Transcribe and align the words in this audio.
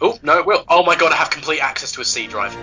Oh 0.00 0.18
no, 0.22 0.38
it 0.38 0.46
will. 0.46 0.64
Oh 0.68 0.84
my 0.84 0.96
god, 0.96 1.12
I 1.12 1.16
have 1.16 1.30
complete 1.30 1.60
access 1.60 1.92
to 1.92 2.00
a 2.00 2.04
C 2.04 2.26
drive. 2.26 2.54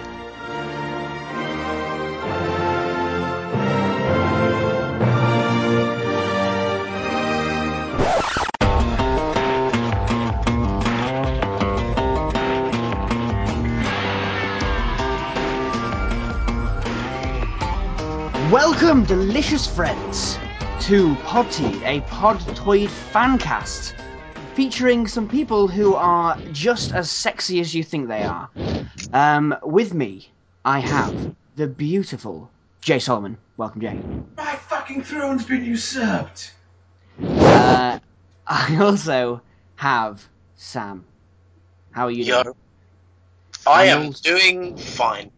Welcome, 18.52 19.06
delicious 19.06 19.66
friends, 19.66 20.38
to 20.82 21.16
Podty, 21.24 21.82
a 21.84 22.02
Podtoid 22.02 22.90
fancast, 22.90 23.94
featuring 24.54 25.08
some 25.08 25.28
people 25.28 25.68
who 25.68 25.96
are 25.96 26.38
just 26.52 26.94
as 26.94 27.10
sexy 27.10 27.60
as 27.60 27.74
you 27.74 27.84
think 27.84 28.08
they 28.08 28.24
are. 28.24 28.50
Um, 29.14 29.56
with 29.64 29.94
me, 29.94 30.32
I 30.66 30.80
have 30.80 31.36
the 31.56 31.68
beautiful 31.68 32.50
Jay 32.82 33.00
Solomon. 33.00 33.38
Welcome, 33.58 33.82
Jay. 33.82 34.00
My 34.38 34.56
fucking 34.56 35.04
throne's 35.04 35.46
been 35.46 35.64
usurped. 35.64 36.54
Uh, 37.24 38.00
I 38.48 38.78
also 38.82 39.42
have 39.76 40.28
Sam. 40.56 41.06
How 41.92 42.06
are 42.06 42.12
you 42.12 42.26
doing? 42.26 42.54
I 43.68 43.86
And 43.86 44.00
am 44.00 44.06
also- 44.08 44.30
doing 44.30 44.78
fine. 44.78 45.32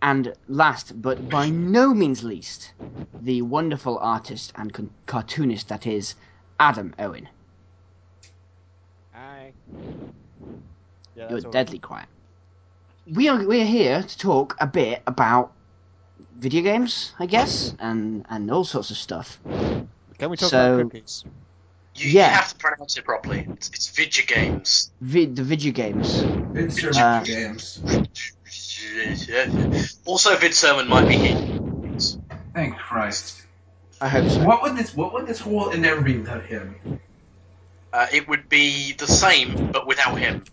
And 0.00 0.32
last 0.46 1.02
but 1.02 1.28
by 1.28 1.48
no 1.50 1.92
means 1.92 2.22
least, 2.22 2.72
the 3.20 3.42
wonderful 3.42 3.98
artist 3.98 4.52
and 4.54 4.72
con- 4.72 4.90
cartoonist 5.06 5.68
that 5.70 5.88
is 5.88 6.14
Adam 6.60 6.94
Owen. 7.00 7.28
Hi. 9.18 9.52
Yeah, 11.16 11.26
You're 11.30 11.40
that's 11.40 11.52
deadly 11.52 11.80
quiet. 11.80 12.06
We 13.12 13.28
are 13.28 13.44
we're 13.44 13.64
here 13.66 14.00
to 14.02 14.18
talk 14.18 14.56
a 14.60 14.66
bit 14.66 15.02
about 15.08 15.52
video 16.38 16.62
games, 16.62 17.14
I 17.18 17.26
guess, 17.26 17.74
and 17.80 18.24
and 18.30 18.48
all 18.48 18.64
sorts 18.64 18.90
of 18.92 18.96
stuff. 18.96 19.40
Can 20.18 20.30
we 20.30 20.36
talk 20.36 20.50
So- 20.50 20.74
about 20.78 20.92
cookies? 20.92 21.24
You, 21.96 22.10
Yeah. 22.12 22.28
you 22.28 22.34
have 22.36 22.48
to 22.50 22.56
pronounce 22.58 22.96
it 22.96 23.04
properly. 23.04 23.44
It's, 23.54 23.70
it's 23.70 23.88
video 23.88 24.24
games. 24.24 24.92
Vid, 25.00 25.34
the 25.34 25.42
video 25.42 25.72
games. 25.72 26.20
Insert 26.54 26.96
Uh, 26.96 27.24
games. 27.24 27.80
Also, 30.06 30.36
Vid 30.36 30.54
Sermon 30.54 30.86
might 30.86 31.08
be 31.08 31.16
here. 31.16 31.58
Thank 32.54 32.76
Christ. 32.76 33.42
I 34.00 34.08
hope 34.08 34.30
so. 34.30 34.44
What 34.44 34.62
would 34.62 34.76
this 34.76 34.94
what 34.94 35.12
would 35.12 35.26
this 35.26 35.40
whole 35.40 35.70
endeavor 35.70 36.02
be 36.02 36.18
without 36.18 36.44
him? 36.46 36.76
Uh, 37.92 38.06
it 38.12 38.28
would 38.28 38.48
be 38.48 38.92
the 38.92 39.06
same, 39.06 39.70
but 39.72 39.86
without 39.86 40.18
him. 40.18 40.44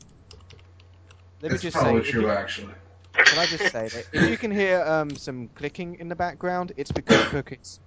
Let 1.42 1.44
me 1.44 1.50
That's 1.50 1.62
just 1.64 1.76
probably 1.78 2.02
if 2.02 2.08
true 2.08 2.22
you- 2.24 2.30
actually. 2.30 2.74
can 3.14 3.40
I 3.40 3.46
just 3.46 3.72
say 3.72 3.88
that 3.90 4.08
if 4.14 4.30
you 4.30 4.38
can 4.38 4.52
hear 4.52 4.82
um, 4.82 5.10
some 5.16 5.50
clicking 5.56 5.96
in 6.00 6.08
the 6.10 6.16
background, 6.16 6.72
it's 6.78 6.92
because 6.92 7.24
cookies. 7.28 7.80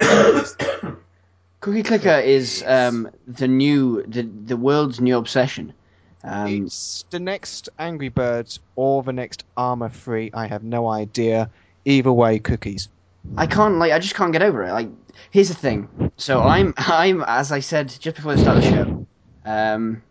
Cookie 1.60 1.84
Clicker 1.84 2.18
is 2.18 2.64
um, 2.66 3.08
the 3.28 3.46
new 3.46 4.02
the 4.04 4.22
the 4.22 4.56
world's 4.56 5.00
new 5.00 5.16
obsession. 5.16 5.72
Um, 6.24 6.66
it's 6.66 7.04
the 7.10 7.20
next 7.20 7.68
Angry 7.78 8.08
Birds 8.08 8.58
or 8.74 9.02
the 9.04 9.12
next 9.12 9.44
Armor 9.56 9.88
Free. 9.90 10.30
I 10.34 10.46
have 10.48 10.64
no 10.64 10.88
idea. 10.88 11.50
Either 11.84 12.12
way, 12.12 12.38
cookies. 12.40 12.88
I 13.36 13.46
can't 13.46 13.76
like 13.78 13.92
I 13.92 13.98
just 13.98 14.14
can't 14.14 14.32
get 14.32 14.42
over 14.42 14.62
it. 14.64 14.72
Like 14.72 14.88
here's 15.30 15.48
the 15.48 15.54
thing. 15.54 15.88
So 16.16 16.40
I'm 16.42 16.74
I'm 16.78 17.22
as 17.26 17.52
I 17.52 17.60
said 17.60 17.88
just 17.88 18.16
before 18.16 18.32
the 18.32 18.38
start 18.38 18.56
of 18.58 18.62
the 18.64 18.68
show. 18.68 19.06
Um, 19.44 20.02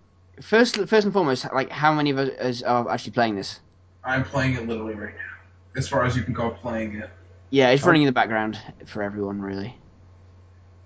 first 0.42 0.76
first 0.88 1.06
and 1.06 1.14
foremost, 1.14 1.46
like 1.54 1.70
how 1.70 1.94
many 1.94 2.10
of 2.10 2.18
us 2.18 2.62
are 2.64 2.90
actually 2.90 3.12
playing 3.12 3.36
this? 3.36 3.60
I'm 4.04 4.24
playing 4.24 4.56
it 4.56 4.68
literally 4.68 4.96
right 4.96 5.14
now. 5.14 5.78
As 5.80 5.88
far 5.88 6.04
as 6.04 6.18
you 6.18 6.24
can 6.24 6.34
go 6.34 6.50
playing 6.50 6.96
it. 6.96 7.10
Yeah, 7.52 7.70
it's 7.70 7.84
Oh. 7.84 7.88
running 7.88 8.02
in 8.04 8.06
the 8.08 8.12
background 8.12 8.58
for 8.86 9.04
everyone 9.04 9.42
really. 9.42 9.78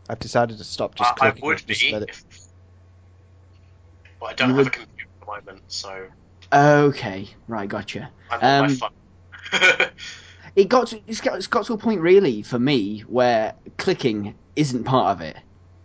I've 0.10 0.20
decided 0.20 0.58
to 0.60 0.64
stop 0.64 0.96
just 0.96 1.14
I, 1.22 1.30
I 1.30 1.34
would 1.42 1.66
be, 1.66 1.90
let 1.92 2.04
it- 2.04 2.10
if, 2.10 2.24
but 4.20 4.26
I 4.28 4.34
don't 4.34 4.50
You 4.50 4.56
have 4.56 4.66
would- 4.66 4.74
a 4.74 4.78
computer 4.78 5.10
at 5.14 5.20
the 5.20 5.26
moment, 5.52 5.64
so 5.68 6.08
Okay, 6.54 7.28
right, 7.48 7.68
gotcha. 7.68 8.12
I'm 8.30 8.40
on 8.44 8.68
my 8.68 8.68
Um, 8.68 8.76
phone. 8.76 9.90
It 10.56 10.70
got 10.70 10.88
to, 10.88 11.02
it's 11.08 11.22
got 11.22 11.38
it's 11.38 11.48
got 11.48 11.66
to 11.66 11.74
a 11.74 11.78
point 11.78 12.02
really 12.02 12.42
for 12.42 12.60
me 12.60 13.02
where 13.02 13.54
clicking 13.78 14.36
isn't 14.56 14.84
part 14.86 15.12
of 15.12 15.22
it. 15.22 15.38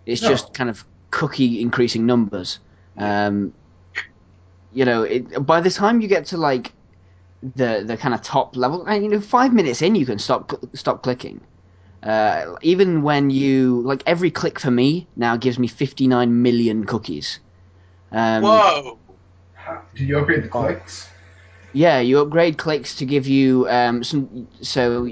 It's 0.07 0.23
No. 0.23 0.29
just 0.29 0.55
kind 0.55 0.71
of 0.71 0.85
cookie 1.11 1.61
increasing 1.61 2.07
numbers. 2.07 2.61
Um, 2.97 3.53
you 4.73 4.85
know, 4.85 5.03
it, 5.03 5.45
by 5.45 5.61
the 5.61 5.71
time 5.71 6.01
you 6.01 6.09
get 6.09 6.27
to 6.27 6.37
like 6.37 6.73
the 7.57 7.83
the 7.85 7.97
kind 7.97 8.15
of 8.15 8.23
top 8.23 8.57
level, 8.57 8.85
and 8.87 9.03
you 9.03 9.11
know, 9.11 9.21
five 9.21 9.53
minutes 9.53 9.83
in, 9.83 9.95
you 9.95 10.07
can 10.07 10.19
stop 10.19 10.53
stop 10.75 11.03
clicking. 11.03 11.41
Uh, 12.03 12.55
even 12.63 13.03
when 13.03 13.29
you 13.29 13.83
like 13.83 14.03
every 14.07 14.31
click 14.31 14.59
for 14.59 14.71
me 14.71 15.07
now 15.17 15.37
gives 15.37 15.59
me 15.59 15.67
59 15.67 16.43
million 16.43 16.85
cookies. 16.85 17.41
Um, 18.13 18.43
Whoa! 18.45 18.99
How, 19.55 19.83
did 19.95 20.09
you 20.09 20.19
upgrade 20.19 20.45
the 20.45 20.49
clicks? 20.49 21.09
Yeah, 21.73 22.01
you 22.01 22.19
upgrade 22.21 22.59
clicks 22.59 22.95
to 22.97 23.05
give 23.05 23.27
you 23.27 23.69
um, 23.69 24.03
some. 24.03 24.49
So 24.61 25.09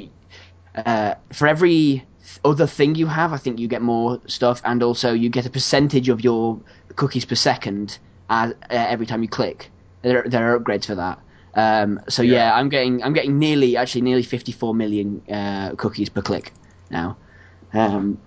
uh, 0.74 1.14
for 1.32 1.46
every 1.46 2.04
other 2.44 2.66
thing 2.66 2.94
you 2.94 3.06
have, 3.06 3.32
I 3.32 3.36
think 3.36 3.58
you 3.58 3.68
get 3.68 3.82
more 3.82 4.20
stuff, 4.26 4.60
and 4.64 4.82
also 4.82 5.12
you 5.12 5.28
get 5.28 5.46
a 5.46 5.50
percentage 5.50 6.08
of 6.08 6.22
your 6.22 6.60
cookies 6.96 7.24
per 7.24 7.34
second 7.34 7.98
as, 8.30 8.52
uh, 8.52 8.54
every 8.70 9.06
time 9.06 9.22
you 9.22 9.28
click. 9.28 9.70
There, 10.02 10.24
there 10.26 10.52
are 10.52 10.58
upgrades 10.58 10.86
for 10.86 10.94
that. 10.94 11.18
Um, 11.54 12.00
so 12.08 12.22
yeah. 12.22 12.36
Yeah. 12.36 12.54
I'm 12.54 12.68
getting 12.68 13.02
I'm 13.02 13.12
getting 13.12 13.38
nearly 13.38 13.76
actually 13.76 14.02
nearly 14.02 14.22
54 14.22 14.74
million 14.74 15.22
uh, 15.30 15.74
cookies 15.76 16.08
per 16.08 16.22
click 16.22 16.52
now, 16.90 17.16
um, 17.72 18.18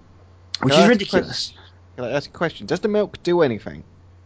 which 0.62 0.74
is 0.74 0.88
ridiculous. 0.88 1.54
Can 1.96 2.06
I 2.06 2.12
ask 2.12 2.30
a 2.30 2.34
question? 2.34 2.66
Does 2.68 2.80
the 2.80 2.88
milk 2.88 3.22
do 3.24 3.42
anything? 3.42 3.84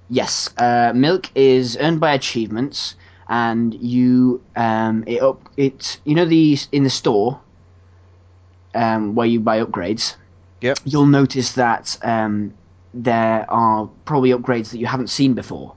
Yes, 0.09 0.49
uh, 0.57 0.93
milk 0.95 1.31
is 1.35 1.77
earned 1.77 1.99
by 1.99 2.13
achievements, 2.13 2.95
and 3.29 3.73
you 3.75 4.41
um, 4.55 5.03
it 5.07 5.21
up 5.21 5.49
it 5.57 5.99
you 6.03 6.15
know 6.15 6.25
the 6.25 6.57
in 6.71 6.83
the 6.83 6.89
store 6.89 7.39
um, 8.75 9.15
where 9.15 9.27
you 9.27 9.39
buy 9.39 9.63
upgrades. 9.63 10.15
Yep. 10.61 10.79
You'll 10.85 11.05
notice 11.05 11.53
that 11.53 11.97
um, 12.01 12.53
there 12.93 13.45
are 13.49 13.89
probably 14.05 14.31
upgrades 14.31 14.71
that 14.71 14.77
you 14.77 14.85
haven't 14.85 15.09
seen 15.09 15.33
before 15.33 15.75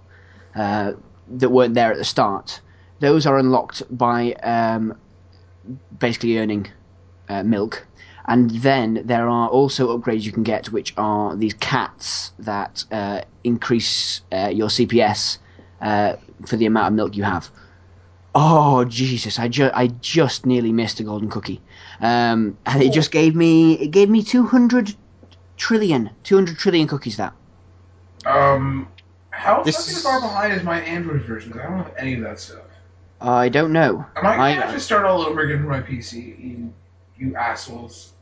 uh, 0.55 0.93
that 1.29 1.51
weren't 1.51 1.75
there 1.75 1.91
at 1.91 1.99
the 1.99 2.05
start. 2.05 2.61
Those 3.01 3.27
are 3.27 3.39
unlocked 3.39 3.83
by 3.97 4.33
um, 4.43 4.97
basically 5.99 6.39
earning 6.39 6.69
uh, 7.29 7.43
milk. 7.43 7.87
And 8.27 8.51
then 8.51 9.03
there 9.07 9.29
are 9.29 9.49
also 9.49 9.97
upgrades 9.97 10.23
you 10.23 10.33
can 10.33 10.43
get, 10.43 10.71
which 10.71 10.93
are 10.99 11.35
these 11.35 11.55
cats 11.55 12.33
that 12.39 12.85
uh, 12.93 13.23
increase 13.43 14.21
uh, 14.33 14.51
your 14.53 14.69
CPS 14.69 15.39
uh, 15.81 16.17
for 16.47 16.57
the 16.57 16.67
amount 16.67 16.89
of 16.89 16.93
milk 16.95 17.17
you 17.17 17.25
have. 17.25 17.51
Oh 18.35 18.85
Jesus! 18.85 19.39
I 19.39 19.49
just 19.49 19.75
I 19.75 19.89
just 19.89 20.47
nearly 20.47 20.73
missed 20.73 21.01
a 21.01 21.03
golden 21.05 21.29
cookie, 21.31 21.61
um, 22.01 22.57
and 22.67 22.83
it 22.83 22.93
just 22.93 23.11
gave 23.11 23.35
me 23.35 23.75
it 23.75 23.89
gave 23.91 24.09
me 24.11 24.23
200 24.23 24.95
trillion 25.57 26.11
200 26.25 26.57
trillion 26.59 26.87
cookies. 26.87 27.17
That 27.17 27.33
Um 28.27 28.87
how 29.31 29.63
This 29.63 29.77
fucking 29.77 29.97
is- 29.97 30.03
far 30.03 30.21
behind 30.21 30.53
is 30.53 30.63
my 30.63 30.81
Android 30.81 31.23
version? 31.23 31.53
'Cause 31.53 31.63
I 31.63 31.69
don't 31.69 31.79
have 31.79 31.95
any 31.99 32.15
of 32.15 32.21
that 32.23 32.39
stuff. 32.39 32.61
I 33.21 33.49
don't 33.49 33.73
know. 33.73 34.05
Am 34.17 34.27
I 34.27 34.31
gonna 34.37 34.43
I- 34.43 34.51
have 34.51 34.73
to 34.75 34.81
start 34.81 35.05
all 35.05 35.23
over 35.23 35.41
again 35.41 35.63
for 35.63 35.69
my 35.71 35.81
PC? 35.81 36.37
You, 36.39 36.73
you 37.19 37.35
assholes. 37.35 38.13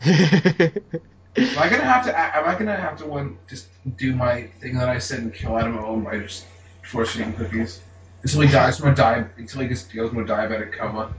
Am 0.02 1.58
I 1.58 1.68
gonna 1.68 1.84
have 1.84 2.04
to? 2.06 2.18
Am 2.18 2.44
I 2.48 2.54
gonna 2.58 2.76
have 2.76 2.96
to 2.98 3.06
one 3.06 3.36
just 3.48 3.66
do 3.96 4.14
my 4.14 4.42
thing 4.60 4.76
that 4.78 4.88
I 4.88 4.98
said 4.98 5.20
and 5.20 5.34
kill 5.34 5.58
Adam 5.58 5.78
Owen 5.78 6.02
by 6.02 6.18
just 6.18 6.44
forcing 6.88 7.24
him 7.24 7.32
cookies 7.34 7.80
until 8.22 8.40
he 8.40 8.48
dies 8.48 8.78
from 8.78 8.90
a 8.90 8.94
di- 8.94 9.26
until 9.36 9.62
he 9.62 9.68
just 9.68 9.92
goes 9.94 10.10
from 10.10 10.18
a 10.18 10.24
diabetic 10.24 10.72
coma? 10.72 11.14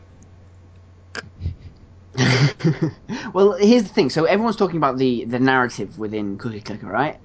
well, 3.33 3.53
here's 3.53 3.83
the 3.83 3.89
thing. 3.89 4.09
So 4.09 4.25
everyone's 4.25 4.55
talking 4.55 4.77
about 4.77 4.97
the 4.97 5.25
the 5.25 5.39
narrative 5.39 5.97
within 5.97 6.37
Cookie 6.37 6.61
Clicker, 6.61 6.87
right? 6.87 7.19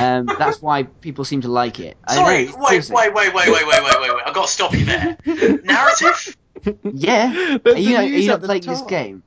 Um, 0.00 0.26
that's 0.38 0.62
why 0.62 0.84
people 0.84 1.24
seem 1.24 1.40
to 1.42 1.48
like 1.48 1.80
it. 1.80 1.96
I 2.04 2.14
Sorry, 2.14 2.46
know, 2.46 2.56
wait, 2.58 2.90
wait, 2.90 3.14
wait, 3.14 3.14
wait, 3.14 3.34
wait, 3.34 3.48
wait, 3.48 3.66
wait, 3.66 3.82
wait, 3.82 4.00
wait. 4.00 4.22
I've 4.26 4.34
got 4.34 4.46
to 4.46 4.52
stop 4.52 4.72
you 4.74 4.84
there. 4.84 5.16
Narrative? 5.64 6.36
Yeah. 6.92 7.58
There's 7.64 7.76
Are 7.76 7.78
you, 7.78 7.96
are 7.96 8.02
you 8.02 8.28
not 8.28 8.40
the 8.40 8.46
playing 8.46 8.62
this 8.62 8.82
game? 8.82 9.22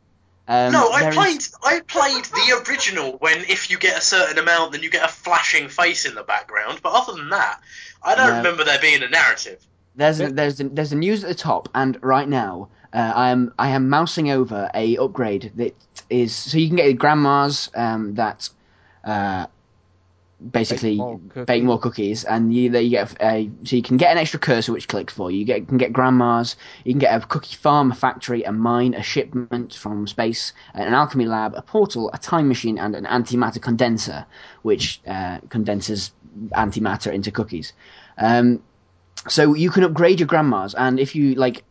Um, 0.47 0.71
no, 0.73 0.89
I 0.89 1.01
there 1.01 1.09
is- 1.09 1.15
played. 1.15 1.43
I 1.63 1.79
played 1.81 2.25
the 2.25 2.63
original. 2.67 3.13
When 3.19 3.38
if 3.41 3.69
you 3.69 3.77
get 3.77 3.97
a 3.97 4.01
certain 4.01 4.38
amount, 4.38 4.71
then 4.73 4.83
you 4.83 4.89
get 4.89 5.05
a 5.05 5.11
flashing 5.11 5.69
face 5.69 6.05
in 6.05 6.15
the 6.15 6.23
background. 6.23 6.79
But 6.81 6.93
other 6.93 7.13
than 7.13 7.29
that, 7.29 7.59
I 8.03 8.15
don't 8.15 8.27
No. 8.29 8.38
remember 8.38 8.63
there 8.63 8.79
being 8.79 9.03
a 9.03 9.09
narrative. 9.09 9.65
There's 9.95 10.19
a, 10.19 10.29
there's 10.29 10.59
a, 10.59 10.69
there's 10.69 10.91
a 10.93 10.95
news 10.95 11.23
at 11.23 11.27
the 11.29 11.35
top, 11.35 11.69
and 11.75 11.97
right 12.01 12.27
now 12.27 12.69
uh, 12.93 13.11
I 13.15 13.29
am 13.29 13.53
I 13.59 13.69
am 13.69 13.89
mousing 13.89 14.31
over 14.31 14.69
a 14.73 14.97
upgrade 14.97 15.51
that 15.55 15.75
is 16.09 16.33
so 16.35 16.57
you 16.57 16.67
can 16.67 16.77
get 16.77 16.93
grandmas 16.97 17.69
um, 17.75 18.15
that 18.15 18.49
uh, 19.03 19.45
basically 20.49 20.91
Bake 20.91 20.97
more 20.97 21.19
cookies. 21.19 21.45
bake 21.45 21.63
more 21.63 21.79
cookies, 21.79 22.23
and 22.23 22.53
you 22.53 22.69
there 22.69 22.81
you 22.81 22.89
get 22.89 23.15
a 23.21 23.49
so 23.63 23.75
you 23.75 23.81
can 23.81 23.97
get 23.97 24.11
an 24.11 24.17
extra 24.17 24.39
cursor 24.39 24.71
which 24.71 24.88
clicks 24.88 25.13
for 25.13 25.29
you. 25.29 25.39
You 25.39 25.45
get 25.45 25.67
can 25.67 25.77
get 25.77 25.93
grandmas, 25.93 26.55
you 26.83 26.93
can 26.93 26.99
get 26.99 27.15
a 27.15 27.25
cookie 27.25 27.55
farm, 27.55 27.91
a 27.91 27.95
factory, 27.95 28.43
a 28.43 28.51
mine, 28.51 28.93
a 28.93 29.03
shipment 29.03 29.73
from 29.73 30.07
space, 30.07 30.53
an 30.73 30.93
alchemy 30.93 31.25
lab, 31.25 31.53
a 31.55 31.61
portal, 31.61 32.09
a 32.13 32.17
time 32.17 32.47
machine, 32.47 32.77
and 32.79 32.95
an 32.95 33.05
antimatter 33.05 33.61
condenser, 33.61 34.25
which 34.63 35.01
uh, 35.07 35.39
condenses 35.49 36.11
antimatter 36.53 37.13
into 37.13 37.31
cookies. 37.31 37.73
Um, 38.17 38.61
so 39.27 39.53
you 39.53 39.69
can 39.69 39.83
upgrade 39.83 40.19
your 40.19 40.27
grandmas, 40.27 40.73
and 40.73 40.99
if 40.99 41.15
you 41.15 41.35
like, 41.35 41.63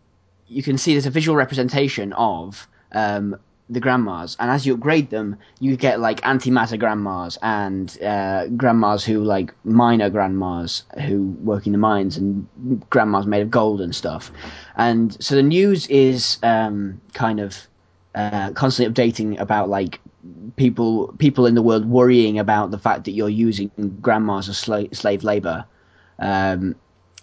you 0.46 0.62
can 0.62 0.78
see 0.78 0.92
there's 0.92 1.06
a 1.06 1.10
visual 1.10 1.36
representation 1.36 2.12
of 2.12 2.68
um, 2.92 3.36
the 3.70 3.80
grandmas, 3.80 4.36
and 4.40 4.50
as 4.50 4.66
you 4.66 4.74
upgrade 4.74 5.10
them, 5.10 5.36
you 5.60 5.76
get 5.76 6.00
like 6.00 6.20
antimatter 6.22 6.78
grandmas 6.78 7.38
and 7.42 7.96
uh, 8.02 8.48
grandmas 8.48 9.04
who 9.04 9.22
like 9.22 9.54
minor 9.64 10.10
grandmas 10.10 10.82
who 11.06 11.22
work 11.42 11.66
in 11.66 11.72
the 11.72 11.78
mines, 11.78 12.16
and 12.16 12.46
grandmas 12.90 13.26
made 13.26 13.42
of 13.42 13.50
gold 13.50 13.80
and 13.80 13.94
stuff. 13.94 14.32
And 14.76 15.16
so 15.22 15.36
the 15.36 15.42
news 15.42 15.86
is 15.86 16.38
um, 16.42 17.00
kind 17.14 17.40
of 17.40 17.68
uh, 18.14 18.50
constantly 18.52 18.92
updating 18.92 19.40
about 19.40 19.68
like 19.68 20.00
people 20.56 21.14
people 21.18 21.46
in 21.46 21.54
the 21.54 21.62
world 21.62 21.86
worrying 21.86 22.38
about 22.38 22.70
the 22.70 22.78
fact 22.78 23.04
that 23.04 23.12
you're 23.12 23.28
using 23.28 23.70
grandmas 24.02 24.48
as 24.48 24.56
sla- 24.56 24.94
slave 24.94 25.22
labor. 25.24 25.64
Um, 26.18 26.74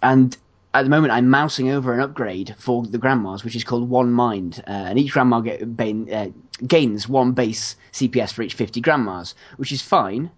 and 0.02 0.36
at 0.74 0.82
the 0.82 0.90
moment, 0.90 1.12
I'm 1.12 1.30
mousing 1.30 1.70
over 1.70 1.94
an 1.94 2.00
upgrade 2.00 2.54
for 2.58 2.84
the 2.84 2.98
grandmas, 2.98 3.42
which 3.42 3.56
is 3.56 3.64
called 3.64 3.88
One 3.88 4.12
Mind, 4.12 4.62
uh, 4.66 4.70
and 4.70 4.98
each 4.98 5.12
grandma 5.12 5.40
get, 5.40 5.76
bain, 5.76 6.12
uh, 6.12 6.28
gains 6.66 7.08
one 7.08 7.32
base 7.32 7.76
CPS 7.92 8.32
for 8.32 8.42
each 8.42 8.54
50 8.54 8.80
grandmas, 8.80 9.34
which 9.56 9.72
is 9.72 9.80
fine. 9.80 10.30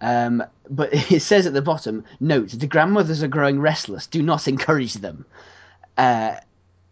Um, 0.00 0.42
but 0.68 0.90
it 1.12 1.20
says 1.20 1.46
at 1.46 1.52
the 1.52 1.62
bottom, 1.62 2.04
note 2.20 2.50
the 2.50 2.66
grandmothers 2.66 3.22
are 3.22 3.28
growing 3.28 3.60
restless. 3.60 4.06
Do 4.06 4.22
not 4.22 4.46
encourage 4.46 4.94
them. 4.94 5.24
Uh, 5.98 6.36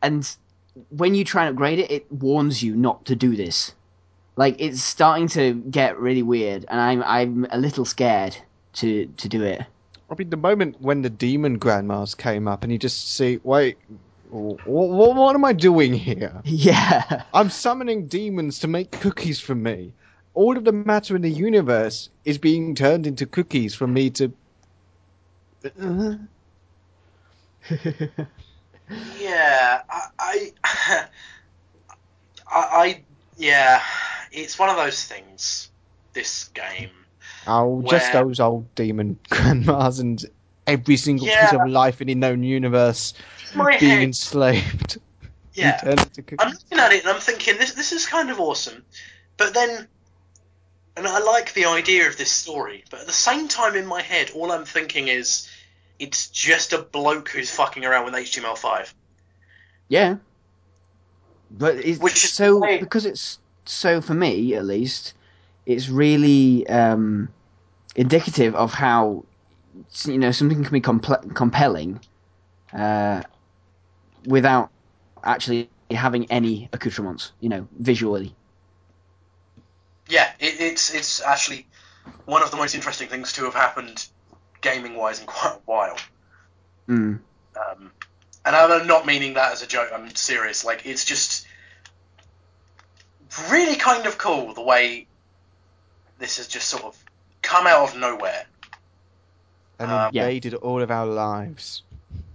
and 0.03 0.29
when 0.91 1.15
you 1.15 1.25
try 1.25 1.47
and 1.47 1.55
upgrade 1.55 1.79
it, 1.79 1.91
it 1.91 2.13
warns 2.13 2.63
you 2.63 2.75
not 2.77 3.05
to 3.07 3.17
do 3.17 3.37
this. 3.37 3.73
Like 4.37 4.57
it's 4.61 4.83
starting 4.83 5.27
to 5.29 5.55
get 5.55 5.99
really 5.99 6.23
weird, 6.23 6.65
and 6.69 6.81
I'm 6.81 7.03
I'm 7.03 7.47
a 7.51 7.59
little 7.59 7.85
scared 7.85 8.37
to 8.75 9.07
to 9.07 9.29
do 9.29 9.43
it. 9.43 9.63
I 10.11 10.15
mean, 10.19 10.31
the 10.31 10.37
moment 10.37 10.81
when 10.81 11.03
the 11.03 11.11
demon 11.11 11.59
grandmas 11.59 12.15
came 12.15 12.49
up, 12.49 12.63
and 12.63 12.73
you 12.73 12.79
just 12.79 13.15
see, 13.15 13.39
wait, 13.43 13.79
what, 14.29 14.61
what, 14.65 15.15
what 15.17 15.35
am 15.35 15.45
I 15.45 15.53
doing 15.53 15.93
here? 15.95 16.43
Yeah. 16.45 17.25
I'm 17.33 17.51
summoning 17.51 18.09
demons 18.09 18.61
to 18.61 18.69
make 18.69 18.91
cookies 18.93 19.41
for 19.41 19.55
me. 19.55 19.95
All 20.35 20.57
of 20.57 20.65
the 20.65 20.73
matter 20.73 21.17
in 21.17 21.23
the 21.23 21.31
universe 21.31 22.11
is 22.25 22.39
being 22.39 22.75
turned 22.75 23.07
into 23.07 23.27
cookies 23.27 23.75
for 23.75 23.87
me 23.87 24.11
to. 24.11 24.33
Uh, 25.81 26.17
Yeah, 29.21 29.83
I, 29.89 30.03
I, 30.19 30.53
I, 32.47 32.61
I- 32.83 33.05
yeah, 33.37 33.83
it's 34.33 34.59
one 34.59 34.69
of 34.69 34.77
those 34.77 35.05
things. 35.05 35.71
This 36.13 36.49
game. 36.49 36.91
Oh, 37.47 37.83
just 37.89 38.13
those 38.13 38.41
old 38.41 38.75
demon 38.75 39.19
grandmas 39.31 40.01
and 40.01 40.25
every 40.67 40.97
single 40.97 41.27
piece 41.27 41.53
of 41.53 41.69
life 41.69 42.01
in 42.01 42.09
the 42.09 42.15
known 42.15 42.43
universe 42.43 43.15
My 43.55 43.79
being 43.79 43.93
head, 43.93 44.03
enslaved. 44.03 44.99
yeah. 45.55 45.79
and 45.83 45.99
turned 45.99 46.09
into 46.09 46.23
cookies. 46.23 46.39
I'm 46.41 46.53
looking 46.53 46.79
at 46.79 46.93
it 46.93 47.05
and 47.05 47.13
I'm 47.13 47.21
thinking 47.21 47.57
this 47.57 47.73
this 47.73 47.93
is 47.93 48.07
kind 48.07 48.31
of 48.31 48.39
awesome, 48.41 48.85
but 49.37 49.55
then, 49.55 49.89
and 50.97 51.07
I 51.07 51.19
like 51.21 51.55
the 51.55 51.67
idea 51.67 52.09
of 52.09 52.17
this 52.17 52.31
story, 52.31 52.85
but 52.91 53.01
at 53.01 53.07
the 53.07 53.13
same 53.13 53.49
time 53.49 53.77
in 53.77 53.87
my 53.87 54.03
head, 54.03 54.31
all 54.35 54.53
I'm 54.53 54.65
thinking 54.65 55.09
is, 55.09 55.49
it's 55.99 56.29
just 56.29 56.73
a 56.73 56.79
bloke 56.79 57.31
who's 57.31 57.51
fucking 57.51 57.85
around 57.85 58.05
with 58.05 58.15
HTML5. 58.15 58.93
Yeah. 59.89 60.17
But 61.51 61.77
it's 61.77 61.99
Which 61.99 62.25
is 62.25 62.33
so 62.33 62.61
because 62.79 63.07
it's 63.07 63.39
so 63.65 64.01
for 64.01 64.15
me 64.15 64.55
at 64.55 64.65
least, 64.65 65.15
it's 65.69 65.91
really 65.91 66.67
um, 66.69 67.29
indicative 67.95 68.55
of 68.55 68.73
how 68.73 69.25
you 70.07 70.19
know 70.19 70.33
something 70.33 70.65
can 70.65 70.73
be 70.73 70.81
comple- 70.81 71.35
compelling 71.35 72.01
uh, 72.73 73.23
without 74.27 74.71
actually 75.23 75.69
having 75.91 76.25
any 76.31 76.71
accoutrements. 76.73 77.33
You 77.41 77.51
know, 77.51 77.69
visually. 77.79 78.35
Yeah, 80.09 80.33
it, 80.41 80.59
it's 80.59 80.95
it's 80.95 81.21
actually 81.21 81.67
one 82.25 82.43
of 82.43 82.51
the 82.51 82.57
most 82.57 82.75
interesting 82.75 83.09
things 83.09 83.35
to 83.35 83.45
have 83.45 83.55
happened 83.55 84.09
gaming 84.63 84.97
wise 84.97 85.21
in 85.21 85.27
quite 85.27 85.57
a 85.57 85.61
while. 85.67 85.99
Mm. 86.89 87.21
Um, 87.57 87.91
and 88.47 88.57
I'm 88.57 88.87
not 88.87 89.05
meaning 89.05 89.35
that 89.35 89.53
as 89.53 89.63
a 89.63 89.67
joke. 89.67 89.91
I'm 89.93 90.15
serious. 90.15 90.65
Like 90.65 90.87
it's 90.87 91.05
just 91.05 91.47
really 93.51 93.77
kind 93.77 94.07
of 94.07 94.17
cool 94.17 94.55
the 94.55 94.63
way 94.63 95.08
this 96.19 96.37
has 96.39 96.49
just 96.49 96.69
sort 96.69 96.85
of 96.85 96.97
come 97.43 97.67
out 97.67 97.91
of 97.91 97.97
nowhere. 97.97 98.45
and 99.81 99.91
Um, 99.91 100.11
Yeah. 100.13 100.25
invaded 100.25 100.55
all 100.55 100.83
of 100.83 100.91
our 100.91 101.07
lives. 101.07 101.83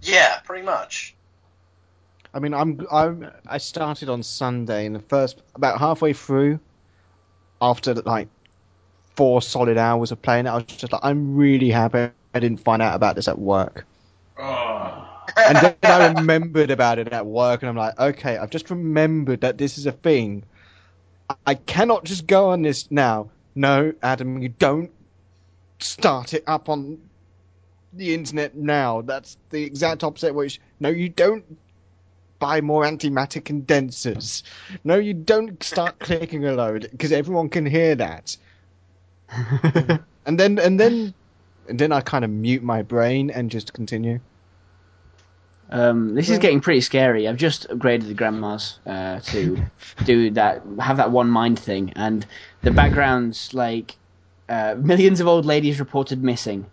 Yeah, 0.00 0.38
pretty 0.44 0.64
much. 0.64 1.14
I 2.32 2.38
mean, 2.40 2.54
I'm 2.54 2.86
I'm 2.90 3.30
I 3.46 3.58
started 3.58 4.08
on 4.08 4.22
Sunday, 4.22 4.86
and 4.86 4.94
the 4.94 5.00
first 5.00 5.40
about 5.54 5.78
halfway 5.78 6.14
through, 6.14 6.58
after 7.60 7.94
like 7.94 8.28
four 9.14 9.42
solid 9.42 9.76
hours 9.78 10.10
of 10.10 10.20
playing 10.22 10.46
it, 10.46 10.50
I 10.50 10.54
was 10.54 10.64
just 10.64 10.92
like, 10.92 11.02
I'm 11.04 11.36
really 11.36 11.70
happy 11.70 12.10
I 12.34 12.40
didn't 12.40 12.60
find 12.60 12.82
out 12.82 12.96
about 12.96 13.14
this 13.14 13.28
at 13.28 13.38
work. 13.38 13.86
Oh. 14.38 15.06
And 15.36 15.56
then 15.58 15.76
I 15.84 16.08
remembered 16.18 16.70
about 16.70 16.98
it 16.98 17.08
at 17.12 17.26
work, 17.26 17.62
and 17.62 17.68
I'm 17.68 17.76
like, 17.76 17.98
okay, 18.00 18.36
I've 18.38 18.50
just 18.50 18.70
remembered 18.70 19.42
that 19.42 19.58
this 19.58 19.78
is 19.78 19.86
a 19.86 19.92
thing. 19.92 20.44
I- 21.30 21.36
I 21.46 21.54
cannot 21.54 22.04
just 22.04 22.26
go 22.26 22.50
on 22.50 22.62
this 22.62 22.90
now. 22.90 23.28
No, 23.54 23.92
Adam, 24.02 24.42
you 24.42 24.48
don't 24.48 24.90
start 25.78 26.34
it 26.34 26.44
up 26.46 26.68
on 26.68 26.98
the 27.92 28.14
internet 28.14 28.56
now. 28.56 29.02
That's 29.02 29.36
the 29.50 29.62
exact 29.62 30.02
opposite. 30.02 30.34
Which 30.34 30.60
no, 30.80 30.88
you 30.88 31.08
don't 31.08 31.44
buy 32.38 32.60
more 32.60 32.84
antimatter 32.84 33.44
condensers. 33.44 34.42
No, 34.82 34.96
you 34.96 35.14
don't 35.14 35.62
start 35.62 35.98
clicking 36.00 36.44
a 36.46 36.52
load 36.52 36.88
because 36.90 37.12
everyone 37.12 37.48
can 37.48 37.66
hear 37.66 37.94
that. 37.94 38.36
And 40.26 40.40
then 40.40 40.58
and 40.58 40.80
then 40.80 41.12
and 41.68 41.78
then 41.78 41.92
I 41.92 42.00
kind 42.00 42.24
of 42.24 42.30
mute 42.30 42.62
my 42.62 42.82
brain 42.82 43.30
and 43.30 43.50
just 43.50 43.72
continue. 43.72 44.20
Um, 45.70 46.14
this 46.14 46.28
is 46.28 46.38
getting 46.38 46.60
pretty 46.60 46.80
scary. 46.80 47.26
I've 47.26 47.36
just 47.36 47.68
upgraded 47.68 48.06
the 48.06 48.14
grandmas 48.14 48.78
uh, 48.86 49.20
to 49.20 49.58
do 50.04 50.30
that, 50.30 50.62
have 50.78 50.98
that 50.98 51.10
one 51.10 51.28
mind 51.28 51.58
thing, 51.58 51.92
and 51.96 52.26
the 52.62 52.70
backgrounds 52.70 53.54
like 53.54 53.96
uh, 54.48 54.76
millions 54.78 55.20
of 55.20 55.26
old 55.26 55.44
ladies 55.44 55.80
reported 55.80 56.22
missing 56.22 56.66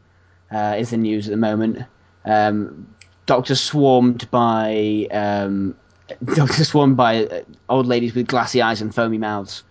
uh, 0.52 0.76
is 0.78 0.90
the 0.90 0.98
news 0.98 1.28
at 1.28 1.32
the 1.32 1.38
moment. 1.38 1.80
Um, 2.26 2.94
doctors 3.26 3.62
swarmed 3.62 4.30
by 4.30 5.08
um, 5.12 5.76
doctors 6.36 6.68
swarmed 6.68 6.98
by 6.98 7.26
uh, 7.26 7.42
old 7.70 7.88
ladies 7.88 8.14
with 8.14 8.28
glassy 8.28 8.62
eyes 8.62 8.82
and 8.82 8.94
foamy 8.94 9.18
mouths, 9.18 9.64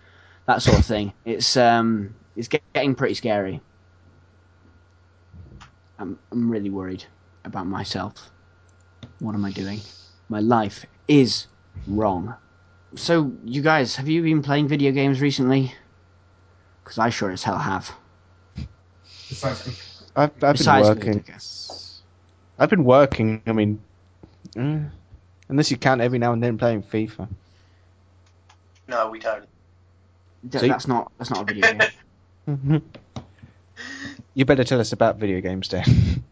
that 0.47 0.61
sort 0.61 0.79
of 0.79 0.85
thing. 0.85 1.13
It's 1.25 1.55
um, 1.55 2.13
it's 2.35 2.47
get- 2.47 2.63
getting 2.73 2.95
pretty 2.95 3.13
scary. 3.13 3.61
I'm 5.99 6.17
I'm 6.31 6.49
really 6.49 6.71
worried 6.71 7.05
about 7.45 7.67
myself. 7.67 8.31
What 9.19 9.35
am 9.35 9.45
I 9.45 9.51
doing? 9.51 9.79
My 10.29 10.39
life 10.39 10.85
is 11.07 11.47
wrong. 11.87 12.35
So, 12.95 13.31
you 13.45 13.61
guys, 13.61 13.95
have 13.95 14.07
you 14.07 14.21
been 14.21 14.41
playing 14.41 14.67
video 14.67 14.91
games 14.91 15.21
recently? 15.21 15.73
Because 16.83 16.97
I 16.97 17.09
sure 17.09 17.31
as 17.31 17.43
hell 17.43 17.57
have. 17.57 17.91
Besides, 19.29 20.03
I've, 20.15 20.31
I've 20.31 20.39
been 20.39 20.51
Besides 20.53 20.87
working. 20.89 21.13
Cookie, 21.13 21.29
I 21.29 21.33
guess. 21.33 22.01
I've 22.59 22.69
been 22.69 22.83
working. 22.83 23.41
I 23.47 23.53
mean, 23.53 23.81
eh, 24.57 24.79
unless 25.49 25.71
you 25.71 25.77
count 25.77 26.01
every 26.01 26.19
now 26.19 26.33
and 26.33 26.43
then 26.43 26.57
playing 26.57 26.83
FIFA. 26.83 27.29
No, 28.87 29.09
we 29.09 29.19
don't. 29.19 29.45
Th- 30.51 30.61
See? 30.61 30.67
That's 30.67 30.87
not 30.87 31.11
that's 31.17 31.29
not 31.29 31.43
a 31.43 31.53
video 31.53 31.73
game. 32.47 32.81
you 34.33 34.45
better 34.45 34.63
tell 34.63 34.79
us 34.79 34.91
about 34.91 35.17
video 35.17 35.39
games, 35.39 35.67
Dan. 35.67 36.23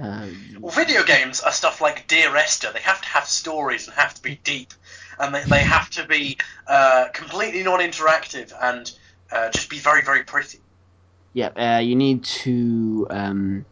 Uh, 0.00 0.26
Well, 0.60 0.72
video 0.72 1.02
games 1.04 1.40
are 1.40 1.52
stuff 1.52 1.80
like 1.80 2.06
Dear 2.08 2.34
Esther. 2.36 2.72
They 2.72 2.80
have 2.80 3.00
to 3.02 3.08
have 3.08 3.26
stories 3.26 3.86
and 3.86 3.94
have 3.96 4.14
to 4.14 4.22
be 4.22 4.36
deep, 4.44 4.72
and 5.18 5.34
they, 5.34 5.42
they 5.44 5.62
have 5.62 5.90
to 5.90 6.06
be 6.06 6.38
uh, 6.66 7.06
completely 7.12 7.62
non-interactive 7.62 8.52
and 8.60 8.90
uh, 9.30 9.50
just 9.50 9.68
be 9.70 9.78
very, 9.78 10.02
very 10.02 10.24
pretty. 10.24 10.58
yeah, 11.32 11.48
uh, 11.56 11.80
you 11.80 11.96
need 11.96 12.24
to 12.24 13.06
um, 13.10 13.64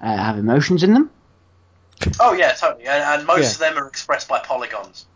uh, 0.00 0.16
have 0.16 0.38
emotions 0.38 0.82
in 0.82 0.94
them. 0.94 1.10
Oh 2.20 2.32
yeah, 2.32 2.52
totally. 2.52 2.86
And, 2.86 3.02
and 3.02 3.26
most 3.26 3.42
Yeah. 3.42 3.68
of 3.68 3.74
them 3.74 3.82
are 3.82 3.86
expressed 3.86 4.28
by 4.28 4.38
polygons. 4.40 5.06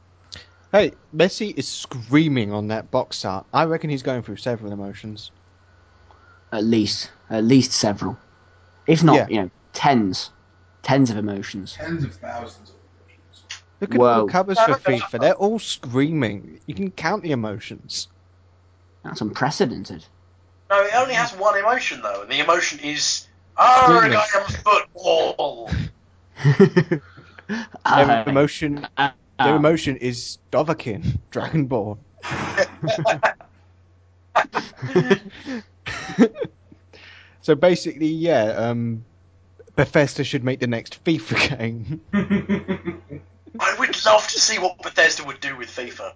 hey, 0.72 0.92
Messi 1.14 1.56
is 1.56 1.66
screaming 1.66 2.52
on 2.52 2.68
that 2.68 2.90
box 2.90 3.25
art. 3.25 3.46
I 3.52 3.64
reckon 3.64 3.90
he's 3.90 4.02
going 4.02 4.22
through 4.22 4.36
several 4.36 4.72
emotions. 4.72 5.30
At 6.52 6.64
least, 6.64 7.10
at 7.28 7.44
least 7.44 7.72
several, 7.72 8.16
if 8.86 9.02
not, 9.02 9.16
Yeah. 9.16 9.26
you 9.28 9.42
know, 9.42 9.50
tens, 9.72 10.30
tens 10.86 11.10
of 11.10 11.16
emotions. 11.16 11.72
Tens 11.72 12.04
of 12.04 12.14
thousands 12.14 12.70
of 12.70 12.76
emotions. 13.00 13.44
Look 13.80 13.94
at 13.94 14.00
all 14.00 14.06
Whoa. 14.06 14.26
the 14.26 14.32
covers 14.32 14.58
for 14.60 14.74
FIFA. 14.74 15.20
They're 15.20 15.34
all 15.34 15.58
screaming. 15.58 16.60
You 16.66 16.74
can 16.74 16.90
count 16.92 17.22
the 17.24 17.32
emotions. 17.32 18.06
That's 19.02 19.20
unprecedented. 19.20 20.04
No, 20.70 20.82
it 20.82 20.94
only 20.94 21.14
has 21.14 21.32
one 21.36 21.58
emotion 21.58 22.00
though, 22.02 22.22
and 22.22 22.30
the 22.30 22.38
emotion 22.40 22.78
is 22.80 23.26
"Arg, 23.56 24.12
Screaming. 24.12 24.14
I 24.16 24.26
am 24.36 24.44
football." 24.46 25.70
Their 27.94 27.96
Uh, 28.08 28.24
emotion, 28.26 28.86
uh, 28.96 29.10
their 29.38 29.54
uh, 29.54 29.56
emotion 29.56 29.96
is 29.96 30.38
Dovahkiin, 30.52 31.18
Dragonborn. 31.30 31.98
so 37.40 37.54
basically, 37.54 38.08
yeah, 38.08 38.52
um, 38.56 39.04
Bethesda 39.76 40.25
should 40.25 40.42
make 40.42 40.59
the 40.61 40.66
next 40.66 41.02
FIFA 41.04 41.59
game. 41.59 42.00
I 43.61 43.76
would 43.78 44.04
love 44.04 44.26
to 44.28 44.40
see 44.40 44.59
what 44.59 44.83
Bethesda 44.83 45.25
would 45.25 45.40
do 45.40 45.56
with 45.56 45.68
FIFA. 45.68 46.12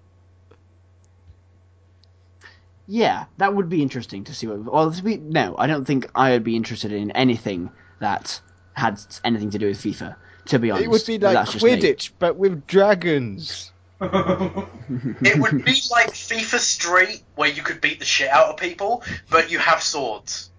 Yeah, 2.87 3.27
that 3.37 3.55
would 3.55 3.69
be 3.69 3.83
interesting 3.83 4.25
to 4.25 4.35
see 4.35 4.47
what. 4.49 4.65
Well, 4.65 4.91
to 4.91 5.03
be, 5.03 5.17
no, 5.19 5.55
I 5.59 5.67
don't 5.69 5.85
think 5.85 6.11
I 6.15 6.31
would 6.33 6.43
be 6.43 6.57
interested 6.57 6.91
in 6.93 7.13
anything 7.13 7.71
that 8.01 8.41
had 8.73 9.01
anything 9.25 9.51
to 9.51 9.59
do 9.59 9.67
with 9.67 9.79
FIFA. 9.79 10.17
To 10.47 10.59
be 10.59 10.71
honest, 10.71 10.85
it 10.87 10.89
would 10.89 11.07
be 11.07 11.19
like 11.19 11.35
that's 11.35 11.53
just 11.53 11.65
me. 11.65 11.77
Quidditch, 11.77 12.11
but 12.19 12.37
with 12.37 12.67
dragons. 12.67 13.73
It 14.03 15.39
would 15.39 15.63
be 15.65 15.79
like 15.91 16.11
FIFA 16.15 16.59
Street, 16.59 17.23
where 17.35 17.51
you 17.51 17.63
could 17.63 17.81
beat 17.83 17.99
the 17.99 18.05
shit 18.07 18.31
out 18.31 18.49
of 18.49 18.57
people, 18.57 19.05
but 19.29 19.51
you 19.51 19.59
have 19.59 19.83
swords. 19.83 20.51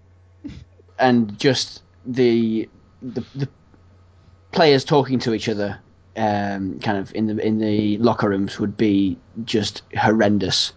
and 0.99 1.37
just 1.39 1.81
the 2.05 2.69
the, 3.01 3.23
the 3.35 3.49
players 4.51 4.83
talking 4.83 5.19
to 5.19 5.33
each 5.33 5.49
other, 5.49 5.79
um, 6.17 6.79
kind 6.79 6.97
of 6.97 7.13
in 7.15 7.27
the 7.27 7.45
in 7.45 7.59
the 7.59 7.97
locker 7.97 8.29
rooms 8.29 8.59
would 8.59 8.77
be 8.77 9.17
just 9.45 9.83
horrendous. 9.97 10.73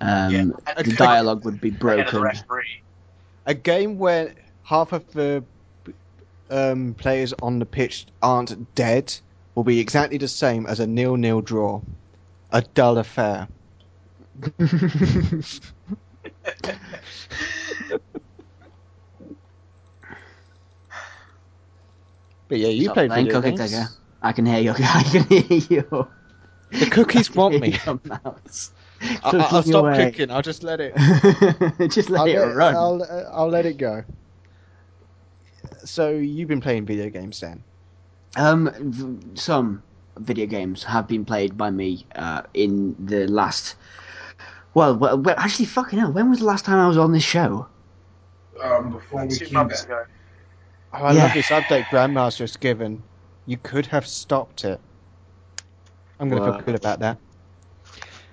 Um, 0.00 0.32
Yeah. 0.32 0.44
The 0.82 0.94
dialogue 0.96 1.44
would 1.44 1.60
be 1.60 1.68
Ahead 1.68 2.00
of 2.00 2.12
the 2.12 2.44
broken. 2.46 2.64
A 3.46 3.54
game 3.54 3.98
where 3.98 4.34
half 4.62 4.92
of 4.92 5.10
the 5.12 5.44
um, 6.50 6.94
players 6.94 7.34
on 7.42 7.58
the 7.58 7.66
pitch 7.66 8.06
aren't 8.22 8.74
dead 8.74 9.14
will 9.54 9.64
be 9.64 9.80
exactly 9.80 10.18
the 10.18 10.28
same 10.28 10.66
as 10.66 10.80
a 10.80 10.86
nil-nil 10.86 11.40
draw. 11.40 11.80
A 12.52 12.62
dull 12.62 12.98
affair. 12.98 13.48
But 22.50 22.58
yeah, 22.58 22.68
you 22.68 22.90
Stop 22.90 22.92
played 22.92 23.14
playing 23.14 23.28
video 23.28 23.38
Cookie 23.38 23.52
games. 23.52 23.54
Clicker. 23.54 23.96
I 24.22 24.32
can 24.32 24.46
hear 24.46 24.60
you. 24.60 24.72
I 24.78 25.04
can 25.04 25.24
hear 25.24 25.44
you. 25.70 26.08
The 26.72 26.86
cookies 26.86 27.34
want 27.34 27.58
me. 27.60 27.78
Your 27.86 28.00
mouse. 28.04 28.72
I, 29.22 29.32
I'll 29.50 29.62
Clicking 29.62 29.64
stop 29.64 29.90
away. 29.90 29.92
clicking. 29.92 30.30
I'll 30.30 30.42
just 30.42 30.62
let 30.64 30.80
it. 30.80 30.94
Just 31.90 32.10
let 32.10 32.26
I'll 32.26 32.28
it 32.28 32.38
let, 32.38 32.56
run. 32.56 32.74
I'll, 32.74 33.02
uh, 33.02 33.30
I'll 33.32 33.48
let 33.48 33.66
it 33.66 33.78
go. 33.78 34.04
So 35.84 36.10
you've 36.10 36.48
been 36.48 36.60
playing 36.60 36.86
video 36.86 37.08
games 37.10 37.40
then? 37.40 37.64
Um, 38.36 38.70
v- 38.78 39.36
some 39.36 39.82
video 40.18 40.46
games 40.46 40.84
have 40.84 41.06
been 41.08 41.24
played 41.24 41.56
by 41.56 41.70
me 41.70 42.06
uh, 42.14 42.42
in 42.54 42.96
the 42.98 43.26
last. 43.26 43.76
Well, 44.74 44.96
well, 44.96 45.18
well, 45.18 45.34
actually, 45.38 45.66
fucking 45.66 45.98
hell. 45.98 46.12
When 46.12 46.30
was 46.30 46.40
the 46.40 46.44
last 46.46 46.64
time 46.64 46.78
I 46.78 46.88
was 46.88 46.98
on 46.98 47.12
this 47.12 47.22
show? 47.24 47.66
um, 48.62 48.90
before 48.92 49.26
we 49.26 49.38
Two 49.38 49.46
came 49.46 49.66
months 49.66 49.68
back. 49.68 49.84
ago. 49.84 50.04
Oh, 50.92 51.04
I 51.04 51.12
Yeah. 51.12 51.22
love 51.24 51.34
this 51.34 51.50
update 51.50 51.88
Grandmaster's 51.88 52.56
given. 52.56 53.02
You 53.46 53.56
could 53.58 53.86
have 53.86 54.06
stopped 54.06 54.64
it. 54.64 54.80
I'm 56.18 56.28
going 56.28 56.42
to 56.42 56.48
Well- 56.48 56.58
feel 56.58 56.66
good 56.66 56.74
about 56.74 56.98
that. 57.00 57.18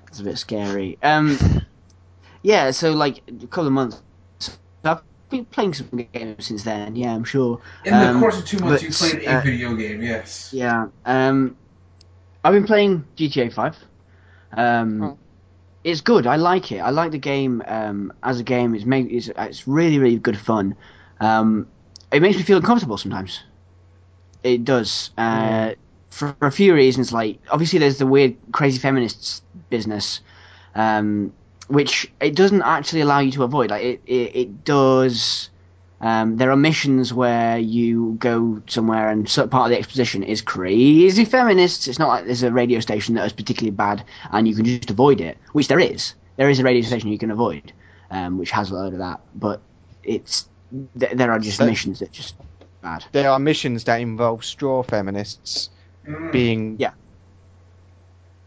It's 0.07 0.19
a 0.19 0.23
bit 0.23 0.37
scary. 0.37 0.97
Um, 1.03 1.37
yeah. 2.41 2.71
So 2.71 2.91
like 2.91 3.21
a 3.27 3.47
couple 3.47 3.67
of 3.67 3.73
months. 3.73 4.01
I've 4.83 5.01
been 5.29 5.45
playing 5.45 5.73
some 5.73 5.89
games 6.13 6.45
since 6.45 6.63
then. 6.63 6.95
Yeah, 6.95 7.13
I'm 7.13 7.25
sure. 7.25 7.59
In 7.85 7.93
the 7.93 8.09
Um, 8.09 8.19
course 8.21 8.39
of 8.39 8.45
two 8.45 8.59
months, 8.59 8.81
you 8.83 8.89
played 8.91 9.23
a 9.27 9.37
uh, 9.37 9.41
video 9.41 9.75
game. 9.75 10.01
Yes. 10.01 10.51
Yeah. 10.53 10.87
Um, 11.05 11.55
I've 12.43 12.53
been 12.53 12.63
playing 12.65 13.03
GTA 13.17 13.49
Five. 13.51 13.75
Um, 14.53 15.03
Oh. 15.03 15.17
it's 15.83 15.99
good. 15.99 16.25
I 16.25 16.37
like 16.37 16.71
it. 16.71 16.79
I 16.79 16.89
like 16.91 17.11
the 17.11 17.17
game 17.17 17.61
um, 17.67 18.13
as 18.23 18.39
a 18.39 18.43
game. 18.43 18.73
It's 18.73 18.85
make, 18.85 19.11
it's, 19.11 19.29
it's 19.37 19.67
really 19.67 19.99
really 19.99 20.17
good 20.17 20.37
fun. 20.37 20.75
Um, 21.19 21.67
it 22.11 22.21
makes 22.21 22.37
me 22.37 22.43
feel 22.43 22.57
uncomfortable 22.57 22.97
sometimes. 22.97 23.43
It 24.43 24.63
does. 24.63 25.11
Uh, 25.17 25.73
for, 26.09 26.35
for 26.39 26.47
a 26.47 26.51
few 26.51 26.73
reasons. 26.73 27.13
Like 27.13 27.39
obviously, 27.49 27.79
there's 27.79 27.97
the 27.97 28.07
weird 28.07 28.35
crazy 28.51 28.79
feminists 28.79 29.41
business, 29.69 30.21
um, 30.75 31.33
which 31.67 32.11
it 32.19 32.35
doesn't 32.35 32.63
actually 32.63 33.01
allow 33.01 33.19
you 33.19 33.31
to 33.31 33.43
avoid. 33.43 33.69
Like 33.69 33.83
it, 33.83 34.01
it, 34.05 34.35
it 34.35 34.63
does. 34.63 35.49
Um, 35.99 36.37
there 36.37 36.51
are 36.51 36.55
missions 36.55 37.11
where 37.11 37.57
you 37.57 38.17
go 38.19 38.61
somewhere 38.67 39.09
and 39.09 39.27
part 39.27 39.53
of 39.53 39.69
the 39.69 39.79
exposition 39.79 40.21
is 40.21 40.41
crazy 40.41 41.25
feminists. 41.25 41.87
It's 41.87 41.97
not 41.97 42.09
like 42.09 42.25
there's 42.25 42.43
a 42.43 42.51
radio 42.51 42.79
station 42.79 43.15
that 43.15 43.25
is 43.25 43.33
particularly 43.33 43.71
bad 43.71 44.03
and 44.31 44.47
you 44.47 44.53
can 44.53 44.63
just 44.63 44.91
avoid 44.91 45.21
it, 45.21 45.39
which 45.53 45.69
there 45.69 45.79
is. 45.79 46.13
There 46.35 46.51
is 46.51 46.59
a 46.59 46.63
radio 46.63 46.83
station 46.83 47.09
you 47.09 47.17
can 47.17 47.31
avoid, 47.31 47.73
um, 48.11 48.37
which 48.37 48.51
has 48.51 48.69
a 48.69 48.75
load 48.75 48.93
of 48.93 48.99
that. 48.99 49.21
But 49.33 49.59
it's 50.03 50.47
th- 50.99 51.13
there 51.13 51.31
are 51.31 51.39
just 51.39 51.57
So- 51.57 51.65
missions 51.65 51.99
that 51.99 52.11
just 52.11 52.35
bad. 52.81 53.05
There 53.11 53.29
are 53.29 53.39
missions 53.39 53.83
that 53.85 53.97
involve 54.01 54.43
straw 54.45 54.83
feminists 54.83 55.69
Mm. 56.07 56.31
being 56.31 56.75
Yeah. 56.79 56.91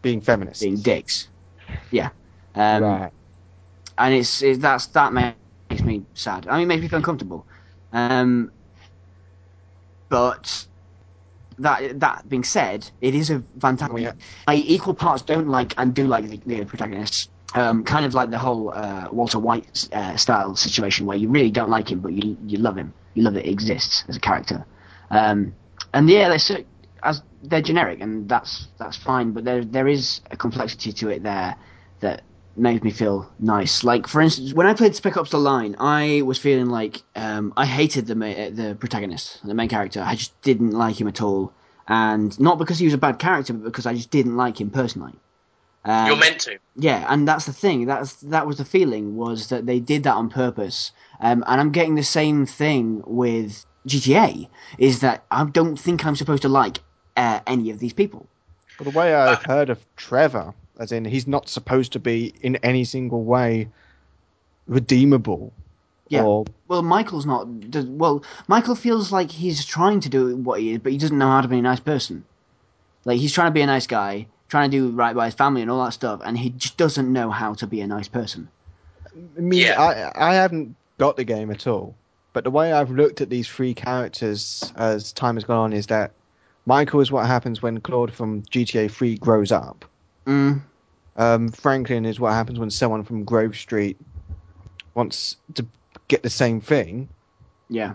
being 0.01 0.21
feminists. 0.21 0.63
Being 0.63 0.77
dicks. 0.77 1.27
Yeah. 1.91 2.09
Um, 2.55 2.83
right. 2.83 3.11
and 3.97 4.13
it's 4.15 4.41
it, 4.41 4.59
that's 4.61 4.87
that 4.87 5.13
makes 5.13 5.83
me 5.83 6.03
sad. 6.15 6.47
I 6.47 6.55
mean, 6.55 6.63
it 6.63 6.67
makes 6.67 6.81
me 6.81 6.87
feel 6.87 6.97
uncomfortable. 6.97 7.45
Um, 7.93 8.51
but 10.09 10.65
that 11.59 11.99
that 11.99 12.27
being 12.27 12.43
said, 12.43 12.89
it 13.01 13.13
is 13.15 13.29
a 13.29 13.43
fantastic. 13.59 13.93
Oh, 13.93 13.97
yeah. 13.99 14.13
I 14.47 14.55
equal 14.55 14.93
parts 14.93 15.21
don't 15.21 15.47
like 15.47 15.73
and 15.77 15.93
do 15.93 16.07
like 16.07 16.27
the, 16.29 16.37
the 16.45 16.65
protagonists. 16.65 17.29
Um, 17.53 17.83
kind 17.83 18.05
of 18.05 18.13
like 18.13 18.29
the 18.29 18.37
whole 18.37 18.71
uh, 18.73 19.09
Walter 19.11 19.37
White 19.37 19.89
uh, 19.91 20.15
style 20.15 20.55
situation 20.55 21.05
where 21.05 21.17
you 21.17 21.27
really 21.27 21.51
don't 21.51 21.69
like 21.69 21.91
him, 21.91 21.99
but 21.99 22.13
you 22.13 22.37
you 22.45 22.57
love 22.57 22.77
him. 22.77 22.93
You 23.13 23.23
love 23.23 23.33
that 23.33 23.45
he 23.45 23.51
exists 23.51 24.05
as 24.07 24.15
a 24.15 24.21
character. 24.21 24.65
Um, 25.09 25.53
and 25.93 26.09
yeah, 26.09 26.29
they're 26.29 26.39
so, 26.39 26.63
as 27.03 27.21
they're 27.43 27.61
generic, 27.61 27.99
and 27.99 28.29
that's 28.29 28.67
that's 28.77 28.95
fine. 28.95 29.31
But 29.31 29.43
there 29.43 29.65
there 29.65 29.87
is 29.87 30.21
a 30.31 30.37
complexity 30.37 30.93
to 30.93 31.09
it 31.09 31.23
there 31.23 31.55
that 31.99 32.21
made 32.55 32.83
me 32.83 32.91
feel 32.91 33.31
nice. 33.39 33.83
Like 33.83 34.07
for 34.07 34.21
instance, 34.21 34.53
when 34.53 34.67
I 34.67 34.73
played 34.73 34.95
Spec 34.95 35.17
Ops: 35.17 35.31
The 35.31 35.37
Line, 35.37 35.75
I 35.79 36.21
was 36.23 36.37
feeling 36.37 36.67
like 36.67 37.01
um, 37.15 37.53
I 37.57 37.65
hated 37.65 38.07
the 38.07 38.15
ma- 38.15 38.49
the 38.49 38.77
protagonist, 38.79 39.45
the 39.45 39.53
main 39.53 39.69
character. 39.69 40.01
I 40.05 40.15
just 40.15 40.39
didn't 40.41 40.71
like 40.71 40.99
him 40.99 41.07
at 41.07 41.21
all, 41.21 41.53
and 41.87 42.37
not 42.39 42.57
because 42.57 42.79
he 42.79 42.85
was 42.85 42.93
a 42.93 42.97
bad 42.99 43.19
character, 43.19 43.53
but 43.53 43.63
because 43.65 43.85
I 43.85 43.93
just 43.93 44.11
didn't 44.11 44.37
like 44.37 44.59
him 44.61 44.69
personally. 44.69 45.13
Um, 45.83 46.07
You're 46.07 46.15
meant 46.17 46.41
to. 46.41 46.59
yeah, 46.75 47.05
and 47.09 47.27
that's 47.27 47.45
the 47.45 47.53
thing. 47.53 47.85
That's 47.85 48.15
that 48.15 48.45
was 48.45 48.57
the 48.57 48.65
feeling 48.65 49.15
was 49.15 49.49
that 49.49 49.65
they 49.65 49.79
did 49.79 50.03
that 50.03 50.13
on 50.13 50.29
purpose. 50.29 50.91
Um, 51.19 51.43
and 51.47 51.59
I'm 51.59 51.71
getting 51.71 51.95
the 51.95 52.03
same 52.03 52.45
thing 52.45 53.03
with 53.05 53.65
GTA. 53.87 54.47
Is 54.77 54.99
that 54.99 55.23
I 55.31 55.43
don't 55.45 55.77
think 55.79 56.05
I'm 56.05 56.15
supposed 56.15 56.43
to 56.43 56.49
like 56.49 56.79
uh, 57.17 57.39
any 57.47 57.71
of 57.71 57.79
these 57.79 57.93
people. 57.93 58.27
Well, 58.79 58.91
the 58.91 58.97
way 58.97 59.13
I've 59.13 59.43
heard 59.43 59.69
of 59.69 59.83
Trevor, 59.95 60.53
as 60.79 60.91
in 60.91 61.05
he's 61.05 61.27
not 61.27 61.49
supposed 61.49 61.91
to 61.93 61.99
be 61.99 62.33
in 62.41 62.57
any 62.57 62.83
single 62.83 63.23
way 63.23 63.67
redeemable. 64.67 65.53
Yeah. 66.09 66.23
Or 66.23 66.45
Well, 66.67 66.81
Michael's 66.81 67.25
not. 67.25 67.47
Well, 67.87 68.23
Michael 68.47 68.75
feels 68.75 69.11
like 69.11 69.31
he's 69.31 69.65
trying 69.65 69.99
to 70.01 70.09
do 70.09 70.35
what 70.35 70.59
he 70.59 70.73
is, 70.73 70.79
but 70.79 70.91
he 70.91 70.97
doesn't 70.97 71.17
know 71.17 71.27
how 71.27 71.41
to 71.41 71.47
be 71.47 71.59
a 71.59 71.61
nice 71.61 71.79
person. 71.79 72.23
Like 73.05 73.19
he's 73.19 73.33
trying 73.33 73.47
to 73.47 73.53
be 73.53 73.61
a 73.61 73.65
nice 73.65 73.87
guy, 73.87 74.27
trying 74.51 74.69
to 74.69 74.77
do 74.77 74.89
right 74.89 75.15
by 75.15 75.25
his 75.25 75.33
family 75.33 75.61
and 75.61 75.71
all 75.71 75.83
that 75.85 75.93
stuff, 75.93 76.19
and 76.25 76.37
he 76.37 76.49
just 76.51 76.75
doesn't 76.77 77.11
know 77.11 77.31
how 77.31 77.53
to 77.55 77.65
be 77.65 77.79
a 77.81 77.87
nice 77.87 78.09
person. 78.09 78.47
I 79.07 79.39
mean, 79.39 79.61
Yeah. 79.61 79.81
I 79.81 80.29
I 80.31 80.33
haven't 80.35 80.75
got 80.97 81.15
the 81.15 81.23
game 81.23 81.49
at 81.49 81.65
all, 81.67 81.95
but 82.33 82.43
the 82.43 82.51
way 82.51 82.73
I've 82.73 82.91
looked 82.91 83.21
at 83.21 83.29
these 83.29 83.47
three 83.47 83.73
characters 83.73 84.71
as 84.75 85.13
time 85.13 85.35
has 85.37 85.45
gone 85.45 85.57
on 85.57 85.73
is 85.73 85.87
that 85.87 86.11
Michael 86.65 86.99
is 86.99 87.11
what 87.11 87.25
happens 87.25 87.61
when 87.61 87.79
Claude 87.79 88.13
from 88.13 88.43
GTA 88.43 88.91
3 88.91 89.17
grows 89.17 89.51
up. 89.51 89.85
Mm, 90.27 90.61
Um, 91.15 91.49
Franklin 91.49 92.05
is 92.05 92.19
what 92.19 92.33
happens 92.33 92.59
when 92.59 92.69
someone 92.69 93.03
from 93.03 93.23
Grove 93.23 93.55
Street 93.55 93.97
wants 94.93 95.37
to 95.55 95.65
get 96.09 96.23
the 96.23 96.29
same 96.29 96.59
thing, 96.61 97.07
yeah. 97.69 97.93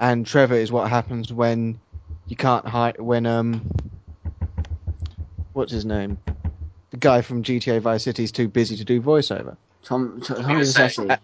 and 0.00 0.24
Trevor 0.26 0.54
is 0.54 0.70
what 0.72 0.88
happens 0.88 1.32
when 1.32 1.78
you 2.28 2.36
can't 2.36 2.66
hide 2.66 2.98
when 3.00 3.26
um, 3.26 3.68
what's 5.52 5.72
his 5.72 5.84
name? 5.84 6.18
The 6.90 6.96
guy 6.98 7.22
from 7.22 7.42
GTA 7.42 7.80
Vice 7.80 8.04
City 8.04 8.24
is 8.24 8.32
too 8.32 8.48
busy 8.48 8.76
to 8.76 8.84
do 8.84 9.00
voiceover. 9.00 9.56
Tom, 9.82 10.20
Tom, 10.22 10.36
Tom 10.42 10.46
gonna 10.52 10.64
say, 10.66 10.86
Vercetti. 10.88 11.18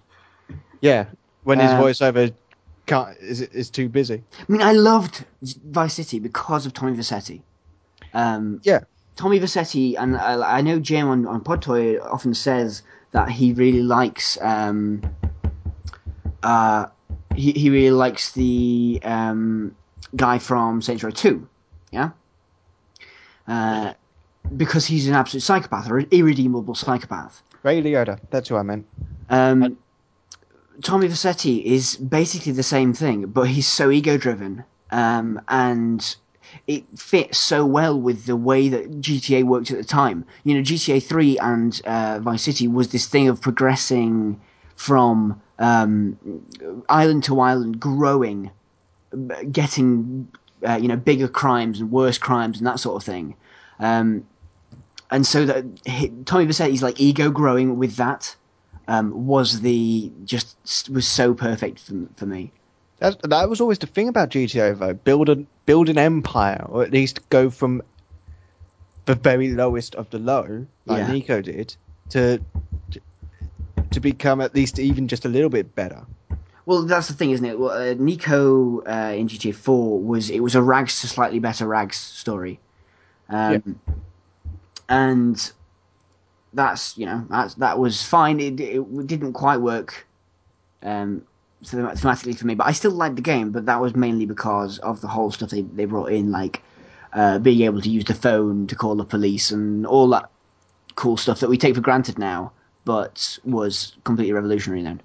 Yeah, 0.80 1.06
when 1.44 1.58
his 1.58 1.70
Um, 1.73 1.80
voiceover 1.80 2.32
can't, 2.87 3.16
is 3.18 3.40
is 3.42 3.70
too 3.70 3.88
busy. 3.88 4.23
I 4.40 4.52
mean, 4.52 4.62
I 4.62 4.73
loved 4.73 5.25
Vice 5.42 5.94
City 5.94 6.18
because 6.18 6.64
of 6.66 6.73
Tommy 6.73 6.97
Vercetti. 6.97 7.42
Um, 8.14 8.61
Yeah. 8.64 8.80
Tommy 9.16 9.40
Vercetti, 9.40 9.97
and 9.99 10.16
I, 10.16 10.58
I 10.58 10.61
know 10.61 10.78
Jim 10.78 11.08
on, 11.08 11.26
on 11.26 11.42
Podtoid 11.42 12.00
often 12.00 12.35
says 12.35 12.82
that 13.11 13.28
he 13.28 13.52
really 13.52 13.82
likes. 13.82 14.38
Um, 14.40 15.02
uh, 16.42 16.87
he, 17.35 17.50
he 17.52 17.68
really 17.70 17.90
likes 17.90 18.32
the 18.32 19.00
um, 19.02 19.75
guy 20.14 20.38
from 20.38 20.80
Saints 20.82 21.02
Row 21.02 21.11
2. 21.11 21.47
Yeah? 21.90 22.11
Uh, 23.47 23.94
because 24.56 24.86
he's 24.86 25.08
an 25.08 25.14
absolute 25.14 25.42
psychopath, 25.42 25.90
or 25.90 25.98
an 25.98 26.08
irredeemable 26.10 26.74
psychopath. 26.74 27.42
Ray 27.62 27.82
Liotta, 27.82 28.18
that's 28.30 28.48
who 28.48 28.56
I 28.56 28.62
meant. 28.62 28.86
Um, 29.30 29.78
Tommy 30.82 31.08
Vercetti 31.08 31.64
is 31.64 31.96
basically 31.96 32.52
the 32.52 32.62
same 32.62 32.92
thing, 32.94 33.26
but 33.26 33.48
he's 33.48 33.66
so 33.66 33.90
ego 33.90 34.16
driven, 34.16 34.64
um, 34.90 35.40
and 35.48 36.16
it 36.66 36.84
fits 36.96 37.38
so 37.38 37.66
well 37.66 38.00
with 38.00 38.26
the 38.26 38.36
way 38.36 38.68
that 38.68 39.00
GTA 39.00 39.44
worked 39.44 39.70
at 39.70 39.76
the 39.76 39.84
time. 39.84 40.24
You 40.44 40.54
know, 40.54 40.60
GTA 40.62 41.02
Three 41.02 41.38
and 41.38 41.80
uh, 41.84 42.20
Vice 42.20 42.42
City 42.42 42.68
was 42.68 42.88
this 42.88 43.06
thing 43.06 43.28
of 43.28 43.40
progressing 43.40 44.40
from 44.76 45.40
um, 45.58 46.16
island 46.88 47.24
to 47.24 47.40
island, 47.40 47.80
growing, 47.80 48.50
getting 49.50 50.28
uh, 50.66 50.78
you 50.80 50.88
know 50.88 50.96
bigger 50.96 51.28
crimes 51.28 51.80
and 51.80 51.90
worse 51.90 52.18
crimes 52.18 52.58
and 52.58 52.66
that 52.66 52.78
sort 52.78 52.96
of 52.96 53.04
thing. 53.04 53.34
Um, 53.80 54.24
and 55.10 55.26
so 55.26 55.44
that 55.46 55.64
he, 55.86 56.08
Tommy 56.24 56.46
Vercetti's 56.46 56.82
like 56.82 57.00
ego 57.00 57.30
growing 57.30 57.78
with 57.78 57.96
that 57.96 58.34
um, 58.88 59.26
was 59.26 59.60
the 59.60 60.10
just 60.24 60.88
was 60.90 61.06
so 61.06 61.34
perfect 61.34 61.80
for, 61.80 61.94
for 62.16 62.26
me. 62.26 62.52
That 62.98 63.20
that 63.22 63.48
was 63.48 63.60
always 63.60 63.78
the 63.78 63.86
thing 63.86 64.08
about 64.08 64.30
GTA 64.30 64.78
though. 64.78 64.94
Build 64.94 65.28
a 65.28 65.36
build 65.66 65.88
an 65.88 65.98
empire, 65.98 66.64
or 66.68 66.82
at 66.82 66.90
least 66.90 67.28
go 67.30 67.50
from 67.50 67.82
the 69.04 69.14
very 69.14 69.50
lowest 69.50 69.94
of 69.94 70.10
the 70.10 70.18
low, 70.18 70.66
like 70.84 70.98
Yeah. 70.98 71.12
Nico 71.12 71.40
did, 71.40 71.76
to 72.10 72.40
to 73.90 74.00
become 74.00 74.40
at 74.40 74.54
least 74.54 74.78
even 74.78 75.08
just 75.08 75.24
a 75.24 75.28
little 75.28 75.48
bit 75.48 75.74
better. 75.74 76.04
Well, 76.66 76.82
that's 76.82 77.08
the 77.08 77.14
thing, 77.14 77.30
isn't 77.30 77.46
it? 77.46 77.58
Well, 77.58 77.70
uh, 77.70 77.94
Nico 77.94 78.82
uh, 78.82 79.14
in 79.16 79.28
GTA 79.28 79.54
Four 79.54 80.00
was 80.00 80.28
it 80.28 80.40
was 80.40 80.54
a 80.54 80.62
rags 80.62 81.00
to 81.00 81.08
slightly 81.08 81.38
better 81.38 81.66
rags 81.66 81.96
story, 81.96 82.60
um, 83.30 83.80
and 84.88 85.52
that's 86.52 86.97
you 86.97 87.07
know 87.07 87.25
that's 87.28 87.54
that 87.54 87.78
was 87.78 88.02
fine. 88.02 88.40
It, 88.40 88.61
it 88.61 89.07
didn't 89.07 89.35
quite 89.35 89.59
work 89.59 90.07
um, 90.83 91.25
them- 91.71 91.87
thematically 91.88 92.37
for 92.37 92.47
me, 92.47 92.54
but 92.54 92.66
I 92.66 92.73
still 92.73 92.90
liked 92.92 93.16
the 93.16 93.23
game. 93.23 93.50
But 93.50 93.66
that 93.66 93.80
was 93.80 93.95
mainly 93.95 94.26
because 94.26 94.78
of 94.78 95.00
the 95.00 95.09
whole 95.09 95.30
stuff 95.30 95.50
they 95.50 95.62
they 95.62 95.85
brought 95.85 96.12
in, 96.12 96.30
like 96.30 96.62
uh, 97.12 97.38
being 97.38 97.62
able 97.62 97.80
to 97.80 97.90
use 97.90 98.04
the 98.04 98.14
phone 98.14 98.66
to 98.68 98.75
call 98.75 98.95
the 98.95 99.04
police 99.04 99.50
and 99.50 99.87
all 99.87 100.09
that 100.09 100.30
cool 100.95 101.16
stuff 101.16 101.40
that 101.40 101.49
we 101.49 101.57
take 101.57 101.75
for 101.75 101.80
granted 101.80 102.18
now, 102.18 102.52
but 102.85 103.38
was 103.45 103.97
completely 104.04 104.33
revolutionary 104.33 104.83
then. 104.83 105.00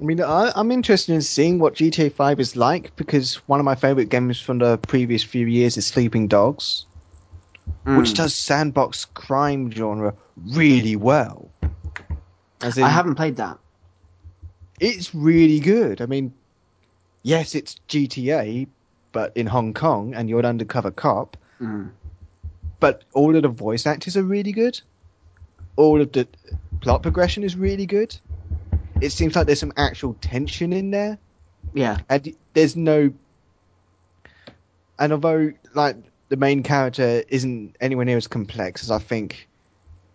I 0.00 0.04
mean, 0.04 0.20
I, 0.22 0.50
I'm 0.56 0.72
interested 0.72 1.14
in 1.14 1.20
seeing 1.22 1.58
what 1.58 1.74
GTA 1.74 2.10
5 2.10 2.40
is 2.40 2.56
like 2.56 2.96
because 2.96 3.36
one 3.46 3.60
of 3.60 3.64
my 3.64 3.74
favorite 3.74 4.08
games 4.08 4.40
from 4.40 4.58
the 4.58 4.78
previous 4.78 5.22
few 5.22 5.46
years 5.46 5.76
is 5.76 5.86
Sleeping 5.86 6.28
Dogs, 6.28 6.86
which 7.84 8.10
Mm. 8.10 8.16
does 8.16 8.34
sandbox 8.34 9.04
crime 9.06 9.70
genre 9.70 10.14
really 10.36 10.96
well. 10.96 11.50
As 12.62 12.78
in, 12.78 12.84
I 12.84 12.88
haven't 12.88 13.16
played 13.16 13.36
that. 13.36 13.58
it's 14.80 15.14
really 15.14 15.60
good. 15.60 16.00
I 16.00 16.06
mean, 16.06 16.32
yes, 17.22 17.54
it's 17.54 17.76
GTA, 17.88 18.66
but 19.12 19.36
in 19.36 19.46
Hong 19.46 19.74
Kong, 19.74 20.14
and 20.14 20.28
you're 20.28 20.40
an 20.40 20.46
undercover 20.46 20.90
cop. 20.90 21.36
Mm. 21.60 21.90
But 22.80 23.04
all 23.12 23.36
of 23.36 23.42
the 23.42 23.48
voice 23.48 23.86
actors 23.86 24.16
are 24.16 24.22
really 24.24 24.50
good. 24.52 24.80
All 25.76 26.00
of 26.00 26.10
the 26.12 26.26
plot 26.80 27.02
progression 27.02 27.44
is 27.44 27.54
really 27.56 27.86
good. 27.86 28.16
It 29.00 29.10
seems 29.10 29.36
like 29.36 29.46
there's 29.46 29.60
some 29.60 29.72
actual 29.76 30.14
tension 30.20 30.72
in 30.72 30.90
there, 30.90 31.18
Yeah. 31.74 31.98
and 32.08 32.34
there's 32.54 32.74
no. 32.76 33.12
And 34.98 35.12
although, 35.12 35.52
like, 35.74 35.96
the 36.32 36.36
main 36.38 36.62
character 36.62 37.22
isn't 37.28 37.76
anywhere 37.78 38.06
near 38.06 38.16
as 38.16 38.26
complex 38.26 38.82
as 38.82 38.90
I 38.90 38.98
think 38.98 39.50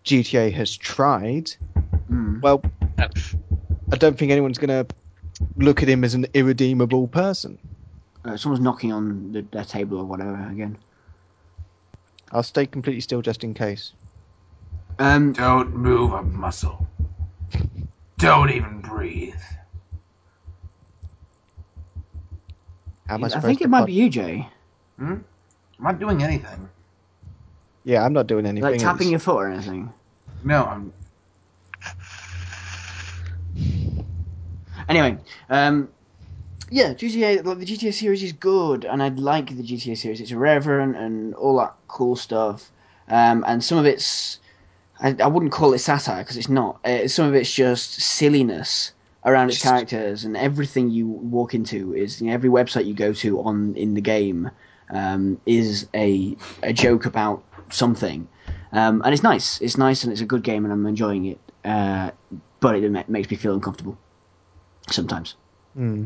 GTA 0.04 0.52
has 0.52 0.76
tried, 0.76 1.52
Mm. 2.10 2.42
well, 2.42 2.60
And 2.96 3.12
I 3.92 3.96
don't 3.96 4.18
think 4.18 4.32
anyone's 4.32 4.58
going 4.58 4.84
to 4.84 4.92
look 5.56 5.80
at 5.84 5.88
him 5.88 6.02
as 6.02 6.14
an 6.14 6.26
irredeemable 6.34 7.06
person. 7.06 7.56
Uh, 8.24 8.36
someone's 8.36 8.60
knocking 8.64 8.92
on 8.92 9.30
the, 9.30 9.42
their 9.42 9.64
table 9.64 9.98
or 9.98 10.04
whatever 10.06 10.34
again. 10.50 10.76
I'll 12.32 12.42
stay 12.42 12.66
completely 12.66 13.00
still 13.00 13.22
just 13.22 13.44
in 13.44 13.54
case. 13.54 13.92
Um, 14.98 15.32
Don't 15.34 15.76
move 15.76 16.12
a 16.14 16.22
muscle. 16.24 16.88
Don't 18.16 18.50
even 18.50 18.80
breathe. 18.80 19.36
How 23.06 23.14
am 23.14 23.24
I, 23.24 23.28
I 23.28 23.40
think 23.40 23.60
it 23.60 23.68
might 23.70 23.80
pod- 23.80 23.86
be 23.86 23.92
you, 23.92 24.10
Jay. 24.10 24.48
Hmm? 24.98 25.18
I'm 25.78 25.84
not 25.84 25.98
doing 26.00 26.22
anything. 26.22 26.68
Yeah, 27.84 28.04
I'm 28.04 28.12
not 28.12 28.26
doing 28.26 28.46
anything. 28.46 28.70
Like 28.70 28.80
tapping 28.80 29.10
your 29.10 29.20
foot 29.20 29.36
or 29.36 29.48
anything. 29.50 29.92
No, 30.44 30.64
I'm. 30.64 30.92
Anyway, 34.88 35.18
um, 35.50 35.88
yeah, 36.70 36.94
GTA, 36.94 37.44
like 37.44 37.58
the 37.58 37.64
GTA 37.66 37.92
series 37.92 38.22
is 38.22 38.32
good, 38.32 38.84
and 38.84 39.02
I 39.02 39.08
like 39.08 39.48
the 39.56 39.62
GTA 39.62 39.96
series. 39.96 40.20
It's 40.20 40.30
irreverent 40.30 40.96
and 40.96 41.34
all 41.34 41.58
that 41.58 41.74
cool 41.88 42.16
stuff. 42.16 42.70
Um, 43.08 43.44
and 43.46 43.62
some 43.62 43.78
of 43.78 43.86
it's, 43.86 44.38
I, 45.00 45.14
I 45.22 45.26
wouldn't 45.26 45.52
call 45.52 45.72
it 45.74 45.78
satire 45.78 46.22
because 46.22 46.36
it's 46.36 46.48
not. 46.48 46.84
Uh, 46.84 47.08
some 47.08 47.26
of 47.26 47.34
it's 47.34 47.52
just 47.52 48.00
silliness 48.00 48.92
around 49.24 49.48
its 49.48 49.58
Just- 49.58 49.64
characters, 49.70 50.24
and 50.24 50.36
everything 50.36 50.90
you 50.90 51.06
walk 51.06 51.54
into 51.54 51.94
is 51.94 52.20
you 52.20 52.28
know, 52.28 52.32
every 52.34 52.50
website 52.50 52.86
you 52.86 52.94
go 52.94 53.12
to 53.14 53.40
on 53.42 53.74
in 53.76 53.94
the 53.94 54.00
game 54.00 54.50
um, 54.90 55.40
is 55.46 55.86
a 55.94 56.36
a 56.62 56.72
joke 56.72 57.06
about 57.06 57.42
something. 57.70 58.28
Um, 58.72 59.02
and 59.04 59.14
it's 59.14 59.22
nice. 59.22 59.60
It's 59.60 59.78
nice, 59.78 60.04
and 60.04 60.12
it's 60.12 60.20
a 60.20 60.26
good 60.26 60.42
game, 60.42 60.64
and 60.64 60.72
I'm 60.72 60.86
enjoying 60.86 61.26
it. 61.26 61.38
Uh, 61.64 62.10
but 62.60 62.76
it 62.76 62.90
ma- 62.90 63.04
makes 63.08 63.30
me 63.30 63.36
feel 63.36 63.54
uncomfortable 63.54 63.96
sometimes. 64.90 65.36
Hmm. 65.74 66.04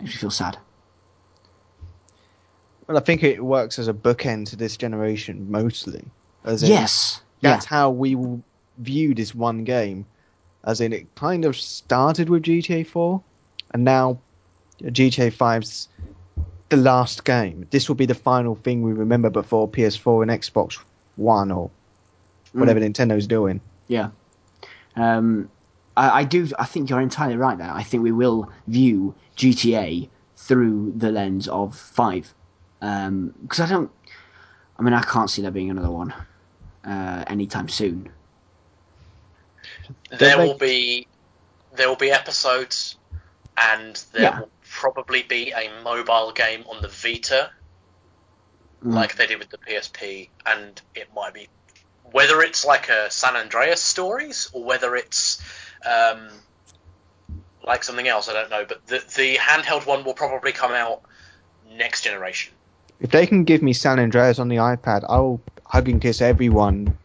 Makes 0.00 0.14
me 0.14 0.20
feel 0.20 0.30
sad. 0.30 0.58
Well, 2.86 2.96
I 2.96 3.00
think 3.00 3.22
it 3.22 3.44
works 3.44 3.78
as 3.78 3.88
a 3.88 3.92
bookend 3.92 4.48
to 4.50 4.56
this 4.56 4.76
generation 4.76 5.50
mostly. 5.50 6.04
As 6.44 6.62
in, 6.62 6.70
Yes. 6.70 7.20
That's 7.40 7.66
how 7.66 7.90
we 7.90 8.14
will 8.14 8.42
view 8.78 9.14
this 9.14 9.34
one 9.34 9.64
game. 9.64 10.06
As 10.64 10.80
in, 10.80 10.92
it 10.92 11.14
kind 11.14 11.44
of 11.44 11.56
started 11.56 12.28
with 12.28 12.42
GTA 12.42 12.84
4, 12.84 13.22
and 13.72 13.84
now 13.84 14.18
GTA 14.82 15.30
5's 15.30 15.88
the 16.68 16.76
last 16.76 17.24
game. 17.24 17.66
This 17.70 17.88
will 17.88 17.96
be 17.96 18.06
the 18.06 18.14
final 18.14 18.54
thing 18.54 18.82
we 18.82 18.92
remember 18.92 19.30
before 19.30 19.68
PS4 19.68 20.22
and 20.22 20.30
Xbox 20.30 20.78
One 21.16 21.50
or 21.50 21.70
Mm. 22.54 22.60
whatever 22.60 22.80
Nintendo's 22.80 23.26
doing. 23.26 23.60
Yeah. 23.88 24.08
Um, 24.96 25.50
I, 25.98 26.20
I 26.20 26.24
do. 26.24 26.48
I 26.58 26.64
think 26.64 26.88
you're 26.88 27.00
entirely 27.00 27.36
right 27.36 27.58
there. 27.58 27.70
I 27.70 27.82
think 27.82 28.02
we 28.02 28.10
will 28.12 28.50
view 28.66 29.14
GTA 29.36 30.08
through 30.38 30.94
the 30.96 31.12
lens 31.12 31.46
of 31.48 31.76
five, 31.76 32.32
because 32.80 33.60
I 33.60 33.66
don't. 33.68 33.90
I 34.78 34.82
mean, 34.82 34.94
I 34.94 35.02
can't 35.02 35.28
see 35.28 35.42
there 35.42 35.50
being 35.50 35.68
another 35.70 35.90
one 35.90 36.14
uh, 36.84 37.24
anytime 37.26 37.68
soon. 37.68 38.08
there 40.18 40.38
will 40.38 40.56
be 40.56 41.06
there 41.76 41.88
will 41.88 41.96
be 41.96 42.10
episodes, 42.10 42.96
and 43.62 44.02
there 44.12 44.22
Yeah. 44.22 44.40
will 44.40 44.50
probably 44.78 45.22
be 45.24 45.50
a 45.50 45.68
mobile 45.82 46.30
game 46.32 46.64
on 46.70 46.80
the 46.80 46.88
Vita, 46.88 47.50
Mm. 48.84 48.94
like 48.94 49.16
they 49.16 49.26
did 49.26 49.40
with 49.40 49.50
the 49.50 49.58
PSP, 49.58 50.30
and 50.46 50.80
it 50.94 51.08
might 51.12 51.34
be 51.34 51.48
whether 52.12 52.40
it's 52.42 52.64
like 52.64 52.88
a 52.88 53.10
San 53.10 53.34
Andreas 53.34 53.82
stories 53.82 54.48
or 54.52 54.62
whether 54.62 54.94
it's 54.94 55.42
um, 55.84 56.28
like 57.64 57.82
something 57.82 58.06
else. 58.06 58.28
I 58.28 58.34
don't 58.34 58.50
know, 58.50 58.64
but 58.68 58.86
the 58.86 58.98
the 59.16 59.34
handheld 59.36 59.84
one 59.84 60.04
will 60.04 60.14
probably 60.14 60.52
come 60.52 60.70
out 60.70 61.02
next 61.72 62.02
generation. 62.02 62.54
If 63.00 63.10
they 63.10 63.26
can 63.26 63.42
give 63.42 63.62
me 63.62 63.72
San 63.72 63.98
Andreas 63.98 64.38
on 64.38 64.48
the 64.48 64.56
iPad, 64.56 65.04
I'll 65.08 65.40
hug 65.66 65.88
and 65.88 66.00
kiss 66.00 66.22
everyone. 66.22 66.96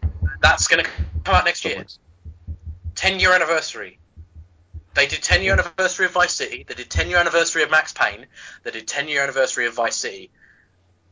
That's 0.41 0.67
going 0.67 0.83
to 0.85 0.89
come 1.23 1.33
out 1.33 1.45
next 1.45 1.65
year. 1.65 1.85
10 2.95 3.19
year 3.19 3.33
anniversary. 3.33 3.97
They 4.95 5.07
did 5.07 5.23
10 5.23 5.41
year 5.41 5.53
anniversary 5.53 6.05
of 6.05 6.11
Vice 6.11 6.33
City. 6.33 6.65
They 6.67 6.75
did 6.75 6.89
10 6.89 7.09
year 7.09 7.17
anniversary 7.17 7.63
of 7.63 7.71
Max 7.71 7.93
Payne. 7.93 8.27
They 8.63 8.71
did 8.71 8.87
10 8.87 9.07
year 9.07 9.23
anniversary 9.23 9.65
of 9.65 9.73
Vice 9.73 9.95
City. 9.95 10.29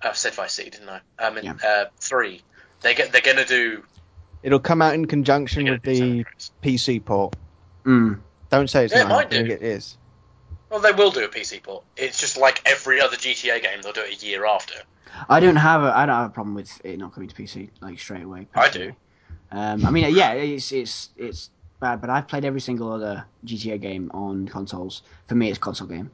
I 0.01 0.13
said 0.13 0.33
Vice 0.33 0.53
City, 0.53 0.69
didn't 0.71 0.89
I? 0.89 1.01
Um, 1.19 1.37
in, 1.37 1.45
Yeah. 1.45 1.53
uh, 1.63 1.85
three. 1.99 2.43
They 2.81 2.95
get 2.95 3.11
they're 3.11 3.21
gonna 3.21 3.45
do. 3.45 3.83
It'll 4.43 4.59
come 4.59 4.81
out 4.81 4.95
in 4.95 5.05
conjunction 5.05 5.65
with 5.65 5.83
gonna 5.83 5.95
do 5.95 6.23
San 6.37 6.53
the 6.61 6.69
PC 6.69 6.99
port. 7.05 7.35
Mm. 7.85 8.19
Don't 8.49 8.69
say 8.69 8.85
it's 8.85 8.93
Yeah, 8.93 9.01
it 9.01 9.03
not 9.03 9.09
might 9.09 9.21
happening. 9.33 9.45
do. 9.47 9.53
It 9.53 9.61
is. 9.61 9.97
Well, 10.69 10.79
they 10.79 10.91
will 10.91 11.11
do 11.11 11.23
a 11.23 11.27
PC 11.27 11.61
port. 11.61 11.83
It's 11.97 12.19
just 12.19 12.37
like 12.37 12.61
every 12.65 13.01
other 13.01 13.17
GTA 13.17 13.61
game; 13.61 13.81
they'll 13.81 13.91
do 13.93 14.01
it 14.01 14.21
a 14.21 14.25
year 14.25 14.45
after. 14.45 14.75
I 15.29 15.39
don't 15.39 15.57
have 15.57 15.83
a 15.83 15.95
I 15.95 16.05
don't 16.05 16.15
have 16.15 16.29
a 16.31 16.33
problem 16.33 16.55
with 16.55 16.71
it 16.83 16.97
not 16.97 17.13
coming 17.13 17.29
to 17.29 17.35
PC 17.35 17.69
like 17.81 17.99
straight 17.99 18.23
away. 18.23 18.47
I 18.55 18.69
do. 18.69 18.93
Um, 19.51 19.85
I 19.85 19.91
mean, 19.91 20.15
yeah, 20.15 20.31
it's 20.33 20.71
it's 20.71 21.09
it's 21.17 21.49
bad, 21.81 21.99
but 21.99 22.09
I've 22.09 22.27
played 22.29 22.45
every 22.45 22.61
single 22.61 22.93
other 22.93 23.25
GTA 23.45 23.81
game 23.81 24.09
on 24.13 24.47
consoles. 24.47 25.01
For 25.27 25.35
me, 25.35 25.49
it's 25.49 25.57
a 25.57 25.61
console 25.61 25.87
game, 25.87 26.09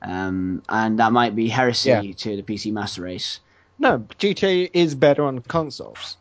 um, 0.00 0.62
and 0.70 0.98
that 0.98 1.12
might 1.12 1.36
be 1.36 1.48
heresy 1.48 1.90
Yeah. 1.90 2.00
to 2.16 2.36
the 2.36 2.42
PC 2.42 2.72
Master 2.72 3.02
Race. 3.02 3.40
No, 3.78 3.98
GTA 4.18 4.70
is 4.72 4.94
better 4.94 5.24
on 5.24 5.40
consoles. 5.40 6.16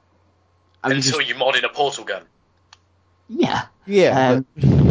I 0.83 0.89
mean, 0.89 0.97
until 0.97 1.19
just, 1.19 1.29
you 1.29 1.35
mod 1.35 1.55
in 1.55 1.63
a 1.63 1.69
portal 1.69 2.03
gun. 2.03 2.23
yeah, 3.29 3.67
Yeah, 3.85 4.41
um, 4.43 4.45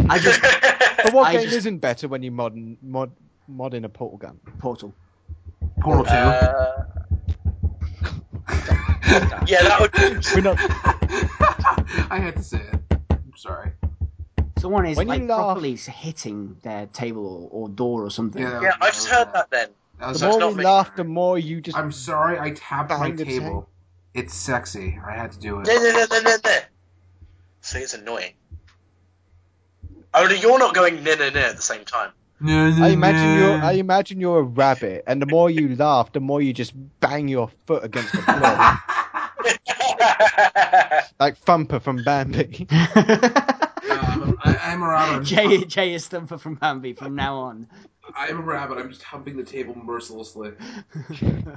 I 0.09 0.17
just 0.17 0.41
but 1.03 1.13
what 1.13 1.27
I 1.27 1.33
game 1.33 1.43
just- 1.43 1.57
isn't 1.57 1.77
better 1.79 2.07
when 2.07 2.23
you 2.23 2.31
mod 2.31 2.55
mod 2.81 3.11
mod 3.47 3.73
in 3.75 3.85
a 3.85 3.89
portal 3.89 4.17
gun? 4.17 4.39
Portal. 4.57 4.93
Portal 5.81 6.05
2. 6.05 6.11
Uh, 6.11 6.85
yeah, 9.45 9.61
that 9.63 9.77
would. 9.79 10.25
We're 10.33 10.41
not. 10.41 10.57
I 12.11 12.19
had 12.19 12.35
to 12.37 12.43
say 12.43 12.57
it. 12.61 12.92
I'm 13.45 13.51
sorry. 13.51 13.71
So 14.59 14.69
one 14.69 14.85
is 14.85 14.97
When 14.97 15.07
you 15.07 15.13
like 15.13 15.21
laugh- 15.23 15.37
properly 15.39 15.75
hitting 15.75 16.55
their 16.63 16.85
table 16.87 17.49
or, 17.51 17.63
or 17.65 17.69
door 17.69 18.03
or 18.05 18.09
something. 18.11 18.41
Yeah. 18.41 18.61
Yeah, 18.61 18.71
I 18.81 18.87
just 18.91 19.07
heard 19.07 19.33
that 19.33 19.49
then. 19.51 19.69
That 19.99 20.09
was 20.09 20.19
The 20.19 20.25
That's 20.27 20.33
more 20.35 20.39
not 20.39 20.51
we 20.51 20.57
me. 20.59 20.63
laugh, 20.63 20.95
the 20.95 21.03
more 21.03 21.37
you 21.37 21.61
just. 21.61 21.77
I'm 21.77 21.91
sorry, 21.91 22.39
I 22.39 22.51
tapped 22.51 22.89
my 22.91 23.07
Bang 23.07 23.15
the 23.17 23.25
table. 23.25 23.69
It's 24.13 24.33
sexy. 24.33 24.97
I 25.05 25.11
had 25.13 25.31
to 25.33 25.39
do 25.39 25.59
it. 25.59 25.67
No, 25.67 25.75
no, 25.75 25.91
no, 25.91 26.05
no, 26.11 26.21
no, 26.21 26.37
no. 26.45 26.57
See, 27.61 27.79
it's 27.79 27.93
annoying. 27.93 28.33
Oh, 30.13 30.23
Only 30.23 30.39
you're 30.39 30.59
not 30.59 30.73
going 30.75 31.03
no, 31.03 31.15
no, 31.15 31.29
no 31.29 31.39
at 31.39 31.55
the 31.55 31.61
same 31.61 31.83
time. 31.85 32.11
No, 32.39 32.69
no, 32.69 32.83
I 32.85 32.89
imagine 32.89 33.35
no. 33.35 33.39
you're. 33.53 33.63
I 33.63 33.71
imagine 33.73 34.19
you're 34.19 34.39
a 34.39 34.43
rabbit, 34.43 35.03
and 35.07 35.21
the 35.21 35.25
more 35.25 35.49
you 35.49 35.75
laugh, 35.75 36.11
the 36.13 36.19
more 36.19 36.41
you 36.41 36.53
just 36.53 36.73
bang 36.99 37.27
your 37.27 37.49
foot 37.65 37.83
against 37.83 38.11
the 38.13 38.21
floor, 38.21 39.55
like 41.19 41.37
Thumper 41.37 41.79
from 41.79 42.03
Bambi. 42.03 42.67
Um, 43.89 44.37
I, 44.43 44.57
I'm 44.61 44.81
a 44.81 44.87
rabbit. 44.87 45.13
I'm 45.15 45.23
Jay 45.23 45.57
just, 45.57 45.67
Jay 45.69 45.93
is 45.93 46.07
Thumper 46.07 46.37
from 46.37 46.55
Bambi 46.55 46.93
from 46.93 47.15
now 47.15 47.35
on. 47.35 47.67
I'm 48.15 48.39
a 48.39 48.41
rabbit. 48.41 48.77
I'm 48.77 48.89
just 48.89 49.03
humping 49.03 49.37
the 49.37 49.43
table 49.43 49.75
mercilessly. 49.75 50.51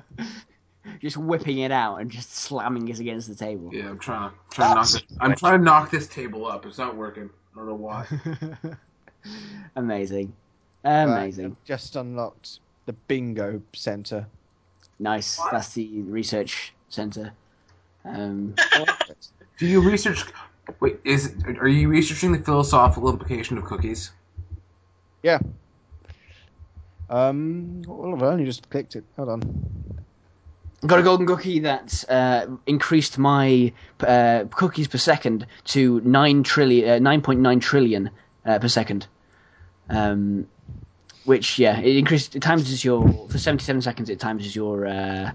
just 1.00 1.16
whipping 1.16 1.58
it 1.58 1.72
out 1.72 1.96
and 1.96 2.10
just 2.10 2.34
slamming 2.34 2.88
it 2.88 3.00
against 3.00 3.28
the 3.28 3.34
table. 3.34 3.70
Yeah, 3.72 3.88
I'm 3.90 3.98
trying 3.98 4.30
to 4.30 4.36
trying 4.50 4.70
to 4.70 4.74
knock 4.74 4.88
this. 4.90 5.02
I'm 5.20 5.34
trying 5.34 5.58
to 5.58 5.64
knock 5.64 5.90
this 5.90 6.06
table 6.06 6.46
up. 6.46 6.66
It's 6.66 6.78
not 6.78 6.96
working. 6.96 7.30
I 7.54 7.58
don't 7.58 7.68
know 7.68 7.74
why. 7.74 8.06
Amazing. 9.76 10.32
Amazing. 10.84 11.46
I've 11.46 11.64
just 11.64 11.96
unlocked 11.96 12.60
the 12.86 12.92
bingo 12.92 13.60
center. 13.72 14.26
Nice. 14.98 15.38
What? 15.38 15.52
That's 15.52 15.74
the 15.74 16.00
research 16.02 16.72
center. 16.88 17.32
Um, 18.06 18.54
Do 19.58 19.66
you 19.66 19.80
research? 19.80 20.24
Wait, 20.80 21.00
is 21.04 21.34
are 21.58 21.68
you 21.68 21.88
researching 21.88 22.32
the 22.32 22.38
philosophical 22.38 23.08
implication 23.10 23.58
of 23.58 23.64
cookies? 23.64 24.10
Yeah. 25.22 25.38
Um, 27.08 27.82
well, 27.86 28.14
I've 28.14 28.22
only 28.22 28.44
just 28.44 28.68
clicked 28.68 28.96
it. 28.96 29.04
Hold 29.16 29.28
on. 29.28 30.04
got 30.86 30.98
a 30.98 31.02
golden 31.02 31.26
cookie 31.26 31.60
that 31.60 32.04
uh, 32.08 32.46
increased 32.66 33.16
my 33.18 33.72
uh, 34.00 34.44
cookies 34.50 34.88
per 34.88 34.98
second 34.98 35.46
to 35.66 36.00
nine 36.00 36.42
trillion, 36.42 36.88
uh, 36.90 36.98
nine 36.98 37.22
point 37.22 37.40
nine 37.40 37.60
trillion 37.60 38.10
uh, 38.44 38.58
per 38.58 38.68
second. 38.68 39.06
Um, 39.88 40.48
which 41.24 41.58
yeah, 41.58 41.78
it 41.78 41.96
increased. 41.96 42.36
It 42.36 42.42
times 42.42 42.84
your 42.84 43.28
for 43.28 43.38
seventy 43.38 43.64
seven 43.64 43.82
seconds. 43.82 44.10
It 44.10 44.20
times 44.20 44.54
your 44.54 44.86
uh, 44.86 45.32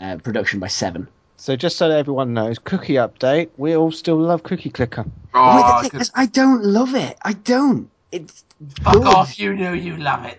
uh, 0.00 0.16
production 0.18 0.60
by 0.60 0.68
seven. 0.68 1.08
So 1.40 1.54
just 1.56 1.76
so 1.76 1.88
that 1.88 1.96
everyone 1.98 2.34
knows, 2.34 2.58
cookie 2.58 2.94
update. 2.94 3.50
We 3.56 3.76
all 3.76 3.92
still 3.92 4.16
love 4.18 4.42
Cookie 4.42 4.70
Clicker. 4.70 5.02
Wait, 5.04 5.10
Oh, 5.34 5.80
the 5.82 5.88
thing 5.88 6.00
is, 6.00 6.10
I 6.14 6.26
don't 6.26 6.64
love 6.64 6.94
it. 6.96 7.16
I 7.22 7.32
don't. 7.32 7.88
It's 8.10 8.44
fuck 8.82 8.94
good, 8.94 9.06
off! 9.06 9.38
You 9.38 9.54
know 9.54 9.72
you 9.72 9.96
love 9.96 10.24
it. 10.24 10.38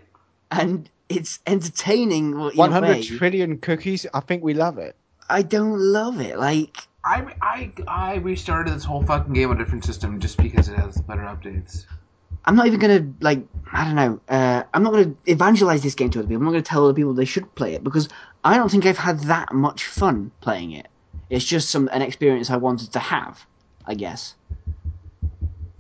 and 0.52 0.90
it's 1.08 1.40
entertaining. 1.48 2.38
well, 2.38 2.50
in 2.50 2.56
a 2.56 2.58
One 2.58 2.72
hundred 2.72 3.04
trillion 3.04 3.60
cookies. 3.60 4.06
I 4.14 4.20
think 4.20 4.44
we 4.44 4.54
love 4.54 4.78
it. 4.78 4.96
I 5.30 5.42
don't 5.42 5.80
love 5.80 6.20
it. 6.20 6.38
Like 6.38 6.76
I 7.06 7.34
I 7.42 7.72
I 7.88 8.16
restarted 8.16 8.74
this 8.74 8.84
whole 8.84 9.04
fucking 9.04 9.34
game 9.34 9.52
on 9.52 9.56
a 9.56 9.60
different 9.64 9.86
system 9.86 10.20
just 10.20 10.38
because 10.38 10.68
it 10.68 10.78
has 10.78 10.98
better 11.02 11.22
updates. 11.22 11.86
I'm 12.45 12.56
not 12.56 12.67
even 12.67 12.80
gonna 12.80 13.06
like 13.21 13.43
I 13.71 13.86
don't 13.86 13.95
know. 13.95 14.19
Uh, 14.28 14.63
I'm 14.73 14.84
not 14.84 14.93
gonna 14.93 15.13
evangelize 15.28 15.84
this 15.84 15.95
game 15.95 16.10
to 16.12 16.19
other 16.19 16.28
people. 16.28 16.38
I'm 16.38 16.45
not 16.45 16.52
gonna 16.52 16.62
tell 16.62 16.84
other 16.84 16.93
people 16.93 17.13
they 17.13 17.25
should 17.25 17.54
play 17.56 17.73
it 17.73 17.84
because 17.84 18.10
I 18.43 18.58
don't 18.58 18.69
think 18.69 18.86
I've 18.86 18.97
had 18.97 19.19
that 19.21 19.54
much 19.54 19.86
fun 19.86 20.32
playing 20.41 20.71
it. 20.71 20.88
It's 21.30 21.45
just 21.45 21.69
some 21.69 21.89
an 21.91 22.02
experience 22.02 22.49
I 22.49 22.58
wanted 22.58 22.91
to 22.93 22.99
have, 22.99 23.45
I 23.86 23.93
guess. 23.93 24.36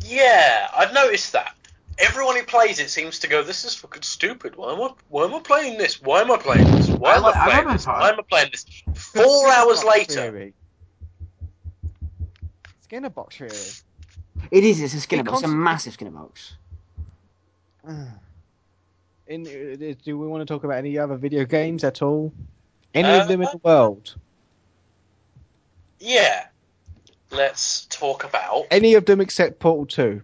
Yeah, 0.05 0.69
I've 0.77 0.93
noticed 0.93 1.33
that. 1.33 1.55
Everyone 1.97 2.35
who 2.35 2.43
plays 2.43 2.79
it 2.79 2.89
seems 2.89 3.19
to 3.19 3.27
go, 3.27 3.43
"This 3.43 3.65
is 3.65 3.75
fucking 3.75 4.03
stupid. 4.03 4.55
Why 4.55 4.73
am 4.73 4.81
I? 4.81 4.93
Why 5.09 5.25
am 5.25 5.33
I 5.33 5.39
playing 5.39 5.77
this? 5.77 6.01
Why 6.01 6.21
am 6.21 6.31
I 6.31 6.37
playing 6.37 6.69
this? 6.71 6.87
Why 6.89 7.15
am 7.15 7.25
I 7.25 7.29
li- 7.29 7.33
I'm 7.35 7.51
playing 7.51 7.67
this? 7.67 7.87
Why 7.87 8.09
am 8.09 8.19
I 8.19 8.23
playing 8.29 8.49
this?" 8.51 8.65
Four 8.93 9.49
hours 9.51 9.83
later, 9.83 10.13
Theory. 10.13 10.53
Skinner 12.81 13.09
box 13.09 13.37
theory. 13.37 13.49
It 14.51 14.63
is. 14.63 14.81
It's 14.81 14.93
a 14.93 15.01
Skinner 15.01 15.21
It 15.21 15.25
box. 15.25 15.39
It's 15.43 15.51
a 15.51 15.55
massive 15.55 15.93
Skinner 15.93 16.11
box. 16.11 16.53
In, 19.27 19.45
uh, 19.45 19.93
do 20.03 20.17
we 20.17 20.27
want 20.27 20.41
to 20.41 20.45
talk 20.45 20.63
about 20.63 20.77
any 20.77 20.97
other 20.97 21.15
video 21.15 21.45
games 21.45 21.83
at 21.83 22.01
all? 22.01 22.33
Any 22.93 23.09
Uh, 23.09 23.21
of 23.21 23.27
them 23.27 23.41
in 23.41 23.47
the 23.51 23.59
world? 23.63 24.15
yeah. 25.99 26.47
Let's 27.31 27.85
talk 27.85 28.23
about. 28.23 28.65
Any 28.71 28.95
of 28.95 29.05
them 29.05 29.21
except 29.21 29.59
Portal 29.59 29.85
Two? 29.85 30.21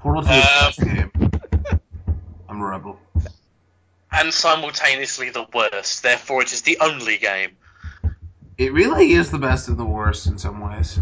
Portal 0.00 0.22
Two 0.24 0.28
is 0.30 0.42
the 0.42 0.42
Um, 0.42 0.64
best 0.66 0.80
game. 0.80 1.80
I'm 2.48 2.60
a 2.60 2.66
rebel. 2.66 2.98
and 4.10 4.34
simultaneously 4.34 5.30
the 5.30 5.46
worst. 5.54 6.02
Therefore, 6.02 6.42
it 6.42 6.52
is 6.52 6.62
the 6.62 6.76
only 6.80 7.18
game. 7.18 7.50
It 8.58 8.72
really 8.72 9.12
is 9.12 9.30
the 9.30 9.38
best 9.38 9.68
of 9.68 9.76
the 9.76 9.84
worst 9.84 10.26
in 10.26 10.38
some 10.38 10.60
ways. 10.60 10.98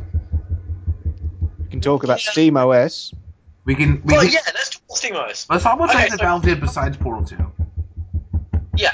We 1.83 1.85
can 1.87 1.95
talk 1.95 2.05
about 2.05 2.25
Yeah. 2.25 2.31
Steam 2.31 2.57
OS. 2.57 3.13
We 3.65 3.75
can. 3.75 4.03
We 4.05 4.13
Well, 4.15 4.23
can 4.23 4.33
yeah, 4.33 4.39
let's 4.55 4.71
talk 4.71 4.83
about 4.87 4.99
SteamOS. 4.99 5.47
Let's 5.51 5.65
talk 5.65 5.75
about 5.75 5.91
Okay, 5.91 5.99
something 5.99 6.11
that 6.19 6.21
Valve 6.21 6.43
did 6.43 6.61
besides 6.61 6.97
Portal 6.97 7.25
Two. 7.25 7.53
Yeah. 8.77 8.93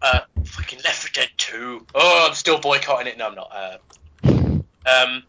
Uh, 0.00 0.20
fucking 0.44 0.78
Left 0.82 0.96
4 0.96 1.10
Dead 1.12 1.28
2. 1.36 1.86
Oh, 1.94 2.26
I'm 2.26 2.34
still 2.34 2.58
boycotting 2.58 3.08
it. 3.08 3.18
No, 3.18 3.26
I'm 3.28 3.34
not. 3.34 3.52
Uh, 3.52 3.76
um, 4.24 5.22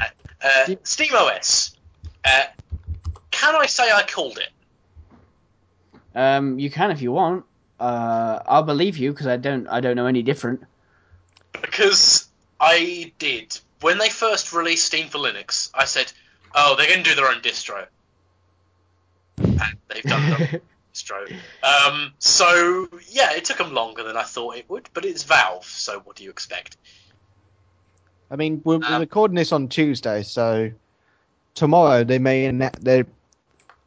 uh, 0.00 0.04
uh, 0.40 0.66
SteamOS. 0.84 1.74
Uh, 2.24 2.44
can 3.32 3.56
I 3.56 3.66
say 3.66 3.90
I 3.90 4.04
called 4.04 4.38
it? 4.38 4.50
Um, 6.14 6.60
you 6.60 6.70
can 6.70 6.92
if 6.92 7.02
you 7.02 7.10
want. 7.10 7.46
Uh, 7.80 8.38
I'll 8.46 8.62
believe 8.62 8.96
you 8.96 9.10
because 9.10 9.26
I 9.26 9.36
don't. 9.38 9.66
I 9.66 9.80
don't 9.80 9.96
know 9.96 10.06
any 10.06 10.22
different. 10.22 10.62
Because 11.60 12.28
I 12.60 13.12
did. 13.18 13.58
When 13.80 13.98
they 13.98 14.08
first 14.08 14.52
released 14.52 14.86
Steam 14.86 15.08
for 15.08 15.18
Linux, 15.18 15.70
I 15.74 15.84
said, 15.84 16.12
oh, 16.54 16.74
they're 16.76 16.86
going 16.88 17.02
to 17.04 17.10
do 17.10 17.16
their 17.16 17.28
own 17.28 17.40
distro. 17.40 17.86
And 19.38 19.60
they've 19.88 20.02
done 20.02 20.28
their 20.30 20.38
own 20.40 20.60
distro. 20.94 21.32
Um, 21.62 22.12
so, 22.18 22.88
yeah, 23.08 23.32
it 23.34 23.44
took 23.44 23.58
them 23.58 23.72
longer 23.72 24.02
than 24.02 24.16
I 24.16 24.22
thought 24.24 24.56
it 24.56 24.68
would, 24.68 24.88
but 24.94 25.04
it's 25.04 25.22
Valve, 25.24 25.64
so 25.64 26.00
what 26.00 26.16
do 26.16 26.24
you 26.24 26.30
expect? 26.30 26.76
I 28.30 28.36
mean, 28.36 28.60
we're, 28.64 28.78
we're 28.78 28.86
Um, 28.86 29.00
recording 29.00 29.36
this 29.36 29.52
on 29.52 29.68
Tuesday, 29.68 30.22
so 30.22 30.70
tomorrow 31.54 32.04
they 32.04 32.18
may. 32.18 32.46
anna- 32.46 32.70
They, 32.80 33.04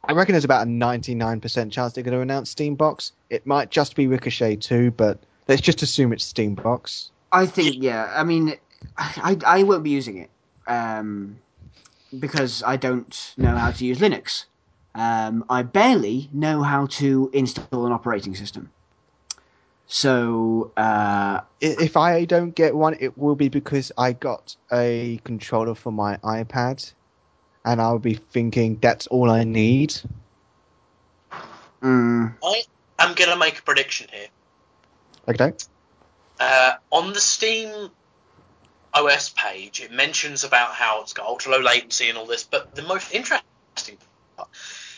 I 0.04 0.12
reckon 0.14 0.32
there's 0.32 0.44
about 0.44 0.66
a 0.66 0.70
99% 0.70 1.70
chance 1.70 1.92
they're 1.92 2.02
going 2.02 2.16
to 2.16 2.20
announce 2.22 2.52
Steambox. 2.54 3.12
It 3.30 3.46
might 3.46 3.70
just 3.70 3.94
be 3.94 4.08
Ricochet 4.08 4.56
too, 4.56 4.90
but 4.90 5.18
let's 5.46 5.60
just 5.60 5.82
assume 5.82 6.12
it's 6.12 6.30
Steambox. 6.30 7.10
I 7.30 7.46
think 7.46 7.76
yeah. 7.78 8.12
I 8.14 8.24
mean, 8.24 8.56
I 8.98 9.38
I 9.46 9.62
won't 9.62 9.84
be 9.84 9.90
using 9.90 10.18
it 10.18 10.30
um, 10.66 11.38
because 12.18 12.62
I 12.62 12.76
don't 12.76 13.34
know 13.36 13.56
how 13.56 13.70
to 13.70 13.84
use 13.84 13.98
Linux. 13.98 14.44
Um, 14.94 15.44
I 15.48 15.62
barely 15.62 16.28
know 16.32 16.62
how 16.62 16.86
to 16.86 17.30
install 17.32 17.86
an 17.86 17.92
operating 17.92 18.34
system. 18.34 18.70
So 19.86 20.72
uh, 20.76 21.40
If 21.60 21.96
I 21.96 22.24
don't 22.24 22.54
get 22.54 22.74
one, 22.74 22.96
it 23.00 23.16
will 23.18 23.36
be 23.36 23.48
because 23.48 23.92
I 23.98 24.12
got 24.12 24.56
a 24.72 25.20
controller 25.24 25.74
for 25.74 25.92
my 25.92 26.16
iPad, 26.18 26.92
and 27.64 27.80
I'll 27.80 27.98
be 27.98 28.14
thinking 28.14 28.78
that's 28.80 29.06
all 29.08 29.30
I 29.30 29.44
need. 29.44 29.94
mm, 31.82 32.34
I 32.42 32.62
am 32.98 33.14
going 33.14 33.30
to 33.30 33.36
make 33.36 33.58
a 33.58 33.62
prediction 33.62 34.08
here. 34.12 34.28
Okay. 35.28 35.52
Uh, 36.40 36.72
on 36.90 37.12
the 37.12 37.20
Steam 37.20 37.90
OS 38.94 39.30
page, 39.30 39.80
it 39.80 39.90
mentions 39.90 40.44
about 40.44 40.72
how 40.72 41.02
it's 41.02 41.12
got 41.12 41.26
ultra 41.26 41.52
low 41.52 41.60
latency 41.60 42.08
and 42.08 42.18
all 42.18 42.26
this, 42.26 42.44
but 42.44 42.74
the 42.74 42.82
most 42.82 43.12
interesting 43.12 43.98
part 44.36 44.48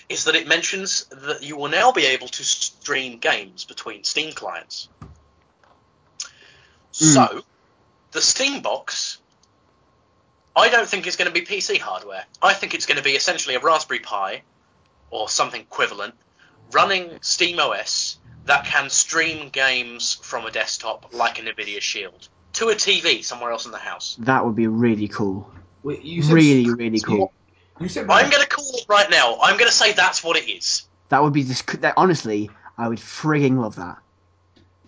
is 0.08 0.24
that 0.24 0.34
it 0.34 0.46
mentions 0.46 1.04
that 1.04 1.42
you 1.42 1.56
will 1.56 1.68
now 1.68 1.92
be 1.92 2.06
able 2.06 2.28
to 2.28 2.44
stream 2.44 3.18
games 3.18 3.64
between 3.64 4.04
Steam 4.04 4.32
clients. 4.32 4.88
Hmm. 6.20 7.04
So, 7.04 7.42
the 8.12 8.20
Steam 8.20 8.60
box, 8.60 9.18
I 10.54 10.68
don't 10.68 10.88
think 10.88 11.06
is 11.06 11.16
going 11.16 11.32
to 11.32 11.32
be 11.32 11.46
PC 11.46 11.78
hardware. 11.78 12.24
I 12.42 12.52
think 12.52 12.74
it's 12.74 12.86
going 12.86 12.98
to 12.98 13.02
be 13.02 13.12
essentially 13.12 13.54
a 13.54 13.60
Raspberry 13.60 14.00
Pi 14.00 14.42
or 15.10 15.28
something 15.28 15.60
equivalent 15.60 16.14
running 16.72 17.18
Steam 17.22 17.58
OS 17.60 18.18
that 18.46 18.64
can 18.66 18.90
stream 18.90 19.48
games 19.48 20.14
from 20.14 20.44
a 20.46 20.50
desktop 20.50 21.14
like 21.14 21.38
a 21.38 21.42
Nvidia 21.42 21.80
Shield 21.80 22.28
to 22.54 22.68
a 22.68 22.74
TV 22.74 23.22
somewhere 23.24 23.50
else 23.50 23.66
in 23.66 23.72
the 23.72 23.78
house. 23.78 24.16
That 24.20 24.44
would 24.44 24.56
be 24.56 24.66
really 24.66 25.08
cool. 25.08 25.50
Wait, 25.82 26.02
you 26.02 26.22
said 26.22 26.34
Really, 26.34 26.70
really 26.70 27.00
cool. 27.00 27.32
You 27.80 27.88
said 27.88 28.06
I'm 28.08 28.30
going 28.30 28.42
to 28.42 28.48
call 28.48 28.70
it 28.74 28.84
right 28.88 29.10
now. 29.10 29.38
I'm 29.42 29.56
going 29.56 29.70
to 29.70 29.76
say 29.76 29.92
that's 29.92 30.22
what 30.22 30.36
it 30.36 30.48
is. 30.48 30.86
That 31.08 31.22
would 31.22 31.32
be 31.32 31.44
just 31.44 31.66
That, 31.82 31.94
honestly, 31.96 32.50
I 32.78 32.88
would 32.88 32.98
frigging 32.98 33.58
love 33.58 33.76
that. 33.76 33.98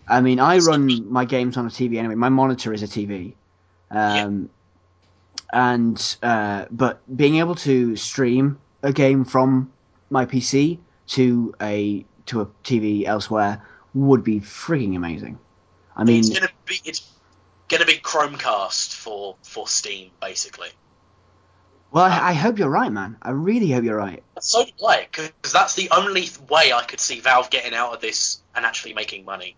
I 0.09 0.21
mean, 0.21 0.39
I 0.39 0.59
run 0.59 1.11
my 1.11 1.25
games 1.25 1.57
on 1.57 1.67
a 1.67 1.69
TV 1.69 1.99
anyway. 1.99 2.15
My 2.15 2.29
monitor 2.29 2.73
is 2.73 2.83
a 2.85 2.87
TV, 2.87 3.35
um, 3.91 4.49
and 5.53 6.17
uh, 6.23 6.67
but 6.71 7.01
being 7.15 7.39
able 7.39 7.57
to 7.57 7.97
stream 7.97 8.59
a 8.85 8.93
game 8.93 9.25
from 9.25 9.73
my 10.09 10.25
PC 10.25 10.79
to 11.09 11.55
a 11.61 12.05
to 12.27 12.41
a 12.41 12.47
TV 12.63 13.05
elsewhere 13.05 13.63
would 13.95 14.23
be 14.23 14.39
frigging 14.41 14.95
amazing. 14.95 15.41
I 15.97 16.05
mean, 16.05 16.21
it's 16.21 16.29
going 16.29 16.43
to 16.43 16.55
be 16.67 16.81
it's 16.85 17.11
going 17.69 17.81
to 17.81 17.87
be 17.87 17.99
Chromecast 17.99 18.95
for 18.95 19.37
for 19.43 19.67
Steam 19.69 20.11
basically. 20.21 20.69
well, 21.91 22.05
I, 22.05 22.31
I 22.31 22.33
hope 22.33 22.59
you're 22.59 22.69
right, 22.69 22.93
man. 22.93 23.17
I 23.23 23.31
really 23.31 23.71
hope 23.71 23.85
you're 23.85 23.97
right. 23.97 24.23
So 24.41 24.65
do 24.65 24.87
I, 24.87 25.07
because 25.11 25.53
that's 25.53 25.75
the 25.75 25.91
only 25.91 26.29
way 26.49 26.73
I 26.73 26.83
could 26.83 27.01
see 27.01 27.21
Valve 27.21 27.51
getting 27.51 27.75
out 27.75 27.95
of 27.95 28.01
this 28.01 28.41
and 28.55 28.65
actually 28.65 28.95
making 28.95 29.25
money. 29.25 29.57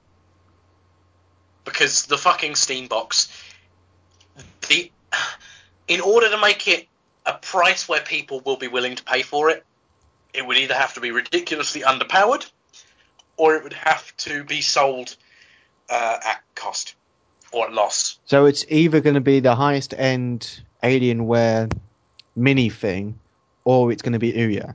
Because 1.64 2.06
the 2.06 2.16
fucking 2.16 2.54
Steam 2.54 2.88
box, 2.88 3.28
the 4.68 4.90
in 5.86 6.00
order 6.00 6.30
to 6.30 6.38
make 6.38 6.68
it 6.68 6.86
a 7.26 7.34
price 7.34 7.88
where 7.88 8.00
people 8.00 8.40
will 8.40 8.56
be 8.56 8.68
willing 8.68 8.96
to 8.96 9.04
pay 9.04 9.22
for 9.22 9.50
it, 9.50 9.64
it 10.32 10.46
would 10.46 10.56
either 10.56 10.74
have 10.74 10.94
to 10.94 11.00
be 11.00 11.10
ridiculously 11.10 11.82
underpowered, 11.82 12.50
or 13.36 13.54
it 13.54 13.64
would 13.64 13.74
have 13.74 14.16
to 14.18 14.44
be 14.44 14.60
sold 14.62 15.16
uh, 15.90 16.18
at 16.24 16.42
cost 16.54 16.94
or 17.52 17.66
at 17.66 17.72
loss. 17.72 18.18
So 18.26 18.46
it's 18.46 18.64
either 18.68 19.00
going 19.00 19.14
to 19.14 19.20
be 19.20 19.40
the 19.40 19.54
highest 19.54 19.94
end 19.96 20.60
Alienware 20.82 21.72
mini 22.36 22.70
thing, 22.70 23.18
or 23.64 23.92
it's 23.92 24.02
going 24.02 24.12
to 24.12 24.18
be 24.18 24.32
Ouya. 24.32 24.74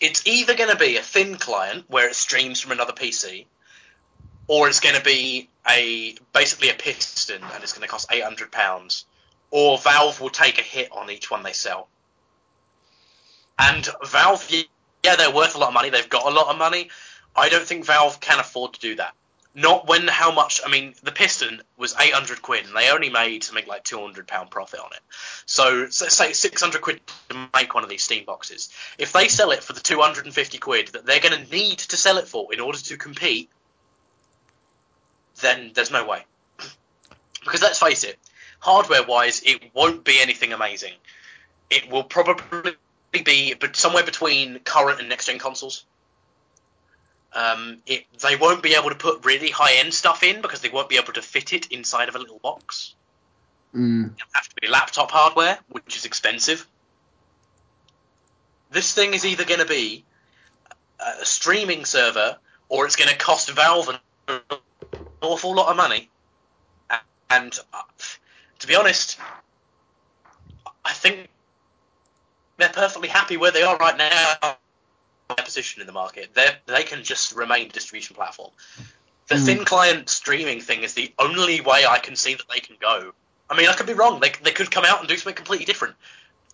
it's 0.00 0.26
either 0.26 0.54
going 0.54 0.70
to 0.70 0.76
be 0.76 0.96
a 0.96 1.02
thin 1.02 1.36
client 1.36 1.84
where 1.88 2.08
it 2.08 2.14
streams 2.14 2.60
from 2.60 2.72
another 2.72 2.92
PC, 2.92 3.46
or 4.46 4.68
it's 4.68 4.80
going 4.80 4.96
to 4.96 5.02
be 5.02 5.48
a 5.68 6.14
basically 6.32 6.70
a 6.70 6.74
piston 6.74 7.42
and 7.42 7.62
it's 7.62 7.72
going 7.72 7.82
to 7.82 7.88
cost 7.88 8.08
eight 8.10 8.22
hundred 8.22 8.50
pounds, 8.52 9.04
or 9.50 9.78
Valve 9.78 10.20
will 10.20 10.30
take 10.30 10.58
a 10.58 10.62
hit 10.62 10.90
on 10.92 11.10
each 11.10 11.30
one 11.30 11.42
they 11.42 11.52
sell. 11.52 11.88
And 13.58 13.86
Valve, 14.06 14.50
yeah, 15.04 15.16
they're 15.16 15.34
worth 15.34 15.54
a 15.54 15.58
lot 15.58 15.68
of 15.68 15.74
money. 15.74 15.90
They've 15.90 16.08
got 16.08 16.26
a 16.26 16.34
lot 16.34 16.48
of 16.48 16.56
money. 16.56 16.88
I 17.36 17.48
don't 17.48 17.66
think 17.66 17.84
Valve 17.84 18.20
can 18.20 18.40
afford 18.40 18.74
to 18.74 18.80
do 18.80 18.96
that. 18.96 19.14
Not 19.54 19.88
when 19.88 20.06
how 20.06 20.30
much? 20.30 20.60
I 20.64 20.70
mean, 20.70 20.94
the 21.02 21.10
piston 21.10 21.60
was 21.76 21.96
eight 21.98 22.12
hundred 22.12 22.40
quid, 22.40 22.66
and 22.66 22.76
they 22.76 22.90
only 22.90 23.10
made 23.10 23.42
something 23.42 23.66
like 23.66 23.82
two 23.82 23.98
hundred 23.98 24.28
pound 24.28 24.50
profit 24.50 24.78
on 24.78 24.92
it. 24.92 25.00
So, 25.44 25.88
so 25.88 26.06
say 26.06 26.32
six 26.34 26.62
hundred 26.62 26.82
quid 26.82 27.00
to 27.30 27.48
make 27.52 27.74
one 27.74 27.82
of 27.82 27.90
these 27.90 28.04
Steam 28.04 28.24
boxes. 28.24 28.70
If 28.96 29.12
they 29.12 29.26
sell 29.26 29.50
it 29.50 29.64
for 29.64 29.72
the 29.72 29.80
two 29.80 30.00
hundred 30.00 30.26
and 30.26 30.34
fifty 30.34 30.58
quid 30.58 30.88
that 30.88 31.04
they're 31.04 31.20
going 31.20 31.44
to 31.44 31.50
need 31.50 31.78
to 31.78 31.96
sell 31.96 32.18
it 32.18 32.28
for 32.28 32.52
in 32.54 32.60
order 32.60 32.78
to 32.78 32.96
compete, 32.96 33.50
then 35.40 35.72
there's 35.74 35.90
no 35.90 36.06
way. 36.06 36.24
Because 37.42 37.62
let's 37.62 37.78
face 37.78 38.04
it, 38.04 38.18
hardware 38.60 39.02
wise, 39.02 39.42
it 39.44 39.74
won't 39.74 40.04
be 40.04 40.20
anything 40.20 40.52
amazing. 40.52 40.92
It 41.70 41.90
will 41.90 42.04
probably 42.04 42.74
be 43.12 43.54
somewhere 43.72 44.04
between 44.04 44.58
current 44.60 45.00
and 45.00 45.08
next 45.08 45.26
gen 45.26 45.38
consoles. 45.38 45.86
Um, 47.32 47.80
it, 47.86 48.04
they 48.20 48.36
won't 48.36 48.62
be 48.62 48.74
able 48.74 48.90
to 48.90 48.96
put 48.96 49.24
really 49.24 49.50
high 49.50 49.74
end 49.74 49.94
stuff 49.94 50.22
in 50.22 50.42
because 50.42 50.60
they 50.60 50.68
won't 50.68 50.88
be 50.88 50.96
able 50.96 51.12
to 51.12 51.22
fit 51.22 51.52
it 51.52 51.66
inside 51.70 52.08
of 52.08 52.16
a 52.16 52.18
little 52.18 52.40
box. 52.40 52.94
Mm. 53.74 54.06
It'll 54.06 54.26
have 54.34 54.48
to 54.48 54.54
be 54.60 54.68
laptop 54.68 55.10
hardware, 55.10 55.58
which 55.68 55.96
is 55.96 56.04
expensive. 56.04 56.66
This 58.70 58.94
thing 58.94 59.14
is 59.14 59.24
either 59.24 59.44
going 59.44 59.60
to 59.60 59.66
be 59.66 60.04
a 60.98 61.24
streaming 61.24 61.84
server 61.84 62.36
or 62.68 62.86
it's 62.86 62.96
going 62.96 63.10
to 63.10 63.16
cost 63.16 63.50
Valve 63.50 63.88
an 64.28 64.40
awful 65.20 65.54
lot 65.54 65.68
of 65.68 65.76
money. 65.76 66.10
And 67.30 67.56
uh, 67.72 67.82
to 68.58 68.66
be 68.66 68.74
honest, 68.74 69.18
I 70.84 70.92
think 70.92 71.28
they're 72.58 72.68
perfectly 72.68 73.08
happy 73.08 73.36
where 73.36 73.52
they 73.52 73.62
are 73.62 73.76
right 73.76 73.96
now. 73.96 74.56
Their 75.36 75.44
position 75.44 75.80
in 75.80 75.86
the 75.86 75.92
market, 75.92 76.34
they 76.34 76.48
they 76.66 76.82
can 76.82 77.04
just 77.04 77.34
remain 77.34 77.66
a 77.66 77.70
distribution 77.70 78.16
platform. 78.16 78.50
The 79.28 79.36
Mm. 79.36 79.46
thin 79.46 79.64
client 79.64 80.08
streaming 80.08 80.60
thing 80.60 80.82
is 80.82 80.94
the 80.94 81.12
only 81.18 81.60
way 81.60 81.86
I 81.86 81.98
can 81.98 82.16
see 82.16 82.34
that 82.34 82.48
they 82.52 82.60
can 82.60 82.76
go. 82.80 83.12
I 83.48 83.56
mean, 83.56 83.68
I 83.68 83.74
could 83.74 83.86
be 83.86 83.94
wrong. 83.94 84.18
They 84.20 84.32
they 84.42 84.50
could 84.50 84.70
come 84.70 84.84
out 84.84 84.98
and 84.98 85.08
do 85.08 85.16
something 85.16 85.36
completely 85.36 85.66
different. 85.66 85.94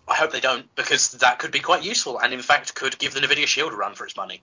I 0.07 0.15
hope 0.15 0.31
they 0.31 0.39
don't, 0.39 0.73
because 0.75 1.11
that 1.13 1.39
could 1.39 1.51
be 1.51 1.59
quite 1.59 1.83
useful, 1.83 2.19
and 2.19 2.33
in 2.33 2.41
fact 2.41 2.75
could 2.75 2.97
give 2.97 3.13
the 3.13 3.19
Nvidia 3.19 3.47
Shield 3.47 3.73
a 3.73 3.75
run 3.75 3.93
for 3.95 4.05
its 4.05 4.15
money. 4.15 4.41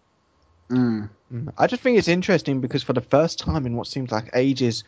Mm. 0.69 1.09
Mm. 1.33 1.53
I 1.57 1.67
just 1.67 1.83
think 1.83 1.99
it's 1.99 2.09
interesting 2.09 2.61
because 2.61 2.83
for 2.83 2.93
the 2.93 3.01
first 3.01 3.39
time 3.39 3.67
in 3.67 3.77
what 3.77 3.87
seems 3.87 4.11
like 4.11 4.31
ages, 4.35 4.85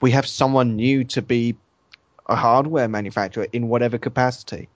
we 0.00 0.10
have 0.10 0.26
someone 0.26 0.76
new 0.76 1.04
to 1.04 1.22
be 1.22 1.56
a 2.26 2.36
hardware 2.36 2.88
manufacturer 2.88 3.46
in 3.52 3.68
whatever 3.68 3.98
capacity. 3.98 4.68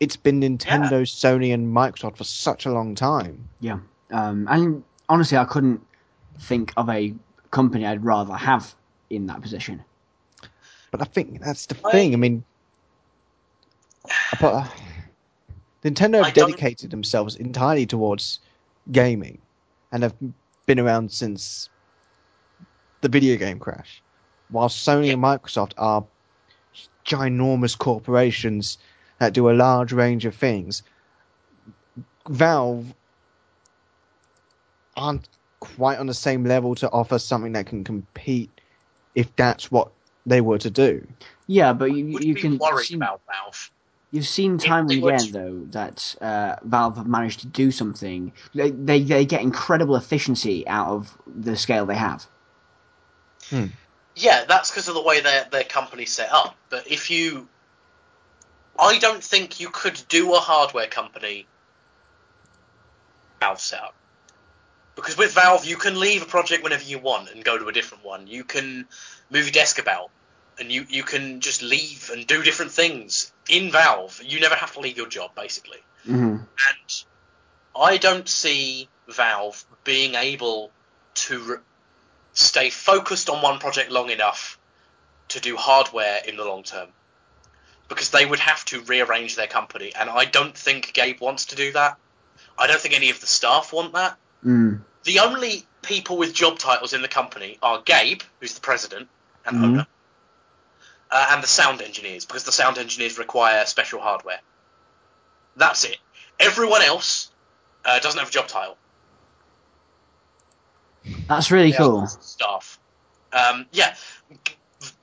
It's 0.00 0.16
been 0.16 0.40
Nintendo, 0.40 1.02
Sony, 1.02 1.54
and 1.54 1.74
Microsoft 1.74 2.16
for 2.18 2.24
such 2.24 2.66
a 2.66 2.72
long 2.72 2.94
time. 2.94 3.48
Um, 4.12 4.46
and 4.50 4.84
honestly, 5.08 5.38
I 5.38 5.44
couldn't 5.44 5.80
think 6.38 6.72
of 6.76 6.88
a 6.88 7.14
company 7.50 7.86
I'd 7.86 8.04
rather 8.04 8.34
have 8.34 8.74
in 9.10 9.26
that 9.26 9.40
position. 9.40 9.82
But 10.90 11.00
I 11.00 11.04
think 11.04 11.40
that's 11.40 11.66
the 11.66 11.76
I- 11.84 11.90
thing. 11.90 12.12
I 12.12 12.16
mean, 12.16 12.44
uh, 14.40 14.68
Nintendo 15.82 16.22
I 16.22 16.26
have 16.26 16.34
don't- 16.34 16.50
dedicated 16.50 16.90
themselves 16.90 17.36
entirely 17.36 17.86
towards 17.86 18.40
gaming, 18.92 19.38
and 19.92 20.02
have 20.02 20.14
been 20.66 20.78
around 20.78 21.10
since 21.10 21.68
the 23.00 23.08
video 23.08 23.36
game 23.36 23.58
crash. 23.58 24.02
While 24.50 24.68
Sony 24.68 25.12
and 25.12 25.22
Microsoft 25.22 25.72
are 25.78 26.04
ginormous 27.04 27.76
corporations 27.76 28.78
that 29.18 29.32
do 29.32 29.50
a 29.50 29.52
large 29.52 29.92
range 29.92 30.24
of 30.24 30.34
things, 30.34 30.82
Valve 32.28 32.94
aren't 34.96 35.28
quite 35.60 35.98
on 35.98 36.06
the 36.06 36.14
same 36.14 36.44
level 36.44 36.74
to 36.76 36.90
offer 36.90 37.18
something 37.18 37.52
that 37.52 37.66
can 37.66 37.84
compete 37.84 38.50
if 39.14 39.34
that's 39.36 39.70
what 39.70 39.90
they 40.26 40.40
were 40.40 40.58
to 40.58 40.70
do. 40.70 41.06
Yeah, 41.46 41.72
but 41.72 41.86
you, 41.86 42.18
you 42.20 42.34
can 42.34 42.58
worried 42.58 42.86
see, 42.86 42.94
about 42.94 43.20
Valve. 43.26 43.70
you've 44.10 44.26
seen 44.26 44.58
time 44.58 44.88
and 44.90 45.04
again 45.04 45.30
though 45.32 45.66
that 45.70 46.16
uh, 46.20 46.56
Valve 46.62 46.96
have 46.96 47.06
managed 47.06 47.40
to 47.40 47.46
do 47.46 47.70
something. 47.70 48.32
They, 48.54 48.70
they 48.70 49.02
they 49.02 49.24
get 49.24 49.42
incredible 49.42 49.96
efficiency 49.96 50.66
out 50.66 50.88
of 50.88 51.18
the 51.26 51.56
scale 51.56 51.86
they 51.86 51.94
have. 51.94 52.26
Yeah, 54.16 54.44
that's 54.44 54.70
because 54.70 54.88
of 54.88 54.94
the 54.94 55.02
way 55.02 55.20
their 55.20 55.46
their 55.50 55.64
company's 55.64 56.12
set 56.12 56.32
up. 56.32 56.56
But 56.70 56.90
if 56.90 57.10
you, 57.10 57.48
I 58.78 58.98
don't 58.98 59.22
think 59.22 59.60
you 59.60 59.68
could 59.70 60.00
do 60.08 60.34
a 60.34 60.38
hardware 60.38 60.86
company 60.86 61.46
Valve 63.40 63.60
setup. 63.60 63.94
Because 64.94 65.16
with 65.18 65.32
Valve, 65.32 65.66
you 65.66 65.76
can 65.76 66.00
leave 66.00 66.22
a 66.22 66.26
project 66.26 66.62
whenever 66.64 66.82
you 66.82 66.98
want 66.98 67.30
and 67.30 67.44
go 67.44 67.58
to 67.58 67.68
a 67.68 67.72
different 67.72 68.04
one. 68.04 68.26
You 68.26 68.44
can 68.44 68.86
move 69.30 69.44
your 69.44 69.52
desk 69.52 69.78
about, 69.78 70.10
and 70.58 70.72
you 70.72 70.86
you 70.88 71.02
can 71.02 71.40
just 71.40 71.62
leave 71.62 72.10
and 72.12 72.26
do 72.26 72.42
different 72.42 72.72
things 72.72 73.30
in 73.48 73.70
Valve. 73.70 74.20
You 74.24 74.40
never 74.40 74.54
have 74.54 74.72
to 74.72 74.80
leave 74.80 74.96
your 74.96 75.08
job, 75.08 75.34
basically. 75.34 75.78
hmm 76.04 76.36
And 76.36 77.04
I 77.78 77.98
don't 77.98 78.28
see 78.28 78.88
Valve 79.08 79.64
being 79.84 80.14
able 80.14 80.70
to 81.26 81.38
re- 81.40 81.56
stay 82.32 82.70
focused 82.70 83.28
on 83.28 83.42
one 83.42 83.58
project 83.58 83.90
long 83.90 84.10
enough 84.10 84.58
to 85.28 85.40
do 85.40 85.56
hardware 85.56 86.20
in 86.26 86.36
the 86.36 86.44
long 86.44 86.62
term. 86.62 86.88
Because 87.88 88.10
they 88.10 88.26
would 88.26 88.40
have 88.40 88.64
to 88.66 88.80
rearrange 88.82 89.36
their 89.36 89.46
company, 89.46 89.92
and 89.98 90.10
I 90.10 90.24
don't 90.24 90.56
think 90.56 90.92
Gabe 90.92 91.20
wants 91.20 91.46
to 91.46 91.56
do 91.56 91.72
that. 91.72 91.98
I 92.58 92.66
don't 92.66 92.80
think 92.80 92.94
any 92.94 93.10
of 93.10 93.20
the 93.20 93.26
staff 93.26 93.72
want 93.72 93.92
that. 93.92 94.16
Mm. 94.44 94.80
The 95.04 95.20
only 95.20 95.64
people 95.82 96.16
with 96.16 96.34
job 96.34 96.58
titles 96.58 96.92
in 96.92 97.02
the 97.02 97.08
company 97.08 97.58
are 97.62 97.80
Gabe, 97.82 98.22
who's 98.40 98.54
the 98.54 98.60
president 98.60 99.08
and 99.44 99.58
Mhm. 99.58 99.64
owner, 99.64 99.86
uh, 101.10 101.26
and 101.30 101.42
the 101.42 101.46
sound 101.46 101.80
engineers, 101.80 102.24
because 102.24 102.42
the 102.42 102.52
sound 102.52 102.78
engineers 102.78 103.18
require 103.18 103.64
special 103.66 104.00
hardware. 104.00 104.40
That's 105.54 105.84
it. 105.84 105.98
Everyone 106.40 106.82
else 106.82 107.30
uh, 107.84 108.00
doesn't 108.00 108.18
have 108.18 108.28
a 108.28 108.32
job 108.32 108.48
title. 108.48 108.76
That's 111.28 111.52
really 111.52 111.70
They 111.70 111.76
cool. 111.76 112.06
Staff. 112.08 112.80
Um, 113.32 113.66
yeah, 113.70 113.94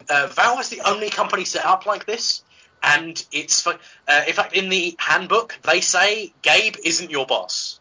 uh, 0.09 0.27
Valve 0.27 0.59
is 0.59 0.69
the 0.69 0.81
only 0.81 1.09
company 1.09 1.45
set 1.45 1.65
up 1.65 1.85
like 1.85 2.05
this, 2.05 2.43
and 2.83 3.25
it's 3.31 3.61
fu- 3.61 3.71
uh, 4.07 4.23
in 4.27 4.33
fact 4.33 4.53
in 4.55 4.69
the 4.69 4.95
handbook 4.99 5.57
they 5.63 5.79
say 5.81 6.33
Gabe 6.41 6.75
isn't 6.83 7.09
your 7.09 7.25
boss, 7.25 7.79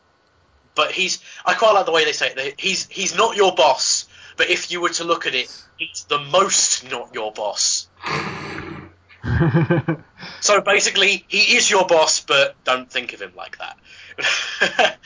but 0.75 0.93
he's. 0.93 1.19
I 1.45 1.55
quite 1.55 1.73
like 1.73 1.87
the 1.87 1.93
way 1.93 2.05
they 2.05 2.12
say 2.12 2.33
it. 2.37 2.61
He's 2.61 2.87
he's 2.88 3.17
not 3.17 3.37
your 3.37 3.55
boss, 3.55 4.07
but 4.37 4.49
if 4.49 4.71
you 4.71 4.81
were 4.81 4.91
to 4.91 5.05
look 5.05 5.27
at 5.27 5.35
it, 5.35 5.49
he's 5.77 6.05
the 6.09 6.19
most 6.19 6.88
not 6.91 7.12
your 7.15 7.33
boss. 7.33 7.88
So 10.41 10.61
basically, 10.61 11.25
he 11.29 11.57
is 11.57 11.71
your 11.71 11.87
boss, 11.87 12.21
but 12.21 12.55
don't 12.65 12.91
think 12.91 13.12
of 13.12 13.21
him 13.23 13.33
like 13.37 13.59
that. 13.59 13.77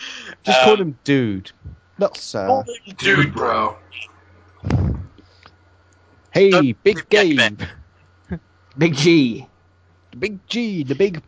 Just 0.45 0.59
Um, 0.61 0.65
call 0.65 0.77
him 0.77 0.99
dude, 1.05 1.53
not 1.99 2.17
sir. 2.17 2.47
call 2.47 2.63
him 2.85 2.95
Dude, 2.97 3.35
bro. 3.35 3.77
Hey, 6.31 6.51
Don't- 6.51 6.83
Big 6.83 7.09
Gabe. 7.09 7.39
Gabe, 7.39 7.61
Big 8.79 8.95
G. 8.95 9.47
the 10.17 10.21
Big 10.21 10.47
G, 10.47 10.83
the 10.83 10.95
Big 10.95 11.23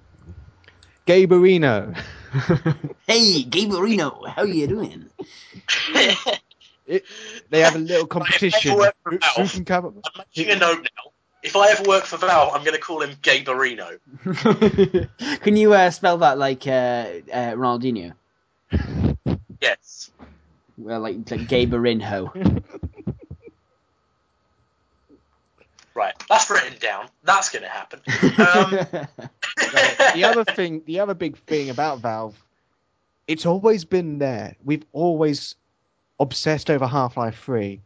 Gaberino. 1.06 1.94
hey, 3.06 3.44
Gaberino, 3.44 4.26
how 4.28 4.44
you 4.44 4.66
doing? 4.66 5.10
They 7.50 7.60
have 7.60 7.76
a 7.76 7.78
little 7.78 8.06
Right, 8.06 8.42
if 8.42 8.50
they 8.50 8.70
competition. 8.70 8.76
work 8.76 8.94
for 9.02 9.10
Who, 9.10 9.18
who 9.42 9.48
can 9.48 9.64
come 9.66 9.84
up? 9.84 9.94
I'm 10.06 10.24
making 10.34 10.52
a 10.52 10.58
note 10.58 10.78
now. 10.78 11.12
If 11.42 11.54
I 11.54 11.70
ever 11.70 11.82
work 11.82 12.04
for 12.04 12.16
Valve, 12.16 12.54
I'm 12.54 12.64
going 12.64 12.74
to 12.74 12.80
call 12.80 13.02
him 13.02 13.10
Gaberino. 13.16 13.98
Can 15.42 15.56
you 15.56 15.74
uh, 15.74 15.90
spell 15.90 16.16
that 16.18 16.38
like 16.38 16.66
uh, 16.66 16.70
uh, 17.30 17.52
Ronaldinho? 17.52 18.14
Yes. 19.60 20.10
Well, 20.78 21.00
like, 21.00 21.16
like 21.30 21.40
Gaberino. 21.42 22.62
Right. 25.98 26.14
That's 26.28 26.48
written 26.48 26.78
down. 26.78 27.08
That's 27.24 27.50
going 27.50 27.64
to 27.64 27.68
happen. 27.68 27.98
Um, 28.06 28.70
the 30.14 30.22
other 30.24 30.44
thing, 30.44 30.80
the 30.86 31.00
other 31.00 31.12
big 31.12 31.36
thing 31.38 31.70
about 31.70 31.98
Valve, 31.98 32.40
it's 33.26 33.44
always 33.44 33.84
been 33.84 34.18
there. 34.18 34.54
We've 34.64 34.84
always 34.92 35.56
obsessed 36.20 36.70
over 36.70 36.86
Half 36.86 37.16
Life 37.16 37.42
Three, 37.42 37.80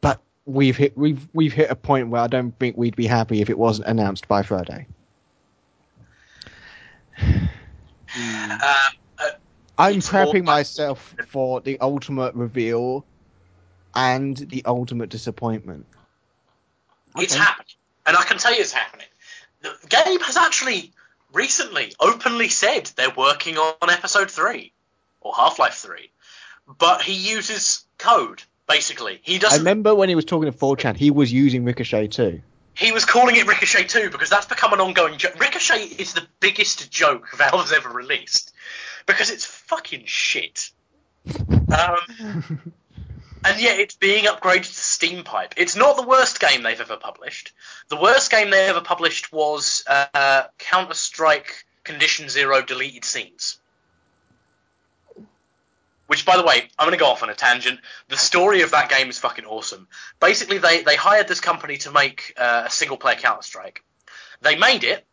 but 0.00 0.20
we've 0.46 0.76
hit 0.76 0.96
we've 0.96 1.26
we've 1.32 1.52
hit 1.52 1.72
a 1.72 1.74
point 1.74 2.10
where 2.10 2.20
I 2.22 2.28
don't 2.28 2.56
think 2.60 2.76
we'd 2.76 2.94
be 2.94 3.08
happy 3.08 3.40
if 3.40 3.50
it 3.50 3.58
wasn't 3.58 3.88
announced 3.88 4.28
by 4.28 4.44
Friday. 4.44 4.86
uh, 7.20 7.48
uh, 9.18 9.30
I'm 9.76 9.96
It's 9.98 10.12
more- 10.12 10.26
prepping 10.26 10.44
myself 10.44 11.16
for 11.26 11.60
the 11.62 11.80
ultimate 11.80 12.32
reveal 12.36 13.04
and 13.96 14.36
the 14.36 14.62
ultimate 14.66 15.08
disappointment. 15.08 15.84
It's 17.18 17.34
Okay. 17.34 17.42
happening. 17.42 17.66
And 18.06 18.16
I 18.16 18.24
can 18.24 18.38
tell 18.38 18.54
you 18.54 18.60
it's 18.60 18.72
happening. 18.72 19.06
The- 19.62 19.76
Gabe 19.88 20.20
has 20.22 20.36
actually 20.36 20.92
recently 21.32 21.92
openly 22.00 22.48
said 22.48 22.86
they're 22.96 23.14
working 23.16 23.56
on 23.58 23.90
episode 23.90 24.30
3 24.30 24.72
or 25.20 25.34
Half-Life 25.34 25.74
3. 25.74 26.10
But 26.78 27.02
he 27.02 27.12
uses 27.14 27.84
code 27.98 28.42
basically. 28.68 29.20
He 29.22 29.36
I 29.36 29.38
doesn't 29.38 29.58
remember 29.60 29.94
when 29.94 30.08
he 30.08 30.14
was 30.14 30.24
talking 30.24 30.50
to 30.50 30.56
4chan, 30.56 30.96
he 30.96 31.10
was 31.10 31.32
using 31.32 31.64
Ricochet 31.64 32.08
too. 32.08 32.40
he 32.74 32.92
was 32.92 33.04
calling 33.04 33.36
it 33.36 33.46
Ricochet 33.46 33.84
2 33.84 34.10
because 34.10 34.30
that's 34.30 34.46
become 34.46 34.72
an 34.72 34.80
ongoing 34.80 35.18
joke. 35.18 35.38
Ricochet 35.38 35.82
is 35.84 36.14
the 36.14 36.26
biggest 36.40 36.90
joke 36.90 37.26
Valve's 37.36 37.72
ever 37.72 37.90
released 37.90 38.52
because 39.06 39.30
it's 39.30 39.44
fucking 39.44 40.04
shit. 40.06 40.70
Um, 41.76 42.62
and 43.44 43.60
yet 43.60 43.78
it's 43.78 43.94
being 43.94 44.24
upgraded 44.24 44.66
to 44.66 44.74
Steam 44.74 45.24
Pipe. 45.24 45.54
It's 45.56 45.76
not 45.76 45.96
the 45.96 46.06
worst 46.06 46.40
game 46.40 46.62
they've 46.62 46.80
ever 46.80 46.96
published. 46.96 47.52
The 47.88 47.96
worst 47.96 48.30
game 48.30 48.50
they 48.50 48.66
ever 48.66 48.80
published 48.80 49.32
was 49.32 49.84
uh, 49.86 50.44
Counter 50.58 50.94
Strike 50.94 51.64
Condition 51.84 52.28
Zero 52.28 52.62
Deleted 52.62 53.04
Scenes. 53.04 53.58
Which, 56.06 56.26
by 56.26 56.36
the 56.36 56.42
way, 56.42 56.68
I'm 56.78 56.86
going 56.86 56.98
to 56.98 57.02
go 57.02 57.06
off 57.06 57.22
on 57.22 57.30
a 57.30 57.34
tangent. 57.34 57.78
The 58.08 58.16
story 58.16 58.62
of 58.62 58.72
that 58.72 58.90
game 58.90 59.08
is 59.08 59.18
fucking 59.18 59.44
awesome. 59.44 59.86
Basically, 60.18 60.58
they, 60.58 60.82
they 60.82 60.96
hired 60.96 61.28
this 61.28 61.40
company 61.40 61.76
to 61.78 61.92
make 61.92 62.34
uh, 62.36 62.64
a 62.66 62.70
single 62.70 62.96
player 62.96 63.14
Counter 63.14 63.42
Strike. 63.42 63.84
They 64.42 64.56
made 64.56 64.82
it, 64.84 65.06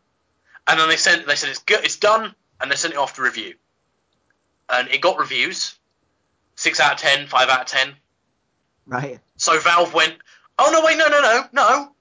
and 0.66 0.80
then 0.80 0.88
they 0.88 0.96
sent 0.96 1.26
they 1.26 1.36
said 1.36 1.50
it's 1.50 1.60
good, 1.60 1.84
it's 1.84 1.96
done, 1.96 2.34
and 2.60 2.70
they 2.70 2.76
sent 2.76 2.94
it 2.94 2.98
off 2.98 3.14
to 3.14 3.22
review. 3.22 3.54
And 4.68 4.88
it 4.88 5.00
got 5.00 5.18
reviews, 5.18 5.78
six 6.56 6.80
out 6.80 6.94
of 6.94 6.98
ten, 6.98 7.26
five 7.26 7.48
out 7.48 7.60
of 7.60 7.66
ten. 7.66 7.94
Right. 8.88 9.20
So 9.36 9.58
Valve 9.60 9.94
went, 9.94 10.14
oh 10.58 10.70
no, 10.72 10.84
wait, 10.84 10.98
no, 10.98 11.08
no, 11.08 11.20
no, 11.20 11.44
no. 11.52 11.92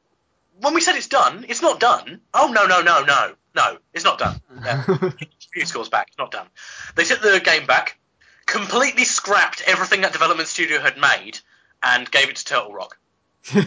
When 0.61 0.73
we 0.73 0.81
said 0.81 0.95
it's 0.95 1.07
done, 1.07 1.45
it's 1.47 1.61
not 1.61 1.79
done. 1.79 2.19
Oh 2.33 2.51
no, 2.51 2.65
no, 2.65 2.81
no, 2.81 3.03
no, 3.03 3.33
no, 3.55 3.77
it's 3.93 4.03
not 4.03 4.17
done. 4.19 4.41
Yeah. 4.63 4.83
Review 4.87 5.65
scores 5.65 5.89
back, 5.89 6.07
it's 6.09 6.17
not 6.17 6.31
done. 6.31 6.47
They 6.95 7.03
took 7.03 7.21
the 7.21 7.39
game 7.43 7.65
back, 7.67 7.97
completely 8.45 9.03
scrapped 9.05 9.61
everything 9.65 10.01
that 10.01 10.13
development 10.13 10.47
studio 10.49 10.79
had 10.79 10.97
made, 10.97 11.39
and 11.83 12.09
gave 12.09 12.29
it 12.29 12.35
to 12.37 12.45
Turtle 12.45 12.73
Rock, 12.73 12.97
who 13.51 13.61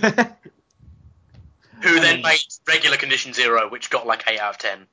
then 2.00 2.16
Um, 2.16 2.22
made 2.22 2.40
regular 2.66 2.96
Condition 2.96 3.32
Zero, 3.32 3.68
which 3.70 3.88
got 3.90 4.06
like 4.06 4.24
eight 4.28 4.38
out 4.40 4.50
of 4.54 4.58
ten. 4.58 4.86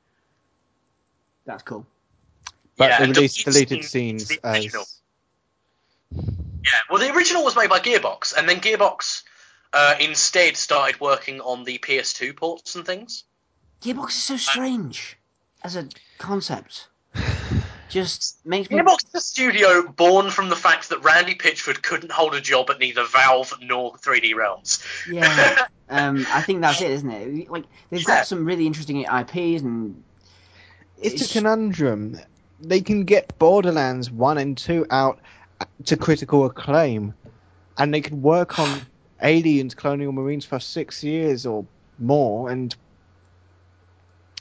That's 1.46 1.64
cool. 1.64 1.86
But 2.78 2.90
Yeah, 2.90 3.00
they 3.00 3.08
released 3.08 3.44
deleted 3.46 3.70
deleted 3.70 3.90
scenes, 3.90 4.28
scenes 4.28 4.40
as 4.44 4.76
Yeah, 6.74 6.80
well, 6.90 7.00
the 7.00 7.14
original 7.16 7.44
was 7.44 7.56
made 7.56 7.70
by 7.70 7.80
Gearbox, 7.80 8.36
and 8.36 8.48
then 8.48 8.60
Gearbox 8.60 9.24
uh, 9.74 9.96
instead 10.00 10.58
started 10.58 11.00
working 11.00 11.40
on 11.42 11.64
the 11.64 11.78
PS2 11.78 12.36
ports 12.36 12.76
and 12.76 12.86
things. 12.86 13.24
Gearbox 13.82 14.10
is 14.10 14.24
so 14.24 14.38
strange 14.38 15.18
as 15.64 15.76
a 15.76 15.88
concept. 16.18 16.88
Just 17.90 18.46
makes 18.46 18.70
me. 18.70 18.78
Gearbox 18.78 19.08
is 19.08 19.16
a 19.16 19.22
studio 19.22 19.88
born 19.88 20.30
from 20.30 20.50
the 20.50 20.58
fact 20.58 20.90
that 20.90 21.04
Randy 21.06 21.36
Pitchford 21.36 21.82
couldn't 21.82 22.12
hold 22.12 22.36
a 22.36 22.42
job 22.42 22.70
at 22.70 22.80
neither 22.80 23.06
Valve 23.06 23.54
nor 23.62 23.94
3D 23.94 24.36
Realms. 24.36 24.84
Yeah. 25.10 25.66
Um, 25.90 26.28
I 26.34 26.42
think 26.42 26.60
that's 26.60 26.82
it, 26.82 26.92
isn't 26.92 27.10
it? 27.10 27.50
Like 27.50 27.64
they've 27.90 28.02
Yeah. 28.02 28.06
got 28.18 28.28
some 28.28 28.44
really 28.44 28.68
interesting 28.68 29.06
IPs 29.06 29.62
and 29.62 30.04
it's 31.02 31.30
a 31.30 31.34
conundrum. 31.34 32.20
They 32.60 32.82
can 32.82 33.06
get 33.06 33.40
Borderlands 33.40 34.12
one 34.12 34.38
and 34.38 34.58
two 34.58 34.86
out 34.90 35.20
to 35.86 35.98
critical 35.98 36.46
acclaim, 36.46 37.14
and 37.78 37.94
they 37.94 38.02
can 38.02 38.22
work 38.22 38.60
on 38.60 38.82
Aliens, 39.22 39.74
Colonial 39.76 40.12
Marines 40.12 40.46
for 40.46 40.60
six 40.60 41.04
years 41.04 41.46
or 41.46 41.66
more, 42.00 42.50
and 42.50 42.76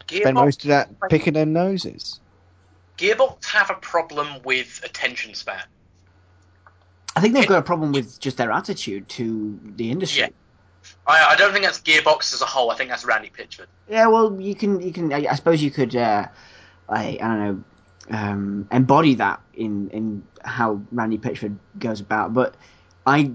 spend 0.08 0.34
most 0.34 0.64
of 0.64 0.68
that 0.68 0.88
picking 1.08 1.34
their 1.34 1.46
noses. 1.46 2.20
Gearbox 2.98 3.44
have 3.46 3.70
a 3.70 3.74
problem 3.74 4.42
with 4.44 4.80
attention 4.84 5.34
span. 5.34 5.62
I 7.14 7.20
think 7.20 7.34
they've 7.34 7.46
got 7.46 7.58
a 7.58 7.62
problem 7.62 7.92
with 7.92 8.20
just 8.20 8.36
their 8.36 8.50
attitude 8.50 9.08
to 9.10 9.58
the 9.76 9.90
industry. 9.90 10.22
Yeah. 10.22 10.28
I, 11.06 11.32
I 11.32 11.36
don't 11.36 11.52
think 11.52 11.64
that's 11.64 11.80
Gearbox 11.80 12.34
as 12.34 12.42
a 12.42 12.46
whole. 12.46 12.70
I 12.70 12.76
think 12.76 12.90
that's 12.90 13.04
Randy 13.04 13.30
Pitchford. 13.36 13.66
Yeah, 13.88 14.06
well, 14.06 14.40
you 14.40 14.54
can, 14.54 14.80
you 14.80 14.92
can. 14.92 15.12
I, 15.12 15.26
I 15.30 15.34
suppose 15.34 15.62
you 15.62 15.70
could, 15.70 15.96
uh, 15.96 16.26
I, 16.88 17.18
I 17.20 17.26
don't 17.26 17.38
know, 17.38 17.64
um, 18.10 18.68
embody 18.70 19.14
that 19.16 19.40
in 19.54 19.90
in 19.90 20.22
how 20.44 20.80
Randy 20.92 21.18
Pitchford 21.18 21.56
goes 21.78 22.00
about. 22.00 22.34
But 22.34 22.54
I, 23.06 23.32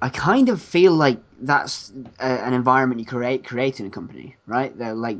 I 0.00 0.08
kind 0.08 0.48
of 0.48 0.60
feel 0.60 0.92
like 0.92 1.18
that's 1.40 1.92
a, 2.18 2.24
an 2.24 2.52
environment 2.52 3.00
you 3.00 3.06
create 3.06 3.44
create 3.44 3.80
in 3.80 3.86
a 3.86 3.90
company, 3.90 4.36
right? 4.46 4.76
They're 4.76 4.94
like 4.94 5.18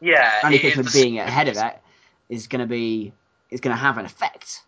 Yeah, 0.00 0.40
Randy 0.42 0.58
Pitchford 0.58 0.92
being 0.92 1.18
ahead 1.18 1.48
of 1.48 1.56
it 1.56 1.80
is 2.28 2.46
going 2.46 2.60
to 2.60 2.66
be 2.66 3.12
is 3.50 3.60
going 3.60 3.76
to 3.76 3.80
have 3.80 3.98
an 3.98 4.06
effect 4.06 4.62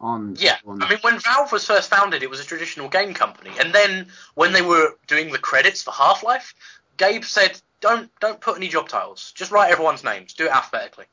on 0.00 0.36
Yeah, 0.38 0.56
on 0.66 0.82
I 0.82 0.88
mean, 0.88 0.98
when 1.02 1.18
Valve 1.18 1.52
was 1.52 1.66
first 1.66 1.90
founded, 1.90 2.22
it 2.22 2.30
was 2.30 2.40
a 2.40 2.44
traditional 2.44 2.88
game 2.88 3.14
company, 3.14 3.50
and 3.60 3.72
then 3.72 4.08
when 4.34 4.52
they 4.52 4.62
were 4.62 4.96
doing 5.06 5.32
the 5.32 5.38
credits 5.38 5.82
for 5.82 5.92
Half 5.92 6.22
Life, 6.22 6.54
Gabe 6.96 7.24
said, 7.24 7.60
"Don't 7.80 8.10
don't 8.20 8.40
put 8.40 8.56
any 8.56 8.68
job 8.68 8.88
titles. 8.88 9.32
Just 9.34 9.50
write 9.50 9.70
everyone's 9.70 10.04
names. 10.04 10.34
Do 10.34 10.46
it 10.46 10.52
alphabetically. 10.52 11.06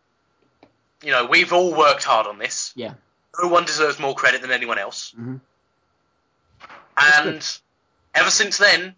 You 1.03 1.11
know, 1.11 1.25
we've 1.25 1.53
all 1.53 1.73
worked 1.75 2.03
hard 2.03 2.27
on 2.27 2.39
this. 2.39 2.73
Yeah. 2.75 2.93
No 3.41 3.47
one 3.47 3.65
deserves 3.65 3.99
more 3.99 4.15
credit 4.15 4.41
than 4.41 4.51
anyone 4.51 4.77
else. 4.77 5.13
Mhm. 5.17 5.39
And 6.97 7.59
ever 8.15 8.29
since 8.29 8.57
then, 8.57 8.95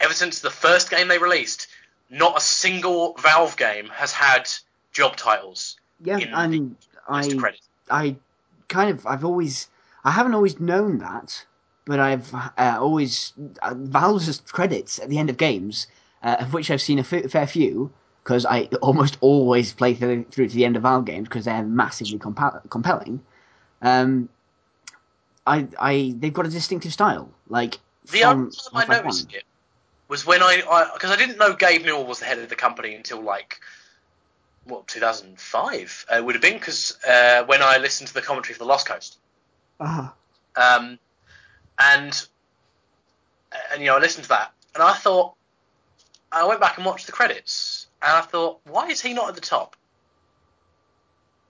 ever 0.00 0.14
since 0.14 0.40
the 0.40 0.50
first 0.50 0.90
game 0.90 1.08
they 1.08 1.18
released, 1.18 1.66
not 2.10 2.36
a 2.36 2.40
single 2.40 3.14
Valve 3.14 3.56
game 3.56 3.88
has 3.88 4.12
had 4.12 4.48
job 4.92 5.16
titles 5.16 5.76
yeah, 6.00 6.18
in 6.18 6.32
and 6.32 6.76
I 7.08 7.28
credit. 7.34 7.60
I 7.90 8.16
kind 8.68 8.90
of 8.90 9.06
I've 9.06 9.24
always 9.24 9.68
I 10.04 10.10
haven't 10.10 10.34
always 10.34 10.60
known 10.60 10.98
that, 10.98 11.44
but 11.84 12.00
I've 12.00 12.32
uh, 12.34 12.78
always 12.78 13.32
uh, 13.62 13.74
Valve's 13.74 14.40
credits 14.46 14.98
at 14.98 15.08
the 15.08 15.18
end 15.18 15.30
of 15.30 15.36
games, 15.36 15.86
uh, 16.22 16.36
of 16.40 16.54
which 16.54 16.70
I've 16.70 16.82
seen 16.82 16.98
a 16.98 17.02
f- 17.02 17.30
fair 17.30 17.46
few, 17.46 17.92
because 18.24 18.46
I 18.46 18.68
almost 18.80 19.18
always 19.20 19.72
play 19.74 19.94
through, 19.94 20.24
through 20.30 20.48
to 20.48 20.54
the 20.54 20.64
end 20.64 20.76
of 20.76 20.82
Valve 20.82 21.04
games 21.04 21.28
because 21.28 21.44
they're 21.44 21.62
massively 21.62 22.18
compa- 22.18 22.68
compelling. 22.70 23.20
Um, 23.82 24.30
I, 25.46 25.68
I, 25.78 26.14
they've 26.16 26.32
got 26.32 26.46
a 26.46 26.48
distinctive 26.48 26.92
style. 26.92 27.30
Like 27.48 27.78
The 28.10 28.24
only 28.24 28.50
time 28.50 28.70
I 28.74 28.86
noticed 28.86 29.26
1. 29.26 29.36
it 29.36 29.44
was 30.08 30.26
when 30.26 30.42
I 30.42 30.90
because 30.94 31.10
I, 31.10 31.16
didn't 31.16 31.36
know 31.38 31.54
Gabe 31.54 31.84
Newell 31.84 32.06
was 32.06 32.20
the 32.20 32.24
head 32.24 32.38
of 32.38 32.48
the 32.48 32.56
company 32.56 32.94
until 32.94 33.20
like 33.20 33.60
what 34.64 34.86
2005 34.86 36.06
uh, 36.10 36.16
it 36.16 36.24
would 36.24 36.34
have 36.34 36.42
been 36.42 36.54
because 36.54 36.98
uh, 37.06 37.44
when 37.44 37.62
I 37.62 37.76
listened 37.76 38.08
to 38.08 38.14
the 38.14 38.22
commentary 38.22 38.54
for 38.54 38.60
the 38.60 38.64
Lost 38.64 38.88
Coast. 38.88 39.18
Ah, 39.80 40.14
Um, 40.56 40.98
and 41.78 42.26
and 43.70 43.80
you 43.80 43.88
know 43.88 43.96
I 43.96 44.00
listened 44.00 44.24
to 44.24 44.28
that 44.30 44.52
and 44.74 44.82
I 44.82 44.94
thought 44.94 45.34
I 46.32 46.46
went 46.46 46.60
back 46.60 46.78
and 46.78 46.86
watched 46.86 47.06
the 47.06 47.12
credits 47.12 47.86
and 48.04 48.12
I 48.18 48.20
thought 48.20 48.60
why 48.64 48.88
is 48.88 49.00
he 49.00 49.14
not 49.14 49.28
at 49.28 49.34
the 49.34 49.40
top? 49.40 49.76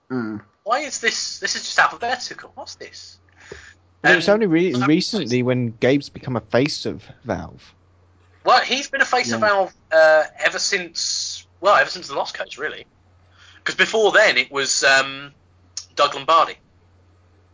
mm. 0.09 0.41
Why 0.63 0.79
is 0.79 0.99
this? 0.99 1.39
This 1.39 1.55
is 1.55 1.63
just 1.63 1.77
alphabetical. 1.77 2.51
What's 2.55 2.75
this? 2.75 3.19
And 4.03 4.17
it's 4.17 4.29
only 4.29 4.47
re- 4.47 4.73
Um, 4.73 4.83
recently 4.83 5.43
when 5.43 5.71
Gabe's 5.79 6.09
become 6.09 6.35
a 6.35 6.41
face 6.41 6.85
of 6.85 7.03
Valve. 7.23 7.73
Well, 8.43 8.61
he's 8.61 8.87
been 8.87 9.01
a 9.01 9.05
face 9.05 9.31
of 9.31 9.41
Valve 9.41 9.73
uh, 9.91 10.23
ever 10.39 10.59
since 10.59 11.45
well, 11.61 11.75
ever 11.75 11.89
since 11.89 12.07
the 12.07 12.15
Lost 12.15 12.35
Coast, 12.35 12.57
really. 12.57 12.85
Because 13.57 13.75
before 13.75 14.11
then, 14.11 14.37
it 14.37 14.51
was 14.51 14.83
um, 14.83 15.33
Doug 15.95 16.15
Lombardi. 16.15 16.55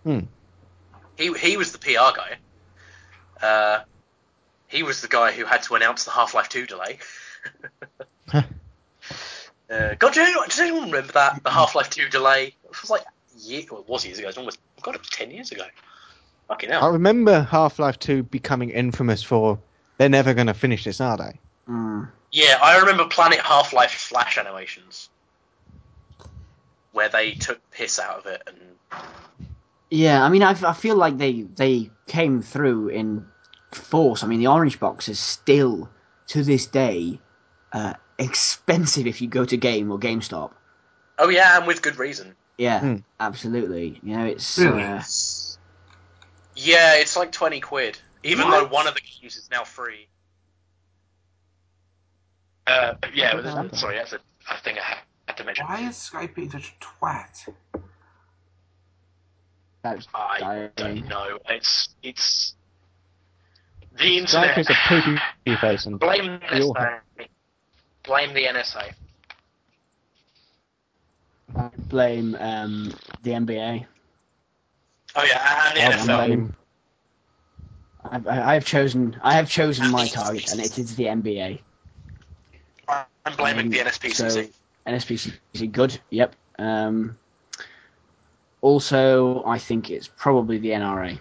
Hmm. 0.04 0.20
He 1.18 1.34
he 1.34 1.58
was 1.58 1.72
the 1.72 1.80
PR 1.80 2.16
guy. 2.16 2.38
Uh, 3.42 3.84
he 4.68 4.84
was 4.84 5.02
the 5.02 5.08
guy 5.08 5.32
who 5.32 5.46
had 5.46 5.64
to 5.64 5.76
announce 5.76 6.06
the 6.06 6.12
Half 6.12 6.34
Life 6.34 6.50
Two 6.50 6.66
delay. 6.66 7.00
uh, 9.72 9.96
God, 10.00 10.14
do 10.14 10.22
anyone, 10.22 10.48
does 10.50 10.60
anyone 10.60 10.92
remember 10.92 11.14
that 11.14 11.44
the 11.44 11.50
Half 11.50 11.76
Life 11.76 11.90
Two 11.90 12.10
delay? 12.10 12.54
It 12.64 12.82
was 12.82 12.90
like 12.90 13.06
year, 13.40 13.64
well, 13.72 13.82
it 13.82 13.88
was 13.88 14.06
years 14.06 14.20
ago. 14.20 14.28
It's 14.28 14.38
almost 14.38 14.60
God, 14.82 14.96
it 14.96 15.02
was 15.02 15.10
ten 15.10 15.32
years 15.32 15.52
ago. 15.52 15.64
Fucking 16.48 16.70
hell. 16.70 16.84
I 16.84 16.88
remember 16.90 17.44
Half 17.44 17.80
Life 17.80 17.98
2 18.00 18.24
becoming 18.24 18.72
infamous 18.72 19.24
for 19.24 19.58
they're 19.98 20.10
never 20.10 20.34
going 20.34 20.48
to 20.48 20.54
finish 20.54 20.84
this, 20.84 21.00
are 21.00 21.16
they? 21.16 21.40
Mm. 21.70 22.10
Yeah, 22.34 22.60
I 22.62 22.78
remember 22.80 23.06
Planet 23.06 23.40
Half 23.40 23.72
Life 23.72 23.92
Flash 23.92 24.38
animations, 24.38 25.10
where 26.92 27.08
they 27.08 27.32
took 27.32 27.60
piss 27.72 28.00
out 28.00 28.20
of 28.20 28.26
it, 28.26 28.42
and 28.48 29.02
Yeah, 29.90 30.26
I 30.26 30.28
mean, 30.30 30.44
I, 30.44 30.58
I 30.64 30.74
feel 30.74 30.98
like 30.98 31.18
they 31.18 31.44
they 31.44 31.90
came 32.08 32.42
through 32.42 32.90
in 32.90 33.26
force. 33.72 34.24
I 34.24 34.28
mean, 34.28 34.40
the 34.40 34.48
orange 34.48 34.78
box 34.80 35.08
is 35.08 35.20
still 35.20 35.90
to 36.28 36.44
this 36.44 36.66
day 36.66 37.20
uh, 37.72 37.94
expensive 38.22 39.08
if 39.08 39.22
you 39.22 39.28
go 39.28 39.44
to 39.46 39.58
Game 39.58 39.92
or 39.92 40.00
GameStop. 40.00 40.52
oh 41.20 41.30
yeah, 41.30 41.58
and 41.58 41.68
with 41.68 41.82
good 41.82 41.98
reason. 41.98 42.36
Yeah, 42.58 42.80
Hmm. 42.80 42.96
absolutely. 43.20 44.00
You 44.04 44.18
know, 44.18 44.26
it's 44.26 44.58
Really? 44.58 44.84
uh, 44.84 45.02
Yeah, 46.56 46.96
it's 46.96 47.16
like 47.18 47.32
twenty 47.32 47.60
quid, 47.60 47.98
even 48.24 48.48
What? 48.48 48.52
though 48.62 48.68
one 48.74 48.88
of 48.88 48.94
the 48.94 49.02
games 49.02 49.36
is 49.36 49.50
now 49.52 49.64
free. 49.64 50.08
Uh, 52.68 52.94
yeah, 53.14 53.34
but 53.36 53.46
Okay. 53.46 53.54
there's- 53.56 53.80
sorry, 53.80 53.96
that's 53.98 54.14
a, 54.14 54.20
a 54.50 54.58
thing 54.58 54.78
I 54.78 54.98
had 55.28 55.38
to 55.38 55.44
mention. 55.44 55.66
Why 55.66 55.82
is 55.88 55.96
Skype 55.96 56.36
being 56.36 56.52
such 56.52 56.70
a 56.80 56.86
twat? 56.86 57.54
that's 59.84 60.08
I 60.14 60.40
dying. 60.40 60.70
don't 60.76 61.08
know. 61.08 61.40
It's 61.50 61.90
it's 62.04 62.54
the 63.94 64.04
Skype 64.04 64.18
internet. 64.20 64.58
is 64.60 64.70
a 64.70 64.76
poopy 64.88 65.56
face 65.60 65.86
and 65.88 66.00
Blame 66.00 66.40
the 66.40 66.56
We 66.56 66.62
all 66.62 66.76
NSA. 66.76 67.00
Blame 68.04 68.34
the 68.34 68.44
NSA. 68.46 68.94
I 71.56 71.70
blame 71.78 72.36
um, 72.40 72.94
the 73.24 73.32
NBA. 73.32 73.86
Oh 75.16 75.24
yeah, 75.24 75.68
and 75.68 75.78
the 75.78 76.14
I'll 76.14 76.28
NFL. 76.28 76.54
I've, 78.04 78.28
I- 78.28 78.56
I've 78.56 78.66
chosen 78.66 79.18
I 79.22 79.34
have 79.34 79.50
chosen 79.50 79.92
my 79.92 80.08
target, 80.08 80.52
and 80.52 80.60
it 80.62 80.78
is 80.80 80.96
the 80.96 81.06
NBA. 81.06 81.60
I'm 82.88 83.36
blaming 83.38 83.70
the 83.70 83.82
Um, 83.82 83.88
NSPCC. 83.88 84.14
So 84.32 84.48
NSPCC, 84.88 85.72
good. 85.72 86.00
Yep. 86.10 86.36
Um, 86.58 87.18
also, 88.62 89.44
I 89.46 89.58
think 89.60 89.90
it's 89.90 90.08
probably 90.08 90.58
the 90.58 90.70
NRA. 90.70 91.20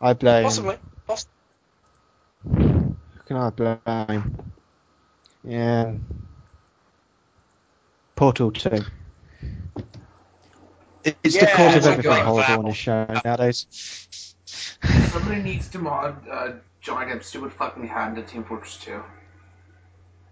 I 0.00 0.12
blame. 0.14 0.44
Possibly. 0.44 0.78
Poss- 1.06 1.26
Who 3.28 3.34
can 3.34 3.36
I 3.38 3.50
blame? 3.50 4.52
Yeah. 5.42 5.94
Portal 8.14 8.52
2. 8.52 8.68
It- 11.04 11.16
It's 11.24 11.34
the 11.34 11.40
Yeah, 11.40 11.56
cause 11.56 11.76
of 11.76 11.82
my 11.84 11.92
everything 11.92 12.24
horrible 12.24 12.58
on 12.58 12.64
this 12.66 12.76
show 12.76 13.20
nowadays. 13.24 13.66
Somebody 15.10 15.42
needs 15.42 15.68
to 15.70 15.78
mod 15.78 16.28
uh, 16.28 16.52
John 16.80 17.06
Depp 17.08 17.24
stupid 17.24 17.52
fucking 17.52 17.88
hat 17.88 18.10
into 18.10 18.22
Team 18.22 18.44
Fortress 18.44 18.78
2. 18.78 19.02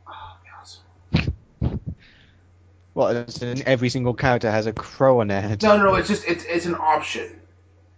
Oh, 0.09 0.37
yes. 0.63 0.81
What, 2.93 3.43
in 3.43 3.67
every 3.67 3.89
single 3.89 4.15
character 4.15 4.51
has 4.51 4.67
a 4.67 4.73
crow 4.73 5.21
on 5.21 5.29
their 5.29 5.41
head? 5.41 5.63
No, 5.63 5.77
no, 5.77 5.85
no. 5.85 5.95
It's 5.97 6.09
just 6.09 6.27
it's 6.29 6.45
it's 6.45 6.67
an 6.67 6.77
option. 6.77 7.41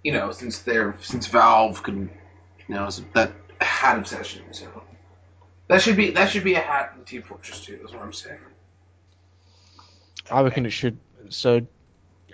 You 0.02 0.12
know, 0.12 0.32
since 0.32 0.60
they're 0.60 0.96
since 1.00 1.26
Valve 1.26 1.82
can, 1.82 2.10
you 2.68 2.74
know, 2.74 2.88
that 3.14 3.32
hat 3.60 3.98
obsession. 3.98 4.42
So 4.52 4.85
that 5.68 5.82
should 5.82 5.96
be 5.96 6.10
that 6.10 6.30
should 6.30 6.44
be 6.44 6.54
a 6.54 6.60
hat 6.60 6.94
in 6.96 7.04
Team 7.04 7.22
Fortress 7.22 7.64
2. 7.64 7.80
Is 7.84 7.92
what 7.92 8.02
I'm 8.02 8.12
saying. 8.12 8.38
I 10.30 10.42
reckon 10.42 10.66
it 10.66 10.70
should. 10.70 10.98
So, 11.28 11.66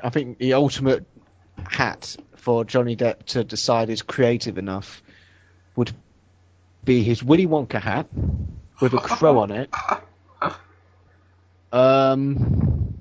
I 0.02 0.10
think 0.10 0.38
the 0.38 0.54
ultimate 0.54 1.06
hat 1.68 2.16
for 2.36 2.64
Johnny 2.64 2.96
Depp 2.96 3.24
to 3.26 3.44
decide 3.44 3.90
is 3.90 4.02
creative 4.02 4.58
enough 4.58 5.02
would 5.76 5.92
be 6.84 7.02
his 7.02 7.22
Willy 7.22 7.46
Wonka 7.46 7.80
hat 7.80 8.06
with 8.80 8.92
a 8.94 8.98
crow 8.98 9.38
on 9.38 9.50
it. 9.50 9.70
Um, 11.72 12.98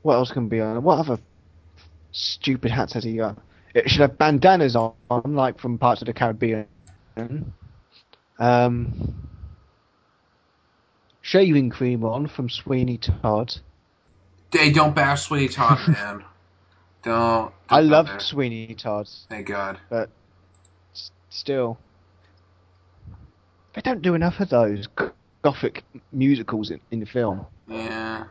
what 0.00 0.14
else 0.14 0.30
can 0.30 0.48
be 0.48 0.60
on? 0.60 0.82
What 0.82 1.00
other 1.00 1.18
stupid 2.12 2.70
hats 2.70 2.94
has 2.94 3.04
he 3.04 3.16
got? 3.16 3.38
It 3.74 3.90
should 3.90 4.00
have 4.00 4.16
bandanas 4.16 4.76
on, 4.76 4.94
like 5.10 5.58
from 5.58 5.78
parts 5.78 6.00
of 6.02 6.06
the 6.06 6.12
Caribbean. 6.12 6.66
Um, 8.42 9.14
shaving 11.20 11.70
cream 11.70 12.04
on 12.04 12.26
from 12.26 12.48
Sweeney 12.50 12.98
Todd. 12.98 13.54
They 14.50 14.72
don't 14.72 14.94
bash 14.96 15.22
Sweeney 15.22 15.46
Todd, 15.48 15.78
man. 15.88 16.24
don't. 17.04 17.52
don't 17.52 17.52
I 17.68 17.82
go 17.82 17.88
love. 17.88 18.20
Sweeney 18.20 18.74
Todd, 18.74 19.08
Thank 19.28 19.46
God. 19.46 19.78
but 19.88 20.10
still, 21.30 21.78
they 23.74 23.80
don't 23.80 24.02
do 24.02 24.14
enough 24.14 24.40
of 24.40 24.48
those 24.48 24.88
gothic 25.42 25.84
musicals 26.10 26.72
in, 26.72 26.80
in 26.90 26.98
the 26.98 27.06
film. 27.06 27.46
Yeah. 27.68 28.24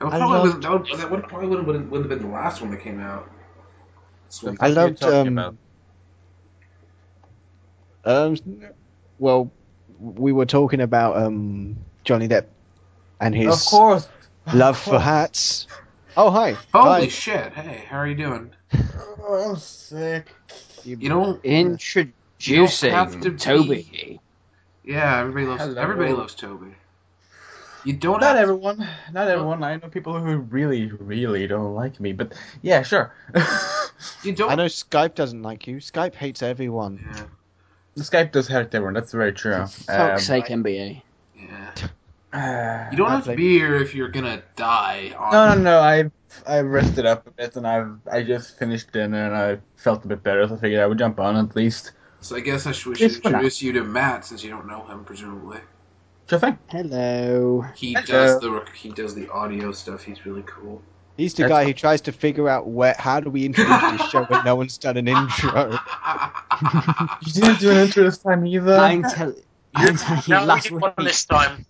That 0.00 0.04
would 0.06 0.14
I 0.14 0.18
probably, 0.18 0.50
loved- 0.50 0.62
that 0.64 0.70
would, 0.72 0.98
that 0.98 1.10
would 1.12 1.22
probably 1.28 1.46
wouldn't, 1.48 1.66
wouldn't, 1.68 1.90
wouldn't 1.90 2.10
have 2.10 2.18
been 2.18 2.28
the 2.28 2.34
last 2.34 2.60
one 2.60 2.72
that 2.72 2.82
came 2.82 2.98
out. 2.98 3.30
Sweeney 4.30 4.58
I 4.60 4.68
What 4.68 4.78
are 4.78 4.86
you 4.88 4.88
loved, 4.90 5.04
um, 5.04 5.38
about? 5.38 5.56
Um, 8.04 8.36
well, 9.24 9.50
we 9.98 10.32
were 10.32 10.44
talking 10.44 10.82
about 10.82 11.16
um 11.16 11.76
Johnny 12.04 12.28
Depp 12.28 12.44
and 13.20 13.34
his 13.34 13.54
Of 13.54 13.64
course. 13.70 14.08
love 14.52 14.78
for 14.78 14.98
hats. 15.00 15.66
Oh 16.16 16.30
hi, 16.30 16.56
Holy 16.74 17.00
hi. 17.06 17.08
shit! 17.08 17.52
Hey, 17.54 17.84
how 17.88 17.96
are 17.96 18.06
you 18.06 18.14
doing? 18.14 18.50
Oh, 19.18 19.50
I'm 19.50 19.56
sick. 19.56 20.28
You 20.84 20.96
don't. 20.96 21.42
Introducing 21.44 22.92
have 22.92 23.18
to 23.22 23.30
be- 23.30 23.38
Toby. 23.38 24.20
Yeah, 24.84 25.20
everybody 25.20 25.46
loves. 25.46 25.62
Hello. 25.62 25.80
Everybody 25.80 26.12
loves 26.12 26.34
Toby. 26.34 26.74
You 27.84 27.94
don't. 27.94 28.20
Not 28.20 28.36
have 28.36 28.48
everyone. 28.48 28.86
Not 29.12 29.28
everyone. 29.28 29.64
I 29.64 29.76
know 29.76 29.88
people 29.88 30.20
who 30.20 30.36
really, 30.36 30.92
really 30.92 31.46
don't 31.46 31.74
like 31.74 31.98
me. 31.98 32.12
But 32.12 32.34
yeah, 32.62 32.82
sure. 32.82 33.12
You 34.22 34.32
don't. 34.32 34.50
I 34.50 34.54
know 34.56 34.66
Skype 34.66 35.14
doesn't 35.14 35.42
like 35.42 35.66
you. 35.66 35.76
Skype 35.76 36.14
hates 36.14 36.42
everyone. 36.42 37.00
Yeah. 37.14 37.24
Skype 37.96 38.32
does 38.32 38.48
hurt 38.48 38.74
everyone. 38.74 38.94
That's 38.94 39.12
very 39.12 39.32
true. 39.32 39.66
For 39.66 39.66
fuck's 39.66 40.26
sake, 40.26 40.46
NBA. 40.46 41.02
Yeah. 41.36 41.72
uh, 42.32 42.90
You 42.90 42.96
don't 42.96 43.10
have 43.10 43.24
to 43.24 43.36
be 43.36 43.50
here 43.56 43.76
if 43.76 43.94
you're 43.94 44.08
gonna 44.08 44.42
die. 44.56 45.14
On... 45.16 45.32
No, 45.32 45.54
no, 45.54 45.62
no. 45.62 45.78
I 45.80 46.10
I 46.46 46.60
rested 46.60 47.06
up 47.06 47.26
a 47.26 47.30
bit 47.30 47.56
and 47.56 47.66
I've 47.66 47.98
I 48.10 48.22
just 48.22 48.58
finished 48.58 48.92
dinner 48.92 49.26
and 49.26 49.36
I 49.36 49.58
felt 49.76 50.04
a 50.04 50.08
bit 50.08 50.22
better, 50.22 50.46
so 50.48 50.54
I 50.54 50.58
figured 50.58 50.80
I 50.80 50.86
would 50.86 50.98
jump 50.98 51.20
on 51.20 51.36
at 51.36 51.54
least. 51.54 51.92
So 52.20 52.36
I 52.36 52.40
guess 52.40 52.66
I 52.66 52.72
should, 52.72 52.96
should 52.96 53.12
introduce 53.12 53.62
you 53.62 53.72
to 53.74 53.84
Matt 53.84 54.24
since 54.24 54.42
you 54.42 54.50
don't 54.50 54.66
know 54.66 54.84
him, 54.86 55.04
presumably. 55.04 55.58
Sure 56.28 56.38
thing. 56.38 56.58
Hello. 56.68 57.64
He 57.74 57.92
Hello. 57.92 58.06
does 58.06 58.40
the 58.40 58.64
he 58.74 58.88
does 58.88 59.14
the 59.14 59.28
audio 59.30 59.72
stuff. 59.72 60.02
He's 60.02 60.24
really 60.24 60.42
cool. 60.46 60.82
He's 61.16 61.34
the 61.34 61.44
That's- 61.44 61.58
guy 61.60 61.64
who 61.64 61.72
tries 61.72 62.00
to 62.02 62.12
figure 62.12 62.48
out 62.48 62.66
where 62.68 62.94
how 62.98 63.20
do 63.20 63.30
we 63.30 63.44
introduce 63.46 63.80
this 63.92 64.10
show 64.10 64.24
when 64.24 64.44
no 64.44 64.56
one's 64.56 64.78
done 64.78 64.96
an 64.96 65.08
intro. 65.08 65.78
You 67.26 67.32
didn't 67.32 67.58
do 67.60 67.70
an 67.70 67.76
intro 67.78 68.04
this 68.04 68.18
time 68.18 68.46
either. 68.46 68.76
I'm 68.76 69.02
tell- 69.02 69.34
I'm 69.74 69.96
telling 69.96 70.22
you, 70.26 70.34
No, 70.34 70.44
last 70.44 70.64
did 70.64 70.72
week, 70.72 70.84
this 70.98 71.24
time. 71.24 71.66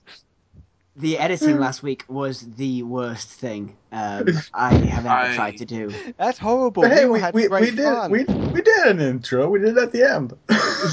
the 0.97 1.17
editing 1.19 1.59
last 1.59 1.83
week 1.83 2.05
was 2.09 2.41
the 2.57 2.83
worst 2.83 3.29
thing 3.29 3.77
um, 3.93 4.29
I 4.53 4.75
have 4.75 5.07
ever 5.07 5.09
I- 5.09 5.35
tried 5.35 5.57
to 5.59 5.65
do. 5.65 5.91
That's 6.19 6.39
horrible. 6.39 6.83
But 6.83 6.93
hey, 6.93 7.05
we, 7.07 7.13
we, 7.13 7.21
had 7.21 7.35
we, 7.35 7.49
we 7.49 7.71
did 7.71 8.11
we, 8.11 8.25
we 8.25 8.61
did 8.63 8.87
an 8.87 9.01
intro. 9.01 9.49
We 9.49 9.59
did 9.61 9.77
it 9.77 9.83
at 9.83 9.93
the 9.93 10.05
end. 10.15 10.35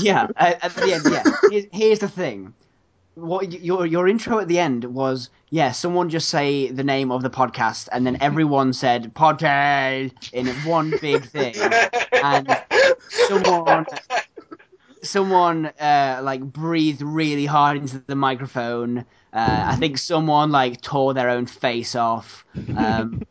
yeah, 0.02 0.28
at, 0.38 0.64
at 0.64 0.74
the 0.76 0.93
end, 0.93 1.04
yeah. 1.12 1.24
Here's, 1.52 1.66
here's 1.72 1.99
the 1.99 2.08
thing. 2.10 2.54
What 3.16 3.51
your 3.62 3.86
your 3.86 4.07
intro 4.07 4.39
at 4.39 4.47
the 4.47 4.59
end 4.59 4.86
was? 4.86 5.30
Yeah, 5.49 5.72
someone 5.72 6.09
just 6.09 6.30
say 6.30 6.72
the 6.72 6.84
name 6.84 7.12
of 7.12 7.24
the 7.24 7.30
podcast, 7.30 7.89
and 7.91 8.05
then 8.05 8.18
everyone 8.22 8.72
said 8.72 9.14
podcast 9.14 10.32
in 10.34 10.47
one 10.70 10.93
big 11.01 11.26
thing. 11.26 11.55
And 12.24 12.57
someone 13.09 13.86
someone 15.03 15.66
uh, 15.80 16.22
like 16.24 16.41
breathed 16.41 17.01
really 17.01 17.45
hard 17.45 17.78
into 17.78 17.99
the 17.99 18.16
microphone. 18.16 18.99
Uh, 19.34 19.64
I 19.66 19.76
think 19.76 19.97
someone 19.97 20.51
like 20.51 20.82
tore 20.82 21.14
their 21.14 21.30
own 21.30 21.45
face 21.45 21.95
off. 21.95 22.45
Um, 22.78 23.22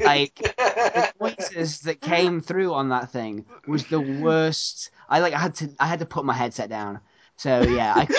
like 0.00 0.34
the 0.36 1.12
noises 1.20 1.80
that 1.80 2.00
came 2.00 2.40
through 2.40 2.74
on 2.74 2.88
that 2.90 3.10
thing 3.10 3.46
was 3.66 3.86
the 3.86 4.00
worst. 4.00 4.90
I 5.08 5.20
like 5.20 5.34
I 5.34 5.38
had 5.38 5.54
to 5.56 5.70
I 5.78 5.86
had 5.86 5.98
to 6.00 6.06
put 6.06 6.24
my 6.24 6.34
headset 6.34 6.68
down. 6.68 7.00
So 7.40 7.62
yeah, 7.62 7.94
I 7.96 8.04
cut 8.04 8.16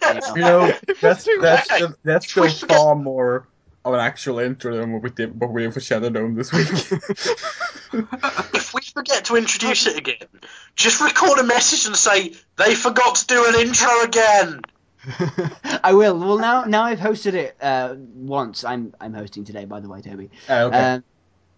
that 0.00 0.22
out. 0.28 0.36
You 0.36 0.42
know, 0.42 0.72
that's 1.00 1.24
Too 1.24 1.38
that's 1.40 1.66
bad. 1.66 1.76
still, 1.76 1.94
that's 2.04 2.30
still 2.30 2.48
forget- 2.48 2.68
far 2.78 2.94
more 2.94 3.48
of 3.84 3.94
an 3.94 3.98
actual 3.98 4.38
intro 4.38 4.76
than 4.76 4.92
what 4.92 5.02
we 5.02 5.10
did 5.10 5.40
what 5.40 5.50
we 5.52 5.62
did 5.62 5.74
for 5.74 5.80
Shadow 5.80 6.08
Dome 6.08 6.36
this 6.36 6.52
week. 6.52 6.68
if 7.92 8.72
we 8.74 8.80
forget 8.82 9.24
to 9.24 9.34
introduce 9.34 9.88
it 9.88 9.96
again, 9.98 10.28
just 10.76 11.00
record 11.00 11.40
a 11.40 11.42
message 11.42 11.86
and 11.86 11.96
say 11.96 12.32
they 12.54 12.76
forgot 12.76 13.16
to 13.16 13.26
do 13.26 13.44
an 13.48 13.56
intro 13.56 14.02
again. 14.04 14.60
I 15.82 15.94
will. 15.94 16.16
Well, 16.16 16.38
now 16.38 16.62
now 16.64 16.84
I've 16.84 17.00
hosted 17.00 17.34
it 17.34 17.56
uh, 17.60 17.96
once. 18.14 18.62
I'm 18.62 18.94
I'm 19.00 19.14
hosting 19.14 19.44
today, 19.46 19.64
by 19.64 19.80
the 19.80 19.88
way, 19.88 20.00
Toby. 20.00 20.30
Ah, 20.48 20.60
okay. 20.62 20.76
Um, 20.78 21.04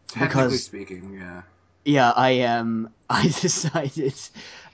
Technically 0.08 0.42
Because- 0.44 0.64
speaking, 0.64 1.14
yeah. 1.20 1.42
Yeah, 1.84 2.12
I 2.14 2.42
um 2.42 2.90
I 3.10 3.22
decided 3.24 4.14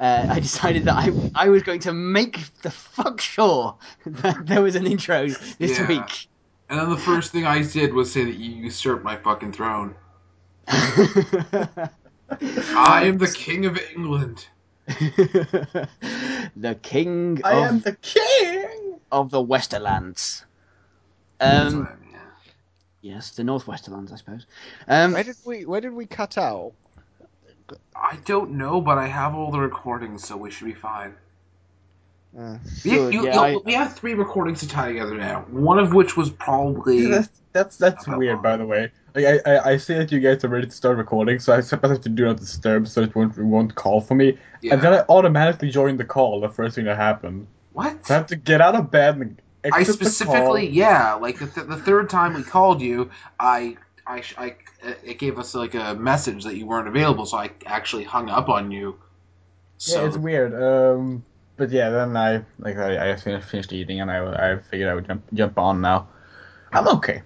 uh, 0.01 0.27
I 0.29 0.41
decided 0.41 0.85
that 0.85 0.97
I 0.97 1.13
I 1.35 1.49
was 1.49 1.63
going 1.63 1.81
to 1.81 1.93
make 1.93 2.39
the 2.63 2.71
fuck 2.71 3.21
sure 3.21 3.77
that 4.05 4.47
there 4.47 4.63
was 4.63 4.75
an 4.77 4.87
intro 4.87 5.29
this 5.59 5.79
Yeah. 5.79 5.89
week. 5.89 6.29
And 6.69 6.81
then 6.81 6.91
the 6.91 6.97
first 6.97 7.31
thing 7.33 7.47
I 7.47 7.63
did 7.63 7.95
was 7.95 8.13
say 8.13 8.25
that 8.25 8.35
you 8.35 8.51
usurped 8.51 9.05
my 9.05 9.17
fucking 9.17 9.53
throne. 9.53 9.95
I 10.69 11.89
am 13.05 13.19
the 13.19 13.33
king 13.33 13.67
of 13.67 13.79
England. 13.95 14.49
the 14.87 16.79
king 16.83 17.41
I 17.45 17.53
of, 17.53 17.65
am 17.65 17.81
the 17.81 17.93
king. 18.03 19.01
of 19.13 19.31
the 19.31 19.43
Westerlands. 19.45 20.45
Um, 21.41 21.81
what 21.81 21.89
I 21.91 21.95
mean, 21.97 22.11
yeah. 22.13 22.19
yes, 23.03 23.31
the 23.31 23.43
Northwesterlands, 23.45 24.13
I 24.13 24.17
suppose. 24.17 24.47
Um, 24.89 25.13
Where 25.13 25.25
did 25.25 25.37
we 25.45 25.65
Where 25.67 25.81
did 25.81 25.93
we 25.93 26.07
cut 26.07 26.37
out? 26.39 26.73
I 27.95 28.19
don't 28.25 28.53
know, 28.53 28.81
but 28.81 28.99
I 28.99 29.07
have 29.07 29.35
all 29.35 29.51
the 29.51 29.59
recordings, 29.61 30.25
so 30.27 30.37
we 30.37 30.51
should 30.51 30.67
be 30.67 30.75
fine. 30.75 31.15
Uh, 32.39 32.59
We, 32.85 32.91
Good, 32.91 33.15
you- 33.15 33.27
yeah, 33.27 33.41
I- 33.41 33.57
we 33.65 33.73
have 33.75 33.95
three 33.97 34.15
recordings 34.15 34.61
to 34.61 34.69
tie 34.69 34.89
together 34.89 35.17
now. 35.17 35.47
One 35.51 35.79
of 35.79 35.95
which 35.95 36.17
was 36.17 36.31
probably. 36.31 36.99
Yeah, 37.05 37.09
that's 37.09 37.29
that's 37.53 37.77
that's 37.79 38.07
weird, 38.07 38.37
what? 38.37 38.43
by 38.43 38.57
the 38.59 38.67
way. 38.67 38.93
Like, 39.15 39.25
I, 39.47 39.55
I 39.55 39.71
I 39.73 39.77
see 39.79 39.95
that 39.95 40.13
you 40.13 40.21
guys 40.21 40.45
are 40.45 40.49
ready 40.49 40.67
to 40.67 40.73
start 40.73 40.99
recording, 40.99 41.39
so 41.39 41.55
I 41.55 41.61
suppose 41.63 41.91
I 41.91 41.95
have 41.95 42.03
to 42.03 42.11
do 42.11 42.27
not 42.27 42.37
disturb 42.37 42.87
so 42.89 43.01
it 43.01 43.15
won't 43.17 43.37
it 43.39 43.43
won't 43.43 43.75
call 43.75 44.01
for 44.03 44.15
me. 44.15 44.37
yeah. 44.61 44.75
And 44.75 44.83
then 44.83 44.93
I 44.93 45.05
automatically 45.09 45.71
joined 45.71 45.99
the 45.99 46.05
call. 46.05 46.41
The 46.43 46.51
first 46.51 46.75
thing 46.77 46.85
that 46.85 46.97
happened, 46.99 47.47
what? 47.73 48.07
so 48.07 48.15
I 48.15 48.19
have 48.19 48.27
to 48.27 48.37
get 48.37 48.61
out 48.61 48.75
of 48.75 48.91
bed 48.91 49.17
and 49.17 49.41
I 49.65 49.81
exit 49.81 49.99
the 49.99 50.05
specifically, 50.05 50.67
call. 50.67 50.75
yeah, 50.77 51.15
like 51.15 51.39
the, 51.39 51.47
th- 51.47 51.67
the 51.67 51.79
third 51.79 52.11
time 52.11 52.35
we 52.35 52.43
called 52.43 52.83
you, 52.83 53.11
I, 53.41 53.79
I, 54.07 54.23
I, 54.39 54.57
it 55.05 55.19
gave 55.19 55.39
us 55.39 55.55
like 55.55 55.75
a 55.75 55.95
message 55.95 56.45
that 56.45 56.57
you 56.57 56.67
weren't 56.67 56.87
available, 56.89 57.27
so 57.27 57.39
I 57.39 57.51
actually 57.67 58.05
hung 58.05 58.29
up 58.31 58.49
on 58.49 58.71
you. 58.71 58.97
So 59.79 60.01
Yeah, 60.01 60.09
it's 60.09 60.17
weird. 60.17 60.55
Um, 60.55 61.25
but 61.57 61.71
yeah, 61.71 61.91
then 61.91 62.17
I 62.17 62.45
like 62.59 62.77
I, 62.77 63.13
I 63.13 63.17
finished, 63.17 63.49
finished 63.49 63.73
eating 63.73 64.01
and 64.01 64.11
I 64.11 64.53
I 64.53 64.59
figured 64.59 64.89
I 64.89 64.95
would 64.95 65.07
jump 65.07 65.25
jump 65.35 65.59
on 65.59 65.81
now. 65.81 66.09
I'm 66.73 66.87
okay. 66.89 67.23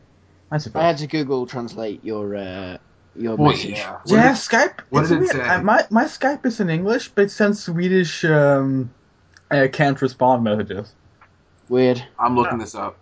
I 0.51 0.59
suppose. 0.59 0.81
I 0.83 0.87
had 0.87 0.99
to 0.99 1.07
Google 1.07 1.47
translate 1.47 2.05
your 2.05 2.35
uh, 2.37 2.79
your 3.15 3.37
Well, 3.37 3.51
message. 3.51 3.71
yeah. 3.73 3.93
What 4.05 4.11
yeah, 4.11 4.29
did- 4.29 4.37
Skype. 4.37 4.81
what 4.91 5.01
it's 5.01 5.09
did 5.11 5.17
it 5.17 5.21
weird. 5.21 5.33
say? 5.33 5.41
I, 5.43 5.61
my 5.63 5.85
my 5.91 6.05
Skype 6.05 6.47
is 6.47 6.61
in 6.61 6.71
English, 6.71 7.09
but 7.09 7.23
it 7.25 7.31
sends 7.31 7.63
Swedish 7.63 8.25
um, 8.25 8.91
uh, 9.51 9.69
can't 9.73 10.01
respond 10.01 10.45
messages. 10.45 10.93
Weird. 11.69 12.03
I'm 12.19 12.35
looking 12.37 12.59
this 12.59 12.75
up. 12.75 12.97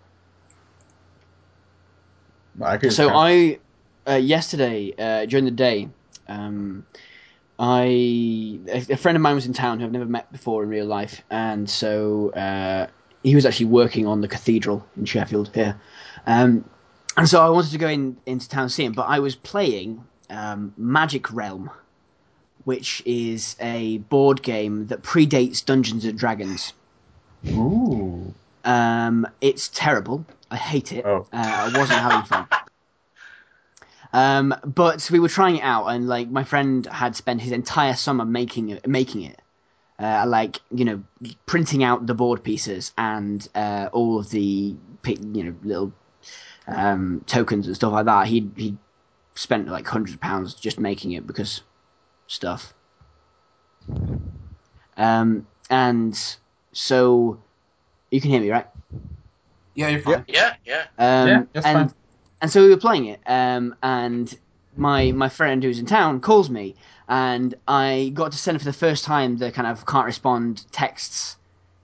I 2.61 2.77
So 2.77 2.87
just- 2.89 2.99
I 3.01 3.59
uh, 4.07 4.13
yesterday 4.13 4.93
uh, 4.97 5.25
during 5.25 5.45
the 5.45 5.51
day, 5.51 5.89
um, 6.27 6.85
I 7.57 8.59
a, 8.67 8.85
a 8.89 8.97
friend 8.97 9.15
of 9.15 9.21
mine 9.21 9.35
was 9.35 9.45
in 9.45 9.53
town 9.53 9.79
who 9.79 9.85
I've 9.85 9.91
never 9.91 10.05
met 10.05 10.31
before 10.31 10.63
in 10.63 10.69
real 10.69 10.85
life, 10.85 11.21
and 11.29 11.69
so 11.69 12.29
uh, 12.31 12.87
he 13.23 13.35
was 13.35 13.45
actually 13.45 13.67
working 13.67 14.07
on 14.07 14.21
the 14.21 14.27
cathedral 14.27 14.85
in 14.95 15.05
Sheffield 15.05 15.53
here, 15.53 15.79
um, 16.25 16.63
and 17.17 17.27
so 17.27 17.41
I 17.41 17.49
wanted 17.49 17.71
to 17.71 17.77
go 17.77 17.87
in 17.87 18.17
into 18.25 18.47
town 18.47 18.63
and 18.63 18.71
see 18.71 18.85
him, 18.85 18.93
but 18.93 19.07
I 19.07 19.19
was 19.19 19.35
playing 19.35 20.03
um, 20.29 20.73
Magic 20.77 21.33
Realm, 21.33 21.69
which 22.63 23.01
is 23.05 23.55
a 23.59 23.97
board 23.97 24.41
game 24.41 24.87
that 24.87 25.01
predates 25.03 25.63
Dungeons 25.63 26.05
and 26.05 26.17
Dragons. 26.17 26.73
Ooh. 27.47 28.33
Um, 28.65 29.27
it's 29.41 29.69
terrible. 29.69 30.25
I 30.51 30.57
hate 30.57 30.91
it. 30.91 31.05
Oh. 31.05 31.27
Uh, 31.31 31.71
I 31.73 31.77
wasn't 31.77 31.99
having 31.99 32.25
fun. 32.25 32.47
Um, 34.11 34.55
but 34.65 35.09
we 35.11 35.19
were 35.19 35.29
trying 35.29 35.57
it 35.57 35.63
out, 35.63 35.87
and 35.87 36.07
like 36.07 36.29
my 36.29 36.43
friend 36.43 36.85
had 36.87 37.15
spent 37.15 37.41
his 37.41 37.51
entire 37.51 37.93
summer 37.93 38.25
making 38.25 38.69
it, 38.69 38.87
making 38.87 39.23
it, 39.23 39.39
uh, 39.99 40.25
like 40.27 40.61
you 40.71 40.85
know, 40.85 41.03
printing 41.45 41.83
out 41.83 42.07
the 42.07 42.15
board 42.15 42.43
pieces 42.43 42.91
and 42.97 43.47
uh, 43.55 43.89
all 43.93 44.19
of 44.19 44.29
the 44.31 44.75
you 45.05 45.43
know 45.43 45.55
little 45.63 45.93
um, 46.67 47.23
tokens 47.27 47.67
and 47.67 47.75
stuff 47.75 47.93
like 47.93 48.05
that. 48.05 48.27
He 48.27 48.49
he 48.55 48.77
spent 49.35 49.67
like 49.67 49.87
hundreds 49.87 50.15
of 50.15 50.21
pounds 50.21 50.53
just 50.55 50.79
making 50.79 51.11
it 51.13 51.27
because 51.27 51.61
stuff. 52.27 52.73
Um, 54.97 55.47
and 55.69 56.19
so 56.73 57.43
you 58.11 58.21
can 58.21 58.31
hear 58.31 58.41
me, 58.41 58.49
right? 58.51 58.67
Yeah, 59.75 59.89
you're 59.89 60.01
fine. 60.01 60.25
Yeah, 60.27 60.55
yeah. 60.65 60.85
Um, 60.97 61.27
Yeah, 61.29 61.43
that's 61.53 61.65
and 61.67 61.75
fine. 61.77 61.93
And 62.41 62.51
so 62.51 62.63
we 62.63 62.69
were 62.69 62.77
playing 62.77 63.05
it, 63.05 63.19
um, 63.25 63.75
and 63.83 64.37
my 64.77 65.11
my 65.11 65.29
friend 65.29 65.63
who's 65.63 65.79
in 65.79 65.85
town 65.85 66.21
calls 66.21 66.49
me, 66.49 66.75
and 67.07 67.53
I 67.67 68.11
got 68.13 68.31
to 68.31 68.37
send 68.37 68.57
for 68.59 68.65
the 68.65 68.73
first 68.73 69.03
time 69.03 69.37
the 69.37 69.51
kind 69.51 69.67
of 69.67 69.85
can't 69.85 70.05
respond 70.05 70.65
texts, 70.71 71.37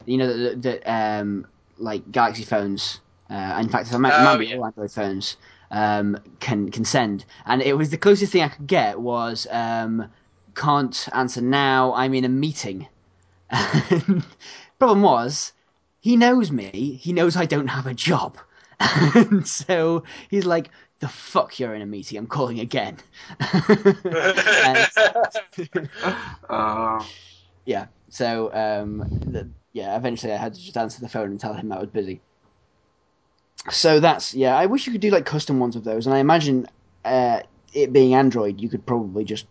you 0.05 0.17
know, 0.17 0.27
that, 0.37 0.61
that 0.63 0.91
um, 0.91 1.47
like 1.77 2.09
Galaxy 2.11 2.43
phones. 2.43 3.01
Uh, 3.29 3.57
in 3.59 3.69
fact, 3.69 3.91
it 3.91 3.97
might, 3.97 4.13
Oh, 4.13 4.37
be 4.37 4.47
yeah. 4.47 4.57
all 4.57 4.65
Android 4.65 4.91
phones 4.91 5.35
um, 5.71 6.17
can 6.39 6.69
can 6.71 6.85
send, 6.85 7.25
and 7.45 7.61
it 7.61 7.75
was 7.77 7.89
the 7.89 7.97
closest 7.97 8.31
thing 8.31 8.43
I 8.43 8.49
could 8.49 8.67
get 8.67 8.99
was 9.01 9.47
um, 9.51 10.07
can't 10.55 11.07
answer 11.13 11.41
now. 11.41 11.93
I'm 11.93 12.13
in 12.13 12.23
a 12.23 12.29
meeting. 12.29 12.87
Problem 14.79 15.01
was, 15.01 15.53
he 16.01 16.15
knows 16.15 16.51
me. 16.51 16.99
He 17.01 17.13
knows 17.13 17.35
I 17.35 17.45
don't 17.45 17.67
have 17.67 17.87
a 17.87 17.93
job. 17.93 18.37
and 19.15 19.47
so 19.47 20.03
he's 20.29 20.45
like, 20.45 20.69
the 20.99 21.07
fuck 21.07 21.59
you're 21.59 21.75
in 21.75 21.81
a 21.81 21.85
meeting. 21.85 22.17
I'm 22.17 22.27
calling 22.27 22.59
again. 22.59 22.97
And- 24.05 25.89
Uh, 26.49 27.03
yeah. 27.65 27.87
So 28.09 28.53
um, 28.53 29.05
the, 29.25 29.49
yeah, 29.73 29.95
eventually 29.97 30.31
I 30.33 30.37
had 30.37 30.53
to 30.53 30.61
just 30.61 30.77
answer 30.77 31.01
the 31.01 31.09
phone 31.09 31.31
and 31.31 31.39
tell 31.39 31.53
him 31.53 31.71
I 31.71 31.79
was 31.79 31.89
busy. 31.89 32.21
So 33.71 33.99
that's 33.99 34.33
yeah. 34.33 34.55
I 34.57 34.67
wish 34.67 34.85
you 34.85 34.91
could 34.91 35.01
do 35.01 35.09
like 35.09 35.25
custom 35.25 35.59
ones 35.59 35.75
of 35.75 35.83
those, 35.83 36.05
and 36.05 36.13
I 36.15 36.19
imagine 36.19 36.67
uh, 37.03 37.41
it 37.73 37.91
being 37.91 38.13
Android, 38.13 38.61
you 38.61 38.69
could 38.69 38.85
probably 38.85 39.23
just 39.25 39.47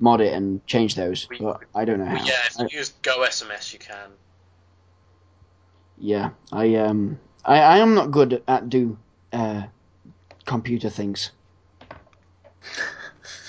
mod 0.00 0.20
it 0.20 0.32
and 0.34 0.66
change 0.66 0.94
those. 0.96 1.28
We- 1.30 1.38
But 1.38 1.60
I 1.74 1.84
don't 1.84 1.98
know 2.00 2.06
how. 2.06 2.18
But 2.18 2.26
yeah, 2.26 2.34
if 2.46 2.60
I- 2.60 2.62
you 2.64 2.78
use 2.78 2.90
Go 3.02 3.20
SMS, 3.20 3.72
you 3.72 3.78
can. 3.78 4.10
Yeah, 5.98 6.30
I 6.52 6.74
um, 6.74 7.18
I, 7.46 7.58
I 7.60 7.78
am 7.78 7.94
not 7.94 8.10
good 8.10 8.42
at 8.48 8.68
do 8.68 8.98
uh, 9.32 9.62
computer 10.44 10.90
things. 10.90 11.30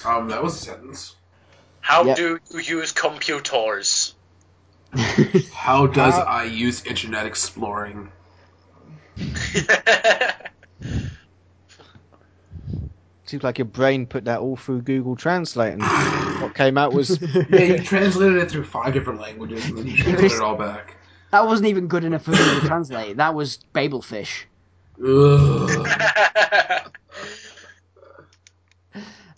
um, 0.06 0.30
that 0.30 0.42
was 0.42 0.56
a 0.56 0.60
sentence. 0.60 1.16
How 1.82 2.04
Yep. 2.06 2.16
do 2.18 2.40
you 2.54 2.60
use 2.60 2.92
computers? 2.92 4.14
How 5.54 5.88
does 5.88 6.14
How- 6.14 6.22
I 6.22 6.44
use 6.44 6.86
Internet 6.86 7.26
Exploring? 7.26 8.12
seems 13.26 13.44
like 13.44 13.58
your 13.58 13.66
brain 13.66 14.06
put 14.06 14.26
that 14.26 14.40
all 14.40 14.56
through 14.56 14.82
Google 14.84 15.16
Translate, 15.16 15.74
and 15.74 15.82
what 16.42 16.54
came 16.54 16.78
out 16.78 16.94
was 16.94 17.20
Yeah, 17.50 17.60
you 17.60 17.80
translated 17.80 18.38
it 18.38 18.52
through 18.52 18.64
five 18.66 18.94
different 18.94 19.20
languages, 19.20 19.66
and 19.66 19.78
then 19.78 19.88
you 19.88 19.98
translated 19.98 20.32
it 20.38 20.42
all 20.42 20.56
back. 20.56 20.94
That 21.32 21.46
wasn't 21.46 21.68
even 21.68 21.88
good 21.88 22.04
enough 22.04 22.24
for 22.24 22.32
me 22.32 22.38
to 22.38 22.62
Translate. 22.68 23.18
That 23.18 23.36
was 23.36 23.60
Babelfish. 23.74 24.44
Ugh. 25.06 25.88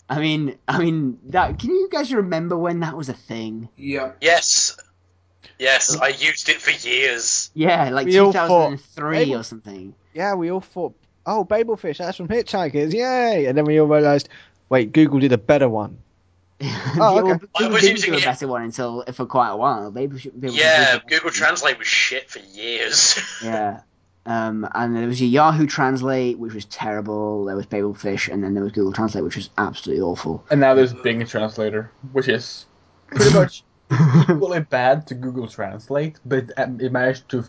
I 0.08 0.18
mean, 0.18 0.58
I 0.66 0.78
mean, 0.78 1.18
that. 1.28 1.58
Can 1.58 1.70
you 1.70 1.88
guys 1.90 2.12
remember 2.12 2.56
when 2.56 2.80
that 2.80 2.96
was 2.96 3.08
a 3.08 3.12
thing? 3.14 3.68
Yep. 3.76 4.16
yes. 4.20 4.76
Yes, 5.58 5.94
I 6.00 6.08
used 6.08 6.48
it 6.48 6.60
for 6.60 6.70
years. 6.70 7.50
Yeah, 7.54 7.90
like 7.90 8.06
We 8.06 8.18
all 8.18 8.32
thought- 8.32 8.70
2003 8.70 9.18
Babel- 9.26 9.40
or 9.40 9.42
something. 9.42 9.94
Yeah, 10.14 10.32
we 10.34 10.50
all 10.50 10.62
thought, 10.62 10.94
oh, 11.26 11.44
Babelfish, 11.44 11.98
that's 11.98 12.16
from 12.16 12.28
Hitchhikers, 12.28 12.94
yay! 12.94 13.44
And 13.44 13.56
then 13.58 13.66
we 13.66 13.78
all 13.78 13.86
realised, 13.86 14.30
wait, 14.70 14.92
Google 14.92 15.20
did 15.20 15.32
a 15.32 15.38
better 15.38 15.68
one. 15.68 15.98
yeah, 16.64 16.92
okay. 16.98 17.32
I 17.32 17.36
Google 17.58 17.72
was 17.72 17.80
didn't 17.82 17.96
using 17.96 18.10
do 18.10 18.16
a 18.16 18.18
it- 18.20 18.24
better 18.24 18.46
one 18.48 18.62
until 18.62 19.04
for 19.12 19.26
quite 19.26 19.50
a 19.50 19.56
while. 19.56 19.90
Babelfish, 19.90 20.30
Babelfish 20.32 20.56
Yeah, 20.58 20.92
did 20.92 21.02
the 21.02 21.06
Google 21.08 21.16
best 21.16 21.24
one. 21.24 21.32
Translate 21.32 21.78
was 21.78 21.86
shit 21.86 22.30
for 22.30 22.38
years. 22.40 23.18
Yeah. 23.44 23.80
Um, 24.26 24.68
and 24.74 24.94
there 24.94 25.06
was 25.06 25.20
a 25.22 25.24
Yahoo 25.24 25.66
Translate, 25.66 26.38
which 26.38 26.52
was 26.52 26.66
terrible. 26.66 27.46
There 27.46 27.56
was 27.56 27.64
Babelfish, 27.66 28.30
and 28.32 28.44
then 28.44 28.52
there 28.52 28.62
was 28.62 28.72
Google 28.72 28.92
Translate, 28.92 29.24
which 29.24 29.36
was 29.36 29.48
absolutely 29.56 30.02
awful. 30.02 30.44
And 30.50 30.60
now 30.60 30.74
there's 30.74 30.92
Bing 30.92 31.24
Translator, 31.26 31.90
which 32.12 32.28
is 32.28 32.66
pretty 33.06 33.32
much 33.34 33.64
equally 34.28 34.60
bad 34.60 35.06
to 35.08 35.14
Google 35.14 35.48
Translate, 35.48 36.18
but 36.26 36.44
um, 36.58 36.78
it 36.80 36.92
managed 36.92 37.30
to 37.30 37.44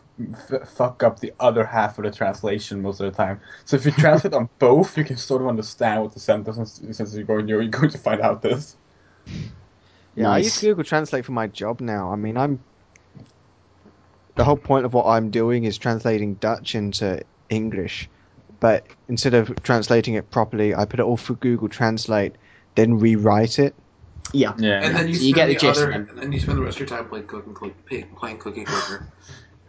f- 0.49 0.69
fuck 0.69 1.03
up 1.03 1.19
the 1.19 1.33
other 1.41 1.65
half 1.65 1.99
of 1.99 2.05
the 2.05 2.11
translation 2.11 2.81
most 2.81 3.01
of 3.01 3.11
the 3.11 3.15
time. 3.15 3.41
So 3.65 3.75
if 3.75 3.85
you 3.85 3.91
translate 3.91 4.33
on 4.33 4.49
both, 4.57 4.97
you 4.97 5.03
can 5.03 5.17
sort 5.17 5.41
of 5.41 5.49
understand 5.49 6.01
what 6.01 6.13
the 6.13 6.19
sentence 6.21 6.79
is 6.79 6.97
since 6.97 7.13
you're 7.13 7.25
going, 7.25 7.47
you're 7.49 7.67
going 7.67 7.89
to 7.91 7.97
find 7.97 8.21
out 8.21 8.41
this. 8.41 8.77
Yeah, 10.15 10.29
I 10.29 10.39
use 10.39 10.59
Google 10.59 10.83
Translate 10.83 11.25
for 11.25 11.31
my 11.31 11.47
job 11.47 11.81
now. 11.81 12.11
I 12.11 12.15
mean, 12.15 12.37
I'm. 12.37 12.59
The 14.35 14.43
whole 14.43 14.57
point 14.57 14.85
of 14.85 14.93
what 14.93 15.05
I'm 15.05 15.29
doing 15.29 15.65
is 15.65 15.77
translating 15.77 16.35
Dutch 16.35 16.75
into 16.75 17.21
English, 17.49 18.09
but 18.59 18.85
instead 19.07 19.33
of 19.33 19.61
translating 19.63 20.15
it 20.15 20.31
properly, 20.31 20.73
I 20.73 20.85
put 20.85 20.99
it 20.99 21.03
all 21.03 21.17
through 21.17 21.37
Google 21.37 21.69
Translate, 21.69 22.35
then 22.75 22.99
rewrite 22.99 23.59
it. 23.59 23.75
Yeah. 24.33 24.53
Yeah. 24.57 24.81
And 24.83 24.95
then 24.95 25.07
you, 25.07 25.13
you 25.13 25.33
spend 25.33 25.35
get 25.35 25.47
the 25.47 25.53
the 25.53 25.59
gist 25.59 25.81
other, 25.81 25.91
and 25.91 26.09
then 26.17 26.31
you 26.31 26.39
spend 26.39 26.57
the 26.57 26.63
rest 26.63 26.79
of 26.79 26.89
your 26.89 26.97
time 26.97 27.09
playing 27.09 27.27
cooking, 27.27 27.53
click, 27.53 27.85
pay- 27.85 28.03
playing 28.03 28.37
cookie 28.37 28.63
clicker. 28.63 29.07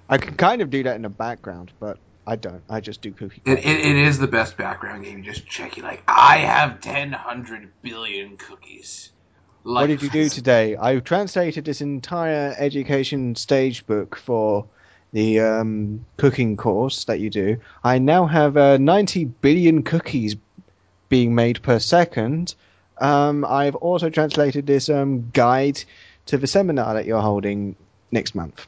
I 0.08 0.18
can 0.18 0.34
kind 0.36 0.62
of 0.62 0.70
do 0.70 0.82
that 0.82 0.96
in 0.96 1.02
the 1.02 1.08
background, 1.08 1.72
but 1.80 1.98
I 2.26 2.36
don't. 2.36 2.62
I 2.68 2.80
just 2.80 3.00
do 3.00 3.12
cookie. 3.12 3.42
It, 3.44 3.58
it, 3.58 3.64
it 3.64 3.96
is 3.96 4.18
the 4.18 4.28
best 4.28 4.56
background 4.56 5.04
game. 5.04 5.18
You 5.18 5.24
just 5.24 5.46
check 5.46 5.78
it 5.78 5.84
like 5.84 6.02
I 6.06 6.38
have 6.38 6.80
ten 6.80 7.12
hundred 7.12 7.72
billion 7.82 8.36
cookies. 8.36 9.11
Like, 9.64 9.82
What 9.82 9.86
did 9.88 10.02
you 10.02 10.10
do 10.10 10.28
today? 10.28 10.76
I 10.78 10.98
translated 10.98 11.64
this 11.64 11.80
entire 11.80 12.54
education 12.58 13.36
stage 13.36 13.86
book 13.86 14.16
for 14.16 14.66
the 15.12 15.40
um, 15.40 16.04
cooking 16.16 16.56
course 16.56 17.04
that 17.04 17.20
you 17.20 17.30
do. 17.30 17.58
I 17.84 17.98
now 17.98 18.26
have 18.26 18.56
uh, 18.56 18.78
90 18.78 19.26
billion 19.26 19.82
cookies 19.82 20.36
being 21.08 21.34
made 21.34 21.62
per 21.62 21.78
second. 21.78 22.54
Um, 22.98 23.44
I've 23.44 23.76
also 23.76 24.10
translated 24.10 24.66
this 24.66 24.88
um, 24.88 25.30
guide 25.32 25.82
to 26.26 26.38
the 26.38 26.46
seminar 26.46 26.94
that 26.94 27.04
you're 27.04 27.20
holding 27.20 27.76
next 28.10 28.34
month. 28.34 28.66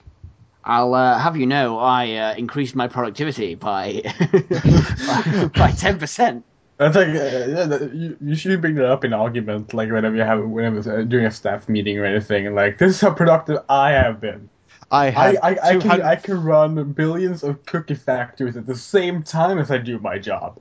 I'll 0.64 0.94
uh, 0.94 1.18
have 1.18 1.36
you 1.36 1.46
know, 1.46 1.78
I 1.78 2.12
uh, 2.14 2.34
increased 2.36 2.74
my 2.74 2.88
productivity 2.88 3.54
by 3.54 4.02
by 5.56 5.72
ten 5.76 5.98
percent. 5.98 6.44
I 6.78 6.90
think 6.90 7.16
uh, 7.16 7.86
you, 7.92 8.16
you 8.20 8.34
should 8.34 8.60
bring 8.60 8.74
that 8.76 8.86
up 8.86 9.04
in 9.04 9.12
argument, 9.12 9.72
like 9.74 9.90
whenever 9.90 10.16
you 10.16 10.22
have 10.22 10.44
whenever 10.44 11.00
uh, 11.00 11.02
during 11.02 11.26
a 11.26 11.30
staff 11.30 11.68
meeting 11.68 11.98
or 11.98 12.04
anything, 12.04 12.46
and 12.46 12.56
like 12.56 12.78
this 12.78 12.96
is 12.96 13.00
how 13.00 13.12
productive 13.12 13.58
I 13.68 13.92
have 13.92 14.20
been. 14.20 14.48
I 14.90 15.06
I, 15.06 15.10
have 15.10 15.36
I, 15.42 15.48
I, 15.50 15.72
can, 15.72 15.80
200 15.80 16.04
I 16.04 16.16
can 16.16 16.42
run 16.42 16.92
billions 16.92 17.44
of 17.44 17.64
cookie 17.64 17.94
factories 17.94 18.56
at 18.56 18.66
the 18.66 18.74
same 18.74 19.22
time 19.22 19.58
as 19.58 19.70
I 19.70 19.78
do 19.78 19.98
my 20.00 20.18
job. 20.18 20.58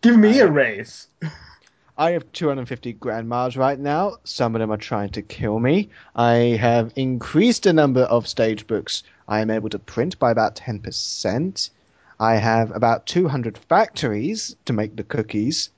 Give 0.00 0.16
me 0.16 0.40
a 0.40 0.50
raise. 0.50 1.08
I 1.98 2.10
have 2.10 2.30
250 2.32 2.92
grand 2.94 3.28
miles 3.28 3.56
right 3.56 3.78
now. 3.78 4.16
Some 4.24 4.54
of 4.54 4.60
them 4.60 4.70
are 4.70 4.76
trying 4.76 5.10
to 5.10 5.22
kill 5.22 5.58
me. 5.60 5.88
I 6.14 6.58
have 6.60 6.92
increased 6.94 7.62
the 7.62 7.72
number 7.72 8.02
of 8.02 8.28
stage 8.28 8.66
books 8.66 9.02
I 9.28 9.40
am 9.40 9.50
able 9.50 9.70
to 9.70 9.78
print 9.78 10.18
by 10.18 10.30
about 10.30 10.56
10%. 10.56 11.70
I 12.18 12.36
have 12.36 12.70
about 12.74 13.06
200 13.06 13.58
factories 13.58 14.56
to 14.64 14.72
make 14.72 14.96
the 14.96 15.04
cookies. 15.04 15.70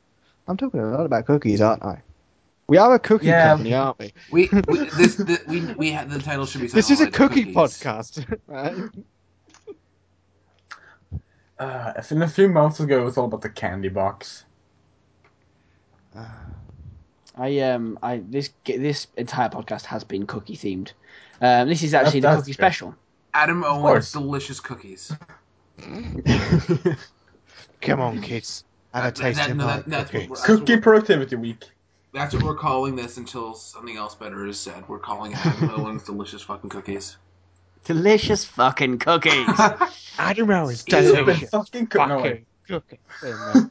I'm 0.47 0.57
talking 0.57 0.81
a 0.81 0.87
lot 0.91 1.05
about 1.05 1.27
cookies, 1.27 1.61
aren't 1.61 1.85
I? 1.85 2.03
We 2.69 2.77
are 2.79 2.95
a 2.95 2.99
cookie 2.99 3.27
Yeah. 3.27 3.49
company, 3.49 3.75
aren't 3.75 3.99
we? 3.99 4.13
We, 4.31 4.49
we 4.69 4.79
this 4.91 5.17
the, 5.17 5.41
we 5.49 5.61
we 5.75 5.91
had 5.91 6.11
the 6.11 6.19
title 6.19 6.45
should 6.47 6.61
be. 6.61 6.67
This 6.69 6.91
is 6.91 7.01
a 7.01 7.05
Satellite 7.05 7.15
cookie 7.15 7.45
Cookies. 7.53 7.57
podcast, 7.57 8.39
right? 8.47 8.75
Uh, 11.59 11.93
in 12.11 12.23
a 12.23 12.29
few 12.29 12.49
months 12.49 12.79
ago, 12.79 13.01
it 13.01 13.05
was 13.05 13.17
all 13.19 13.25
about 13.25 13.41
the 13.41 13.49
candy 13.51 13.89
box. 13.89 14.45
I 17.37 17.59
um 17.61 17.99
I 18.03 18.23
this 18.29 18.51
this 18.65 19.07
entire 19.17 19.49
podcast 19.49 19.85
has 19.87 20.05
been 20.05 20.27
cookie 20.27 20.57
themed. 20.57 20.93
Um, 21.41 21.69
this 21.69 21.83
is 21.83 21.95
actually 21.95 22.21
That's- 22.21 22.37
the 22.39 22.43
cookie 22.43 22.53
that's 22.53 22.57
special. 22.77 22.95
Adam 23.35 23.63
Owens 23.65 23.83
course. 23.83 24.13
delicious 24.13 24.61
cookies. 24.61 25.13
Come 27.81 28.01
on, 28.01 28.21
kids. 28.23 28.65
Have 28.93 29.05
a 29.05 29.07
That- 29.09 29.17
taste 29.17 29.39
that- 29.39 29.51
of 29.51 29.57
no, 29.57 29.67
my 29.67 29.77
that- 29.77 29.87
that's 29.89 30.13
what 30.13 30.23
cookies. 30.23 30.31
we're- 30.31 30.43
Cookie 30.59 30.77
Productivity 30.81 31.37
Week. 31.37 31.65
That's 32.15 32.35
what 32.35 32.43
we're 32.43 32.55
calling 32.57 32.97
this 32.97 33.19
until 33.19 33.55
something 33.55 33.97
else 33.97 34.15
better 34.15 34.47
is 34.47 34.59
said. 34.59 34.89
We're 34.89 34.99
calling 34.99 35.33
it 35.33 35.47
Adam 35.47 35.71
Owens 35.71 36.03
delicious 36.05 36.43
fucking 36.43 36.71
cookies. 36.71 37.17
Delicious 37.85 38.45
fucking 38.45 38.99
cookies. 38.99 39.47
Adam 40.19 40.49
don't 40.49 40.49
know, 40.49 40.69
it's 40.69 40.81
Stupid 40.81 41.15
delicious. 41.27 41.51
fucking 41.51 41.87
co- 41.89 42.07
no, 42.07 42.17
Fucking 42.23 42.33
wait. 42.33 42.47
cookie. 42.67 42.99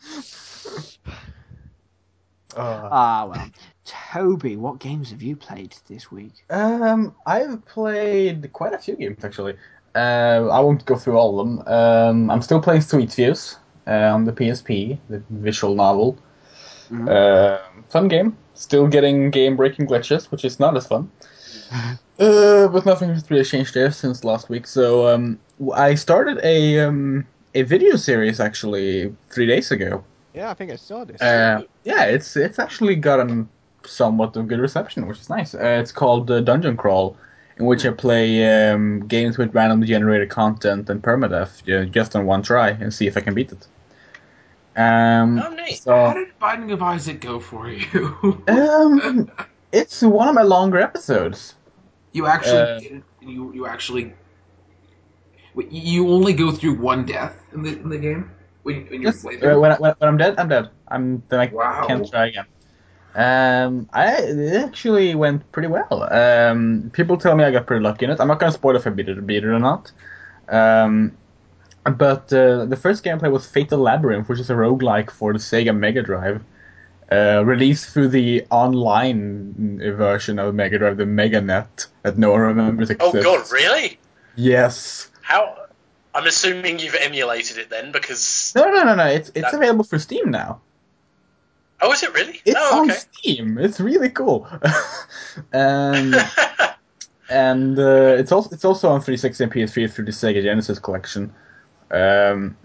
Uh, 2.55 2.89
Ah 2.91 3.25
well. 3.29 3.49
Toby, 3.85 4.55
what 4.55 4.79
games 4.79 5.11
have 5.11 5.21
you 5.21 5.35
played 5.35 5.75
this 5.87 6.11
week? 6.11 6.33
Um, 6.49 7.13
I've 7.25 7.63
played 7.65 8.51
quite 8.51 8.73
a 8.73 8.79
few 8.79 8.95
games 8.95 9.23
actually. 9.23 9.55
Uh, 9.97 10.47
I 10.51 10.59
won't 10.59 10.85
go 10.85 10.95
through 10.95 11.17
all 11.17 11.39
of 11.39 11.47
them. 11.47 11.67
Um, 11.67 12.29
I'm 12.29 12.41
still 12.41 12.61
playing 12.61 12.81
Sweet 12.81 13.11
Fuse 13.11 13.57
uh, 13.87 14.13
on 14.15 14.25
the 14.25 14.31
PSP, 14.31 14.97
the 15.09 15.21
visual 15.29 15.73
novel. 15.75 16.17
Mhm. 16.91 17.09
Uh, 17.09 17.57
fun 17.89 18.07
game. 18.07 18.37
Still 18.53 18.87
getting 18.87 19.31
game-breaking 19.31 19.87
glitches, 19.87 20.31
which 20.31 20.45
is 20.45 20.59
not 20.59 20.77
as 20.77 20.87
fun. 20.87 21.09
uh, 22.19 22.67
but 22.67 22.85
nothing 22.85 23.09
has 23.09 23.29
really 23.29 23.43
changed 23.43 23.73
there 23.73 23.91
since 23.91 24.23
last 24.23 24.49
week. 24.49 24.67
So 24.67 25.07
um, 25.07 25.39
I 25.73 25.95
started 25.95 26.39
a 26.43 26.79
um, 26.79 27.25
a 27.55 27.63
video 27.63 27.95
series 27.95 28.39
actually 28.39 29.15
three 29.29 29.47
days 29.47 29.71
ago. 29.71 30.03
Yeah, 30.33 30.51
I 30.51 30.53
think 30.53 30.71
I 30.71 30.75
saw 30.75 31.03
this. 31.03 31.21
Uh, 31.21 31.63
yeah, 31.83 32.05
it's 32.05 32.35
it's 32.35 32.59
actually 32.59 32.95
gotten 32.95 33.49
somewhat 33.85 34.35
of 34.37 34.47
good 34.47 34.59
reception, 34.59 35.07
which 35.07 35.19
is 35.19 35.29
nice. 35.29 35.55
Uh, 35.55 35.79
it's 35.81 35.91
called 35.91 36.27
Dungeon 36.27 36.77
Crawl, 36.77 37.17
in 37.59 37.65
which 37.65 37.85
I 37.85 37.91
play 37.91 38.71
um, 38.71 39.07
games 39.07 39.37
with 39.37 39.53
randomly 39.53 39.87
generated 39.87 40.29
content 40.29 40.89
and 40.89 41.01
permadeath 41.01 41.61
uh, 41.69 41.85
just 41.85 42.15
on 42.15 42.25
one 42.25 42.41
try 42.43 42.69
and 42.69 42.93
see 42.93 43.07
if 43.07 43.17
I 43.17 43.21
can 43.21 43.33
beat 43.33 43.51
it. 43.51 43.67
Um, 44.75 45.39
Oh, 45.39 45.49
neat. 45.53 45.83
How 45.87 46.13
did 46.13 46.27
Binding 46.39 46.71
of 46.71 46.81
Isaac 46.81 47.21
go 47.21 47.39
for 47.39 47.69
you? 47.69 48.43
um, 48.47 49.31
it's 49.71 50.01
one 50.01 50.27
of 50.27 50.35
my 50.35 50.43
longer 50.43 50.77
episodes. 50.77 51.55
you 52.13 52.25
actually 52.27 52.61
uh, 52.61 52.79
you 53.21 53.53
you 53.53 53.65
actually 53.67 54.13
you 55.69 56.07
only 56.09 56.33
go 56.33 56.51
through 56.51 56.75
one 56.79 57.05
death 57.05 57.35
in 57.53 57.63
the 57.63 57.79
in 57.79 57.89
the 57.89 57.97
game 57.97 58.31
when, 58.63 58.85
when 58.87 59.01
you're 59.01 59.11
Yes, 59.11 59.25
uh, 59.25 59.29
playing. 59.29 59.59
when, 59.59 59.71
I, 59.71 59.75
when 59.77 59.93
I'm 60.01 60.17
dead, 60.17 60.35
I'm 60.39 60.47
dead. 60.49 60.69
I'm 60.87 61.23
then 61.29 61.39
I 61.39 61.47
Wow. 61.51 61.87
can't 61.87 62.09
try 62.09 62.27
again. 62.27 62.45
Um, 63.15 63.89
I 63.93 64.13
it 64.17 64.63
actually 64.63 65.15
went 65.15 65.51
pretty 65.51 65.67
well. 65.69 66.07
Um, 66.13 66.91
people 66.93 67.17
tell 67.17 67.35
me 67.35 67.43
I 67.43 67.51
got 67.51 67.65
pretty 67.65 67.83
lucky 67.83 68.05
in 68.05 68.11
it. 68.11 68.19
I'm 68.19 68.27
not 68.27 68.39
gonna 68.39 68.51
spoil 68.51 68.75
if 68.75 68.85
I 68.85 68.91
beat 68.91 69.09
it, 69.09 69.25
beat 69.25 69.43
it 69.43 69.47
or 69.47 69.59
not. 69.59 69.91
Um, 70.49 71.17
but 71.83 72.31
uh, 72.33 72.65
the 72.65 72.75
first 72.75 73.03
gameplay 73.03 73.31
was 73.31 73.47
Fatal 73.47 73.79
Labyrinth, 73.79 74.29
which 74.29 74.39
is 74.39 74.49
a 74.49 74.53
roguelike 74.53 75.09
for 75.09 75.33
the 75.33 75.39
Sega 75.39 75.75
Mega 75.75 76.03
Drive, 76.03 76.43
uh, 77.11 77.43
released 77.45 77.89
through 77.91 78.09
the 78.09 78.45
online 78.51 79.79
version 79.97 80.37
of 80.37 80.53
Mega 80.53 80.77
Drive, 80.77 80.97
the 80.97 81.05
MegaNet, 81.05 81.87
that 82.03 82.17
no 82.17 82.31
one 82.31 82.41
remembers 82.41 82.91
Oh 82.99 83.13
god, 83.13 83.49
really? 83.51 83.97
Yes. 84.35 85.09
How? 85.21 85.55
I'm 86.13 86.25
assuming 86.25 86.79
you've 86.79 86.95
emulated 86.95 87.57
it 87.57 87.69
then, 87.69 87.91
because 87.91 88.51
No, 88.55 88.65
no, 88.65 88.83
no, 88.83 88.95
no. 88.95 89.05
It's 89.05 89.29
it's 89.29 89.41
That- 89.41 89.53
available 89.53 89.85
for 89.85 89.97
Steam 89.97 90.29
now. 90.29 90.61
Oh, 91.81 91.91
is 91.91 92.03
it 92.03 92.13
really? 92.13 92.41
It's 92.45 92.59
oh, 92.59 92.81
on 92.81 92.91
okay. 92.91 92.99
Steam. 92.99 93.57
It's 93.57 93.79
really 93.79 94.09
cool. 94.09 94.47
and 95.53 96.15
and 97.29 97.79
uh, 97.79 98.15
it's 98.17 98.31
also 98.31 98.49
it's 98.51 98.65
also 98.65 98.89
on 98.89 99.01
360 99.01 99.43
and 99.43 99.53
PS3 99.53 99.91
through 99.91 100.05
the 100.05 100.11
Sega 100.11 100.41
Genesis 100.41 100.79
collection. 100.79 101.33
Um, 101.91 102.57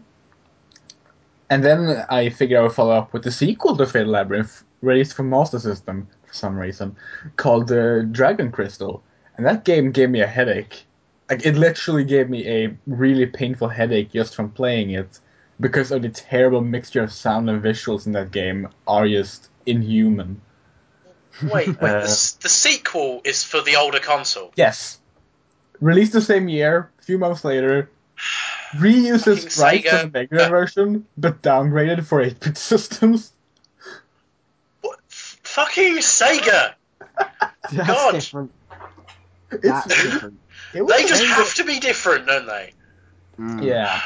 and 1.50 1.62
then 1.62 2.04
I 2.08 2.30
figured 2.30 2.58
I 2.58 2.62
would 2.62 2.72
follow 2.72 2.94
up 2.94 3.12
with 3.12 3.24
the 3.24 3.30
sequel 3.30 3.76
to 3.76 3.86
Fatal 3.86 4.10
Labyrinth, 4.10 4.64
released 4.80 5.14
for 5.14 5.22
Master 5.22 5.58
System 5.58 6.08
for 6.26 6.32
some 6.32 6.58
reason, 6.58 6.96
called 7.36 7.70
uh, 7.70 8.02
Dragon 8.02 8.50
Crystal. 8.50 9.02
And 9.36 9.46
that 9.46 9.64
game 9.64 9.92
gave 9.92 10.10
me 10.10 10.20
a 10.20 10.26
headache. 10.26 10.84
Like 11.30 11.44
it 11.46 11.56
literally 11.56 12.04
gave 12.04 12.28
me 12.28 12.46
a 12.48 12.76
really 12.86 13.26
painful 13.26 13.68
headache 13.68 14.12
just 14.12 14.34
from 14.34 14.50
playing 14.50 14.90
it 14.90 15.20
because 15.60 15.90
of 15.92 16.02
the 16.02 16.08
terrible 16.08 16.60
mixture 16.60 17.02
of 17.02 17.12
sound 17.12 17.48
and 17.50 17.62
visuals 17.62 18.06
in 18.06 18.12
that 18.12 18.30
game 18.32 18.68
are 18.86 19.06
just 19.08 19.48
inhuman. 19.66 20.40
Wait, 21.42 21.68
wait. 21.68 21.76
Uh, 21.80 22.00
the, 22.00 22.02
s- 22.02 22.32
the 22.32 22.48
sequel 22.48 23.20
is 23.24 23.42
for 23.44 23.60
the 23.62 23.76
older 23.76 23.98
console. 24.00 24.52
Yes. 24.56 24.98
Released 25.80 26.12
the 26.12 26.20
same 26.20 26.48
year, 26.48 26.90
a 27.00 27.02
few 27.02 27.18
months 27.18 27.44
later. 27.44 27.90
Reuses 28.74 29.24
Fucking 29.36 29.50
sprites 29.50 29.86
Sega. 29.88 30.00
from 30.00 30.10
the 30.12 30.18
Mega 30.20 30.36
Drive 30.36 30.50
version, 30.50 31.06
but 31.16 31.42
downgraded 31.42 32.04
for 32.06 32.24
8-bit 32.24 32.56
systems. 32.58 33.32
What? 34.80 34.98
F- 35.10 35.40
fucking 35.42 35.96
Sega! 35.98 36.74
That's 37.70 37.86
God. 37.88 38.12
different. 38.12 38.50
It's, 39.52 39.62
That's 39.62 39.86
different. 39.86 40.38
it 40.74 40.82
was 40.82 40.94
They 40.96 41.06
just 41.06 41.24
have 41.24 41.54
to 41.54 41.64
be 41.64 41.78
different, 41.80 42.26
don't 42.26 42.46
they? 42.46 42.72
Mm. 43.38 43.64
Yeah. 43.64 44.00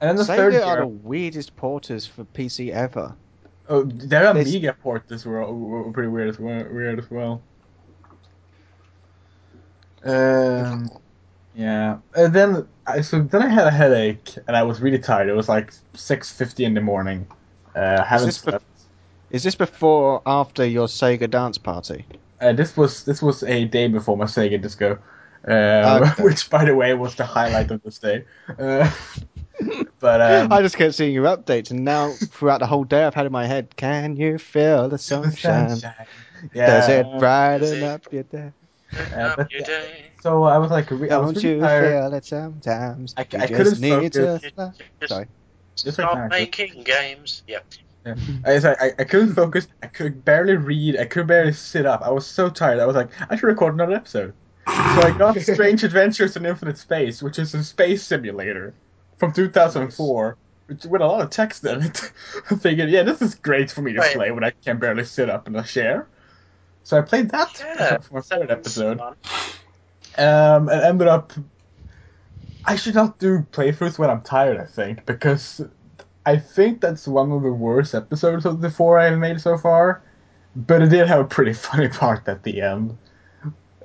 And 0.00 0.08
then 0.10 0.16
the 0.16 0.24
third 0.24 0.54
Sega 0.54 0.66
are 0.66 0.76
the 0.80 0.86
weirdest 0.86 1.56
porters 1.56 2.06
for 2.06 2.24
PC 2.24 2.70
ever. 2.70 3.14
oh, 3.68 3.82
their 3.84 4.32
There's- 4.32 4.48
Amiga 4.48 4.72
ports 4.74 5.24
were, 5.24 5.52
were 5.52 5.92
pretty 5.92 6.08
weird 6.08 6.28
as 6.28 6.38
well. 6.38 6.64
Weird 6.70 6.98
as 7.00 7.10
well. 7.10 7.42
Um, 10.04 10.88
yeah. 11.54 11.98
And 12.14 12.32
then 12.32 12.68
I 12.86 13.00
so 13.00 13.20
then 13.22 13.42
I 13.42 13.48
had 13.48 13.66
a 13.66 13.70
headache 13.70 14.36
and 14.46 14.56
I 14.56 14.62
was 14.62 14.80
really 14.80 14.98
tired. 14.98 15.28
It 15.28 15.34
was 15.34 15.48
like 15.48 15.72
six 15.94 16.30
fifty 16.30 16.64
in 16.64 16.74
the 16.74 16.80
morning. 16.80 17.26
Uh, 17.74 18.02
haven't 18.04 18.26
this 18.26 18.38
bef- 18.38 18.42
slept. 18.50 18.64
Is 19.30 19.42
this 19.42 19.54
before 19.54 20.12
or 20.14 20.22
after 20.26 20.64
your 20.64 20.86
Sega 20.86 21.28
dance 21.28 21.58
party? 21.58 22.04
Uh, 22.40 22.52
this 22.52 22.76
was 22.76 23.04
this 23.04 23.20
was 23.20 23.42
a 23.42 23.64
day 23.64 23.88
before 23.88 24.16
my 24.16 24.24
Sega 24.26 24.60
Disco, 24.62 24.98
uh, 25.48 26.00
Okay. 26.00 26.22
which 26.22 26.48
by 26.48 26.64
the 26.64 26.74
way 26.74 26.94
was 26.94 27.16
the 27.16 27.24
highlight 27.24 27.70
of 27.72 27.82
this 27.82 27.98
day. 27.98 28.24
Uh, 28.58 28.88
but 30.00 30.20
um, 30.20 30.52
I 30.52 30.62
just 30.62 30.76
kept 30.76 30.94
seeing 30.94 31.12
your 31.12 31.24
updates, 31.24 31.70
and 31.70 31.84
now 31.84 32.12
throughout 32.12 32.58
the 32.60 32.66
whole 32.66 32.84
day, 32.84 33.04
I've 33.04 33.14
had 33.14 33.26
in 33.26 33.32
my 33.32 33.46
head, 33.46 33.76
"Can 33.76 34.16
you 34.16 34.38
feel 34.38 34.88
the 34.88 34.98
sunshine? 34.98 35.78
Yeah. 36.52 36.66
Does 36.66 36.88
it 36.88 37.02
Does 37.04 37.18
brighten 37.20 37.78
it- 37.78 37.82
up 37.82 38.12
your 38.12 38.22
day? 38.24 38.52
Uh, 39.14 39.34
but- 39.36 39.50
Your. 39.50 39.64
So 40.22 40.42
I 40.44 40.58
was 40.58 40.70
like, 40.70 40.90
re- 40.90 41.10
I 41.10 41.18
was 41.18 41.34
Don't 41.34 41.42
really 41.44 41.56
you 41.56 41.60
tired. 41.60 41.92
feel 42.02 42.14
it 42.14 42.24
sometimes? 42.24 43.14
I- 43.16 43.26
You 43.30 43.38
I 43.38 43.46
couldn't 43.46 43.80
need 43.80 44.12
to 44.14 44.38
focus. 44.38 44.52
fly. 44.54 44.72
Just 45.00 45.12
Sorry. 45.12 45.26
Just 45.76 45.94
stop 45.96 46.14
that. 46.14 46.30
making 46.30 46.82
games. 46.82 47.42
Yep. 47.46 47.64
I, 48.06 48.16
I, 48.56 48.92
I 48.98 49.04
couldn't 49.04 49.34
focus. 49.34 49.68
I 49.82 49.86
could 49.88 50.24
barely 50.24 50.56
read. 50.56 50.96
I 50.98 51.04
could 51.04 51.26
barely 51.26 51.52
sit 51.52 51.86
up. 51.86 52.02
I 52.02 52.10
was 52.10 52.26
so 52.26 52.48
tired. 52.48 52.80
I 52.80 52.86
was 52.86 52.96
like, 52.96 53.10
I 53.30 53.36
should 53.36 53.46
record 53.46 53.74
another 53.74 53.94
episode. 53.94 54.32
So 54.66 54.72
I 54.74 55.14
got 55.16 55.36
Strange 55.40 55.84
Adventures 55.84 56.36
in 56.36 56.46
Infinite 56.46 56.78
Space, 56.78 57.22
which 57.22 57.38
is 57.38 57.54
a 57.54 57.62
space 57.62 58.02
simulator 58.02 58.74
from 59.18 59.32
2004, 59.32 60.36
which, 60.66 60.84
with 60.84 61.02
a 61.02 61.06
lot 61.06 61.20
of 61.20 61.30
text 61.30 61.64
in 61.64 61.82
it. 61.82 62.12
I 62.50 62.56
figured, 62.56 62.90
yeah, 62.90 63.02
this 63.02 63.22
is 63.22 63.34
great 63.34 63.70
for 63.70 63.82
me 63.82 63.92
to 63.94 64.00
Right. 64.00 64.14
play 64.14 64.30
when 64.30 64.44
I 64.44 64.52
can 64.64 64.78
barely 64.78 65.04
sit 65.04 65.28
up 65.30 65.46
in 65.48 65.56
a 65.56 65.62
chair. 65.62 66.08
So 66.84 66.98
I 66.98 67.02
played 67.02 67.30
that 67.30 67.58
Yeah. 67.60 67.98
for 68.02 68.14
my 68.14 68.20
third 68.20 68.50
episode. 68.50 69.00
Um, 69.00 70.68
and 70.68 70.82
ended 70.82 71.08
up. 71.08 71.32
I 72.64 72.76
should 72.76 72.94
not 72.94 73.18
do 73.18 73.46
playthroughs 73.52 73.98
when 73.98 74.10
I'm 74.10 74.20
tired. 74.22 74.58
I 74.60 74.66
think 74.66 75.06
because 75.06 75.60
I 76.26 76.36
think 76.36 76.80
that's 76.80 77.08
one 77.08 77.32
of 77.32 77.42
the 77.42 77.52
worst 77.52 77.94
episodes 77.94 78.44
of 78.46 78.60
the 78.60 78.70
four 78.70 78.98
I've 78.98 79.18
made 79.18 79.40
so 79.40 79.56
far. 79.58 80.02
But 80.56 80.82
it 80.82 80.88
did 80.90 81.06
have 81.08 81.20
a 81.20 81.24
pretty 81.24 81.52
funny 81.68 81.88
part 81.88 82.28
at 82.28 82.42
the 82.42 82.62
end. 82.62 82.98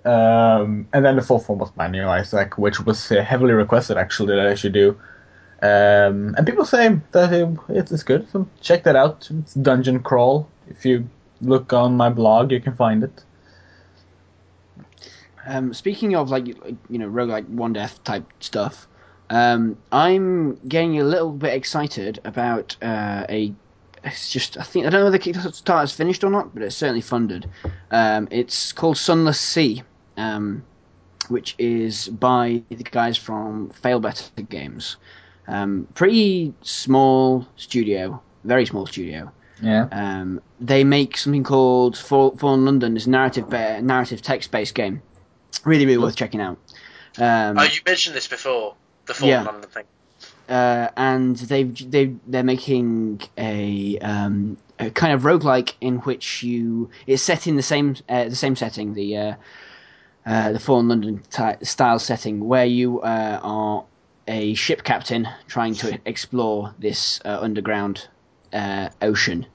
Um, 0.06 0.88
and 0.94 1.06
then 1.06 1.16
the 1.16 1.22
full 1.22 1.40
form 1.40 1.60
was 1.60 1.76
Manual 1.78 2.10
Isaac, 2.10 2.58
which 2.58 2.80
was 2.82 3.12
uh, 3.12 3.24
heavily 3.24 3.54
requested 3.54 3.98
actually 3.98 4.36
that 4.36 4.48
I 4.48 4.56
should 4.56 4.74
do. 4.74 5.00
Um, 5.64 6.36
and 6.36 6.46
people 6.46 6.66
say 6.66 7.00
that 7.14 7.32
it, 7.32 7.58
it's 7.70 8.04
good, 8.04 8.30
so 8.30 8.46
check 8.60 8.84
that 8.84 8.98
out. 8.98 9.30
It's 9.32 9.54
Dungeon 9.54 10.04
Crawl. 10.04 10.50
If 10.68 10.86
you 10.86 11.08
look 11.40 11.72
on 11.72 11.96
my 11.96 12.10
blog, 12.10 12.52
you 12.52 12.60
can 12.60 12.76
find 12.76 13.02
it. 13.02 13.24
Um, 15.48 15.74
speaking 15.74 16.16
of 16.16 16.30
like 16.30 16.48
you 16.48 16.58
know 16.90 17.08
roguelike 17.10 17.48
one 17.48 17.72
death 17.72 18.04
type 18.04 18.26
stuff, 18.42 18.90
um, 19.30 19.78
I'm 19.94 20.56
getting 20.68 21.00
a 21.00 21.06
little 21.06 21.32
bit 21.32 21.54
excited 21.54 22.20
about 22.26 22.76
uh, 22.82 23.26
a. 23.30 23.54
It's 24.04 24.30
just 24.30 24.58
I 24.58 24.64
think 24.64 24.86
I 24.86 24.90
don't 24.90 25.00
know 25.00 25.06
whether 25.06 25.18
the 25.18 25.24
Kickstarter 25.32 25.86
is 25.86 25.94
finished 25.94 26.26
or 26.26 26.30
not, 26.30 26.54
but 26.54 26.62
it's 26.62 26.76
certainly 26.76 27.00
funded. 27.00 27.50
Um, 27.90 28.28
it's 28.32 28.74
called 28.74 28.98
Sunless 28.98 29.40
Sea, 29.40 29.82
um, 30.18 30.62
which 31.30 31.56
is 31.58 32.10
by 32.10 32.64
the 32.68 32.84
guys 32.84 33.16
from 33.16 33.72
Failbetter 33.82 34.50
Games. 34.50 34.98
Um, 35.48 35.88
pretty 35.94 36.54
small 36.62 37.48
studio, 37.56 38.22
very 38.44 38.66
small 38.66 38.86
studio. 38.86 39.32
Yeah. 39.62 39.88
Um, 39.92 40.42
they 40.60 40.84
make 40.84 41.18
something 41.18 41.44
called 41.44 41.98
Fall- 41.98 42.36
Fallen 42.38 42.66
London. 42.66 42.96
It's 42.98 43.06
a 43.06 43.10
narrative 43.10 43.50
ba- 43.50 43.82
narrative 43.82 44.22
text 44.22 44.52
based 44.52 44.76
game. 44.76 45.02
Really, 45.66 45.86
really 45.86 46.00
worth 46.04 46.16
checking 46.16 46.42
out. 46.42 46.58
Um, 47.18 47.58
Oh, 47.60 47.64
you 47.64 47.80
mentioned 47.86 48.16
this 48.16 48.28
before. 48.28 48.76
The 49.06 49.14
Fallen 49.14 49.30
Yeah. 49.32 49.44
London 49.44 49.70
thing. 49.70 49.84
uh, 50.50 50.90
and 50.98 51.36
they've 51.38 51.92
they 51.92 52.14
they're 52.28 52.44
making 52.44 53.22
a, 53.38 53.98
um, 54.00 54.58
a 54.80 54.90
kind 54.90 55.14
of 55.14 55.22
roguelike 55.22 55.74
in 55.82 55.98
which 56.00 56.42
you 56.44 56.90
it's 57.08 57.22
set 57.22 57.48
in 57.48 57.56
the 57.56 57.62
same 57.62 57.96
uh, 58.10 58.26
the 58.26 58.36
same 58.36 58.56
setting 58.56 58.94
the 58.94 59.18
uh, 59.18 59.34
uh, 60.26 60.52
the 60.54 60.60
Fallen 60.60 60.88
London 60.90 61.22
ty 61.30 61.58
style 61.62 62.00
setting 62.00 62.46
where 62.46 62.66
you 62.66 63.00
uh, 63.02 63.40
are 63.44 63.84
a 64.28 64.54
ship 64.54 64.84
captain 64.84 65.28
trying 65.48 65.74
to 65.76 66.00
explore 66.06 66.74
this 66.80 67.20
uh, 67.26 67.40
underground 67.42 68.08
uh, 68.54 68.90
ocean, 69.02 69.46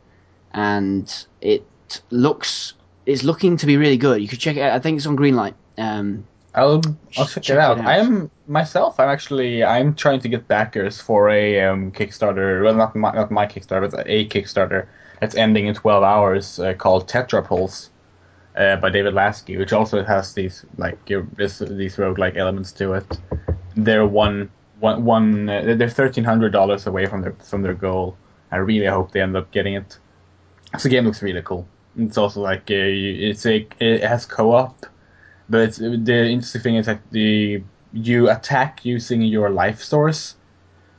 and 0.53 1.27
it 1.41 1.65
looks 2.11 2.75
it's 3.07 3.25
looking 3.25 3.57
to 3.57 3.67
be 3.67 3.77
really 3.77 3.97
good. 3.97 4.21
You 4.21 4.29
could 4.29 4.41
check 4.41 4.57
it 4.57 4.61
out. 4.61 4.73
I 4.73 4.79
think 4.79 4.97
it's 4.99 5.07
on 5.07 5.17
Greenlight. 5.17 5.55
Um, 5.79 6.27
I'll 6.55 6.83
I'll 7.17 7.27
check, 7.27 7.43
Check 7.45 7.57
it 7.57 7.59
out. 7.59 7.79
it 7.79 7.81
out. 7.83 7.87
I 7.89 7.99
am 7.99 8.31
myself. 8.47 8.99
I'm 9.01 9.09
actually 9.09 9.65
I'm 9.65 9.95
trying 9.95 10.21
to 10.21 10.29
get 10.29 10.49
backers 10.49 11.01
for 11.01 11.31
a 11.31 11.61
um, 11.63 11.93
Kickstarter. 11.93 12.63
Well, 12.65 12.75
not 12.75 12.95
my 12.97 13.13
not 13.13 13.31
my 13.31 13.47
Kickstarter, 13.47 13.91
but 13.91 14.07
a 14.07 14.27
Kickstarter 14.29 14.87
that's 15.21 15.35
ending 15.35 15.67
in 15.67 15.75
12 15.75 16.03
hours 16.05 16.59
uh, 16.61 16.75
called 16.75 17.09
Tetra 17.09 17.45
Pulse 17.45 17.91
uh, 18.57 18.77
by 18.77 18.91
David 18.91 19.15
Lasky, 19.15 19.57
which 19.57 19.73
also 19.73 20.05
has 20.05 20.35
these 20.35 20.65
like 20.77 20.99
this, 21.07 21.59
these 21.59 21.97
roguelike 21.97 22.37
elements 22.37 22.73
to 22.73 22.95
it. 22.95 23.19
They're 23.79 24.07
one 24.07 24.51
one 24.81 25.05
one. 25.05 25.49
Uh, 25.49 25.75
they're 25.77 25.89
thirteen 25.89 26.25
hundred 26.25 26.53
dollars 26.53 26.87
away 26.87 27.07
from 27.07 27.23
their 27.23 27.33
from 27.45 27.63
their 27.63 27.75
goal. 27.75 28.17
I 28.51 28.57
really 28.57 28.87
hope 28.87 29.13
they 29.13 29.21
end 29.21 29.37
up 29.37 29.51
getting 29.53 29.75
it. 29.75 29.99
So 30.77 30.85
the 30.85 30.89
game 30.89 31.05
looks 31.05 31.23
really 31.23 31.43
cool. 31.43 31.67
It's 31.97 32.19
also 32.19 32.41
like 32.41 32.71
uh, 32.71 32.75
it's 33.29 33.47
a 33.47 33.67
it 33.81 34.03
has 34.03 34.27
co-op, 34.27 34.85
but 35.49 35.61
it's, 35.61 35.79
the 35.79 36.29
interesting 36.29 36.61
thing 36.61 36.77
is 36.77 36.87
that 36.87 37.01
the 37.11 37.63
you 37.93 38.29
attack 38.31 38.85
using 38.85 39.23
your 39.23 39.51
life 39.51 39.83
source. 39.83 40.35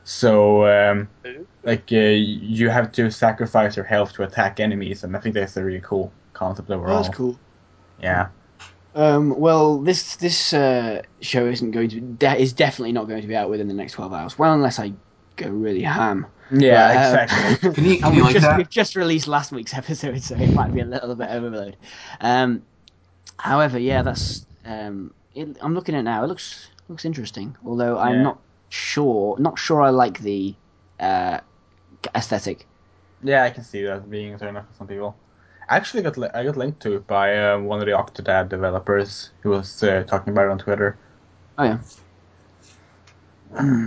So 0.04 0.66
um, 0.66 1.08
like 1.62 1.92
uh, 1.92 1.96
you 1.96 2.70
have 2.70 2.90
to 2.92 3.10
sacrifice 3.10 3.76
your 3.76 3.84
health 3.84 4.14
to 4.14 4.22
attack 4.24 4.58
enemies, 4.58 5.04
and 5.04 5.16
I 5.16 5.20
think 5.20 5.34
that's 5.34 5.56
a 5.56 5.64
really 5.64 5.80
cool 5.80 6.12
concept 6.32 6.70
overall. 6.70 7.02
that's 7.02 7.14
cool. 7.14 7.38
Yeah. 8.02 8.28
Um, 8.94 9.38
well, 9.38 9.80
this 9.82 10.16
this 10.16 10.52
uh, 10.52 11.02
show 11.20 11.46
isn't 11.46 11.70
going 11.70 11.88
to 11.90 12.00
de- 12.00 12.36
is 12.40 12.52
definitely 12.52 12.92
not 12.92 13.06
going 13.08 13.22
to 13.22 13.28
be 13.28 13.36
out 13.36 13.48
within 13.50 13.68
the 13.68 13.74
next 13.74 13.92
twelve 13.92 14.12
hours. 14.12 14.38
Well, 14.38 14.52
unless 14.52 14.78
I 14.80 14.94
go 15.36 15.48
really 15.48 15.82
ham. 15.82 16.26
Yeah, 16.50 16.88
But, 16.88 16.96
um, 16.96 17.20
exactly. 17.24 17.72
Can 17.74 17.84
you- 17.84 17.98
can 18.00 18.12
you 18.14 18.22
we've 18.22 18.24
like 18.24 18.32
just, 18.32 18.46
that? 18.46 18.56
We've 18.56 18.68
just 18.70 18.96
released 18.96 19.28
last 19.28 19.52
week's 19.52 19.74
episode, 19.82 20.22
so 20.22 20.36
it 20.36 20.52
might 20.52 20.72
be 20.72 20.80
a 20.80 20.84
little 20.84 21.14
bit 21.14 21.30
overload. 21.30 21.76
Um, 22.20 22.66
however, 23.38 23.78
yeah, 23.78 24.02
that's 24.02 24.46
um, 24.64 25.14
it, 25.34 25.56
I'm 25.60 25.74
looking 25.74 25.94
at 25.94 26.00
it 26.00 26.04
now. 26.04 26.24
It 26.24 26.28
looks 26.28 26.68
looks 26.88 27.04
interesting, 27.04 27.56
although 27.64 27.96
Yeah. 28.08 28.14
I'm 28.14 28.22
not 28.22 28.42
sure 28.70 29.38
not 29.38 29.58
sure 29.58 29.82
I 29.82 29.90
like 29.90 30.20
the 30.20 30.58
uh, 31.00 31.40
aesthetic. 32.14 32.68
Yeah, 33.22 33.44
I 33.44 33.50
can 33.50 33.64
see 33.64 33.82
that 33.84 34.08
being 34.10 34.34
a 34.34 34.38
turn 34.38 34.56
off 34.56 34.68
for 34.68 34.74
some 34.74 34.88
people. 34.88 35.20
I 35.70 35.76
actually 35.76 36.02
got 36.02 36.18
li- 36.18 36.28
I 36.34 36.44
got 36.44 36.56
linked 36.56 36.80
to 36.80 36.96
it 36.96 37.06
by 37.06 37.36
uh, 37.36 37.58
one 37.60 37.78
of 37.78 37.86
the 37.86 37.92
Octodad 37.92 38.48
developers 38.48 39.30
who 39.42 39.50
was 39.50 39.82
uh, 39.84 40.02
talking 40.06 40.32
about 40.32 40.46
it 40.46 40.50
on 40.50 40.58
Twitter. 40.58 40.98
Oh 41.58 41.64
yeah. 41.64 41.78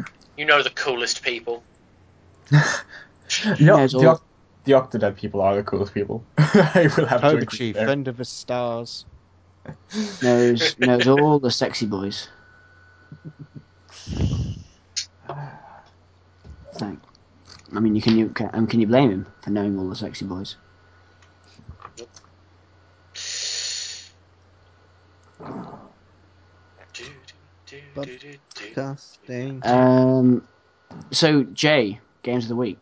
You 0.36 0.46
know 0.46 0.64
the 0.64 0.72
coolest 0.72 1.24
people. 1.24 1.64
Yeah, 3.60 3.84
it's 3.84 3.94
the, 3.94 4.10
all- 4.10 4.22
the 4.66 4.74
Octodad 4.74 5.16
people 5.16 5.42
are 5.42 5.56
the 5.56 5.64
coolest 5.64 5.94
people. 5.94 6.24
I 6.38 6.90
will 6.98 7.06
have 7.06 7.22
to 7.22 7.38
agree 7.38 7.58
Chief, 7.58 7.76
there. 7.76 7.86
friend 7.86 8.08
of 8.08 8.18
the 8.18 8.26
stars. 8.26 9.06
knows 10.22 10.80
knows 10.80 11.08
all 11.08 11.40
the 11.40 11.52
sexy 11.52 11.86
boys. 11.86 12.28
Thank. 16.76 17.00
I 17.76 17.80
mean, 17.80 17.96
you 17.96 18.02
can 18.02 18.18
you 18.18 18.30
can, 18.30 18.50
um, 18.54 18.68
can 18.68 18.80
you 18.82 18.88
blame 18.88 19.12
him 19.12 19.28
for 19.42 19.50
knowing 19.52 19.78
all 19.80 19.90
the 19.90 19.96
sexy 19.96 20.26
boys? 20.26 20.56
Disgusting. 27.96 29.62
Um, 29.64 30.48
so 31.12 31.44
Jay, 31.44 32.00
games 32.22 32.46
of 32.46 32.50
the 32.50 32.56
week. 32.56 32.78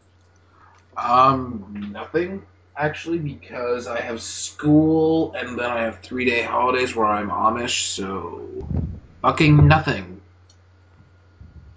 Um, 0.98 1.90
nothing 1.92 2.44
actually 2.78 3.20
because 3.20 3.88
I 3.88 4.02
have 4.02 4.22
school 4.22 5.34
and 5.34 5.58
then 5.58 5.70
I 5.70 5.82
have 5.82 6.00
three 6.00 6.26
day 6.26 6.42
holidays 6.42 6.96
where 6.96 7.08
I'm 7.08 7.30
Amish, 7.30 7.84
so 7.84 8.68
fucking 9.22 9.68
nothing 9.68 10.22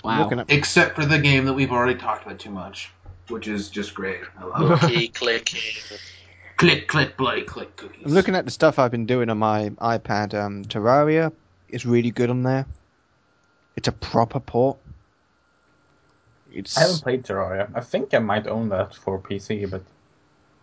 Wow. 0.04 0.30
Except 0.48 0.96
for 0.96 1.06
the 1.06 1.18
game 1.18 1.46
that 1.46 1.54
we've 1.54 1.72
already 1.72 1.98
talked 1.98 2.26
about 2.26 2.38
too 2.38 2.50
much, 2.50 2.90
which 3.28 3.48
is 3.48 3.70
just 3.70 3.94
great. 3.94 4.20
I 4.38 4.44
love 4.44 4.84
it. 4.84 4.86
Key 4.86 5.08
click, 5.08 6.86
click, 6.86 7.16
play, 7.16 7.40
click 7.40 7.74
cookies. 7.74 8.02
I'm 8.04 8.12
looking 8.12 8.36
at 8.36 8.44
the 8.44 8.50
stuff 8.50 8.78
I've 8.78 8.90
been 8.90 9.06
doing 9.06 9.30
on 9.30 9.38
my 9.38 9.70
iPad. 9.70 10.34
Um, 10.34 10.62
Terraria 10.66 11.32
is 11.70 11.86
really 11.86 12.10
good 12.10 12.28
on 12.28 12.42
there. 12.42 12.66
It's 13.76 13.88
a 13.88 13.92
proper 13.92 14.40
port. 14.40 14.78
It's 16.52 16.76
I 16.76 16.82
haven't 16.82 17.02
played 17.02 17.24
Terraria. 17.24 17.68
I 17.74 17.80
think 17.80 18.14
I 18.14 18.18
might 18.20 18.46
own 18.46 18.68
that 18.68 18.94
for 18.94 19.18
PC, 19.18 19.68
but 19.70 19.82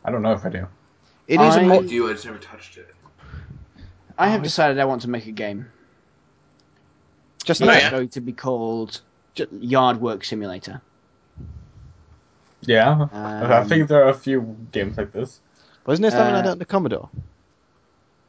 I 0.05 0.12
don't 0.12 0.22
know 0.22 0.32
if 0.34 0.45
I 0.45 0.49
do. 0.49 0.68
it 1.28 1.41
is 1.41 1.55
a 1.55 1.59
I- 1.59 1.64
I 1.64 1.68
more 1.68 1.84
do. 1.84 2.09
I 2.09 2.14
just 2.14 2.26
never 2.26 2.38
touched 2.38 2.78
it. 2.78 2.93
I 4.18 4.30
have 4.30 4.43
decided 4.43 4.80
I 4.80 4.86
want 4.86 5.01
to 5.03 5.09
make 5.09 5.26
a 5.28 5.32
game. 5.32 5.68
just 7.43 7.62
Oh, 7.62 7.70
It's 7.70 7.89
going 7.89 8.09
to 8.09 8.22
be 8.22 8.34
called 8.34 9.01
Yard 9.51 9.99
Work 9.99 10.24
Simulator. 10.24 10.80
Yeah, 12.62 13.07
I 13.12 13.62
Um, 13.62 13.68
think 13.68 13.88
there 13.88 14.05
are 14.05 14.09
a 14.09 14.14
few 14.14 14.55
games 14.72 14.95
like 14.97 15.12
this. 15.12 15.39
wasn't 15.88 16.03
there 16.03 16.12
something 16.12 16.36
like 16.36 16.43
Uh, 16.43 16.47
that 16.47 16.53
in 16.53 16.59
the 16.59 16.66
Commodore? 16.66 17.09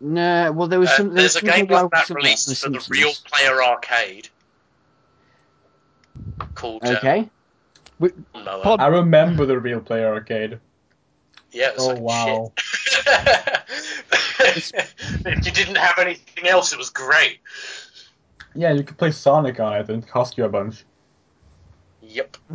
No, 0.00 0.50
well 0.52 0.66
there 0.68 0.80
was 0.80 0.88
Uh, 0.90 0.96
some. 0.96 1.06
there 1.08 1.16
there's 1.16 1.34
was 1.34 1.42
a 1.42 1.46
game 1.46 1.66
like 1.66 1.82
like 1.82 1.90
that 2.08 2.10
released 2.14 2.56
for 2.62 2.70
the 2.70 2.84
Real 2.88 3.12
Player 3.26 3.62
Arcade 3.62 4.30
called 6.62 6.84
uh, 6.84 6.94
Okay. 6.96 7.28
Noah. 8.00 8.62
Pod- 8.62 8.80
I 8.80 8.86
remember 8.86 9.44
the 9.46 9.58
Real 9.58 9.80
Player 9.80 10.06
Arcade. 10.06 10.58
Yeah, 11.50 11.70
it 11.70 11.74
was 11.76 11.86
Oh 11.86 11.88
like 11.88 12.00
wow! 12.00 12.52
shit. 12.56 13.04
if 15.26 15.26
you 15.46 15.52
didn't 15.52 15.76
have 15.76 15.98
anything 15.98 16.48
else, 16.48 16.72
it 16.72 16.78
was 16.78 16.88
great. 16.88 17.40
Yeah, 18.54 18.72
you 18.72 18.84
could 18.84 18.96
play 18.96 19.10
Sonic 19.10 19.60
on 19.60 19.74
it 19.74 19.88
and 19.90 20.02
it 20.02 20.08
cost 20.08 20.38
you 20.38 20.44
a 20.44 20.48
bunch. 20.48 20.84
Yep. 22.00 22.36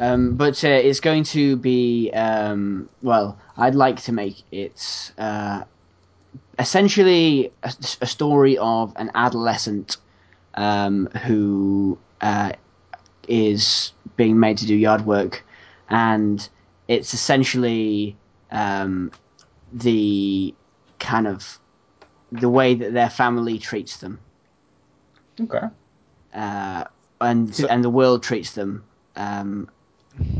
Um, 0.00 0.34
but 0.34 0.64
uh, 0.64 0.68
it's 0.68 0.98
going 0.98 1.22
to 1.24 1.54
be 1.56 2.10
um, 2.10 2.88
well. 3.02 3.38
I'd 3.56 3.76
like 3.76 4.02
to 4.02 4.12
make 4.12 4.42
it 4.50 5.12
uh, 5.16 5.62
essentially 6.58 7.52
a, 7.62 7.72
a 8.00 8.06
story 8.06 8.58
of 8.58 8.92
an 8.96 9.12
adolescent 9.14 9.98
um, 10.54 11.06
who 11.24 11.98
uh, 12.20 12.52
is 13.28 13.92
being 14.16 14.38
made 14.38 14.58
to 14.58 14.66
do 14.66 14.74
yard 14.74 15.06
work, 15.06 15.44
and 15.88 16.48
it's 16.88 17.14
essentially 17.14 18.16
um, 18.50 19.10
the 19.72 20.54
kind 20.98 21.26
of 21.26 21.58
the 22.30 22.48
way 22.48 22.74
that 22.74 22.92
their 22.94 23.10
family 23.10 23.58
treats 23.58 23.98
them, 23.98 24.18
Okay. 25.40 25.66
uh, 26.34 26.84
and 27.20 27.54
So- 27.54 27.66
and 27.68 27.82
the 27.84 27.90
world 27.90 28.22
treats 28.22 28.52
them. 28.52 28.84
Um, 29.16 29.68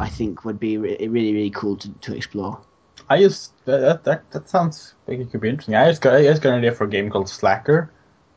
I 0.00 0.08
think 0.08 0.44
would 0.44 0.60
be 0.60 0.76
re- 0.78 0.96
really 1.08 1.32
really 1.32 1.50
cool 1.50 1.76
to, 1.76 1.88
to 1.90 2.14
explore. 2.14 2.60
I 3.08 3.18
just 3.20 3.52
that, 3.64 4.04
that 4.04 4.30
that 4.30 4.48
sounds 4.48 4.94
like 5.06 5.18
it 5.18 5.30
could 5.30 5.40
be 5.40 5.48
interesting. 5.48 5.74
I 5.74 5.88
just 5.88 6.02
got 6.02 6.14
I 6.14 6.22
just 6.24 6.42
got 6.42 6.50
an 6.50 6.58
idea 6.58 6.72
for 6.72 6.84
a 6.84 6.88
game 6.88 7.10
called 7.10 7.28
Slacker, 7.28 7.90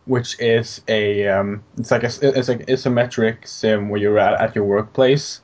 which 0.05 0.39
is 0.39 0.81
a 0.87 1.27
um, 1.27 1.63
it's 1.77 1.91
like 1.91 2.03
a 2.03 2.07
it's 2.21 2.47
like 2.47 2.65
isometric 2.67 3.47
sim 3.47 3.89
where 3.89 3.99
you're 3.99 4.19
at, 4.19 4.39
at 4.39 4.55
your 4.55 4.63
workplace, 4.63 5.41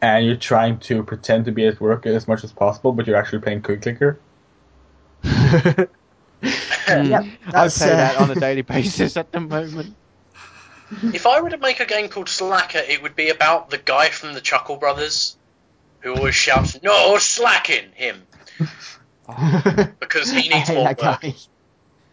and 0.00 0.26
you're 0.26 0.36
trying 0.36 0.78
to 0.80 1.02
pretend 1.02 1.44
to 1.46 1.52
be 1.52 1.66
at 1.66 1.80
work 1.80 2.06
as 2.06 2.28
much 2.28 2.44
as 2.44 2.52
possible, 2.52 2.92
but 2.92 3.06
you're 3.06 3.16
actually 3.16 3.40
playing 3.40 3.62
Quick 3.62 3.82
Clicker. 3.82 4.18
Yep, 6.86 7.24
I 7.46 7.50
that's, 7.50 7.78
play 7.78 7.92
uh, 7.92 7.96
that 7.96 8.16
on 8.18 8.30
a 8.30 8.34
daily 8.34 8.62
basis 8.76 9.16
at 9.16 9.32
the 9.32 9.40
moment. 9.40 9.94
If 11.02 11.26
I 11.26 11.40
were 11.40 11.50
to 11.50 11.56
make 11.56 11.80
a 11.80 11.86
game 11.86 12.08
called 12.08 12.28
Slacker, 12.28 12.78
it 12.78 13.02
would 13.02 13.16
be 13.16 13.30
about 13.30 13.70
the 13.70 13.78
guy 13.78 14.10
from 14.10 14.34
the 14.34 14.40
Chuckle 14.40 14.76
Brothers 14.76 15.36
who 16.00 16.14
always 16.14 16.34
shouts, 16.34 16.80
"No 16.82 17.16
slacking 17.18 17.90
him," 17.94 18.22
because 19.98 20.30
he 20.30 20.50
I 20.50 20.56
needs 20.56 20.68
hate 20.68 20.74
more 20.74 20.84
that 20.84 21.02
work. 21.02 21.20
guy. 21.22 21.34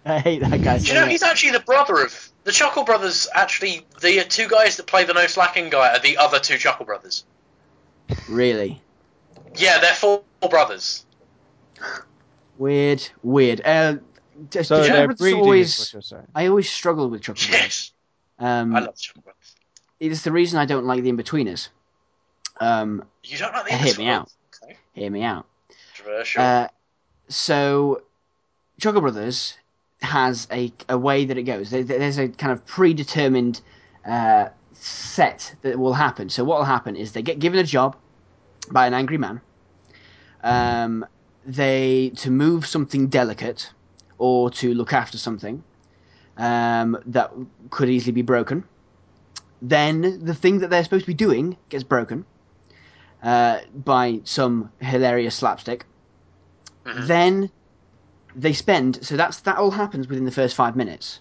I 0.05 0.19
hate 0.19 0.39
that 0.41 0.61
guy. 0.63 0.79
Do 0.79 0.85
you 0.87 0.93
know 0.95 1.01
much. 1.01 1.11
he's 1.11 1.23
actually 1.23 1.51
the 1.51 1.59
brother 1.59 2.03
of 2.03 2.29
the 2.43 2.51
Chuckle 2.51 2.83
Brothers? 2.83 3.27
Actually, 3.35 3.85
the 4.01 4.23
two 4.27 4.47
guys 4.47 4.77
that 4.77 4.87
play 4.87 5.03
the 5.03 5.13
no 5.13 5.27
slacking 5.27 5.69
guy 5.69 5.93
are 5.95 5.99
the 5.99 6.17
other 6.17 6.39
two 6.39 6.57
Chuckle 6.57 6.85
Brothers. 6.85 7.23
really 8.27 8.81
Yeah, 9.55 9.79
they're 9.79 9.93
four 9.93 10.23
brothers. 10.49 11.05
weird, 12.57 13.07
weird. 13.23 13.61
Uh, 13.63 13.97
just, 14.49 14.69
So 14.69 14.77
the 14.81 14.87
Chuckle 14.87 14.97
they're 14.97 15.07
Brothers 15.07 15.33
always. 15.33 15.73
is 15.73 15.79
what 15.79 15.93
you're 15.93 16.01
saying. 16.01 16.27
I 16.35 16.47
always 16.47 16.69
struggle 16.69 17.09
with 17.09 17.21
Chuckle 17.21 17.47
Brothers. 17.49 17.61
Yes, 17.61 17.91
Um, 18.39 18.75
I 18.75 18.79
love 18.79 18.95
the 18.95 18.99
Chuckle 19.01 19.21
Brothers. 19.21 19.55
it's 19.99 20.23
the 20.23 20.31
reason 20.31 20.59
I 20.59 20.65
don't 20.65 20.85
like 20.85 21.03
the 21.03 21.09
In-Betweeners. 21.09 21.69
Um, 22.59 23.03
You 23.23 23.37
don't 23.37 23.53
like 23.53 23.65
the 23.65 23.75
Hear 23.77 23.97
me 23.97 24.07
out. 24.07 24.31
Okay. 24.63 24.77
hear 24.93 25.09
me 25.11 25.23
out. 25.23 25.45
Controversial. 25.95 26.41
Uh, 26.41 26.67
so, 27.27 28.01
Chuckle 28.79 29.01
Brothers 29.01 29.57
has 30.01 30.47
a, 30.51 30.71
a 30.89 30.97
way 30.97 31.25
that 31.25 31.37
it 31.37 31.43
goes. 31.43 31.69
There's 31.69 32.17
a 32.17 32.27
kind 32.27 32.51
of 32.51 32.65
predetermined 32.65 33.61
uh, 34.05 34.49
set 34.73 35.55
that 35.61 35.77
will 35.79 35.93
happen. 35.93 36.29
So, 36.29 36.43
what 36.43 36.57
will 36.59 36.65
happen 36.65 36.95
is 36.95 37.11
they 37.11 37.21
get 37.21 37.39
given 37.39 37.59
a 37.59 37.63
job 37.63 37.95
by 38.71 38.87
an 38.87 38.93
angry 38.93 39.17
man. 39.17 39.41
Um, 40.43 41.05
they 41.45 42.11
to 42.17 42.31
move 42.31 42.65
something 42.65 43.07
delicate 43.07 43.71
or 44.17 44.49
to 44.51 44.73
look 44.73 44.93
after 44.93 45.17
something 45.17 45.63
um, 46.37 46.97
that 47.05 47.31
could 47.69 47.89
easily 47.89 48.11
be 48.11 48.21
broken. 48.21 48.63
Then 49.61 50.23
the 50.23 50.33
thing 50.33 50.59
that 50.59 50.69
they're 50.69 50.83
supposed 50.83 51.03
to 51.03 51.07
be 51.07 51.13
doing 51.13 51.57
gets 51.69 51.83
broken 51.83 52.25
uh, 53.21 53.59
by 53.75 54.21
some 54.23 54.71
hilarious 54.79 55.35
slapstick. 55.35 55.85
Mhm. 56.85 57.07
Then 57.07 57.51
they 58.35 58.53
spend 58.53 59.05
so 59.05 59.17
that's 59.17 59.41
that 59.41 59.57
all 59.57 59.71
happens 59.71 60.07
within 60.07 60.25
the 60.25 60.31
first 60.31 60.55
five 60.55 60.75
minutes. 60.75 61.19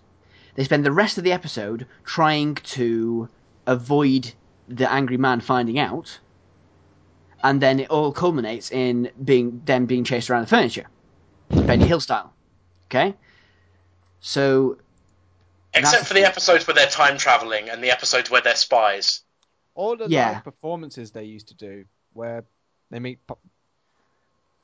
They 0.54 0.64
spend 0.64 0.84
the 0.84 0.92
rest 0.92 1.18
of 1.18 1.24
the 1.24 1.32
episode 1.32 1.86
trying 2.04 2.56
to 2.56 3.28
avoid 3.66 4.32
the 4.68 4.90
angry 4.90 5.16
man 5.16 5.40
finding 5.40 5.78
out, 5.78 6.18
and 7.42 7.60
then 7.60 7.80
it 7.80 7.90
all 7.90 8.12
culminates 8.12 8.70
in 8.70 9.10
being 9.24 9.62
them 9.64 9.86
being 9.86 10.04
chased 10.04 10.30
around 10.30 10.42
the 10.42 10.48
furniture, 10.48 10.86
Benny 11.50 11.86
Hill 11.86 12.00
style. 12.00 12.32
Okay, 12.86 13.14
so 14.20 14.78
Except 15.72 16.06
for 16.06 16.14
the 16.14 16.24
episodes 16.24 16.66
where 16.66 16.74
they're 16.74 16.88
time 16.88 17.16
traveling 17.16 17.68
and 17.70 17.82
the 17.82 17.90
episodes 17.90 18.30
where 18.30 18.40
they're 18.40 18.56
spies. 18.56 19.22
All 19.74 19.96
the 19.96 20.08
Yeah. 20.08 20.32
live 20.32 20.44
performances 20.44 21.12
they 21.12 21.24
used 21.24 21.48
to 21.48 21.54
do, 21.54 21.84
where 22.12 22.44
they 22.90 22.98
meet, 22.98 23.24
po- 23.26 23.38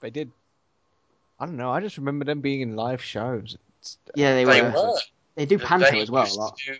they 0.00 0.10
did. 0.10 0.32
I 1.38 1.46
don't 1.46 1.56
know. 1.56 1.70
I 1.70 1.80
just 1.80 1.98
remember 1.98 2.24
them 2.24 2.40
being 2.40 2.60
in 2.62 2.76
live 2.76 3.02
shows. 3.02 3.56
It's- 3.80 3.98
yeah, 4.14 4.34
they, 4.34 4.44
They 4.44 4.62
were. 4.62 4.70
were. 4.70 4.98
They 5.34 5.46
do 5.46 5.58
panto 5.58 5.90
They 5.90 6.00
as 6.00 6.10
well 6.10 6.26
a 6.26 6.34
lot. 6.34 6.58
do- 6.64 6.76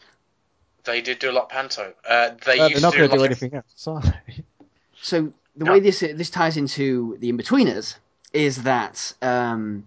they 0.84 1.00
did 1.02 1.18
do 1.18 1.30
a 1.30 1.32
lot 1.32 1.44
of 1.44 1.48
panto. 1.50 1.92
Uh, 2.08 2.30
they 2.44 2.58
Uh, 2.60 2.68
used 2.68 2.76
they're 2.76 2.90
not 2.90 2.94
going 2.96 3.10
to 3.10 3.16
do 3.16 3.20
live- 3.22 3.26
anything 3.30 3.54
else. 3.54 3.64
Sorry. 3.74 4.44
So 5.02 5.32
the 5.56 5.64
No. 5.66 5.72
way 5.72 5.80
this 5.80 6.00
this 6.00 6.30
ties 6.30 6.56
into 6.56 7.16
the 7.18 7.30
Inbetweeners 7.32 7.96
is 8.32 8.62
that 8.62 9.12
um, 9.20 9.86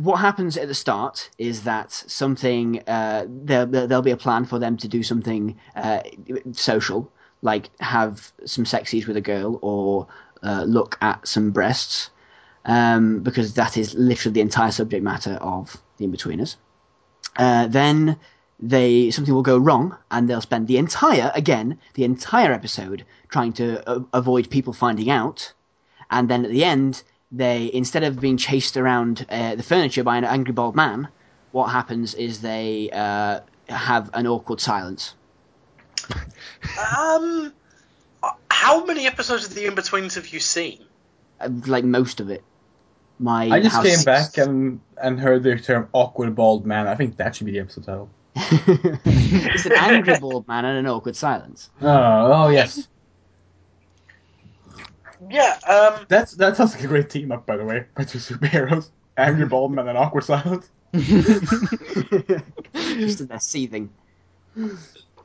what 0.00 0.16
happens 0.16 0.56
at 0.56 0.66
the 0.68 0.74
start 0.74 1.30
is 1.38 1.62
that 1.62 1.92
something 1.92 2.82
uh, 2.88 3.26
there 3.28 3.64
there- 3.66 3.86
there'll 3.86 4.02
be 4.02 4.10
a 4.10 4.16
plan 4.16 4.44
for 4.44 4.58
them 4.58 4.76
to 4.78 4.88
do 4.88 5.02
something 5.02 5.56
uh, 5.76 6.00
social, 6.52 7.10
like 7.42 7.70
have 7.80 8.32
some 8.44 8.64
sexies 8.64 9.06
with 9.06 9.16
a 9.16 9.20
girl 9.20 9.58
or 9.62 10.06
uh, 10.42 10.64
look 10.64 10.98
at 11.00 11.26
some 11.28 11.50
breasts, 11.52 12.10
um, 12.64 13.20
because 13.20 13.54
that 13.54 13.76
is 13.76 13.94
literally 13.94 14.34
the 14.34 14.40
entire 14.40 14.70
subject 14.70 15.02
matter 15.02 15.34
of 15.40 15.76
the 15.98 16.06
Inbetweeners. 16.06 16.56
Uh, 17.36 17.66
then 17.66 18.16
they 18.60 19.10
something 19.10 19.34
will 19.34 19.42
go 19.42 19.58
wrong 19.58 19.96
and 20.10 20.28
they'll 20.28 20.40
spend 20.40 20.68
the 20.68 20.78
entire 20.78 21.32
again 21.34 21.78
the 21.94 22.04
entire 22.04 22.52
episode 22.52 23.04
trying 23.28 23.52
to 23.52 23.86
uh, 23.88 24.00
avoid 24.12 24.48
people 24.48 24.72
finding 24.72 25.10
out 25.10 25.52
and 26.10 26.28
then 26.28 26.44
at 26.44 26.50
the 26.52 26.64
end 26.64 27.02
they 27.32 27.68
instead 27.74 28.04
of 28.04 28.20
being 28.20 28.36
chased 28.36 28.76
around 28.76 29.26
uh, 29.28 29.56
the 29.56 29.62
furniture 29.62 30.04
by 30.04 30.16
an 30.16 30.24
angry 30.24 30.52
bald 30.52 30.76
man 30.76 31.08
what 31.50 31.66
happens 31.66 32.14
is 32.14 32.40
they 32.42 32.88
uh, 32.92 33.40
have 33.68 34.08
an 34.14 34.26
awkward 34.26 34.60
silence 34.60 35.14
Um, 36.96 37.52
how 38.50 38.84
many 38.84 39.06
episodes 39.06 39.46
of 39.46 39.54
the 39.54 39.66
In-Betweens 39.66 40.14
have 40.14 40.28
you 40.28 40.40
seen? 40.40 40.84
Uh, 41.40 41.48
like 41.66 41.84
most 41.84 42.20
of 42.20 42.30
it 42.30 42.44
my 43.18 43.48
I 43.48 43.60
just 43.60 43.76
house- 43.76 43.84
came 43.84 44.04
back 44.04 44.38
and 44.38 44.80
and 45.02 45.20
heard 45.20 45.42
the 45.42 45.58
term 45.58 45.88
awkward 45.92 46.34
bald 46.34 46.66
man. 46.66 46.86
I 46.86 46.94
think 46.94 47.16
that 47.16 47.36
should 47.36 47.46
be 47.46 47.52
the 47.52 47.60
episode 47.60 47.84
title. 47.84 48.08
it's 48.36 49.66
an 49.66 49.72
angry 49.76 50.18
bald 50.20 50.48
man 50.48 50.64
and 50.64 50.78
an 50.78 50.86
awkward 50.86 51.16
silence. 51.16 51.70
Oh, 51.80 51.88
oh 51.88 52.48
yes. 52.48 52.88
Yeah, 55.30 55.58
um, 55.66 56.04
That's 56.08 56.32
that 56.32 56.56
sounds 56.56 56.74
like 56.74 56.84
a 56.84 56.88
great 56.88 57.08
team 57.08 57.32
up, 57.32 57.46
by 57.46 57.56
the 57.56 57.64
way, 57.64 57.86
by 57.96 58.04
two 58.04 58.18
superheroes, 58.18 58.90
Angry 59.16 59.46
bald 59.46 59.72
man 59.72 59.88
and 59.88 59.96
Awkward 59.96 60.24
Silence. 60.24 60.68
Just 60.94 62.00
in 63.20 63.26
there 63.28 63.40
seething. 63.40 63.90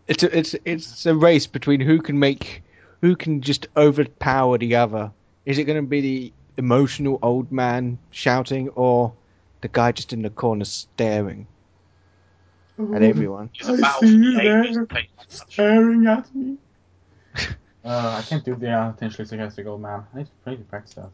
It's 0.07 0.23
a, 0.23 0.37
it's 0.37 0.55
it's 0.65 1.05
a 1.05 1.15
race 1.15 1.47
between 1.47 1.81
who 1.81 2.01
can 2.01 2.17
make 2.17 2.63
who 3.01 3.15
can 3.15 3.41
just 3.41 3.67
overpower 3.77 4.57
the 4.57 4.75
other. 4.75 5.11
Is 5.45 5.57
it 5.57 5.65
going 5.65 5.81
to 5.81 5.87
be 5.87 6.01
the 6.01 6.33
emotional 6.60 7.18
old 7.22 7.51
man 7.51 7.97
shouting 8.12 8.70
or 8.70 9.14
the 9.62 9.68
guy 9.68 9.91
just 9.91 10.14
in 10.14 10.22
the 10.22 10.30
corner 10.30 10.66
staring 10.66 11.47
at 12.93 13.01
everyone? 13.01 13.49
it's 13.55 13.68
a 13.68 13.74
I 13.74 13.78
battle 13.78 14.01
see 14.01 14.16
you 14.16 14.36
there. 14.36 14.88
Staring 15.28 16.05
at 16.05 16.36
me. 16.36 16.57
Uh, 17.84 18.20
I 18.20 18.22
can't 18.28 18.43
do 18.43 18.55
the 18.55 18.72
uh, 18.72 18.91
potentially 18.91 19.26
sarcastic 19.26 19.66
old 19.66 19.82
man. 19.82 20.03
I 20.14 20.18
need 20.20 20.28
to, 20.28 20.51
I 20.51 20.55
to 20.55 20.64
practice 20.64 20.95
that. 20.95 21.10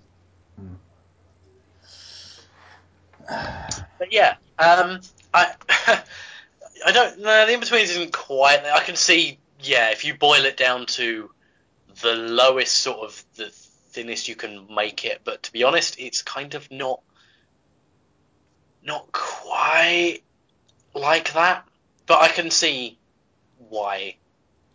But 3.99 4.11
yeah, 4.11 4.35
um, 4.59 4.99
I 5.33 5.53
I 6.85 6.91
don't 6.91 7.19
know. 7.19 7.45
The 7.45 7.53
in 7.53 7.59
betweens 7.59 7.91
isn't 7.91 8.13
quite. 8.13 8.63
I 8.65 8.83
can 8.83 8.95
see. 8.95 9.39
Yeah, 9.61 9.91
if 9.91 10.05
you 10.05 10.15
boil 10.15 10.45
it 10.45 10.57
down 10.57 10.85
to 10.87 11.31
the 12.01 12.13
lowest 12.13 12.77
sort 12.77 12.99
of 12.99 13.23
the 13.35 13.51
thinnest 13.95 14.27
you 14.27 14.35
can 14.35 14.67
make 14.73 15.05
it, 15.05 15.21
but 15.23 15.43
to 15.43 15.51
be 15.51 15.63
honest, 15.63 15.99
it's 15.99 16.21
kind 16.21 16.53
of 16.55 16.69
not 16.71 16.99
not 18.83 19.11
quite 19.11 20.19
like 20.93 21.33
that. 21.33 21.65
But 22.07 22.21
I 22.21 22.27
can 22.27 22.51
see 22.51 22.99
why 23.69 24.17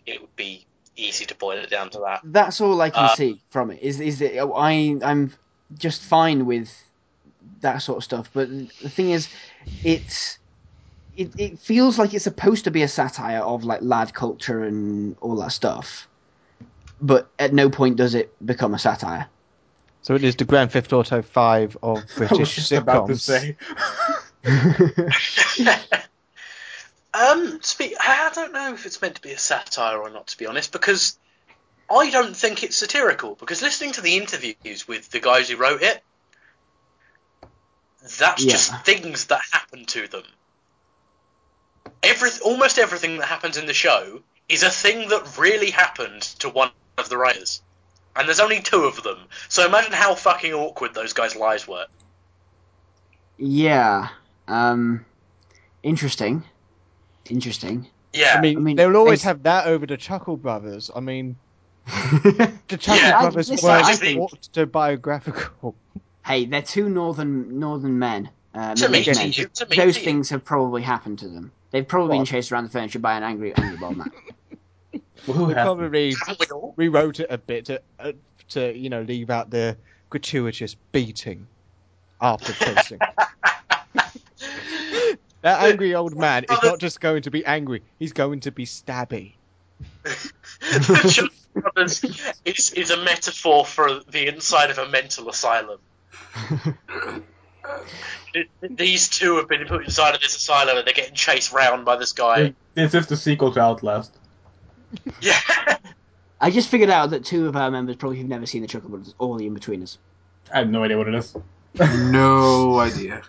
it 0.06 0.20
would 0.20 0.34
be 0.36 0.66
easy 0.96 1.26
to 1.26 1.34
boil 1.34 1.58
it 1.58 1.70
down 1.70 1.90
to 1.90 2.00
that. 2.00 2.20
That's 2.24 2.60
all 2.60 2.80
I 2.80 2.90
can 2.90 3.04
Uh, 3.04 3.14
see 3.14 3.40
from 3.50 3.70
it. 3.70 3.80
Is 3.82 4.00
is 4.00 4.18
that 4.18 4.32
I 4.40 4.98
I'm 5.02 5.32
just 5.78 6.02
fine 6.02 6.46
with 6.46 6.70
that 7.60 7.78
sort 7.82 7.98
of 7.98 8.04
stuff. 8.04 8.30
But 8.32 8.48
the 8.48 8.88
thing 8.88 9.10
is, 9.10 9.28
it's 9.84 10.38
it, 11.16 11.30
it 11.38 11.58
feels 11.58 11.98
like 11.98 12.14
it's 12.14 12.24
supposed 12.24 12.64
to 12.64 12.70
be 12.70 12.82
a 12.82 12.88
satire 12.88 13.40
of 13.40 13.64
like 13.64 13.80
lad 13.82 14.12
culture 14.14 14.64
and 14.64 15.16
all 15.20 15.36
that 15.36 15.52
stuff. 15.52 16.08
But 17.00 17.30
at 17.38 17.52
no 17.54 17.70
point 17.70 17.96
does 17.96 18.14
it 18.14 18.34
become 18.44 18.74
a 18.74 18.78
satire. 18.78 19.26
So 20.02 20.14
it 20.14 20.24
is 20.24 20.36
the 20.36 20.44
Grand 20.44 20.72
Theft 20.72 20.92
Auto 20.92 21.22
Five 21.22 21.76
of 21.82 21.98
I 22.16 22.20
was 22.20 22.28
British 22.28 22.56
just 22.56 22.72
about 22.72 23.06
to 23.08 23.12
sitcoms. 23.14 23.56
say. 24.44 25.96
Um, 27.12 27.58
speak. 27.60 27.94
I 28.00 28.30
don't 28.34 28.52
know 28.52 28.72
if 28.74 28.86
it's 28.86 29.02
meant 29.02 29.16
to 29.16 29.20
be 29.20 29.32
a 29.32 29.38
satire 29.38 29.98
or 29.98 30.10
not, 30.10 30.28
to 30.28 30.38
be 30.38 30.46
honest, 30.46 30.70
because 30.70 31.18
I 31.90 32.08
don't 32.10 32.36
think 32.36 32.62
it's 32.62 32.76
satirical. 32.76 33.34
Because 33.34 33.62
listening 33.62 33.92
to 33.92 34.00
the 34.00 34.16
interviews 34.16 34.86
with 34.86 35.10
the 35.10 35.18
guys 35.18 35.48
who 35.48 35.56
wrote 35.56 35.82
it, 35.82 36.02
that's 38.18 38.44
Yeah. 38.44 38.52
just 38.52 38.84
things 38.84 39.26
that 39.26 39.40
happen 39.50 39.86
to 39.86 40.06
them. 40.06 40.22
Every 42.02 42.30
almost 42.44 42.78
everything 42.78 43.18
that 43.18 43.26
happens 43.26 43.56
in 43.56 43.66
the 43.66 43.74
show 43.74 44.22
is 44.48 44.62
a 44.62 44.70
thing 44.70 45.08
that 45.08 45.36
really 45.36 45.70
happened 45.70 46.22
to 46.38 46.48
one 46.48 46.70
of 47.00 47.08
the 47.08 47.16
writers, 47.16 47.62
and 48.16 48.28
there's 48.28 48.40
only 48.40 48.60
two 48.60 48.84
of 48.84 49.02
them. 49.02 49.18
So 49.48 49.66
imagine 49.66 49.92
how 49.92 50.14
fucking 50.14 50.52
awkward 50.52 50.94
those 50.94 51.12
guys' 51.12 51.34
lives 51.34 51.66
were. 51.66 51.86
Yeah. 53.38 54.08
Um. 54.48 55.04
Interesting. 55.82 56.44
Interesting. 57.28 57.88
Yeah, 58.12 58.34
I 58.36 58.40
mean, 58.40 58.56
I 58.56 58.60
mean, 58.60 58.76
they'll 58.76 58.96
always 58.96 59.22
they- 59.22 59.28
have 59.28 59.42
that 59.44 59.66
over 59.66 59.86
the 59.86 59.96
Chuckle 59.96 60.36
Brothers. 60.36 60.90
I 60.94 61.00
mean, 61.00 61.36
the 61.86 62.76
Chuckle 62.78 62.96
Yeah, 62.96 63.20
Brothers 63.20 63.50
listen, 63.50 63.68
weren't 63.68 63.84
I 63.86 63.94
think- 63.94 64.20
autobiographical. 64.20 65.74
hey, 66.26 66.44
they're 66.44 66.60
two 66.62 66.88
northern 66.88 67.58
northern 67.58 67.98
men. 67.98 68.30
Uh, 68.52 68.74
to 68.74 68.88
me, 68.88 68.98
middle-aged 68.98 69.54
to 69.54 69.64
to 69.64 69.70
me, 69.70 69.76
Those 69.76 69.94
to 69.94 70.00
you. 70.00 70.04
things 70.04 70.28
have 70.30 70.44
probably 70.44 70.82
happened 70.82 71.20
to 71.20 71.28
them. 71.28 71.52
They've 71.70 71.86
probably 71.86 72.16
been 72.18 72.24
chased 72.26 72.50
around 72.50 72.64
the 72.64 72.70
furniture 72.70 72.98
by 72.98 73.16
an 73.16 73.22
angry 73.22 73.54
angry 73.54 73.76
bald 73.78 73.96
man. 73.96 74.10
Well, 75.26 75.36
who 75.36 75.46
They 75.48 75.54
probably 75.54 76.14
Haven't 76.26 76.74
rewrote 76.76 77.20
it 77.20 77.26
a 77.30 77.38
bit 77.38 77.66
to, 77.66 77.82
uh, 77.98 78.12
to 78.50 78.76
you 78.76 78.90
know 78.90 79.02
leave 79.02 79.30
out 79.30 79.50
the 79.50 79.76
gratuitous 80.08 80.76
beating 80.92 81.46
after 82.20 82.52
chasing. 82.52 82.98
that 85.42 85.62
angry 85.62 85.94
old 85.94 86.16
man 86.16 86.44
is 86.44 86.58
not 86.62 86.78
just 86.78 87.00
going 87.00 87.22
to 87.22 87.30
be 87.30 87.44
angry; 87.44 87.82
he's 87.98 88.12
going 88.12 88.40
to 88.40 88.50
be 88.50 88.64
stabby. 88.66 89.34
the 90.02 91.10
Jonas 91.12 91.40
Brothers 91.54 92.04
is, 92.44 92.72
is 92.72 92.90
a 92.90 93.02
metaphor 93.02 93.64
for 93.64 94.00
the 94.08 94.28
inside 94.28 94.70
of 94.70 94.78
a 94.78 94.88
mental 94.88 95.28
asylum. 95.28 95.78
These 98.62 99.08
two 99.08 99.36
have 99.36 99.48
been 99.48 99.66
put 99.66 99.84
inside 99.84 100.14
of 100.14 100.20
this 100.20 100.36
asylum 100.36 100.76
and 100.78 100.86
they're 100.86 100.94
getting 100.94 101.14
chased 101.14 101.52
round 101.52 101.84
by 101.84 101.96
this 101.96 102.12
guy. 102.12 102.54
This 102.74 102.94
is 102.94 103.08
the 103.08 103.16
sequel 103.16 103.52
to 103.52 103.60
Outlast. 103.60 104.16
Yeah. 105.20 105.38
I 106.40 106.50
just 106.50 106.68
figured 106.68 106.90
out 106.90 107.10
that 107.10 107.24
two 107.24 107.46
of 107.46 107.56
our 107.56 107.70
members 107.70 107.96
probably 107.96 108.18
have 108.18 108.28
never 108.28 108.46
seen 108.46 108.62
the 108.62 108.68
Chuckle 108.68 108.88
Brothers 108.88 109.14
or 109.18 109.38
the 109.38 109.46
In-Betweeners. 109.46 109.98
I 110.52 110.58
have 110.58 110.70
no 110.70 110.82
idea 110.82 110.96
what 110.96 111.08
it 111.08 111.14
is. 111.14 111.36
No 112.10 112.78
idea. 112.78 113.22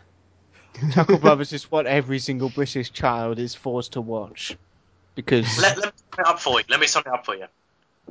Chuckle 0.91 1.17
Brothers 1.17 1.53
is 1.53 1.69
what 1.69 1.85
every 1.85 2.19
single 2.19 2.49
British 2.49 2.91
child 2.91 3.37
is 3.37 3.53
forced 3.53 3.93
to 3.93 4.01
watch 4.01 4.57
because 5.15 5.61
Let, 5.61 5.77
let 5.77 5.85
me 5.85 5.93
sum 5.97 6.19
it 6.19 6.27
up 6.27 6.39
for 6.39 6.59
you. 6.59 6.65
Let 6.69 6.79
me 6.79 6.87
sum 6.87 7.03
it 7.05 7.13
up 7.13 7.25
for 7.25 7.35
you. 7.35 7.45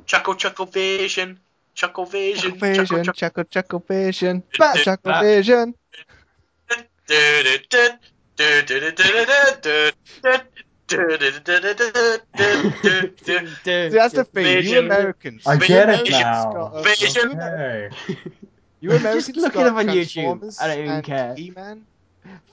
Chuckle, 0.05 0.35
chuckle, 0.35 0.67
vision. 0.67 1.39
Chuckle, 1.73 2.05
vision. 2.05 2.51
Chuckle 2.51 2.59
Vision, 2.59 2.85
Chuckle, 2.85 3.03
chuckle. 3.03 3.13
Chuckle 3.13 3.43
Chuckle 3.45 3.79
Vision, 3.87 4.43
Bat 4.57 4.77
Chuckle 4.77 5.19
Vision. 5.21 5.73
See, 10.91 10.97
that's 13.89 14.13
the 14.13 14.25
thing. 14.25 14.65
You 14.65 14.79
Americans, 14.79 15.45
I 15.45 15.57
get 15.57 15.89
it 15.89 15.99
vision, 16.05 16.19
now. 16.19 16.81
vision. 16.83 17.39
Okay. 17.39 17.89
you 18.79 18.91
Americans 18.91 19.27
Just 19.27 19.37
look 19.37 19.55
it 19.55 19.67
up 19.67 19.75
on 19.75 19.87
YouTube. 19.87 20.61
I 20.61 20.67
don't 20.67 20.79
even 20.79 20.91
and 20.91 21.03
care. 21.03 21.35
He-Man. 21.35 21.85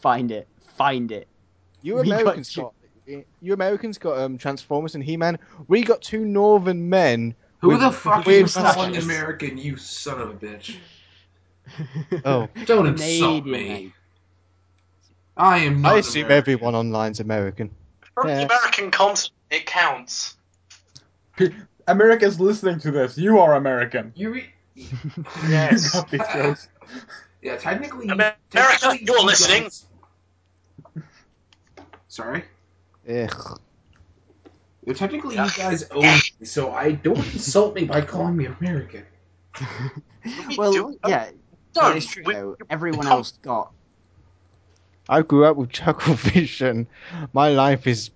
Find 0.01 0.31
it. 0.31 0.49
Find 0.77 1.13
it. 1.13 1.29
You 1.83 1.97
We 1.97 2.01
Americans 2.03 2.57
you. 2.57 2.71
got, 3.07 3.25
you 3.41 3.55
Americans 3.55 3.99
got 3.99 4.19
um, 4.19 4.39
Transformers 4.39 4.95
and 4.95 5.05
He-Man. 5.05 5.39
We 5.69 5.83
got 5.83 6.03
two 6.03 6.25
Northern 6.25 6.89
men. 6.89 7.35
Who 7.61 7.69
with 7.69 7.81
the 7.81 7.91
fuck 7.91 8.27
are 8.27 8.27
weird 8.27 8.49
you 8.49 8.53
calling 8.53 8.91
mustaches. 8.91 9.05
American, 9.05 9.59
you 9.59 9.77
son 9.77 10.21
of 10.21 10.31
a 10.31 10.35
bitch? 10.35 10.77
Oh, 12.25 12.49
Don't 12.67 12.87
insult 12.87 13.45
Canadian, 13.45 13.51
me. 13.51 13.93
I 15.37 15.59
am 15.59 15.83
not 15.83 15.95
I 15.95 15.99
assume 15.99 16.27
American. 16.27 16.55
everyone 16.55 16.75
online's 16.75 17.21
American. 17.21 17.71
From 18.23 18.31
the 18.31 18.45
American 18.45 18.91
continent, 18.91 19.33
it 19.51 19.67
counts. 19.67 20.37
Americans 21.87 22.41
listening 22.41 22.81
to 22.81 22.91
this, 22.91 23.17
you 23.17 23.39
are 23.39 23.55
American. 23.55 24.13
You 24.17 24.31
re- 24.35 24.53
Yes. 25.49 25.93
Got 25.93 26.11
these 26.11 26.21
jokes. 26.33 26.69
yeah, 27.43 27.57
technically. 27.57 28.09
America, 28.09 28.37
technically 28.51 29.05
you're 29.07 29.19
you 29.19 29.27
listening. 29.27 29.63
guys- 29.65 29.87
Sorry? 32.09 32.45
Ugh. 33.09 33.61
Yeah, 34.87 34.95
technically, 34.95 35.37
you 35.37 35.51
guys 35.57 35.85
own 35.91 36.03
me, 36.03 36.47
so 36.47 36.73
I 36.73 36.93
don't 36.93 37.19
insult 37.19 37.75
me 37.75 37.85
by 37.85 38.01
calling 38.01 38.37
me 38.37 38.47
American. 38.47 39.05
Well, 40.57 40.95
yeah, 41.07 41.31
don't. 41.75 42.03
true. 42.03 42.23
Though. 42.25 42.57
Everyone 42.71 43.07
else 43.07 43.33
got. 43.43 43.73
I 45.09 45.23
grew 45.23 45.45
up 45.45 45.57
with 45.57 45.71
Chuckle 45.79 46.15
Vision. 46.15 46.87
My 47.33 47.49
life 47.49 47.87
is 47.87 48.11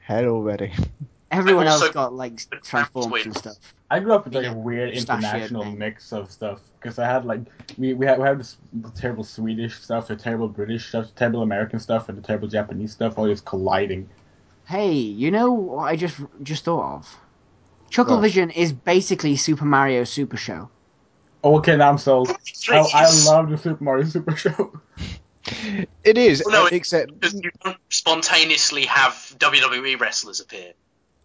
hell 0.00 0.26
already. 0.26 0.72
Everyone 1.30 1.66
else 1.66 1.88
got 1.90 2.12
like 2.14 2.40
Transformers 2.62 3.26
and 3.26 3.36
stuff. 3.36 3.56
I 3.90 4.00
grew 4.00 4.12
up 4.14 4.24
with 4.24 4.34
like 4.34 4.44
Yeah. 4.44 4.52
a 4.52 4.56
weird 4.56 4.90
international 4.94 5.64
man. 5.64 5.78
mix 5.78 6.12
of 6.12 6.30
stuff 6.30 6.60
because 6.80 6.98
I 6.98 7.06
had 7.06 7.24
like 7.24 7.40
we 7.78 7.94
we 7.94 8.06
had 8.06 8.18
we 8.18 8.24
had 8.24 8.38
this 8.38 8.56
terrible 8.94 9.24
Swedish 9.24 9.80
stuff, 9.80 10.08
the 10.08 10.16
terrible 10.16 10.48
British 10.48 10.88
stuff, 10.88 11.08
the 11.08 11.14
terrible 11.14 11.42
American 11.42 11.78
stuff, 11.80 12.08
and 12.08 12.16
the 12.16 12.22
terrible 12.22 12.48
Japanese 12.48 12.92
stuff, 12.92 13.18
all 13.18 13.26
just 13.26 13.44
colliding. 13.44 14.08
Hey, 14.66 14.92
you 14.92 15.30
know 15.30 15.52
what 15.52 15.84
I 15.84 15.96
just 15.96 16.16
just 16.42 16.64
thought 16.64 16.96
of? 16.96 17.16
Chuckle 17.90 18.16
What? 18.16 18.22
Vision 18.22 18.50
is 18.50 18.72
basically 18.72 19.36
Super 19.36 19.64
Mario 19.64 20.04
Super 20.04 20.36
Show. 20.36 20.68
Oh, 21.44 21.58
okay, 21.58 21.76
now 21.76 21.90
I'm 21.90 21.98
sold. 21.98 22.28
Oh, 22.70 22.88
I, 22.94 23.04
I 23.04 23.24
love 23.30 23.50
the 23.50 23.58
Super 23.58 23.82
Mario 23.84 24.04
Super 24.06 24.34
Show. 24.36 24.80
It 26.04 26.18
is, 26.18 26.42
Well, 26.46 26.62
no, 26.62 26.66
uh, 26.66 26.70
except 26.72 27.12
you 27.34 27.50
don't 27.64 27.76
spontaneously 27.88 28.86
have 28.86 29.12
WWE 29.38 29.98
wrestlers 29.98 30.40
appear. 30.40 30.72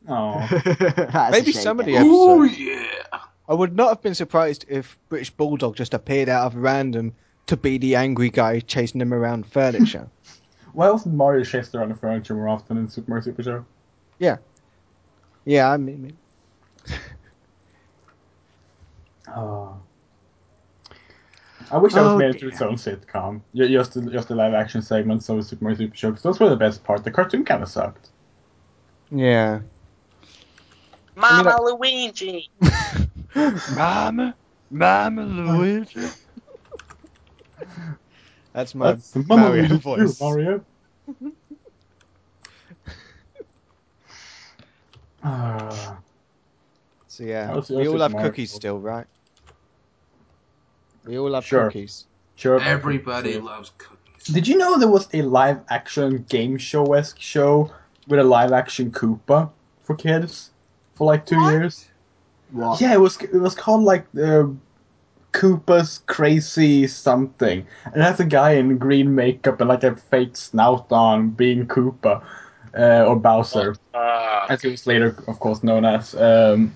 Oh, 0.08 0.40
maybe 1.32 1.52
shame, 1.52 1.62
some 1.62 1.80
of 1.80 1.86
the 1.86 1.92
yeah. 1.94 2.02
Oh 2.04 2.44
yeah. 2.44 3.20
I 3.48 3.54
would 3.54 3.76
not 3.76 3.90
have 3.90 4.02
been 4.02 4.16
surprised 4.16 4.66
if 4.68 4.98
British 5.10 5.30
Bulldog 5.30 5.76
just 5.76 5.94
appeared 5.94 6.30
out 6.30 6.48
of 6.48 6.56
random 6.56 7.14
to 7.48 7.58
be 7.58 7.78
the 7.78 7.96
angry 7.96 8.30
guy 8.30 8.60
chasing 8.60 9.02
him 9.02 9.14
around 9.14 9.46
furniture. 9.46 10.08
Why 10.74 10.90
wasn't 10.90 11.16
Mario 11.16 11.44
chased 11.44 11.76
around 11.76 11.90
the 11.90 11.96
furniture 11.96 12.34
more 12.34 12.48
often 12.48 12.78
in 12.78 12.90
Super 12.90 13.12
Mario 13.12 13.26
Super 13.26 13.44
Show? 13.44 13.66
Yeah, 14.20 14.38
Yeah, 15.46 15.70
I 15.70 15.78
mean, 15.78 16.18
Oh. 19.36 19.76
I 21.70 21.78
wish 21.78 21.94
I 21.96 22.02
was 22.02 22.12
Oh, 22.14 22.18
made 22.18 22.34
dear. 22.34 22.34
into 22.34 22.48
its 22.50 22.62
own 22.62 22.76
sitcom. 22.76 23.42
Ju- 23.56 23.68
Just 23.68 23.94
the, 23.94 24.10
just 24.10 24.28
the 24.30 24.36
live 24.36 24.54
action 24.54 24.82
segments 24.82 25.30
of 25.30 25.44
Super 25.46 25.64
Mario 25.64 25.78
Super 25.78 25.96
Show, 25.96 26.12
'cause 26.12 26.22
those 26.24 26.40
were 26.40 26.50
the 26.50 26.56
best 26.56 26.84
part. 26.84 27.04
The 27.04 27.12
cartoon 27.12 27.46
kind 27.46 27.62
of 27.64 27.70
sucked. 27.70 28.10
yeah. 29.12 29.60
Mama 31.16 31.58
Luigi. 31.62 32.50
Mama, 33.76 34.34
Mama 34.70 35.24
Luigi. 35.26 36.08
That's 38.54 38.74
my 38.74 38.94
That's 38.94 39.12
the 39.12 39.20
Mama 39.28 39.42
Mario 39.50 39.62
Luigi 39.64 39.78
voice. 39.78 40.20
Mario. 40.22 40.66
Ah. 45.24 46.00
So 47.08 47.24
yeah, 47.24 47.48
That 47.48 47.56
was- 47.56 47.68
that 47.68 47.78
we 47.78 47.88
all 47.88 48.00
have 48.00 48.12
Mario 48.12 48.30
cookies 48.30 48.52
still, 48.52 48.80
right? 48.80 49.06
We 51.06 51.18
all 51.18 51.30
love 51.30 51.46
Sure. 51.46 51.66
cookies. 51.66 52.06
Sure. 52.36 52.60
Everybody 52.60 53.40
loves 53.40 53.72
cookies. 53.78 54.34
Did 54.34 54.48
you 54.48 54.58
know 54.58 54.78
there 54.78 54.88
was 54.88 55.08
a 55.14 55.22
live 55.24 55.60
action 55.70 56.26
game 56.30 56.58
show 56.58 56.94
esque 56.94 57.20
show 57.20 57.72
with 58.08 58.20
a 58.20 58.24
live 58.24 58.52
action 58.52 58.92
Koopa 58.92 59.50
for 59.84 59.96
kids 59.96 60.52
for 60.96 61.08
like 61.08 61.26
two 61.26 61.40
years? 61.52 61.88
What? 62.52 62.80
Yeah, 62.82 62.94
it 62.94 63.00
was 63.00 63.18
it 63.22 63.34
was 63.34 63.56
called 63.56 63.84
like 63.84 64.06
uh, 64.18 64.46
Koopa's 65.34 66.02
Crazy 66.08 66.86
Something, 66.88 67.66
and 67.86 67.96
it 67.96 68.02
has 68.02 68.20
a 68.20 68.26
guy 68.26 68.52
in 68.52 68.78
green 68.78 69.16
makeup 69.16 69.60
and 69.62 69.70
like 69.70 69.84
a 69.84 69.96
fake 69.96 70.36
snout 70.36 70.92
on 70.92 71.30
being 71.30 71.66
Koopa 71.68 72.22
uh, 72.78 73.06
or 73.08 73.16
Bowser, 73.16 73.76
Uh, 73.94 74.46
as 74.50 74.62
he 74.62 74.70
was 74.70 74.86
later, 74.86 75.16
of 75.28 75.40
course, 75.40 75.64
known 75.64 75.86
as. 75.86 76.14
Um, 76.16 76.74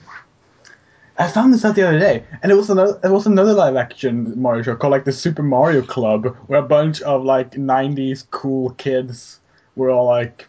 I 1.18 1.30
found 1.30 1.54
this 1.54 1.64
out 1.64 1.76
the 1.76 1.88
other 1.88 1.98
day, 2.00 2.24
and 2.44 2.52
it 2.52 2.56
was 2.56 2.70
another 2.70 3.00
it 3.04 3.10
was 3.10 3.26
another 3.26 3.54
live 3.54 3.76
action 3.78 4.34
Mario 4.42 4.64
show 4.64 4.76
called 4.76 4.92
like 4.92 5.06
the 5.06 5.14
Super 5.14 5.44
Mario 5.44 5.82
Club, 5.82 6.36
where 6.48 6.60
a 6.60 6.68
bunch 6.68 7.02
of 7.04 7.24
like 7.24 7.52
'90s 7.52 8.30
cool 8.32 8.72
kids 8.72 9.40
were 9.78 9.90
all 9.90 10.06
like 10.06 10.48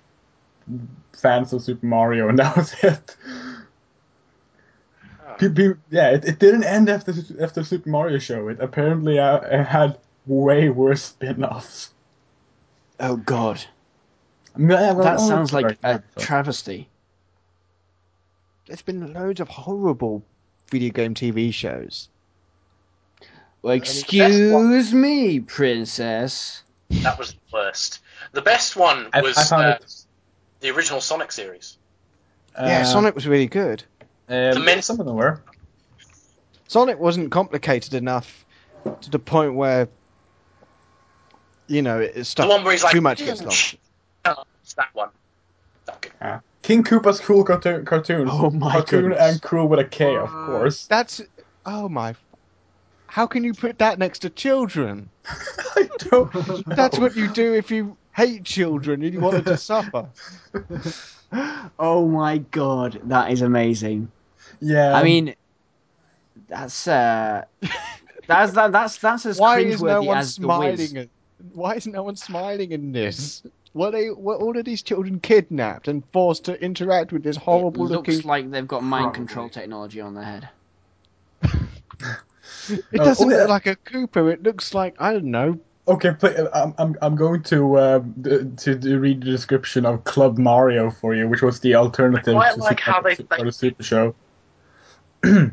fans 1.17 1.53
of 1.53 1.63
Super 1.63 1.87
Mario, 1.87 2.29
and 2.29 2.39
that 2.41 2.57
was 2.57 2.75
it. 2.83 3.17
Pe- 5.39 5.51
pe- 5.51 5.75
yeah, 5.91 6.11
it, 6.11 6.25
it 6.25 6.39
didn't 6.39 6.65
end 6.65 6.89
after 6.89 7.13
after 7.41 7.63
Super 7.63 7.89
Mario 7.91 8.19
show. 8.19 8.49
It 8.49 8.59
apparently 8.61 9.19
uh, 9.19 9.39
it 9.41 9.65
had 9.65 9.99
way 10.27 10.69
worse 10.71 11.03
spin-offs. 11.03 11.93
Oh 12.99 13.19
God, 13.19 13.63
I 14.55 14.59
mean, 14.59 14.73
I- 14.73 14.91
I- 14.91 14.95
that 14.95 15.21
sounds 15.21 15.53
like 15.53 15.79
a 15.85 16.03
travesty. 16.19 16.89
There's 18.67 18.83
been 18.83 19.13
loads 19.13 19.39
of 19.41 19.49
horrible 19.49 20.25
video 20.71 20.91
game 20.91 21.15
TV 21.15 21.53
shows. 21.53 22.09
Well, 23.63 23.75
excuse 23.75 24.93
me, 24.93 25.41
princess. 25.41 26.63
that 26.91 27.19
was 27.19 27.33
the 27.33 27.39
worst. 27.53 28.01
The 28.33 28.43
best 28.43 28.77
one 28.77 29.11
was 29.21 29.37
I 29.37 29.45
found 29.45 29.65
uh, 29.65 29.79
it- 29.81 29.95
the 30.61 30.71
original 30.71 31.01
Sonic 31.01 31.33
series. 31.33 31.77
yeah, 32.57 32.81
Uh, 32.81 32.85
Sonic 32.85 33.15
was 33.15 33.27
really 33.27 33.47
good. 33.47 33.83
um, 34.29 34.55
The 34.55 34.61
men- 34.61 34.83
some 34.83 35.01
of 35.01 35.07
them 35.07 35.17
were. 35.17 35.43
Sonic 36.69 36.99
wasn't 36.99 37.31
complicated 37.31 37.95
enough 37.95 38.45
to 39.01 39.11
the 39.11 39.19
point 39.19 39.55
where, 39.55 39.89
you 41.69 41.83
know, 41.83 42.01
it, 42.01 42.15
The 42.15 42.47
one 42.47 42.65
where 42.65 42.73
he's 42.73 42.83
like, 42.85 42.93
too 42.93 43.01
much 43.01 43.19
gets 43.25 43.41
"Mm, 43.43 43.47
lost. 43.47 43.77
It's 44.63 44.75
that 44.75 44.89
one. 44.95 45.11
Okay. 45.89 46.11
King 46.67 46.83
Koopa's 46.83 47.21
cool 47.21 47.45
cartoon, 47.45 47.85
cartoons. 47.85 48.29
Oh 48.33 48.51
my 48.51 48.73
cartoon 48.73 49.11
goodness. 49.11 49.21
and 49.35 49.41
crew 49.41 49.67
with 49.67 49.79
a 49.79 49.85
K, 49.85 50.17
of 50.17 50.23
What? 50.23 50.47
course. 50.47 50.87
That's 50.89 51.21
oh 51.65 51.89
my. 51.89 52.17
How 53.07 53.25
can 53.29 53.45
you 53.45 53.55
put 53.55 53.79
that 53.79 54.01
next 54.01 54.19
to 54.21 54.31
children? 54.31 55.09
I 55.77 55.89
don't. 55.99 56.67
That's 56.77 56.99
what 56.99 57.15
you 57.15 57.33
do 57.33 57.55
if 57.55 57.71
you 57.71 57.97
hate 58.17 58.43
children 58.43 59.05
and 59.05 59.15
you 59.15 59.21
want 59.21 59.37
them 59.37 59.45
to 59.45 59.57
suffer. 59.73 60.09
Oh 61.79 62.09
my 62.09 62.39
God, 62.39 63.01
that 63.05 63.31
is 63.31 63.43
amazing. 63.43 64.11
Yeah. 64.61 64.93
I 64.93 65.05
mean, 65.05 65.37
that's 66.49 66.89
uh, 66.89 67.45
that's 68.27 68.53
that, 68.55 68.73
that's 68.73 68.97
that's 68.99 69.25
as 69.25 69.39
Why 69.39 69.61
is 69.61 69.81
no 69.81 70.03
cringeworthy 70.03 70.07
one 70.07 70.19
as 70.19 70.35
the 70.37 70.49
Wiz. 70.49 70.89
smiling? 70.91 70.97
At, 70.99 71.09
why 71.53 71.75
is 71.77 71.87
no 71.87 72.03
one 72.03 72.17
smiling 72.17 72.73
in 72.73 72.91
this? 72.91 73.45
Were 73.77 73.91
they 73.91 74.09
were 74.09 74.37
all 74.37 74.57
of 74.57 74.65
these 74.65 74.81
children 74.83 75.21
kidnapped 75.21 75.87
and 75.87 76.03
forced 76.11 76.47
to 76.47 76.59
interact 76.65 77.13
with 77.13 77.23
this 77.23 77.37
horrible 77.37 77.85
it 77.85 77.91
looks 77.91 78.09
looking? 78.09 78.27
like 78.27 78.51
they've 78.51 78.67
got 78.67 78.83
mind 78.83 79.05
Probably. 79.13 79.19
control 79.19 79.49
technology 79.51 80.01
on 80.01 80.15
their 80.15 80.25
head. 80.25 80.49
It 82.69 82.83
Oh, 82.99 83.05
doesn't 83.05 83.27
oh, 83.27 83.31
yeah. 83.31 83.37
look 83.43 83.49
like 83.49 83.67
a 83.67 83.77
Koopa. 83.77 84.33
It 84.33 84.43
looks 84.43 84.73
like 84.75 84.97
I 84.99 85.13
don't 85.13 85.27
know. 85.31 85.61
Okay, 85.87 86.13
play, 86.15 86.35
I'm, 86.53 86.75
I'm, 86.79 86.97
I'm 87.03 87.15
going 87.15 87.43
to 87.45 87.75
uh, 87.77 88.03
to, 88.25 88.79
to 88.79 88.99
read 88.99 89.21
the 89.21 89.27
description 89.27 89.85
of 89.87 90.03
Club 90.05 90.37
Mario 90.39 90.91
for 90.91 91.15
you, 91.15 91.29
which 91.29 91.43
was 91.43 91.61
the 91.61 91.75
alternative 91.77 92.35
I 92.35 92.39
quite 92.39 92.55
to 92.55 92.61
like 92.61 92.79
Super, 92.81 92.91
how 92.91 93.01
they- 93.03 93.15
for 93.15 93.45
the 93.45 93.53
Super 93.53 93.83
Show. 93.85 94.15
Do 95.23 95.53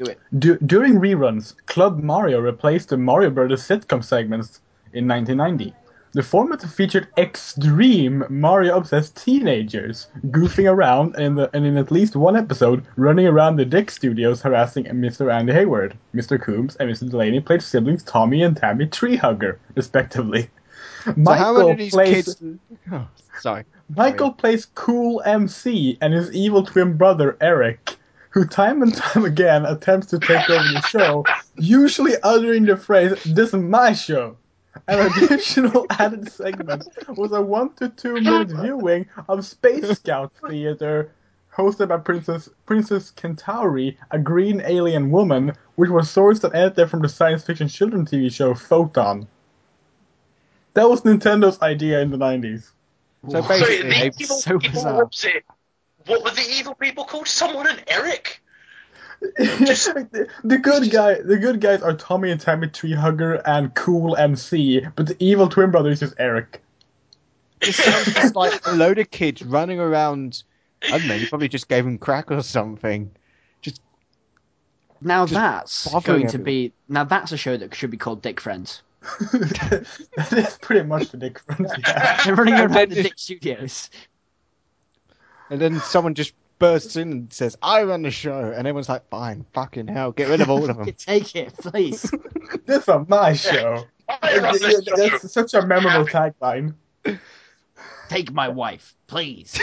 it. 0.00 0.20
During 0.38 0.94
reruns, 1.00 1.54
Club 1.66 1.98
Mario 2.00 2.38
replaced 2.40 2.90
the 2.90 2.96
Mario 2.98 3.30
Brothers 3.30 3.62
sitcom 3.66 4.04
segments 4.04 4.60
in 4.92 5.08
1990. 5.08 5.74
The 6.14 6.22
format 6.22 6.60
featured 6.60 7.08
extreme 7.16 8.24
Mario-obsessed 8.28 9.16
teenagers 9.16 10.08
goofing 10.26 10.70
around 10.70 11.14
and 11.14 11.24
in, 11.24 11.34
the, 11.36 11.50
and 11.56 11.64
in 11.64 11.78
at 11.78 11.90
least 11.90 12.16
one 12.16 12.36
episode 12.36 12.84
running 12.96 13.26
around 13.26 13.56
the 13.56 13.64
DiC 13.64 13.90
Studios 13.90 14.42
harassing 14.42 14.84
Mr. 14.84 15.32
Andy 15.32 15.54
Heyward. 15.54 15.94
Mr. 16.14 16.38
Coombs 16.38 16.76
and 16.76 16.90
Mr. 16.90 17.08
Delaney 17.10 17.40
played 17.40 17.62
siblings 17.62 18.02
Tommy 18.02 18.42
and 18.42 18.54
Tammy 18.54 18.84
Treehugger, 18.84 19.56
respectively. 19.74 20.50
So 21.04 21.68
many 21.68 21.88
plays, 21.88 22.14
kids? 22.14 22.42
Oh, 22.92 23.08
sorry. 23.40 23.64
Michael 23.96 24.32
plays 24.32 24.66
Cool 24.66 25.22
MC 25.24 25.96
and 26.02 26.12
his 26.12 26.30
evil 26.32 26.62
twin 26.62 26.98
brother 26.98 27.38
Eric, 27.40 27.96
who 28.28 28.44
time 28.46 28.82
and 28.82 28.94
time 28.94 29.24
again 29.24 29.64
attempts 29.64 30.08
to 30.08 30.18
take 30.18 30.50
over 30.50 30.68
the 30.74 30.82
show, 30.82 31.24
usually 31.56 32.16
uttering 32.22 32.66
the 32.66 32.76
phrase, 32.76 33.14
This 33.24 33.48
is 33.48 33.54
my 33.54 33.94
show. 33.94 34.36
An 34.88 34.98
additional 35.24 35.86
added 35.90 36.30
segment 36.30 36.88
was 37.16 37.32
a 37.32 37.40
one 37.40 37.72
to 37.74 37.88
two 37.88 38.14
minute 38.14 38.48
viewing 38.48 39.06
of 39.28 39.44
Space 39.46 39.88
Scout 39.98 40.32
Theater, 40.48 41.12
hosted 41.54 41.88
by 41.88 41.98
Princess 41.98 42.48
Princess 42.66 43.10
Kentauri, 43.10 43.96
a 44.10 44.18
green 44.18 44.60
alien 44.64 45.10
woman, 45.10 45.52
which 45.76 45.90
was 45.90 46.08
sourced 46.08 46.42
and 46.44 46.54
edited 46.54 46.90
from 46.90 47.00
the 47.02 47.08
science 47.08 47.44
fiction 47.44 47.68
children 47.68 48.04
TV 48.04 48.32
show 48.32 48.54
Photon. 48.54 49.28
That 50.74 50.88
was 50.88 51.02
Nintendo's 51.02 51.60
idea 51.62 52.00
in 52.00 52.10
the 52.10 52.16
90s. 52.16 52.70
So 53.28 53.40
So 53.42 53.48
basically, 53.48 53.76
the 53.82 53.88
they- 53.88 54.10
evil 54.18 54.36
so 54.36 54.58
people, 54.58 54.74
bizarre. 54.80 54.94
what 54.96 55.10
was 55.10 55.24
it? 55.24 55.44
What 56.06 56.24
were 56.24 56.30
the 56.30 56.46
evil 56.58 56.74
people 56.74 57.04
called? 57.04 57.28
Someone 57.28 57.68
and 57.68 57.80
Eric? 57.86 58.41
The, 59.22 60.28
the 60.44 60.58
good 60.58 60.90
guy, 60.90 61.20
the 61.20 61.38
good 61.38 61.60
guys 61.60 61.80
are 61.82 61.94
Tommy 61.94 62.30
and 62.30 62.40
Tammy 62.40 62.66
Treehugger 62.68 63.40
and 63.44 63.74
Cool 63.74 64.16
MC, 64.16 64.84
but 64.96 65.06
the 65.06 65.16
evil 65.18 65.48
twin 65.48 65.70
brother 65.70 65.90
is 65.90 66.00
just 66.00 66.14
Eric. 66.18 66.60
it 67.60 67.72
sounds 67.72 68.12
just 68.14 68.34
like 68.36 68.66
a 68.66 68.72
load 68.72 68.98
of 68.98 69.10
kids 69.10 69.42
running 69.42 69.78
around. 69.80 70.42
I 70.84 70.98
don't 70.98 71.06
know. 71.08 71.14
You 71.14 71.28
probably 71.28 71.48
just 71.48 71.68
gave 71.68 71.84
them 71.84 71.98
crack 71.98 72.30
or 72.32 72.42
something. 72.42 73.10
Just 73.60 73.80
Now 75.00 75.24
Just 75.26 75.34
that's 75.34 75.88
bothering 75.88 76.22
going 76.22 76.26
to 76.28 76.38
everyone. 76.38 76.44
be 76.44 76.72
now 76.88 77.04
that's 77.04 77.30
a 77.32 77.36
show 77.36 77.56
that 77.56 77.74
should 77.74 77.92
be 77.92 77.96
called 77.96 78.20
Dick 78.22 78.40
Friends. 78.40 78.82
that 79.32 80.32
is 80.32 80.58
pretty 80.58 80.82
much 80.86 81.10
the 81.10 81.16
Dick 81.16 81.38
Friends. 81.38 81.72
Yeah. 81.78 82.24
They're 82.24 82.34
running 82.34 82.54
around 82.54 82.90
the 82.90 83.02
just- 83.02 83.02
DiC 83.10 83.18
Studios. 83.18 83.90
And 85.50 85.60
then 85.60 85.80
someone 85.80 86.14
just 86.14 86.32
bursts 86.62 86.94
in 86.94 87.10
and 87.10 87.32
says, 87.32 87.58
"I 87.60 87.82
run 87.82 88.02
the 88.02 88.12
show," 88.12 88.38
and 88.38 88.68
everyone's 88.68 88.88
like, 88.88 89.08
"Fine, 89.08 89.44
fucking 89.52 89.88
hell, 89.88 90.12
get 90.12 90.28
rid 90.28 90.40
of 90.40 90.48
all 90.48 90.70
of 90.70 90.76
them." 90.78 90.92
Take 90.92 91.34
it, 91.34 91.52
please. 91.58 92.02
this 92.66 92.86
is 92.88 93.08
my 93.08 93.32
show. 93.32 93.84
I 94.08 94.38
run 94.38 94.52
this 94.60 94.84
show. 94.84 94.96
That's 94.96 95.32
such 95.32 95.54
a 95.54 95.66
memorable 95.66 96.06
tagline. 96.06 96.74
Take 98.08 98.32
my 98.32 98.48
wife, 98.48 98.94
please. 99.08 99.58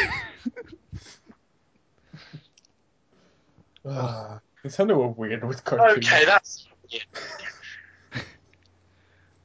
Uh, 3.85 4.39
Nintendo 4.65 4.97
were 4.97 5.07
weird 5.07 5.45
with 5.45 5.63
cartoons. 5.63 6.05
Okay, 6.05 6.25
that's. 6.25 6.67
Yeah. 6.89 6.99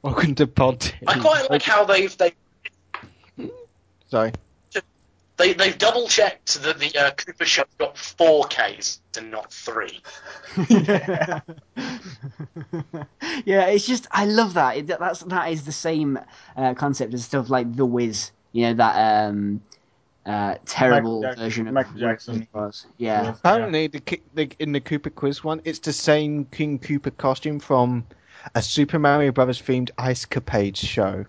Welcome 0.01 0.35
to 0.35 0.45
Pod. 0.45 0.91
I 1.07 1.17
quite 1.19 1.49
like 1.49 1.63
how 1.63 1.85
they've 1.85 2.15
they 2.17 2.33
Sorry. 4.07 4.33
They 5.37 5.53
they've 5.53 5.77
double 5.77 6.07
checked 6.07 6.61
that 6.63 6.79
the 6.79 6.97
uh, 6.97 7.11
Koopa 7.11 7.43
show 7.45 7.63
got 7.77 7.97
four 7.97 8.45
Ks 8.45 9.01
and 9.17 9.31
not 9.31 9.51
three. 9.51 10.01
yeah. 10.69 11.41
yeah, 13.45 13.65
it's 13.67 13.85
just 13.85 14.07
I 14.11 14.25
love 14.25 14.53
that. 14.53 14.77
It, 14.77 14.87
that's 14.87 15.21
that 15.23 15.51
is 15.51 15.65
the 15.65 15.71
same 15.71 16.19
uh, 16.55 16.73
concept 16.73 17.13
as 17.13 17.25
stuff 17.25 17.49
like 17.49 17.75
The 17.75 17.85
Wiz. 17.85 18.31
You 18.53 18.67
know 18.67 18.73
that 18.75 19.27
um, 19.27 19.61
uh, 20.25 20.55
terrible 20.65 21.21
Michael 21.21 21.21
Jackson- 21.21 21.43
version 21.43 21.67
of 21.67 21.73
Michael 21.73 21.93
Wiz 21.93 22.01
Jackson. 22.01 22.47
was. 22.53 22.85
Yeah. 22.97 23.23
Yeah. 23.23 23.29
Apparently, 23.31 23.87
the, 23.87 24.19
the 24.33 24.49
in 24.59 24.71
the 24.71 24.81
Koopa 24.81 25.13
Quiz 25.13 25.43
one, 25.43 25.61
it's 25.65 25.79
the 25.79 25.93
same 25.93 26.45
King 26.45 26.79
Koopa 26.79 27.15
costume 27.17 27.59
from 27.59 28.05
a 28.53 28.61
Super 28.61 28.99
Mario 28.99 29.31
Brothers 29.31 29.61
themed 29.61 29.89
Ice 29.97 30.25
Capades 30.25 30.77
show. 30.77 31.25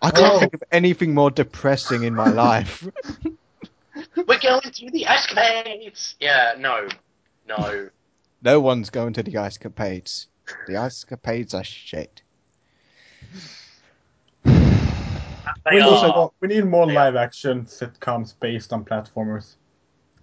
I 0.00 0.10
can't 0.10 0.34
Oh. 0.34 0.38
think 0.40 0.54
of 0.54 0.62
anything 0.70 1.14
more 1.14 1.30
depressing 1.30 2.02
in 2.04 2.14
my 2.14 2.28
life. 2.28 2.86
We're 4.16 4.38
going 4.38 4.60
to 4.60 4.90
the 4.90 5.06
escapades. 5.06 6.14
Yeah, 6.20 6.54
no, 6.58 6.86
no. 7.48 7.88
no 8.42 8.60
one's 8.60 8.90
going 8.90 9.12
to 9.14 9.22
the 9.22 9.36
Ice 9.38 9.58
Capades. 9.58 10.26
The 10.68 10.76
Ice 10.76 11.04
Capades 11.04 11.52
are 11.54 11.64
shit. 11.64 12.22
They 14.44 15.76
We, 15.76 15.80
also 15.80 16.10
are. 16.12 16.18
want- 16.18 16.32
we 16.40 16.48
need 16.48 16.64
more 16.64 16.86
They 16.86 16.94
live 16.94 17.16
action 17.16 17.64
sitcoms 17.64 18.34
based 18.38 18.72
on 18.72 18.84
platformers. 18.84 19.56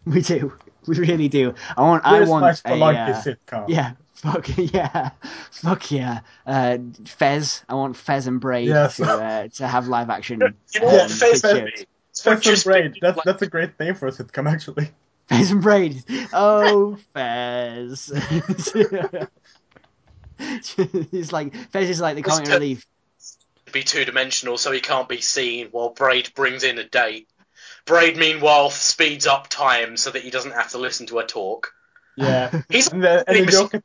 We 0.06 0.22
do. 0.22 0.54
We 0.88 0.98
really 1.00 1.28
do. 1.28 1.54
I 1.76 1.82
want. 1.82 2.06
I 2.06 2.24
want 2.26 2.42
my 2.44 2.52
a. 2.52 2.54
Spelunky 2.54 3.10
Uh, 3.10 3.22
sitcom? 3.24 3.66
yeah. 3.68 3.94
Fuck 4.16 4.50
yeah. 4.58 5.12
Fuck 5.52 5.92
yeah. 5.92 6.22
Uh, 6.46 6.78
Fez. 7.06 7.64
I 7.70 7.76
want 7.76 7.96
Fez 7.98 8.28
and 8.28 8.40
Braid 8.40 8.68
Yes. 8.70 8.98
to 8.98 9.06
uh, 9.06 9.48
to 9.50 9.68
have 9.68 9.88
live 9.88 10.10
action. 10.10 10.42
You 10.74 10.80
know 10.82 10.88
um, 10.88 10.94
what? 10.94 11.12
Fez. 11.12 11.42
Fez 11.42 11.44
and 12.26 12.42
just 12.42 12.66
Braid. 12.66 12.94
be 12.94 13.00
That's 13.02 13.18
like- 13.18 13.26
that's 13.26 13.42
a 13.42 13.48
great 13.48 13.78
name 13.80 13.96
for 13.96 14.08
a 14.08 14.12
sitcom, 14.12 14.50
actually. 14.52 14.90
Fez 15.28 15.52
and 15.52 15.62
Braid. 15.62 16.04
Oh, 16.34 16.98
Fez. 17.14 18.12
He's 21.12 21.32
like 21.32 21.56
Fez 21.72 21.90
is 21.90 22.02
like 22.02 22.16
the 22.16 22.22
comic 22.22 22.46
Mr. 22.48 22.54
relief. 22.54 22.86
be 23.72 23.84
two 23.84 24.06
dimensional, 24.06 24.58
so 24.58 24.72
he 24.72 24.80
can't 24.82 25.08
be 25.10 25.22
seen. 25.22 25.68
While 25.72 25.90
Braid 25.90 26.32
brings 26.36 26.64
in 26.64 26.78
a 26.78 26.84
date. 26.88 27.28
Braid, 27.86 28.18
meanwhile, 28.18 28.70
speeds 28.72 29.28
up 29.28 29.48
time 29.48 29.96
so 29.98 30.10
that 30.12 30.24
he 30.24 30.32
doesn't 30.32 30.54
have 30.54 30.72
to 30.72 30.78
listen 30.78 31.06
to 31.08 31.18
her 31.18 31.26
talk. 31.26 31.74
Yeah. 32.18 32.62
He's 32.70 32.92
And 32.92 33.04
the, 33.04 33.24
and 33.28 33.48
the 33.48 33.52
joke, 33.52 33.74
at, 33.74 33.84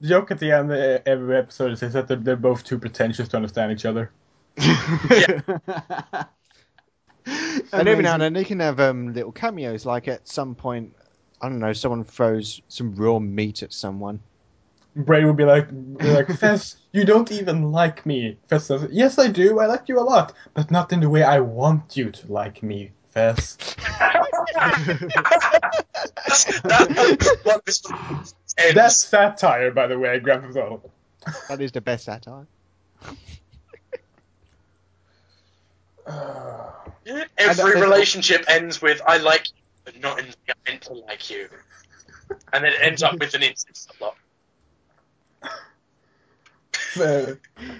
the 0.00 0.08
joke 0.08 0.30
at 0.30 0.38
the 0.38 0.52
end 0.52 0.72
of 0.72 1.02
every 1.06 1.36
episode 1.36 1.72
is 1.72 1.80
that 1.80 2.08
they're, 2.08 2.16
they're 2.16 2.36
both 2.36 2.64
too 2.64 2.78
pretentious 2.78 3.28
to 3.28 3.36
understand 3.36 3.72
each 3.72 3.84
other. 3.84 4.12
And 7.72 7.88
every 7.88 8.02
now 8.02 8.14
and 8.14 8.22
then 8.22 8.32
they 8.32 8.44
can 8.44 8.60
have 8.60 8.80
um, 8.80 9.12
little 9.12 9.32
cameos, 9.32 9.86
like 9.86 10.08
at 10.08 10.28
some 10.28 10.54
point, 10.54 10.94
I 11.40 11.48
don't 11.48 11.58
know, 11.58 11.72
someone 11.72 12.04
throws 12.04 12.60
some 12.68 12.94
raw 12.94 13.18
meat 13.18 13.62
at 13.62 13.72
someone. 13.72 14.20
Bray 14.96 15.24
would 15.24 15.36
be 15.36 15.44
like, 15.44 15.68
be 15.70 16.10
like 16.10 16.28
Fez, 16.38 16.76
you 16.92 17.04
don't 17.04 17.30
even 17.30 17.70
like 17.70 18.04
me. 18.04 18.38
Fez 18.48 18.66
says, 18.66 18.88
Yes, 18.90 19.18
I 19.18 19.28
do. 19.28 19.60
I 19.60 19.66
like 19.66 19.88
you 19.88 19.98
a 19.98 20.02
lot, 20.02 20.34
but 20.54 20.70
not 20.70 20.92
in 20.92 21.00
the 21.00 21.08
way 21.08 21.22
I 21.22 21.40
want 21.40 21.96
you 21.96 22.10
to 22.10 22.32
like 22.32 22.62
me, 22.62 22.90
Fez. 23.10 23.56
that's, 26.26 26.44
that's 26.62 27.44
what 27.44 27.64
this 27.66 27.82
ends. 28.56 28.74
That's 28.74 28.96
satire, 28.96 29.72
by 29.72 29.86
the 29.88 29.98
way, 29.98 30.18
Grand 30.20 30.42
Theft 30.42 30.56
Auto. 30.56 30.90
That 31.48 31.60
is 31.60 31.72
the 31.72 31.80
best 31.80 32.04
satire. 32.04 32.46
Every 37.36 37.80
relationship 37.80 38.44
ends 38.48 38.80
with 38.80 39.02
"I 39.06 39.16
like 39.18 39.48
you, 39.48 39.54
but 39.84 40.00
not 40.00 40.18
in 40.20 40.26
the 40.26 40.30
way 40.30 40.54
I 40.54 40.70
meant 40.70 40.82
to 40.82 40.92
like 40.94 41.30
you," 41.30 41.48
and 42.52 42.64
then 42.64 42.72
it 42.72 42.80
ends 42.80 43.02
up 43.02 43.18
with 43.18 43.34
an 43.34 43.42
instant 43.42 43.78
lot. 44.00 44.16
Uh, 46.98 47.34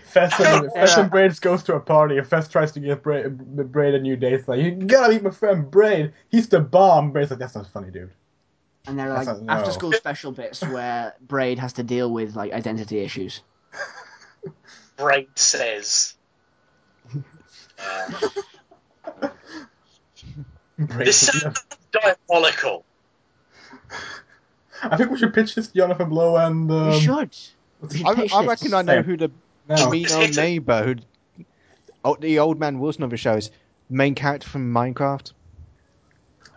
Fez 0.04 0.32
and, 0.38 0.72
Fez 0.72 0.96
and 0.96 1.10
Braid 1.10 1.40
goes 1.40 1.62
to 1.64 1.74
a 1.74 1.80
party, 1.80 2.18
and 2.18 2.26
Fez 2.26 2.48
tries 2.48 2.72
to 2.72 2.80
get 2.80 3.02
Braid, 3.02 3.38
Braid 3.72 3.94
a 3.94 4.00
new 4.00 4.16
date. 4.16 4.34
It's 4.34 4.46
like, 4.48 4.60
you 4.60 4.70
gotta 4.72 5.12
meet 5.12 5.22
my 5.22 5.30
friend 5.30 5.70
Braid. 5.70 6.12
He's 6.28 6.48
the 6.48 6.60
bomb. 6.60 7.10
Braid's 7.12 7.30
like, 7.30 7.40
that's 7.40 7.54
not 7.54 7.66
funny, 7.68 7.90
dude. 7.90 8.10
and 8.86 8.98
they're 8.98 9.12
like 9.12 9.26
That's 9.26 9.40
not- 9.40 9.58
after 9.60 9.72
school 9.72 9.92
special 9.92 10.32
bits 10.32 10.62
where 10.62 11.14
Braid 11.20 11.58
has 11.58 11.72
to 11.74 11.82
deal 11.82 12.10
with 12.12 12.36
like 12.36 12.52
identity 12.52 13.00
issues. 13.00 13.42
Braid 14.96 15.28
says. 15.34 16.14
Braid, 20.78 21.06
this 21.06 21.26
sounds 21.28 21.64
diabolical. 21.92 22.84
I 24.82 24.96
think 24.96 25.10
we 25.10 25.18
should 25.18 25.34
pitch 25.34 25.54
this 25.54 25.68
to 25.68 25.74
Jonathan 25.74 26.08
Blow 26.08 26.36
and. 26.36 26.70
Um, 26.70 26.90
we 26.90 27.00
should. 27.00 27.36
We 27.80 27.98
should 27.98 28.06
I, 28.32 28.36
I 28.38 28.44
reckon 28.46 28.74
I 28.74 28.82
know 28.82 29.02
who 29.02 29.16
the 29.16 29.30
No. 29.68 29.90
mean 29.90 30.10
old 30.10 30.36
neighbour, 30.36 30.84
who 30.84 31.44
oh, 32.04 32.16
the 32.20 32.38
old 32.38 32.58
man 32.60 32.78
Wilson 32.78 33.02
of 33.04 33.10
the 33.10 33.16
show 33.16 33.34
is 33.36 33.50
main 33.88 34.14
character 34.14 34.48
from 34.48 34.72
Minecraft, 34.72 35.32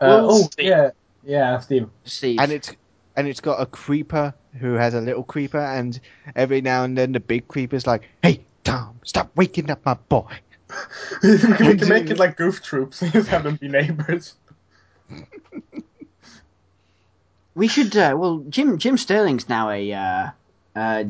Uh, 0.02 0.20
oh, 0.22 0.44
Steve. 0.52 0.66
yeah. 0.66 0.90
Yeah, 1.26 1.60
Steve. 1.60 1.90
Steve. 2.04 2.40
and 2.40 2.52
it's 2.52 2.72
and 3.16 3.28
it's 3.28 3.40
got 3.40 3.62
a 3.62 3.66
creeper 3.66 4.34
who 4.60 4.74
has 4.74 4.94
a 4.94 5.00
little 5.02 5.24
creeper, 5.24 5.60
and 5.60 6.00
every 6.36 6.60
now 6.62 6.84
and 6.84 6.98
then 6.98 7.14
the 7.14 7.20
big 7.22 7.48
creeper's 7.48 7.88
like, 7.88 8.10
"Hey, 8.22 8.44
Tom, 8.64 9.00
stop 9.06 9.32
waking 9.36 9.70
up 9.72 9.86
my 9.86 9.94
boy." 9.94 10.26
we 11.24 11.38
can, 11.38 11.66
we 11.68 11.78
can 11.78 11.88
make 11.88 12.10
it 12.10 12.18
like 12.20 12.36
Goof 12.36 12.62
Troops 12.62 13.02
and 13.04 13.12
just 13.14 13.30
have 13.30 13.44
them 13.44 13.56
be 13.56 13.70
neighbors. 13.70 14.34
we 17.56 17.68
should. 17.68 17.96
Uh, 17.96 18.16
well, 18.18 18.40
Jim 18.50 18.78
Jim 18.78 18.98
Sterling's 18.98 19.48
now 19.48 19.70
a 19.70 19.94
uh, 19.94 20.30
uh, 20.76 21.04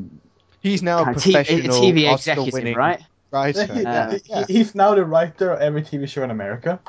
He's 0.61 0.81
now 0.81 1.01
a 1.01 1.05
kind 1.05 1.17
of 1.17 1.23
t- 1.23 1.31
a 1.31 1.43
professional 1.43 1.81
TV 1.81 2.09
Oscar-winning 2.09 2.47
executive, 2.47 2.77
right? 2.77 3.01
writer. 3.31 3.65
He- 3.65 3.81
Yeah. 3.81 4.45
he's 4.47 4.75
now 4.75 4.95
the 4.95 5.03
writer 5.03 5.51
of 5.51 5.59
every 5.61 5.81
TV 5.81 6.07
show 6.07 6.23
in 6.23 6.31
America. 6.31 6.79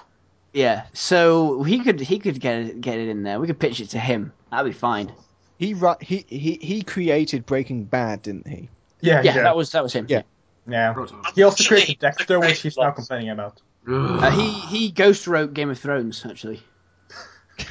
Yeah. 0.52 0.84
So 0.92 1.62
he 1.64 1.80
could 1.80 1.98
he 2.00 2.18
could 2.20 2.38
get 2.40 2.56
it, 2.58 2.80
get 2.80 2.98
it 2.98 3.08
in 3.08 3.22
there. 3.24 3.40
We 3.40 3.46
could 3.48 3.58
pitch 3.58 3.80
it 3.80 3.90
to 3.90 3.98
him. 3.98 4.32
That'd 4.52 4.72
be 4.72 4.78
fine. 4.78 5.10
He 5.58 5.74
he 6.00 6.24
he 6.28 6.58
he 6.62 6.82
created 6.82 7.46
Breaking 7.46 7.84
Bad, 7.84 8.22
didn't 8.22 8.46
he? 8.46 8.68
Yeah, 9.00 9.22
Yeah, 9.22 9.34
yeah. 9.36 9.42
that 9.42 9.56
was 9.56 9.72
that 9.72 9.82
was 9.82 9.92
him. 9.92 10.06
Yeah. 10.08 10.22
yeah. 10.68 10.94
He 11.34 11.42
also 11.42 11.64
created 11.64 11.98
Dexter, 11.98 12.38
which 12.38 12.60
he's 12.60 12.76
now 12.76 12.90
complaining 12.92 13.30
about. 13.30 13.60
Uh, 13.88 14.30
he 14.30 14.50
he 14.50 14.90
ghost 14.92 15.26
wrote 15.26 15.52
Game 15.54 15.70
of 15.70 15.78
Thrones 15.78 16.24
actually. 16.24 16.62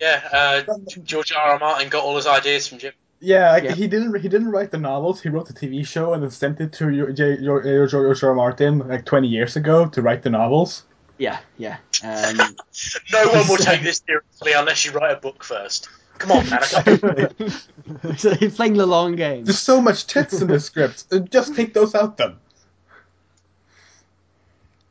Yeah, 0.00 0.26
uh, 0.32 0.74
George 1.02 1.30
R. 1.32 1.38
R. 1.52 1.58
Martin 1.58 1.90
got 1.90 2.02
all 2.04 2.16
his 2.16 2.26
ideas 2.26 2.66
from 2.66 2.78
Jim. 2.78 2.94
Yeah, 3.22 3.52
like, 3.52 3.64
Yeah. 3.64 3.74
he 3.74 3.86
didn't 3.86 4.18
he 4.20 4.28
didn't 4.28 4.50
write 4.50 4.70
the 4.70 4.78
novels. 4.78 5.20
He 5.20 5.28
wrote 5.28 5.46
the 5.46 5.52
TV 5.52 5.86
show 5.86 6.14
and 6.14 6.22
then 6.22 6.30
sent 6.30 6.60
it 6.60 6.72
to 6.74 6.88
Yo- 6.88 7.12
J- 7.12 7.38
Yo- 7.38 7.60
Yo- 7.62 7.86
George 7.86 8.22
R. 8.24 8.30
R. 8.30 8.34
Martin 8.34 8.78
like 8.88 9.04
20 9.04 9.28
years 9.28 9.56
ago 9.56 9.86
to 9.86 10.00
write 10.02 10.22
the 10.22 10.30
novels. 10.30 10.84
Yeah, 11.18 11.38
yeah. 11.58 11.76
Um, 12.02 12.38
No 13.12 13.28
one 13.28 13.46
will 13.46 13.56
take 13.70 13.82
this 13.82 14.00
seriously 14.06 14.52
unless 14.52 14.86
you 14.86 14.92
write 14.92 15.12
a 15.12 15.20
book 15.20 15.44
first. 15.44 15.88
Come 16.16 16.32
on, 16.32 16.48
man. 16.50 16.60
I 16.62 16.96
can't- 16.96 18.18
so 18.18 18.34
he's 18.34 18.56
playing 18.56 18.74
the 18.78 18.86
long 18.86 19.16
game. 19.16 19.44
There's 19.44 19.58
so 19.58 19.80
much 19.82 20.06
tits 20.06 20.40
in 20.40 20.48
the 20.48 20.60
script. 20.70 21.04
Uh, 21.12 21.18
Just 21.18 21.54
take 21.54 21.74
those 21.74 21.94
out 21.94 22.16
then. 22.16 22.36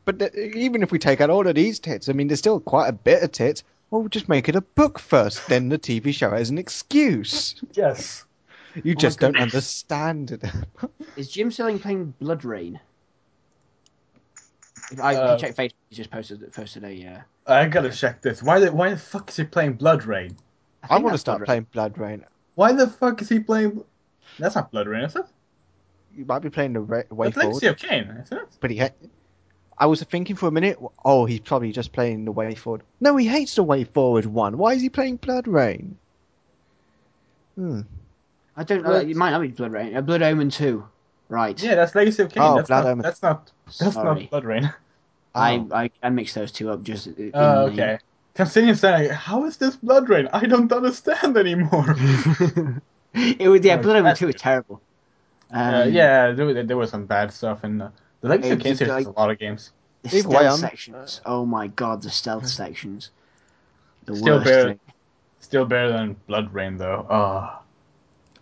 But 0.04 0.18
th- 0.18 0.34
even 0.34 0.82
if 0.82 0.90
we 0.92 0.98
take 0.98 1.20
out 1.20 1.30
all 1.30 1.46
of 1.46 1.54
these 1.54 1.78
tits, 1.78 2.08
I 2.08 2.12
mean, 2.12 2.28
there's 2.28 2.38
still 2.40 2.60
quite 2.60 2.88
a 2.88 2.92
bit 2.92 3.22
of 3.22 3.32
tits. 3.32 3.62
Well, 3.90 4.06
just 4.08 4.28
make 4.28 4.48
it 4.48 4.54
a 4.56 4.60
book 4.60 4.98
first, 4.98 5.46
then 5.48 5.68
the 5.68 5.78
TV 5.78 6.14
show 6.14 6.30
as 6.30 6.50
an 6.50 6.58
excuse. 6.58 7.56
Yes. 7.72 8.24
You 8.84 8.94
my 8.94 9.00
just 9.00 9.18
don't 9.18 9.36
understand 9.36 10.30
it. 10.30 10.44
Is 11.16 11.28
Jim 11.28 11.50
Sterling 11.50 11.80
playing 11.80 12.14
BloodRayne? 12.22 12.78
If 14.92 15.00
I 15.00 15.14
Uh, 15.16 15.28
can 15.30 15.38
check 15.38 15.56
Facebook. 15.56 15.74
He 15.88 15.96
just 15.96 16.10
posted 16.10 16.42
it 16.42 16.52
posted 16.52 16.84
a. 16.84 17.06
Uh, 17.06 17.20
I 17.52 17.66
gotta 17.66 17.90
check 17.90 18.22
this. 18.22 18.42
Why 18.42 18.60
the 18.60 18.72
why 18.72 18.90
the 18.90 18.96
fuck 18.96 19.28
is 19.30 19.36
he 19.36 19.44
playing 19.44 19.76
BloodRayne? 19.78 20.36
I, 20.84 20.86
think 20.88 21.04
want 21.04 21.14
to 21.14 21.18
start 21.18 21.42
BloodRayne. 21.42 21.44
playing 21.46 21.66
BloodRayne. 21.74 22.24
Why 22.54 22.72
the 22.72 22.86
fuck 22.86 23.20
is 23.22 23.28
he 23.28 23.40
playing? 23.40 23.82
That's 24.38 24.54
not 24.54 24.72
BloodRayne, 24.72 25.06
is 25.06 25.16
it? 25.16 25.24
You 26.16 26.24
might 26.24 26.40
be 26.40 26.50
playing 26.50 26.72
the 26.74 26.80
Ra- 26.80 27.02
Way 27.10 27.28
That's 27.28 27.36
Forward, 27.42 27.54
Legacy 27.62 27.66
of 27.66 27.76
Kain, 27.76 28.08
isn't 28.24 28.36
it? 28.38 28.48
but 28.60 28.70
he. 28.70 28.78
Ha- 28.78 28.90
I 29.80 29.86
was 29.86 30.02
thinking 30.02 30.36
for 30.36 30.46
a 30.46 30.52
minute. 30.52 30.78
Oh, 31.04 31.24
he's 31.24 31.40
probably 31.40 31.72
just 31.72 31.92
playing 31.92 32.26
the 32.26 32.32
WayForward. 32.32 32.82
No, 33.00 33.16
he 33.16 33.26
hates 33.26 33.54
the 33.56 33.64
WayForward 33.64 34.26
one. 34.26 34.58
Why 34.58 34.74
is 34.74 34.82
he 34.82 34.90
playing 34.90 35.18
BloodRayne? 35.18 35.94
Hmm. 37.56 37.80
I 38.56 38.64
don't 38.64 38.82
know. 38.82 38.90
Well- 38.90 39.08
It 39.08 39.16
might 39.16 39.30
not 39.30 39.40
be 39.40 39.50
BloodRayne. 39.50 39.96
Uh, 39.96 40.02
Blood 40.02 40.22
Omen 40.22 40.50
two. 40.50 40.86
Right. 41.28 41.60
Yeah, 41.62 41.76
that's 41.76 41.94
Legacy 41.94 42.22
of 42.24 42.30
Kain. 42.32 42.42
Oh, 42.42 42.56
that's, 42.56 42.68
Blood 42.68 42.84
not, 42.84 42.90
Omen. 42.90 43.02
that's 43.02 43.22
not 43.22 43.50
that's 43.78 43.94
Sorry. 43.94 44.28
not 44.30 44.42
BloodRayne. 44.42 44.74
I, 45.34 45.54
Oh. 45.56 45.68
I 45.72 45.90
I 46.02 46.10
mixed 46.10 46.34
those 46.34 46.52
two 46.52 46.70
up 46.70 46.82
just. 46.82 47.08
Oh, 47.08 47.12
the- 47.12 47.72
okay. 47.72 47.98
Continue 48.34 48.74
saying, 48.74 49.10
how 49.10 49.44
is 49.44 49.56
this 49.56 49.76
BloodRayne? 49.76 50.28
I 50.32 50.46
don't 50.46 50.70
understand 50.72 51.36
anymore. 51.36 51.86
it 53.14 53.48
was 53.48 53.64
yeah. 53.64 53.76
Oh, 53.78 53.82
Blood 53.82 53.96
Omen 53.96 54.16
two 54.16 54.28
is 54.28 54.34
terrible. 54.36 54.80
Um, 55.52 55.74
uh, 55.74 55.84
yeah, 55.84 56.30
there, 56.32 56.62
there 56.64 56.76
was 56.76 56.90
some 56.90 57.06
bad 57.06 57.32
stuff 57.32 57.64
in 57.64 57.78
the, 57.78 57.92
the 58.20 58.28
Legacy 58.28 58.50
It 58.50 58.52
of 58.52 58.60
Kain 58.60 58.76
series. 58.76 58.90
like- 58.90 59.06
has 59.06 59.14
a 59.14 59.18
lot 59.18 59.30
of 59.30 59.38
games. 59.38 59.72
The 60.02 60.08
Either 60.08 60.18
stealth 60.30 60.62
way, 60.62 60.68
sections. 60.68 61.20
Oh 61.26 61.44
my 61.44 61.66
god, 61.66 62.02
the 62.02 62.10
stealth 62.10 62.46
sections. 62.46 63.10
The 64.06 64.16
Still 64.16 64.34
worst 64.36 64.44
better- 64.46 64.68
thing. 64.70 64.80
Still 65.40 65.64
better 65.64 65.92
than 65.92 66.16
BloodRayne, 66.28 66.78
though. 66.78 67.06
Oh. 67.08 67.58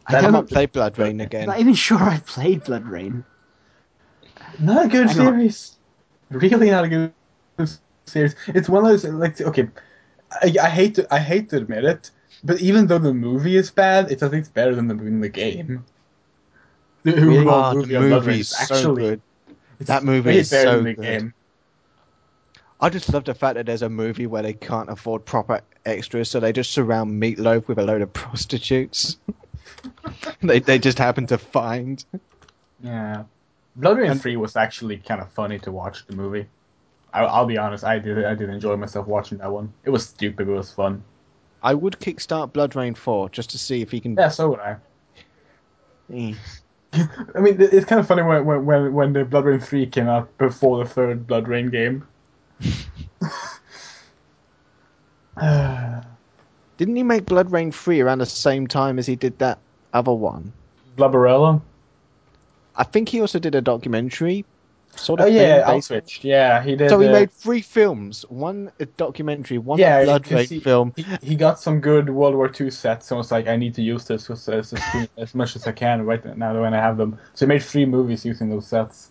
I 0.07 0.17
I 0.17 0.21
don't, 0.23 0.33
might 0.33 0.49
play 0.49 0.67
BloodRayne 0.67 1.21
again. 1.21 1.21
I'm 1.21 1.21
again. 1.27 1.47
not 1.47 1.61
even 1.61 1.75
sure 1.75 1.99
I've 1.99 2.27
played 2.27 2.65
BloodRayne. 2.65 3.25
Not 4.59 4.87
a 4.87 4.89
good 4.89 5.09
Hang 5.09 5.21
on. 5.21 5.27
series. 5.27 5.77
Really 6.31 6.71
not 6.71 6.85
a 6.85 6.89
good 6.89 7.13
series. 8.07 8.35
It's 8.49 8.69
one 8.69 8.85
of 8.85 8.91
those 8.91 9.05
like 9.05 9.41
okay, 9.41 9.69
I, 10.43 10.55
I 10.63 10.69
hate 10.69 10.95
to 10.97 11.13
I 11.15 11.19
hate 11.19 11.51
to 11.51 11.57
admit 11.57 11.85
it, 11.85 12.11
but 12.45 12.61
even 12.61 12.87
though 12.87 12.99
the 12.99 13.15
movie 13.15 13.57
is 13.57 13.71
bad, 13.71 14.11
it's 14.11 14.23
I 14.23 14.29
think 14.29 14.41
it's 14.41 14.49
better 14.49 14.75
than 14.75 14.89
the 14.89 14.95
in 14.95 15.21
the 15.21 15.29
game. 15.29 15.85
The 17.05 17.13
Really? 17.13 17.39
overall 17.39 17.55
Ah, 17.55 17.71
the 17.71 17.77
movie 17.81 17.95
of 17.95 18.03
BloodRayne 18.05 18.11
movie's 18.27 18.51
is 18.53 18.69
so 18.69 18.75
actually 18.77 19.03
good. 19.03 19.21
That 19.81 20.05
movie 20.05 20.39
is 20.39 20.51
so 20.51 20.83
good. 20.83 21.01
game. 21.01 21.35
I 22.81 22.91
just 22.91 23.13
love 23.13 23.25
the 23.25 23.35
fact 23.35 23.57
that 23.57 23.67
there's 23.67 23.83
a 23.83 23.89
movie 23.89 24.27
where 24.27 24.43
they 24.43 24.53
can't 24.53 24.89
afford 24.89 25.25
proper 25.25 25.63
extras, 25.85 26.31
so 26.31 26.39
they 26.41 26.53
just 26.53 26.71
surround 26.71 27.21
Meatloaf 27.21 27.67
with 27.67 27.79
a 27.79 27.83
load 27.85 28.03
of 28.03 28.13
prostitutes. 28.13 29.17
they 30.43 30.61
they 30.61 30.79
just 30.79 30.99
happen 30.99 31.27
to 31.29 31.39
find. 31.39 32.05
Yeah, 32.81 33.25
BloodRayne 33.79 34.13
And- 34.13 34.21
Three 34.23 34.37
was 34.37 34.57
actually 34.57 34.99
kind 34.99 35.21
of 35.21 35.31
funny 35.33 35.59
to 35.61 35.73
watch 35.73 36.07
the 36.07 36.15
movie. 36.15 36.47
I, 37.13 37.25
I'll 37.25 37.47
be 37.47 37.59
honest, 37.59 37.85
I 37.85 37.99
did 37.99 38.25
I 38.25 38.35
did 38.35 38.51
enjoy 38.51 38.77
myself 38.77 39.07
watching 39.07 39.39
that 39.39 39.51
one. 39.51 39.73
It 39.85 39.91
was 39.91 40.07
stupid, 40.07 40.47
but 40.47 40.53
it 40.53 40.57
was 40.57 40.73
fun. 40.73 41.03
I 41.63 41.75
would 41.75 41.99
kickstart 41.99 42.53
BloodRayne 42.53 42.97
4 42.97 43.31
just 43.31 43.51
to 43.51 43.59
see 43.59 43.83
if 43.83 43.91
he 43.91 43.99
can. 43.99 44.15
Yeah, 44.15 44.29
so 44.29 44.51
would 44.51 44.61
I. 44.61 44.77
I 46.93 47.41
mean, 47.41 47.57
it's 47.61 47.87
kind 47.87 48.01
of 48.01 48.07
funny 48.07 48.23
when 48.23 48.45
when 48.45 48.65
when, 48.65 48.93
when 48.93 49.13
the 49.13 49.25
BloodRayne 49.25 49.63
three 49.63 49.87
came 49.87 50.09
out 50.09 50.37
before 50.39 50.83
the 50.83 50.91
third 50.91 51.27
BloodRayne 51.27 51.71
game. 51.71 52.07
Didn't 56.79 56.95
he 56.95 57.03
make 57.03 57.27
BloodRayne 57.27 57.75
3 57.75 58.01
around 58.01 58.19
the 58.19 58.27
same 58.27 58.67
time 58.67 58.99
as 58.99 59.07
he 59.07 59.17
did 59.17 59.39
that 59.41 59.59
other 59.93 60.13
one? 60.13 60.53
Blubberella. 60.97 61.61
I 62.77 62.85
think 62.85 63.09
he 63.09 63.21
also 63.21 63.41
did 63.41 63.55
a 63.57 63.61
documentary 63.61 64.45
sort 64.97 65.21
Oh 65.21 65.27
yeah, 65.27 65.65
thing. 65.65 65.77
based- 65.77 65.91
Outraged. 65.91 66.25
Yeah, 66.25 66.63
he 66.63 66.77
did. 66.77 66.91
So 66.91 66.99
he 67.01 67.09
uh, 67.09 67.13
made 67.13 67.31
three 67.31 67.61
films: 67.61 68.25
one 68.29 68.71
a 68.81 68.87
documentary, 68.87 69.59
one 69.59 69.79
Yeah, 69.79 69.99
a 69.99 70.07
BloodRayne 70.07 70.63
film. 70.63 70.93
He, 70.97 71.05
he 71.23 71.35
got 71.37 71.61
some 71.61 71.81
good 71.81 72.11
World 72.11 72.35
War 72.35 72.51
II 72.61 72.71
sets 72.71 73.11
and 73.11 73.19
was 73.19 73.31
like, 73.31 73.47
I 73.49 73.57
need 73.57 73.75
to 73.75 73.83
use 73.83 74.05
this 74.05 74.29
as, 74.31 74.49
as, 74.49 74.73
as, 74.73 75.09
as 75.17 75.35
much 75.35 75.57
as 75.57 75.67
I 75.67 75.73
can 75.73 76.05
right 76.05 76.25
now 76.37 76.61
when 76.61 76.75
I 76.75 76.79
have 76.79 76.97
them. 76.97 77.19
So 77.35 77.47
he 77.47 77.49
made 77.49 77.63
three 77.63 77.87
movies 77.87 78.25
using 78.25 78.49
those 78.51 78.67
sets. 78.67 79.11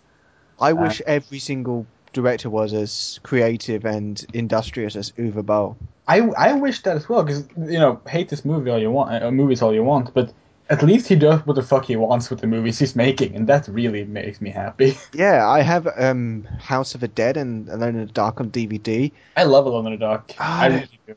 I 0.60 0.72
Uh, 0.72 0.82
wish 0.82 1.00
every 1.06 1.38
single 1.38 1.86
director 2.12 2.50
was 2.50 2.72
as 2.72 3.20
creative 3.22 3.84
and 3.84 4.24
industrious 4.34 4.96
as 4.96 5.12
Uwe 5.12 5.44
Boll. 5.44 5.76
I, 6.06 6.20
I 6.20 6.54
wish 6.54 6.82
that 6.82 6.96
as 6.96 7.08
well 7.08 7.22
because 7.22 7.46
you 7.56 7.78
know 7.78 8.00
hate 8.08 8.28
this 8.30 8.44
movie 8.44 8.70
all 8.70 8.78
you 8.78 8.90
want, 8.90 9.22
uh, 9.22 9.30
movies 9.30 9.60
all 9.62 9.74
you 9.74 9.84
want, 9.84 10.14
but 10.14 10.32
at 10.70 10.82
least 10.82 11.08
he 11.08 11.16
does 11.16 11.44
what 11.46 11.56
the 11.56 11.62
fuck 11.62 11.86
he 11.86 11.96
wants 11.96 12.28
with 12.28 12.40
the 12.40 12.46
movies 12.46 12.78
he's 12.78 12.94
making, 12.94 13.34
and 13.34 13.46
that 13.48 13.66
really 13.68 14.04
makes 14.04 14.40
me 14.40 14.50
happy. 14.50 14.96
Yeah, 15.14 15.48
I 15.48 15.62
have 15.62 15.88
um, 15.96 16.44
House 16.60 16.94
of 16.94 17.00
the 17.00 17.08
Dead 17.08 17.36
and 17.36 17.68
Alone 17.68 17.96
in 17.96 18.06
the 18.06 18.12
Dark 18.12 18.40
on 18.40 18.50
DVD. 18.50 19.10
I 19.36 19.44
love 19.44 19.66
Alone 19.66 19.86
in 19.86 19.92
the 19.92 19.98
Dark. 19.98 20.34
Ah, 20.38 20.62
I 20.62 20.66
really 20.66 21.00
do. 21.06 21.14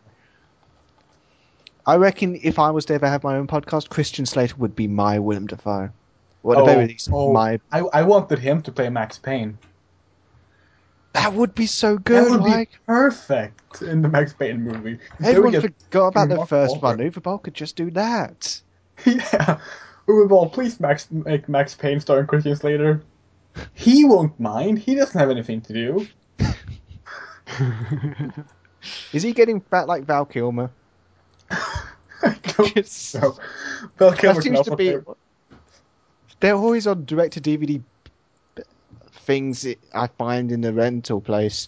I 1.86 1.96
reckon 1.96 2.40
if 2.44 2.60
I 2.60 2.70
was 2.72 2.86
to 2.86 2.94
ever 2.94 3.08
have 3.08 3.24
my 3.24 3.36
own 3.36 3.48
podcast, 3.48 3.90
Christian 3.90 4.26
Slater 4.26 4.56
would 4.58 4.76
be 4.76 4.88
my 4.88 5.20
Willem 5.20 5.48
Dafoe. 5.48 5.90
Or 6.44 6.56
at 6.56 6.62
Oh, 6.62 6.66
very 6.66 6.88
least, 6.88 7.10
oh. 7.12 7.34
my. 7.34 7.60
I, 7.72 7.80
I 7.80 8.02
wanted 8.04 8.40
him 8.40 8.62
to 8.64 8.72
play 8.72 8.90
Max 8.90 9.18
Payne. 9.18 9.58
That 11.14 11.34
would 11.34 11.54
be 11.54 11.66
so 11.66 11.98
good. 11.98 12.26
that 12.26 12.32
would 12.32 12.42
like, 12.42 12.72
be 12.72 12.78
perfect 12.86 13.82
in 13.82 14.02
the 14.02 14.08
Max 14.08 14.34
Payne 14.34 14.62
movie. 14.62 14.98
everyone 15.22 15.60
forgot 15.60 16.08
about 16.08 16.30
the 16.30 16.46
first 16.46 16.82
one. 16.82 17.00
Uwe 17.00 17.22
Boll 17.22 17.38
could 17.40 17.54
just 17.54 17.76
do 17.76 17.92
that. 17.92 18.62
yeah. 19.06 19.60
Uwe 20.08 20.52
please 20.52 20.80
Max 20.80 21.10
make 21.12 21.48
Max 21.48 21.76
Payne 21.76 22.00
starring 22.00 22.26
Christian 22.28 22.56
Slater. 22.56 23.04
He 23.74 24.06
won't 24.06 24.40
mind. 24.40 24.80
He 24.80 24.96
doesn't 24.96 25.20
have 25.20 25.30
anything 25.30 25.62
to 25.62 25.74
do. 25.74 26.08
Is 29.14 29.24
he 29.24 29.34
getting 29.34 29.62
fat 29.62 29.88
like 29.88 30.06
Val 30.06 30.26
Kilmer? 30.26 30.72
I 31.50 32.36
don't 32.44 32.76
know. 33.14 33.38
Val 33.98 34.12
That 34.12 34.42
seems 34.42 34.62
to 34.62 34.76
be. 34.76 34.96
okay. 34.96 35.12
They're 36.40 36.56
always 36.56 36.88
on 36.88 37.06
direct 37.06 37.34
to 37.34 37.42
DVD 37.42 37.84
things 39.12 39.68
I 39.94 40.08
find 40.08 40.52
in 40.52 40.62
the 40.62 40.74
rental 40.74 41.22
place. 41.22 41.68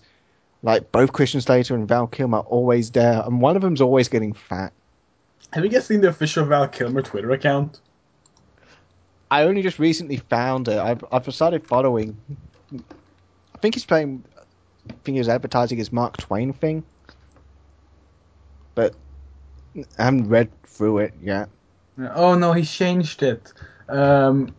Like 0.64 0.92
both 0.92 1.14
Christian 1.14 1.42
Slater 1.42 1.76
and 1.76 1.88
Val 1.88 2.08
Kilmer 2.08 2.40
are 2.40 2.44
always 2.44 2.92
there, 2.92 3.22
and 3.26 3.42
one 3.42 3.56
of 3.56 3.62
them's 3.62 3.82
always 3.82 4.08
getting 4.08 4.34
fat. 4.34 4.74
Have 5.52 5.64
you 5.64 5.70
guys 5.70 5.86
seen 5.86 6.02
the 6.02 6.10
official 6.10 6.46
Val 6.46 6.68
Kilmer 6.68 7.02
Twitter 7.02 7.32
account? 7.32 7.80
I 9.30 9.44
only 9.44 9.62
just 9.62 9.80
recently 9.80 10.18
found 10.18 10.68
it. 10.68 10.78
I've 10.78 11.04
I've 11.12 11.34
started 11.34 11.66
following. 11.66 12.18
I 12.74 13.58
think 13.60 13.76
he's 13.76 13.86
playing. 13.86 14.24
I 14.90 14.94
think 15.04 15.16
he 15.16 15.20
was 15.20 15.30
advertising 15.30 15.78
his 15.78 15.92
Mark 15.92 16.18
Twain 16.18 16.54
thing, 16.54 16.84
but 18.76 18.96
I 19.98 20.04
haven't 20.04 20.30
read 20.30 20.50
through 20.64 21.00
it 21.00 21.14
yet. 21.22 21.50
Oh 22.16 22.36
no, 22.36 22.54
he 22.54 22.64
changed 22.64 23.24
it. 23.24 23.54
Um, 23.90 24.54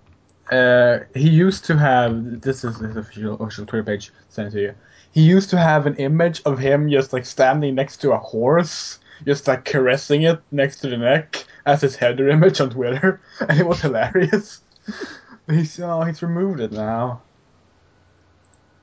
uh, 0.51 1.01
he 1.15 1.29
used 1.29 1.65
to 1.67 1.77
have 1.77 2.41
this 2.41 2.65
is 2.65 2.79
his 2.79 2.97
official 2.97 3.35
official 3.43 3.67
Twitter 3.67 3.85
page. 3.85 4.13
Send 4.29 4.49
it 4.49 4.51
to 4.53 4.61
you. 4.61 4.75
He 5.13 5.23
used 5.23 5.51
to 5.51 5.59
have 5.59 5.87
an 5.87 5.95
image 5.97 6.43
of 6.45 6.59
him 6.59 6.91
just 6.91 7.13
like 7.13 7.25
standing 7.25 7.77
next 7.77 7.99
to 7.99 8.13
a 8.13 8.19
horse, 8.19 8.99
just 9.27 9.47
like 9.49 9.65
caressing 9.65 10.23
it 10.23 10.41
next 10.51 10.79
to 10.81 10.89
the 10.89 10.97
neck 10.97 11.45
as 11.67 11.81
his 11.81 11.97
header 11.97 12.29
image 12.29 12.61
on 12.61 12.71
Twitter, 12.71 13.21
and 13.49 13.59
it 13.59 13.67
was 13.67 13.81
hilarious. 13.81 14.61
He's 15.49 15.79
oh 15.81 16.03
he's 16.03 16.23
removed 16.23 16.61
it 16.61 16.73
now. 16.73 17.21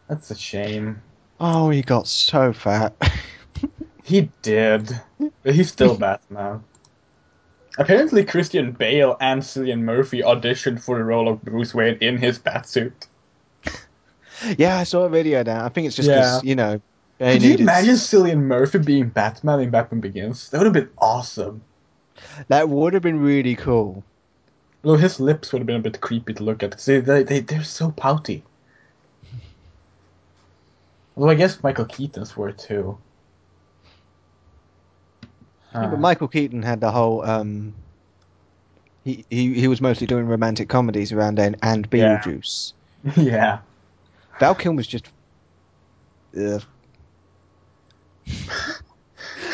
That's 0.08 0.30
a 0.30 0.36
shame. 0.36 1.02
Oh, 1.40 1.70
he 1.72 1.82
got 1.82 2.08
so 2.08 2.54
fat. 2.54 2.94
He 4.04 4.30
did, 4.42 4.90
but 5.44 5.54
he's 5.56 5.70
still 5.72 5.96
Batman. 5.96 6.64
Apparently, 7.78 8.26
Christian 8.26 8.72
Bale 8.72 9.16
and 9.22 9.42
Cillian 9.42 9.82
Murphy 9.82 10.22
auditioned 10.22 10.82
for 10.82 10.98
the 10.98 11.04
role 11.04 11.30
of 11.30 11.42
Bruce 11.44 11.74
Wayne 11.74 11.98
in 12.02 12.18
his 12.18 12.40
batsuit. 12.40 12.94
yeah, 14.58 14.78
I 14.80 14.84
saw 14.84 15.04
a 15.04 15.10
video 15.10 15.44
that. 15.44 15.64
I 15.64 15.70
think 15.70 15.86
it's 15.88 15.96
just 15.96 16.10
because 16.10 16.44
Yeah. 16.44 16.50
you 16.50 16.56
know. 16.56 16.82
They 17.22 17.34
Could 17.34 17.44
you 17.44 17.56
imagine 17.58 17.96
Cillian 17.96 18.40
Murphy 18.40 18.80
being 18.80 19.10
Batman 19.10 19.60
in 19.60 19.70
Batman 19.70 20.02
Begins? 20.02 20.50
That 20.50 20.58
would 20.58 20.66
have 20.66 20.74
been 20.74 20.90
awesome. 20.98 21.62
That 22.48 22.68
would 22.70 22.94
have 22.94 23.04
been 23.04 23.20
really 23.20 23.56
cool. 23.56 24.04
Although 24.84 24.98
his 24.98 25.20
lips 25.20 25.54
would 25.54 25.60
have 25.60 25.68
been 25.68 25.76
a 25.76 25.80
bit 25.80 26.02
creepy 26.02 26.34
to 26.34 26.44
look 26.44 26.64
at. 26.64 26.72
'cause 26.72 26.86
They, 26.86 27.00
they, 27.00 27.24
they, 27.24 27.40
they're 27.42 27.64
so 27.64 27.92
pouty. 27.92 28.44
Although 31.16 31.30
I 31.30 31.36
guess 31.36 31.62
Michael 31.62 31.86
Keaton's 31.86 32.36
were 32.36 32.52
too. 32.52 32.98
Yeah, 35.74 35.82
Uh, 35.82 35.88
but 35.92 36.00
Michael 36.00 36.28
Keaton 36.28 36.64
had 36.64 36.82
the 36.82 36.92
whole. 36.92 37.22
Um, 37.24 37.74
he, 39.04 39.26
he 39.30 39.54
he 39.54 39.68
was 39.68 39.82
mostly 39.82 40.08
doing 40.08 40.26
romantic 40.26 40.70
comedies 40.70 41.12
around 41.12 41.36
then, 41.36 41.56
and 41.62 41.88
Yeah. 41.92 42.22
Beetlejuice. 42.22 42.74
yeah. 43.16 43.60
Val 44.40 44.56
Kilmer's 44.56 44.88
just. 44.88 45.08
Ugh. 46.36 46.64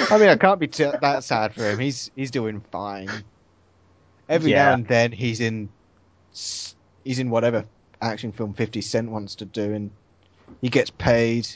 I 0.10 0.18
mean, 0.18 0.30
I 0.30 0.36
can't 0.36 0.60
be 0.60 0.68
t- 0.68 0.86
that 1.02 1.24
sad 1.24 1.54
for 1.54 1.70
him. 1.70 1.80
He's 1.80 2.12
he's 2.16 2.32
doing 2.32 2.62
fine. 2.72 3.10
Every 4.30 4.52
Yeah. 4.52 4.66
now 4.66 4.74
and 4.74 4.88
then, 4.88 5.12
he's 5.12 5.40
in 5.40 5.70
he's 6.32 7.20
in 7.20 7.30
whatever 7.30 7.66
action 8.02 8.32
film 8.32 8.54
Fifty 8.54 8.82
Cent 8.82 9.10
wants 9.10 9.36
to 9.36 9.46
do, 9.46 9.74
and 9.74 9.92
he 10.62 10.70
gets 10.70 10.90
paid. 10.90 11.48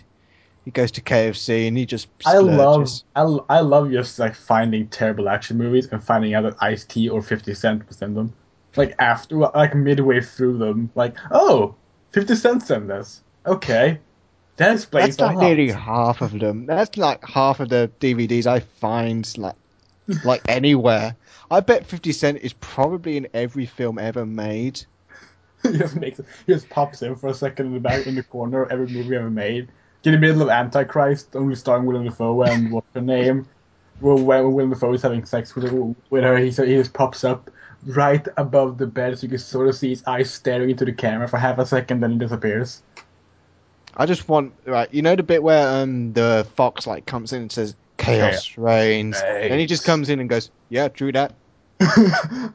He 0.65 0.71
goes 0.71 0.91
to 0.91 1.01
KFC 1.01 1.67
and 1.67 1.75
he 1.75 1.85
just. 1.85 2.07
I 2.25 2.37
love, 2.37 2.87
splurges. 2.87 3.03
I, 3.49 3.55
I 3.57 3.59
love 3.61 3.91
just 3.91 4.19
like 4.19 4.35
finding 4.35 4.87
terrible 4.87 5.27
action 5.27 5.57
movies 5.57 5.87
and 5.91 6.03
finding 6.03 6.35
out 6.35 6.43
that 6.43 6.55
Ice 6.61 6.85
T 6.85 7.09
or 7.09 7.21
Fifty 7.21 7.53
Cent 7.53 7.87
was 7.87 8.01
in 8.01 8.13
them. 8.13 8.33
Like 8.75 8.95
after, 8.99 9.35
like 9.37 9.75
midway 9.75 10.21
through 10.21 10.57
them, 10.57 10.91
like 10.95 11.15
oh, 11.31 11.75
50 12.11 12.35
Cent's 12.35 12.69
in 12.69 12.87
this. 12.87 13.21
Okay, 13.45 13.99
that 14.57 14.73
explains 14.73 15.17
That's 15.17 15.19
like 15.19 15.35
lot. 15.37 15.43
nearly 15.43 15.71
half 15.71 16.21
of 16.21 16.39
them. 16.39 16.65
That's 16.65 16.97
like 16.97 17.25
half 17.25 17.59
of 17.59 17.69
the 17.69 17.91
DVDs 17.99 18.45
I 18.45 18.59
find 18.59 19.37
like 19.37 19.55
like 20.23 20.41
anywhere. 20.47 21.15
I 21.49 21.59
bet 21.59 21.85
Fifty 21.85 22.11
Cent 22.11 22.39
is 22.39 22.53
probably 22.53 23.17
in 23.17 23.27
every 23.33 23.65
film 23.65 23.97
ever 23.97 24.25
made. 24.25 24.83
he 25.63 25.77
just 25.77 25.95
makes, 25.95 26.19
he 26.45 26.53
just 26.53 26.69
pops 26.69 27.01
in 27.01 27.15
for 27.15 27.27
a 27.27 27.33
second 27.33 27.67
in 27.67 27.73
the 27.73 27.79
back 27.79 28.07
in 28.07 28.15
the 28.15 28.23
corner 28.23 28.63
of 28.63 28.71
every 28.71 28.87
movie 28.87 29.15
ever 29.15 29.29
made. 29.29 29.67
In 30.03 30.13
the 30.13 30.17
middle 30.17 30.41
of 30.41 30.49
Antichrist, 30.49 31.35
only 31.35 31.55
starring 31.55 31.85
Willem 31.85 32.05
Dafoe 32.05 32.41
and 32.43 32.71
what's 32.71 32.87
her 32.95 33.01
name? 33.01 33.47
Well, 33.99 34.17
when 34.17 34.53
Willem 34.53 34.71
Dafoe 34.71 34.93
is 34.93 35.03
having 35.03 35.25
sex 35.25 35.53
with 35.53 35.69
her, 35.69 35.95
with 36.09 36.23
her 36.23 36.37
he, 36.37 36.51
so 36.51 36.65
he 36.65 36.73
just 36.73 36.93
pops 36.93 37.23
up 37.23 37.51
right 37.85 38.27
above 38.37 38.79
the 38.79 38.87
bed, 38.87 39.17
so 39.17 39.23
you 39.23 39.29
can 39.29 39.37
sort 39.37 39.67
of 39.67 39.75
see 39.75 39.89
his 39.89 40.03
eyes 40.07 40.31
staring 40.31 40.71
into 40.71 40.85
the 40.85 40.93
camera 40.93 41.27
for 41.27 41.37
half 41.37 41.59
a 41.59 41.65
second, 41.65 41.99
then 41.99 42.13
he 42.13 42.17
disappears. 42.17 42.81
I 43.97 44.05
just 44.05 44.27
want 44.27 44.53
right. 44.65 44.91
You 44.93 45.01
know 45.01 45.15
the 45.15 45.23
bit 45.23 45.43
where 45.43 45.67
um 45.67 46.13
the 46.13 46.47
fox 46.55 46.87
like 46.87 47.05
comes 47.05 47.33
in 47.33 47.43
and 47.43 47.51
says 47.51 47.75
chaos 47.97 48.57
reigns, 48.57 49.17
and 49.21 49.59
he 49.59 49.65
just 49.65 49.83
comes 49.83 50.09
in 50.09 50.19
and 50.19 50.29
goes, 50.29 50.49
"Yeah, 50.69 50.87
true 50.87 51.11
that." 51.11 51.33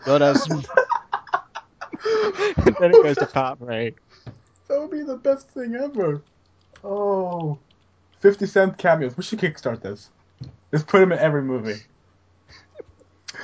God 0.05 0.21
has 0.21 0.47
then 2.79 2.91
it 2.95 3.03
goes 3.03 3.17
to 3.17 3.27
Pat 3.27 3.57
Ray. 3.61 3.95
That 4.69 4.81
would 4.81 4.91
be 4.91 5.03
the 5.03 5.17
best 5.17 5.49
thing 5.51 5.75
ever. 5.75 6.23
Oh. 6.85 7.59
50 8.21 8.47
cent 8.47 8.79
cameos. 8.79 9.17
We 9.17 9.23
should 9.23 9.39
kickstart 9.39 9.83
this. 9.83 10.11
Just 10.73 10.87
put 10.87 11.03
him 11.03 11.13
in 11.13 11.19
every 11.19 11.43
movie. 11.43 11.81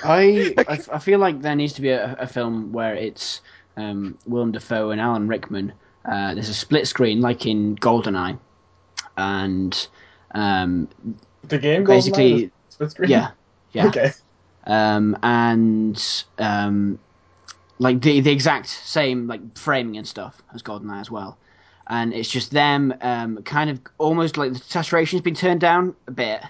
I, 0.04 0.54
I, 0.68 0.80
I 0.92 0.98
feel 0.98 1.18
like 1.18 1.40
there 1.40 1.54
needs 1.54 1.74
to 1.74 1.82
be 1.82 1.90
a, 1.90 2.16
a 2.18 2.26
film 2.26 2.72
where 2.72 2.94
it's 2.94 3.40
um, 3.76 4.18
Willem 4.26 4.52
Dafoe 4.52 4.90
and 4.90 5.00
Alan 5.00 5.28
Rickman. 5.28 5.72
Uh, 6.04 6.34
there's 6.34 6.48
a 6.48 6.54
split 6.54 6.86
screen 6.88 7.20
like 7.20 7.46
in 7.46 7.76
Goldeneye, 7.76 8.38
and 9.16 9.88
um, 10.32 10.88
The 11.44 11.58
game 11.58 11.86
basically, 11.86 12.50
split 12.68 12.90
screen? 12.90 13.10
yeah, 13.10 13.30
yeah, 13.72 13.86
Okay. 13.88 14.12
um, 14.66 15.16
and 15.22 16.24
um, 16.38 16.98
like 17.78 18.00
the 18.02 18.20
the 18.20 18.30
exact 18.30 18.68
same 18.68 19.26
like 19.26 19.40
framing 19.58 19.96
and 19.96 20.06
stuff 20.06 20.42
as 20.54 20.62
Goldeneye 20.62 21.00
as 21.00 21.10
well. 21.10 21.38
And 21.88 22.14
it's 22.14 22.30
just 22.30 22.52
them, 22.52 22.94
um, 23.00 23.42
kind 23.42 23.68
of 23.70 23.80
almost 23.98 24.36
like 24.36 24.52
the 24.52 24.58
saturation's 24.58 25.22
been 25.22 25.34
turned 25.34 25.60
down 25.60 25.96
a 26.06 26.12
bit, 26.12 26.42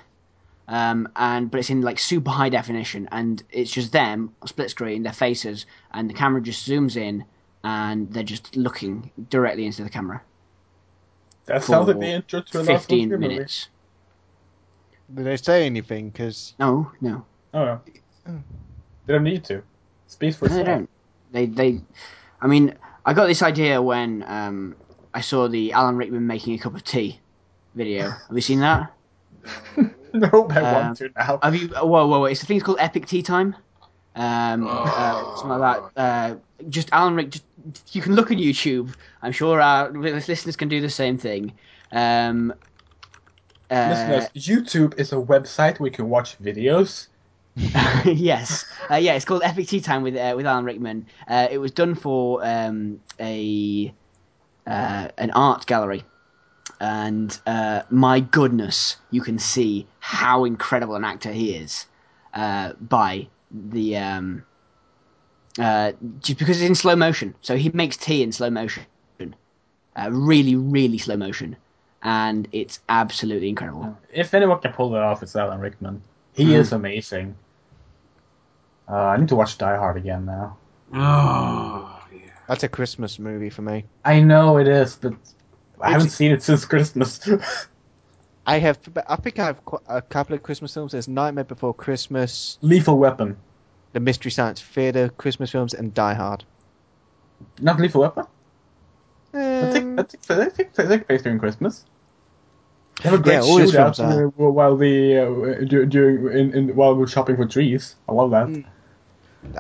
um, 0.69 1.09
and 1.16 1.51
but 1.51 1.59
it's 1.61 1.70
in 1.70 1.83
like 1.83 1.99
super 1.99 2.31
high 2.31 2.49
definition, 2.51 3.09
and 3.12 3.43
it's 3.51 3.70
just 3.73 3.93
them 3.93 4.35
split 4.47 4.70
screen, 4.70 5.03
their 5.03 5.12
faces, 5.12 5.66
and 5.93 6.09
the 6.11 6.15
camera 6.15 6.41
just 6.43 6.69
zooms 6.69 6.97
in, 6.97 7.24
and 7.64 8.12
they're 8.12 8.22
just 8.22 8.56
looking 8.56 9.10
directly 9.30 9.66
into 9.66 9.82
the 9.84 9.90
camera. 9.90 10.22
That 11.47 11.62
sounds 11.64 11.89
like 11.89 11.97
For 11.97 12.01
the 12.01 12.06
intro 12.06 12.40
to 12.40 12.60
a 12.60 12.62
Lars 12.62 12.66
von 12.68 12.76
Fifteen 12.78 13.09
Trier 13.09 13.18
movie. 13.18 13.34
minutes. 13.34 13.68
Did 15.14 15.24
they 15.26 15.36
say 15.36 15.66
anything? 15.66 16.10
Because 16.10 16.55
No, 16.59 16.90
no, 17.01 17.24
Oh, 17.55 17.64
yeah. 17.64 17.78
They 19.06 19.12
don't 19.14 19.24
need 19.24 19.44
to. 19.44 19.62
Speaks 20.06 20.36
for 20.36 20.48
no, 20.48 20.55
they 20.56 20.62
don't. 20.62 20.90
They 21.32 21.47
they, 21.47 21.80
I 22.40 22.47
mean, 22.47 22.74
I 23.05 23.12
got 23.12 23.26
this 23.26 23.43
idea 23.43 23.80
when 23.82 24.22
um, 24.26 24.76
I 25.14 25.20
saw 25.20 25.48
the 25.48 25.72
Alan 25.72 25.97
Rickman 25.97 26.26
making 26.26 26.55
a 26.55 26.59
cup 26.59 26.74
of 26.74 26.84
tea 26.84 27.20
video. 27.74 28.10
Have 28.28 28.34
you 28.34 28.40
seen 28.40 28.60
that? 28.60 28.93
no, 30.12 30.47
I 30.51 30.60
Um, 30.60 30.74
want 30.74 30.97
to 30.98 31.10
now. 31.16 31.39
Have 31.43 31.56
you? 31.56 31.68
Whoa, 31.68 32.06
whoa, 32.06 32.06
whoa! 32.06 32.24
It's 32.26 32.43
a 32.43 32.47
thing 32.47 32.60
called 32.60 32.78
Epic 32.80 33.06
Tea 33.06 33.22
Time. 33.22 33.56
Um, 34.14 34.66
uh, 34.68 35.36
something 35.36 35.59
like 35.59 35.94
that. 35.94 36.01
Uh, 36.01 36.36
just 36.68 36.89
Alan 36.93 37.14
Rick. 37.14 37.30
Just, 37.30 37.44
you 37.93 38.02
can 38.02 38.14
look 38.14 38.30
on 38.30 38.36
YouTube. 38.36 38.94
I'm 39.22 39.32
sure 39.32 39.60
our 39.60 39.90
listeners 39.90 40.56
can 40.56 40.68
do 40.68 40.80
the 40.80 40.90
same 40.90 41.16
thing. 41.16 41.52
Um, 41.93 42.52
uh, 43.70 43.89
Listeners, 43.89 44.28
YouTube 44.36 44.98
is 44.98 45.12
a 45.12 45.16
website 45.16 45.80
where 45.80 45.89
you 45.89 45.94
can 45.94 46.09
watch 46.10 46.39
videos. 46.43 47.09
yes, 48.05 48.64
uh, 48.90 48.97
yeah, 48.97 49.14
it's 49.14 49.24
called 49.24 49.43
Epic 49.44 49.68
Tea 49.68 49.80
Time 49.80 50.02
with 50.02 50.16
uh, 50.16 50.32
with 50.36 50.47
Alan 50.47 50.64
Rickman. 50.64 51.06
Uh, 51.28 51.48
it 51.51 51.59
was 51.59 51.70
done 51.70 51.94
for 51.94 52.44
um, 52.44 53.01
a 53.20 53.93
uh, 54.66 55.09
an 55.18 55.30
art 55.32 55.66
gallery, 55.66 56.02
and 56.80 57.39
uh, 57.47 57.82
my 57.90 58.20
goodness, 58.20 58.97
you 59.10 59.20
can 59.20 59.39
see 59.39 59.86
how 60.01 60.44
incredible 60.44 60.94
an 60.94 61.05
actor 61.05 61.30
he 61.30 61.55
is 61.55 61.86
uh, 62.32 62.72
by 62.80 63.28
the 63.53 63.97
um, 63.99 64.45
uh, 65.59 65.93
just 66.20 66.39
because 66.39 66.61
it's 66.61 66.69
in 66.69 66.74
slow 66.74 66.97
motion. 66.97 67.35
So 67.43 67.57
he 67.57 67.70
makes 67.70 67.97
tea 67.97 68.23
in 68.23 68.33
slow 68.33 68.51
motion, 68.51 68.85
uh, 69.97 70.09
really, 70.11 70.57
really 70.57 70.99
slow 70.99 71.16
motion, 71.16 71.57
and 72.03 72.49
it's 72.53 72.81
absolutely 72.89 73.49
incredible. 73.49 73.97
If 74.12 74.35
anyone 74.35 74.61
can 74.61 74.73
pull 74.73 74.91
that 74.91 75.03
off, 75.03 75.23
it's 75.23 75.37
Alan 75.37 75.61
Rickman. 75.61 76.03
He 76.35 76.47
Mhm. 76.47 76.55
is 76.55 76.73
amazing. 76.73 77.37
Uh, 78.89 78.95
I 78.97 79.16
need 79.16 79.29
to 79.29 79.37
watch 79.37 79.59
Die 79.59 79.77
Hard 79.77 79.97
again 79.97 80.24
now. 80.24 80.57
Oh, 80.95 82.01
yeah. 82.12 82.19
that's 82.49 82.62
a 82.65 82.69
Christmas 82.69 83.19
movie 83.19 83.49
for 83.51 83.62
me. 83.62 83.85
I 84.05 84.20
know 84.20 84.59
it 84.59 84.69
is, 84.69 84.97
but 84.97 85.15
I 85.81 85.91
haven't 85.91 86.07
It's- 86.09 86.16
seen 86.16 86.33
it 86.33 86.43
since 86.43 86.65
Christmas. 86.65 87.19
I 88.47 88.59
have. 88.59 88.78
I 89.09 89.16
think 89.16 89.39
I 89.39 89.47
have 89.47 89.60
a 89.86 90.02
couple 90.02 90.35
of 90.35 90.43
Christmas 90.43 90.74
films. 90.74 90.93
There's 90.93 91.09
Nightmare 91.09 91.44
Before 91.44 91.74
Christmas, 91.74 92.59
Lethal 92.60 92.98
Weapon. 92.98 93.36
the 93.93 94.01
Mystery 94.01 94.31
Science 94.31 94.60
Theater 94.60 95.09
Christmas 95.09 95.51
films, 95.51 95.74
and 95.74 95.94
Die 95.94 96.14
Hard. 96.14 96.44
Not 97.60 97.81
Lethal 97.81 98.02
Weapon? 98.02 98.24
I 99.35 99.39
Um, 99.39 99.73
think, 99.73 99.98
I 99.98 100.02
think, 100.02 100.23
I 100.31 100.48
think, 100.51 100.78
I 100.78 100.86
think 100.89 101.06
based 101.09 101.24
during 101.24 101.39
Christmas. 101.39 101.85
They 103.02 103.09
have 103.09 103.19
a 103.20 103.23
great 103.23 103.35
Yeah, 103.35 103.40
shootout 103.40 103.98
uh, 104.01 104.28
while 104.36 104.77
the 104.77 105.19
uh, 105.19 105.64
during 105.89 106.39
in, 106.39 106.55
in 106.55 106.77
while 106.77 106.94
we're 106.94 107.06
shopping 107.06 107.36
for 107.36 107.47
trees. 107.47 107.97
I 108.09 108.12
love 108.12 108.31
that. 108.32 108.48
Mm. 108.48 108.64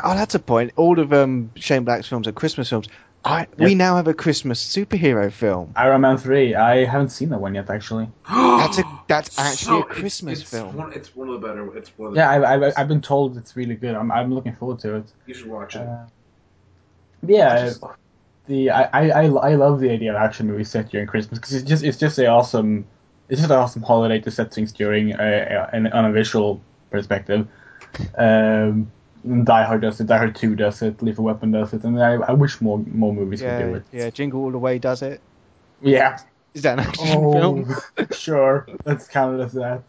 Oh, 0.04 0.14
that's 0.14 0.34
a 0.34 0.38
point. 0.38 0.72
All 0.76 0.98
of 1.00 1.12
um, 1.12 1.50
Shane 1.56 1.84
Black's 1.84 2.08
films 2.08 2.28
are 2.28 2.32
Christmas 2.32 2.68
films. 2.68 2.88
I, 3.24 3.46
We 3.56 3.74
now 3.74 3.96
have 3.96 4.08
a 4.08 4.14
Christmas 4.14 4.64
superhero 4.64 5.30
film. 5.30 5.72
Iron 5.76 6.00
Man 6.00 6.18
three. 6.18 6.54
I 6.54 6.84
haven't 6.84 7.10
seen 7.10 7.28
that 7.30 7.40
one 7.40 7.54
yet, 7.54 7.70
actually. 7.70 8.08
That's 8.28 8.78
a 8.78 8.84
that's 9.08 9.38
actually 9.38 9.80
So, 9.80 9.82
a 9.82 9.84
Christmas 9.84 10.40
it's 10.40 10.50
film. 10.50 10.76
One, 10.76 10.92
it's 10.92 11.14
one 11.14 11.28
of 11.28 11.40
the 11.40 11.46
better. 11.46 11.76
It's 11.76 11.90
one 11.98 12.08
of 12.08 12.14
the. 12.14 12.20
Yeah, 12.20 12.30
I, 12.30 12.68
I, 12.68 12.72
I've 12.76 12.88
been 12.88 13.00
told 13.02 13.36
it's 13.36 13.54
really 13.56 13.74
good. 13.74 13.94
I'm, 13.94 14.10
I'm 14.10 14.32
looking 14.34 14.54
forward 14.54 14.78
to 14.80 14.96
it. 14.96 15.12
You 15.26 15.34
should 15.34 15.48
watch 15.48 15.76
it. 15.76 15.82
Uh, 15.82 16.06
yeah, 17.26 17.66
Just- 17.66 17.84
the 18.46 18.70
I, 18.70 18.82
I, 18.82 19.08
I 19.10 19.24
I 19.26 19.54
love 19.54 19.78
the 19.80 19.90
idea 19.90 20.10
of 20.10 20.16
action 20.16 20.48
movies 20.48 20.68
set 20.70 20.88
during 20.90 21.06
Christmas 21.06 21.38
because 21.38 21.54
it's 21.54 21.68
just 21.68 21.84
it's 21.84 21.98
just 21.98 22.18
a 22.18 22.26
awesome 22.26 22.86
it's 23.28 23.40
just 23.40 23.52
an 23.52 23.56
awesome 23.58 23.82
holiday 23.82 24.18
to 24.20 24.30
set 24.32 24.52
things 24.52 24.72
during 24.72 25.14
uh, 25.14 25.68
uh, 25.72 25.88
on 25.92 26.04
a 26.06 26.12
visual 26.12 26.60
perspective. 26.90 27.46
Um, 28.18 28.90
Die 29.44 29.64
Hard 29.64 29.82
does 29.82 30.00
it, 30.00 30.06
Die 30.08 30.18
Hard 30.18 30.34
Two 30.34 30.56
does 30.56 30.82
it, 30.82 31.00
Lethal 31.02 31.24
Weapon 31.24 31.52
does 31.52 31.72
it, 31.72 31.84
and 31.84 32.02
I, 32.02 32.14
I 32.14 32.32
wish 32.32 32.60
more 32.60 32.78
more 32.92 33.12
movies 33.14 33.40
would 33.42 33.58
do 33.58 33.70
Yeah, 33.70 33.76
it. 33.76 33.84
yeah. 33.92 34.10
Jingle 34.10 34.42
All 34.42 34.50
the 34.50 34.58
Way 34.58 34.78
does 34.78 35.02
it. 35.02 35.20
Yeah. 35.80 36.18
Is 36.54 36.62
that 36.62 36.78
an 36.78 36.86
action 36.86 37.06
Oh, 37.18 37.32
film? 37.32 37.74
sure, 38.10 38.66
that's 38.84 39.06
counted 39.08 39.40
as 39.42 39.52
that. 39.52 39.82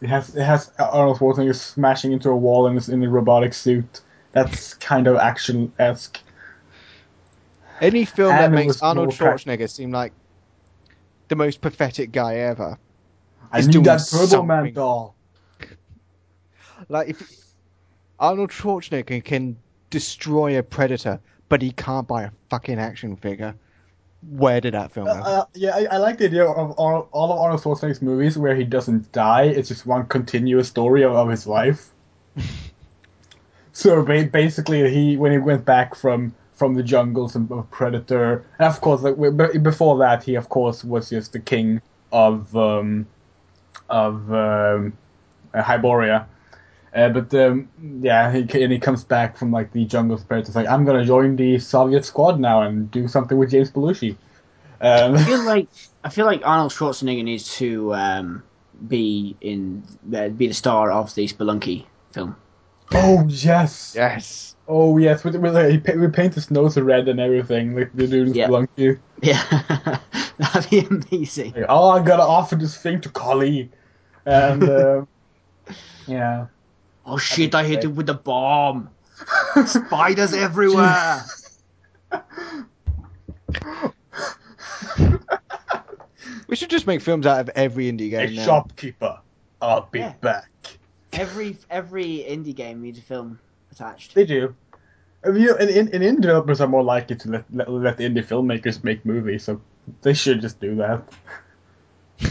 It 0.00 0.08
has 0.08 0.34
it 0.36 0.42
has 0.44 0.70
Arnold 0.78 1.18
Schwarzenegger 1.18 1.54
smashing 1.54 2.12
into 2.12 2.30
a 2.30 2.36
wall 2.36 2.66
in, 2.68 2.74
his, 2.74 2.88
in 2.88 3.02
a 3.02 3.08
robotic 3.08 3.52
suit. 3.54 4.00
That's 4.32 4.74
kind 4.74 5.06
of 5.08 5.16
action 5.16 5.72
esque. 5.78 6.20
Any 7.80 8.04
film 8.04 8.30
that 8.30 8.44
And 8.44 8.54
it 8.54 8.66
makes 8.66 8.80
Arnold 8.82 9.10
Schwarzenegger 9.10 9.68
seem 9.68 9.90
like 9.90 10.12
the 11.28 11.36
most 11.36 11.60
pathetic 11.60 12.12
guy 12.12 12.36
ever. 12.36 12.78
I 13.52 13.60
need 13.62 13.84
that 13.84 14.06
Turbo 14.08 14.42
Man 14.44 14.72
doll. 14.72 15.14
Like 16.88 17.08
if 17.08 17.39
Arnold 18.20 18.50
Schwarzenegger 18.50 19.24
can 19.24 19.56
destroy 19.88 20.58
a 20.58 20.62
predator, 20.62 21.18
but 21.48 21.62
he 21.62 21.72
can't 21.72 22.06
buy 22.06 22.24
a 22.24 22.30
fucking 22.50 22.78
action 22.78 23.16
figure. 23.16 23.54
Where 24.30 24.60
did 24.60 24.74
that 24.74 24.92
film 24.92 25.08
Uh, 25.08 25.14
go? 25.14 25.20
uh, 25.22 25.44
yeah, 25.54 25.74
I, 25.74 25.86
I 25.92 25.96
like 25.96 26.18
the 26.18 26.26
idea 26.26 26.44
of 26.44 26.72
all, 26.72 27.08
all 27.12 27.32
of 27.32 27.38
Arnold 27.38 27.62
Schwarzenegger's 27.62 28.02
movies 28.02 28.36
where 28.36 28.54
he 28.54 28.64
doesn't 28.64 29.10
die. 29.12 29.44
It's 29.44 29.68
just 29.68 29.86
one 29.86 30.06
continuous 30.06 30.68
story 30.68 31.02
of, 31.02 31.12
of 31.12 31.30
his 31.30 31.46
life. 31.46 31.90
so 33.72 34.02
ba- 34.04 34.28
basically, 34.30 34.90
he 34.92 35.16
when 35.16 35.32
he 35.32 35.38
went 35.38 35.64
back 35.64 35.94
from 35.94 36.34
from 36.52 36.74
the 36.74 36.82
jungles 36.82 37.34
of, 37.34 37.50
of 37.50 37.70
Predator, 37.70 38.44
and 38.58 38.68
of 38.68 38.80
course, 38.82 39.00
like, 39.00 39.16
be- 39.18 39.58
before 39.58 39.98
that, 39.98 40.22
he 40.22 40.34
of 40.34 40.50
course 40.50 40.84
was 40.84 41.08
just 41.08 41.32
the 41.32 41.40
king 41.40 41.80
of 42.12 42.54
um, 42.54 43.06
of 43.88 44.30
um, 44.32 44.92
Hyboria. 45.54 46.26
Uh, 46.94 47.08
but 47.08 47.32
um, 47.34 47.68
yeah, 48.00 48.32
he, 48.32 48.40
and 48.62 48.72
he 48.72 48.78
comes 48.78 49.04
back 49.04 49.36
from 49.36 49.52
like 49.52 49.72
the 49.72 49.84
jungle 49.84 50.18
spirits. 50.18 50.48
It's 50.48 50.56
like 50.56 50.66
I'm 50.66 50.84
gonna 50.84 51.04
join 51.04 51.36
the 51.36 51.58
Soviet 51.58 52.04
squad 52.04 52.40
now 52.40 52.62
and 52.62 52.90
do 52.90 53.06
something 53.06 53.38
with 53.38 53.50
James 53.50 53.70
Belushi. 53.70 54.16
Um, 54.80 55.14
I 55.14 55.24
feel 55.24 55.42
like 55.44 55.68
I 56.02 56.08
feel 56.08 56.26
like 56.26 56.42
Arnold 56.44 56.72
Schwarzenegger 56.72 57.22
needs 57.22 57.56
to 57.56 57.94
um, 57.94 58.42
be 58.88 59.36
in 59.40 59.84
uh, 60.14 60.28
be 60.30 60.48
the 60.48 60.54
star 60.54 60.90
of 60.90 61.14
the 61.14 61.26
Spelunky 61.28 61.86
film. 62.12 62.34
oh 62.92 63.24
yes, 63.28 63.92
yes. 63.94 64.56
oh 64.66 64.98
yes. 64.98 65.22
With, 65.22 65.36
with, 65.36 65.54
like, 65.54 65.86
he 65.86 65.96
we 65.96 66.08
paint 66.08 66.34
his 66.34 66.50
nose 66.50 66.76
red 66.76 67.08
and 67.08 67.20
everything, 67.20 67.76
like 67.76 67.92
the 67.94 68.08
dude 68.08 68.28
in 68.28 68.34
Yeah. 68.34 68.48
Spelunky. 68.48 68.98
Yeah, 69.22 69.98
that'd 70.38 70.70
be 70.70 70.80
amazing. 70.80 71.52
Like, 71.52 71.66
oh, 71.68 71.90
I 71.90 72.02
gotta 72.02 72.24
offer 72.24 72.56
this 72.56 72.76
thing 72.76 73.00
to 73.02 73.10
Kali, 73.10 73.70
and 74.24 74.64
uh, 74.64 75.04
yeah. 76.08 76.46
Oh 77.10 77.16
shit! 77.18 77.56
I 77.56 77.64
hit 77.64 77.82
it 77.82 77.88
with 77.88 78.08
a 78.08 78.14
bomb. 78.14 78.88
Spiders 79.66 80.32
everywhere. 80.46 81.24
We 86.46 86.54
should 86.56 86.70
just 86.70 86.86
make 86.86 87.00
films 87.00 87.26
out 87.26 87.40
of 87.40 87.48
every 87.50 87.90
indie 87.90 88.10
Hey, 88.10 88.26
game 88.28 88.34
now. 88.36 88.44
shopkeeper, 88.44 89.18
I'll 89.60 89.88
be 89.90 90.00
Yeah. 90.00 90.12
back. 90.20 90.50
every 91.12 91.56
every 91.68 92.24
indie 92.28 92.54
game 92.54 92.80
needs 92.82 92.98
a 93.00 93.02
film 93.02 93.40
attached. 93.72 94.14
They 94.14 94.24
do. 94.24 94.54
I 95.24 95.30
mean, 95.30 95.42
you 95.42 95.48
know, 95.48 95.56
and, 95.56 95.68
and, 95.70 95.88
and 95.94 96.04
indie 96.04 96.22
developers 96.22 96.60
are 96.60 96.68
more 96.68 96.82
likely 96.84 97.16
to 97.16 97.28
let, 97.30 97.44
let, 97.52 97.68
let 97.70 97.96
the 97.96 98.04
indie 98.04 98.24
filmmakers 98.24 98.82
make 98.84 99.04
movies, 99.04 99.42
so 99.44 99.60
they 100.02 100.14
should 100.14 100.40
just 100.40 100.60
do 100.60 100.76
that. 100.76 101.02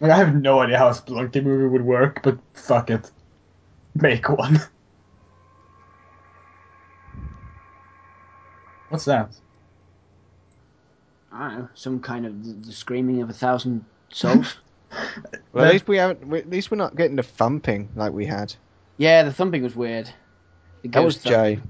like, 0.00 0.10
I 0.10 0.16
have 0.16 0.34
no 0.34 0.60
idea 0.60 0.78
how 0.78 0.88
a 0.88 0.92
Spelunky 0.92 1.44
movie 1.44 1.68
would 1.68 1.82
work, 1.84 2.20
but 2.22 2.38
fuck 2.54 2.90
it. 2.90 3.10
Make 3.94 4.28
one. 4.28 4.60
What's 8.88 9.04
that? 9.06 9.30
I 11.32 11.48
don't 11.48 11.58
know, 11.58 11.68
some 11.74 12.00
kind 12.00 12.26
of 12.26 12.44
the, 12.44 12.52
the 12.68 12.72
screaming 12.72 13.22
of 13.22 13.30
a 13.30 13.32
thousand 13.32 13.84
souls. 14.12 14.56
Well, 15.52 15.64
at 15.64 15.72
least 15.72 15.88
we 15.88 15.96
haven't. 15.96 16.32
At 16.32 16.48
least 16.48 16.70
we're 16.70 16.76
not 16.76 16.94
getting 16.94 17.16
the 17.16 17.22
thumping 17.24 17.88
like 17.96 18.12
we 18.12 18.26
had. 18.26 18.54
yeah, 18.96 19.24
the 19.24 19.32
thumping 19.32 19.64
was 19.64 19.74
weird. 19.74 20.08
The 20.82 20.88
That 20.88 21.02
was 21.02 21.14
ghost 21.16 21.24
thump. 21.24 21.34
Jay. 21.34 21.60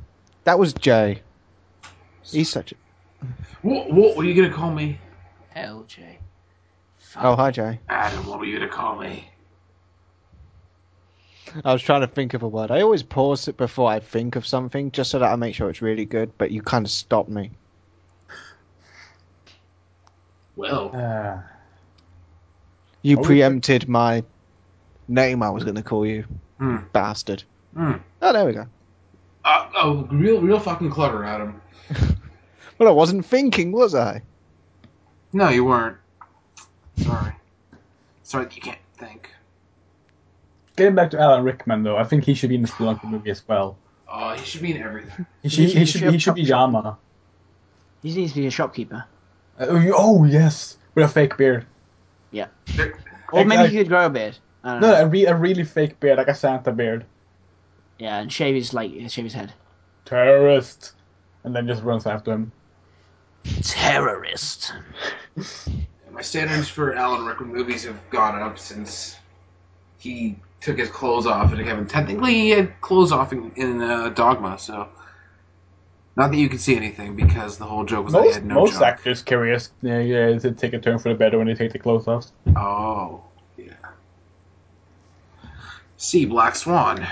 That 0.45 0.59
was 0.59 0.75
Jay. 0.75 1.23
He's 2.23 2.51
such 2.51 2.73
a. 2.73 2.75
What, 3.63 3.91
what 3.91 4.17
were 4.17 4.25
you 4.25 4.35
gonna 4.35 4.55
call 4.55 4.71
me? 4.73 4.99
LJ. 5.57 6.17
Oh, 7.17 7.35
hi, 7.35 7.51
Jay. 7.51 7.81
Adam, 7.89 8.27
what 8.27 8.39
were 8.41 8.45
you 8.45 8.59
gonna 8.59 8.71
call 8.71 8.97
me? 8.99 9.27
I 11.65 11.73
was 11.73 11.83
trying 11.83 12.01
to 12.01 12.07
think 12.07 12.35
of 12.35 12.43
a 12.43 12.49
word. 12.49 12.71
I 12.71 12.81
always 12.83 13.03
pause 13.03 13.49
it 13.49 13.57
before 13.57 13.91
I 13.91 14.01
think 14.01 14.37
of 14.37 14.47
something, 14.47 14.91
just 14.91 15.11
so 15.11 15.19
that 15.19 15.31
I 15.33 15.37
make 15.37 15.55
sure 15.55 15.69
it's 15.71 15.83
really 15.83 16.05
good. 16.05 16.33
But 16.39 16.51
you 16.51 16.63
kind 16.63 16.85
of 16.87 16.91
stopped 16.91 17.29
me. 17.29 17.51
Well, 20.57 20.91
Uh, 20.95 21.41
You 23.03 23.19
we- 23.19 23.25
preempted 23.25 23.89
my 23.89 24.25
name. 25.09 25.43
I 25.43 25.51
was 25.51 25.65
going 25.65 25.77
to 25.77 25.83
call 25.83 26.07
you, 26.07 26.25
Hmm. 26.59 26.77
bastard. 26.93 27.43
hmm. 27.75 27.95
Oh, 28.23 28.33
there 28.33 28.47
we 28.47 28.53
go. 28.53 28.67
Uh, 29.45 29.69
oh, 29.77 30.09
real, 30.11 30.41
real 30.41 30.59
fucking 30.61 30.91
clever, 30.91 31.25
Adam. 31.25 31.61
Well, 32.77 32.89
I 32.89 32.93
wasn't 32.93 33.25
thinking, 33.25 33.71
was 33.71 33.95
I? 33.95 34.23
No, 35.33 35.49
you 35.49 35.65
weren't. 35.65 35.97
Sorry. 36.97 37.33
Sorry, 38.25 38.49
you 38.53 38.61
can't 38.61 38.79
think. 38.99 39.31
Getting 40.77 40.95
back 40.95 41.11
to 41.11 41.19
Alan 41.21 41.45
Rickman 41.45 41.83
though, 41.83 41.97
I 41.97 42.05
think 42.05 42.25
he 42.25 42.35
should 42.35 42.49
be 42.49 42.55
in 42.57 42.63
the 42.63 42.69
Spelunky 42.69 43.05
movie 43.05 43.31
as 43.31 43.47
well. 43.47 43.77
Oh, 44.09 44.33
he 44.35 44.45
should 44.45 44.63
be 44.63 44.75
in 44.75 44.83
everything. 44.83 45.27
He 45.43 45.49
should. 45.49 45.71
should- 45.71 45.79
He 45.79 45.85
should. 45.87 46.01
he 46.03 46.07
should 46.09 46.13
He 46.13 46.19
should 46.19 46.35
be 46.35 46.41
have 46.43 46.49
Yama. 46.49 46.99
He 48.03 48.15
needs 48.15 48.33
to 48.35 48.41
be 48.41 48.47
a 48.47 48.51
shopkeeper. 48.51 49.05
Uh, 49.59 49.67
oh, 49.71 49.79
you- 49.81 49.95
oh 49.97 50.25
yes, 50.25 50.77
with 50.95 51.05
a 51.05 51.09
fake 51.09 51.37
beard. 51.37 51.67
Yeah. 52.31 52.49
or 53.33 53.45
maybe 53.45 53.63
like- 53.63 53.71
he 53.71 53.79
could 53.79 53.89
grow 53.89 54.07
a 54.07 54.11
beard. 54.11 54.37
No, 54.65 54.79
know. 54.81 54.95
a, 54.95 55.07
re- 55.07 55.27
a 55.27 55.35
really 55.35 55.65
fake 55.65 56.01
beard, 56.01 56.17
like 56.19 56.29
a 56.29 56.35
Santa 56.35 56.73
beard. 56.73 57.05
Yeah, 57.99 58.19
and 58.19 58.33
shave 58.33 58.55
his 58.55 58.73
like 58.73 58.91
shave 59.09 59.25
his 59.25 59.35
head. 59.35 59.53
Terrorist, 60.07 60.93
and 61.45 61.55
then 61.55 61.67
just 61.67 61.83
runs 61.83 62.07
after 62.07 62.33
him. 62.33 62.53
Terrorist. 63.63 64.73
My 66.13 66.23
standards 66.23 66.69
for 66.69 66.95
Alan 66.95 67.25
Rickman 67.27 67.53
movies 67.53 67.85
have 67.85 67.99
gone 68.11 68.41
up 68.41 68.59
since 68.59 69.17
he 69.99 70.37
took 70.65 70.79
his 70.79 70.89
clothes 70.89 71.27
off 71.27 71.53
in 71.53 71.63
Kevin. 71.65 71.87
Technically, 71.87 72.33
he 72.35 72.51
had 72.51 72.81
clothes 72.81 73.13
off 73.13 73.33
in, 73.33 73.53
in 73.57 73.83
uh, 73.83 74.09
Dogma, 74.09 74.59
so 74.59 74.89
not 76.17 76.31
that 76.31 76.37
you 76.39 76.49
could 76.49 76.61
see 76.61 76.75
anything 76.75 77.15
because 77.17 77.59
the 77.59 77.65
whole 77.67 77.85
joke 77.85 78.05
was 78.07 78.15
that 78.15 78.21
he 78.23 78.27
Most, 78.29 78.35
had 78.35 78.47
no 78.47 78.55
most 78.55 78.73
junk. 78.73 78.83
actors' 78.85 79.23
careers 79.23 79.71
yeah, 79.83 79.99
yeah, 80.01 80.39
to 80.39 80.53
take 80.53 80.73
a 80.73 80.79
turn 80.79 80.99
for 80.99 81.11
the 81.11 81.15
better 81.15 81.37
when 81.39 81.47
they 81.49 81.55
take 81.55 81.73
the 81.73 81.79
clothes 81.79 82.09
off. 82.09 82.27
Oh, 82.57 83.23
yeah. 83.59 83.73
See 85.97 86.25
Black 86.25 86.57
Swan. 86.57 87.07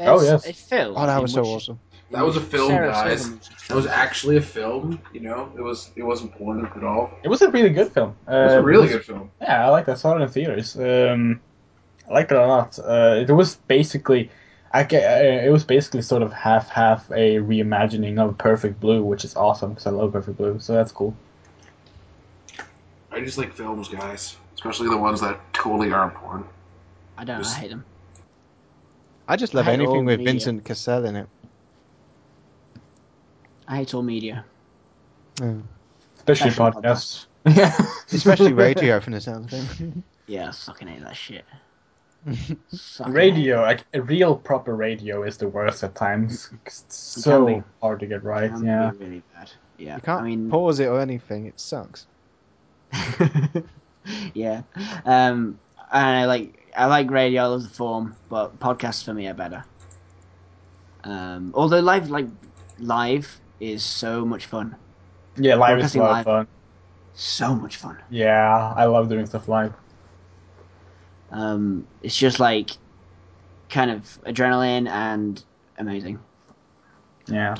Oh, 0.00 0.18
There's 0.18 0.44
yes. 0.44 0.46
A 0.46 0.52
film. 0.52 0.94
Oh, 0.96 1.06
that 1.06 1.20
was 1.22 1.32
so 1.32 1.40
which- 1.40 1.48
awesome. 1.48 1.80
That 2.12 2.24
was 2.24 2.36
a 2.36 2.40
film, 2.40 2.68
Sarah 2.68 2.92
guys. 2.92 3.22
Silverman- 3.22 3.40
That 3.68 3.74
was 3.74 3.86
actually 3.88 4.36
a 4.36 4.40
film. 4.40 5.00
You 5.12 5.20
know, 5.22 5.50
it 5.56 5.60
was 5.60 5.90
it 5.96 6.04
wasn't 6.04 6.32
porn 6.38 6.64
at 6.64 6.84
all. 6.84 7.10
It 7.24 7.28
was 7.28 7.42
a 7.42 7.50
really 7.50 7.70
good 7.70 7.90
film. 7.92 8.14
It 8.28 8.30
was 8.30 8.52
a 8.52 8.58
Uh, 8.58 8.62
really 8.62 8.86
good 8.86 9.04
film. 9.04 9.28
Yeah, 9.42 9.66
I 9.66 9.70
like 9.70 9.86
that. 9.86 9.92
I 9.92 9.94
saw 9.96 10.16
it 10.16 10.22
in 10.22 10.28
theaters. 10.28 10.76
Um, 10.78 11.40
I 12.08 12.12
liked 12.12 12.32
it 12.32 12.38
a 12.38 12.46
lot. 12.46 12.78
Uh, 12.78 13.24
it 13.26 13.30
was 13.30 13.56
basically, 13.68 14.30
I 14.72 14.84
get, 14.84 15.04
uh, 15.04 15.46
it 15.46 15.50
was 15.50 15.64
basically 15.64 16.02
sort 16.02 16.22
of 16.22 16.32
half 16.32 16.68
half 16.68 17.10
a 17.10 17.36
reimagining 17.36 18.18
of 18.18 18.38
Perfect 18.38 18.80
Blue, 18.80 19.02
which 19.02 19.24
is 19.24 19.34
awesome 19.36 19.70
because 19.70 19.86
I 19.86 19.90
love 19.90 20.12
Perfect 20.12 20.38
Blue. 20.38 20.58
So 20.60 20.72
that's 20.74 20.92
cool. 20.92 21.16
I 23.10 23.20
just 23.20 23.38
like 23.38 23.52
films, 23.52 23.88
guys, 23.88 24.36
especially 24.54 24.88
the 24.88 24.96
ones 24.98 25.20
that 25.20 25.40
totally 25.52 25.92
aren't 25.92 26.14
porn. 26.14 26.44
I 27.16 27.24
don't. 27.24 27.40
know, 27.40 27.48
I 27.48 27.54
hate 27.54 27.70
them. 27.70 27.84
I 29.28 29.36
just 29.36 29.54
love 29.54 29.68
I 29.68 29.72
anything 29.72 30.04
with 30.04 30.18
media. 30.18 30.32
Vincent 30.32 30.64
Cassel 30.64 31.06
in 31.06 31.16
it. 31.16 31.28
I 33.66 33.78
hate 33.78 33.94
all 33.94 34.02
media. 34.02 34.44
Especially 36.16 36.50
Especially 36.50 36.52
podcasts. 36.52 37.26
Yeah, 37.46 37.76
Especially 38.12 38.52
radio 38.52 39.00
from 39.00 39.14
the 39.14 39.20
sound 39.20 39.52
of 39.52 39.80
it. 39.80 39.92
Yeah, 40.26 40.48
I 40.48 40.52
fucking 40.52 40.88
hate 40.88 41.02
that 41.02 41.16
shit. 41.16 41.44
Sucking 42.68 43.12
radio, 43.12 43.62
like 43.62 43.84
a 43.94 44.02
real 44.02 44.36
proper 44.36 44.74
radio, 44.74 45.22
is 45.22 45.36
the 45.36 45.48
worst 45.48 45.84
at 45.84 45.94
times. 45.94 46.50
It's 46.66 46.84
so 46.88 47.46
be. 47.46 47.62
hard 47.80 48.00
to 48.00 48.06
get 48.06 48.24
right. 48.24 48.44
It 48.44 48.50
can 48.50 48.64
Yeah. 48.66 48.90
be 48.90 49.04
really 49.04 49.22
bad. 49.34 49.50
Yeah, 49.78 49.96
You 49.96 50.02
can't 50.02 50.22
I 50.22 50.24
mean, 50.24 50.50
pause 50.50 50.80
it 50.80 50.86
or 50.86 51.00
anything. 51.00 51.46
It 51.46 51.60
sucks. 51.60 52.06
yeah. 54.34 54.62
Um, 55.04 55.58
and 55.92 56.16
I 56.16 56.24
like 56.26 56.72
I 56.76 56.86
like 56.86 57.10
radio. 57.10 57.54
as 57.54 57.66
a 57.66 57.68
form, 57.68 58.16
but 58.28 58.58
podcasts 58.58 59.04
for 59.04 59.14
me 59.14 59.26
are 59.28 59.34
better. 59.34 59.64
Um, 61.04 61.52
although 61.54 61.80
live 61.80 62.10
like 62.10 62.26
live 62.78 63.40
is 63.60 63.84
so 63.84 64.24
much 64.24 64.46
fun, 64.46 64.74
Yeah, 65.36 65.54
live 65.54 65.78
is 65.78 65.94
a 65.94 65.98
lot 66.00 66.06
of 66.10 66.16
live. 66.16 66.24
fun. 66.24 66.46
so 67.14 67.54
much 67.54 67.76
fun. 67.76 67.98
Yeah, 68.10 68.72
I 68.76 68.84
love 68.86 69.08
doing 69.08 69.26
stuff 69.26 69.48
live. 69.48 69.72
Um, 71.30 71.86
it's 72.02 72.16
just 72.16 72.40
like 72.40 72.70
kind 73.68 73.90
of 73.90 74.18
adrenaline 74.24 74.88
and 74.88 75.42
amazing. 75.78 76.18
Yeah. 77.26 77.56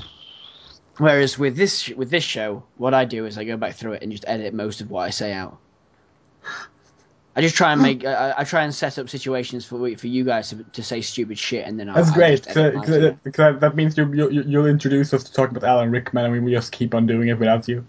Whereas 0.98 1.38
with 1.38 1.56
this 1.56 1.88
with 1.90 2.10
this 2.10 2.24
show, 2.24 2.62
what 2.76 2.94
I 2.94 3.04
do 3.04 3.26
is 3.26 3.36
I 3.36 3.44
go 3.44 3.56
back 3.56 3.74
through 3.74 3.94
it 3.94 4.02
and 4.02 4.10
just 4.10 4.24
edit 4.26 4.54
most 4.54 4.80
of 4.80 4.90
what 4.90 5.02
I 5.02 5.10
say 5.10 5.32
out. 5.32 5.58
I 7.34 7.42
just 7.42 7.54
try 7.54 7.72
and 7.72 7.82
make 7.82 8.02
I, 8.04 8.32
I 8.38 8.44
try 8.44 8.62
and 8.62 8.74
set 8.74 8.98
up 8.98 9.10
situations 9.10 9.66
for 9.66 9.94
for 9.96 10.06
you 10.06 10.24
guys 10.24 10.48
to, 10.50 10.64
to 10.64 10.82
say 10.82 11.02
stupid 11.02 11.38
shit 11.38 11.66
and 11.66 11.78
then 11.78 11.90
I, 11.90 11.96
That's 11.96 12.12
I 12.12 12.14
great. 12.14 12.44
just 12.44 12.56
edit 12.56 12.74
Cause, 12.76 13.32
cause, 13.34 13.60
that 13.60 13.76
means 13.76 13.98
you, 13.98 14.10
you 14.14 14.42
you'll 14.46 14.66
introduce 14.66 15.12
us 15.12 15.22
to 15.24 15.32
talk 15.32 15.50
about 15.50 15.64
Alan 15.64 15.90
Rickman, 15.90 16.24
and 16.24 16.32
we 16.32 16.40
will 16.40 16.50
just 16.50 16.72
keep 16.72 16.94
on 16.94 17.06
doing 17.06 17.28
it 17.28 17.38
without 17.38 17.68
you. 17.68 17.84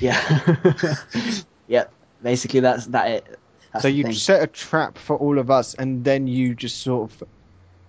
Yeah. 0.00 0.56
yeah. 1.68 1.84
Basically, 2.22 2.60
that's 2.60 2.86
that. 2.86 3.08
It. 3.08 3.38
That's 3.72 3.82
so 3.82 3.88
you 3.88 4.04
thing. 4.04 4.12
set 4.12 4.42
a 4.42 4.46
trap 4.46 4.98
for 4.98 5.16
all 5.16 5.38
of 5.38 5.50
us, 5.50 5.74
and 5.74 6.04
then 6.04 6.26
you 6.26 6.54
just 6.54 6.82
sort 6.82 7.10
of 7.10 7.22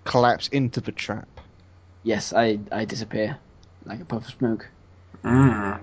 collapse 0.04 0.48
into 0.50 0.82
the 0.82 0.92
trap. 0.92 1.28
Yes, 2.04 2.34
I 2.34 2.60
I 2.72 2.86
disappear 2.86 3.38
like 3.86 4.02
a 4.02 4.06
puff 4.06 4.28
of 4.28 4.34
smoke. 4.34 4.68
Mm. 5.24 5.80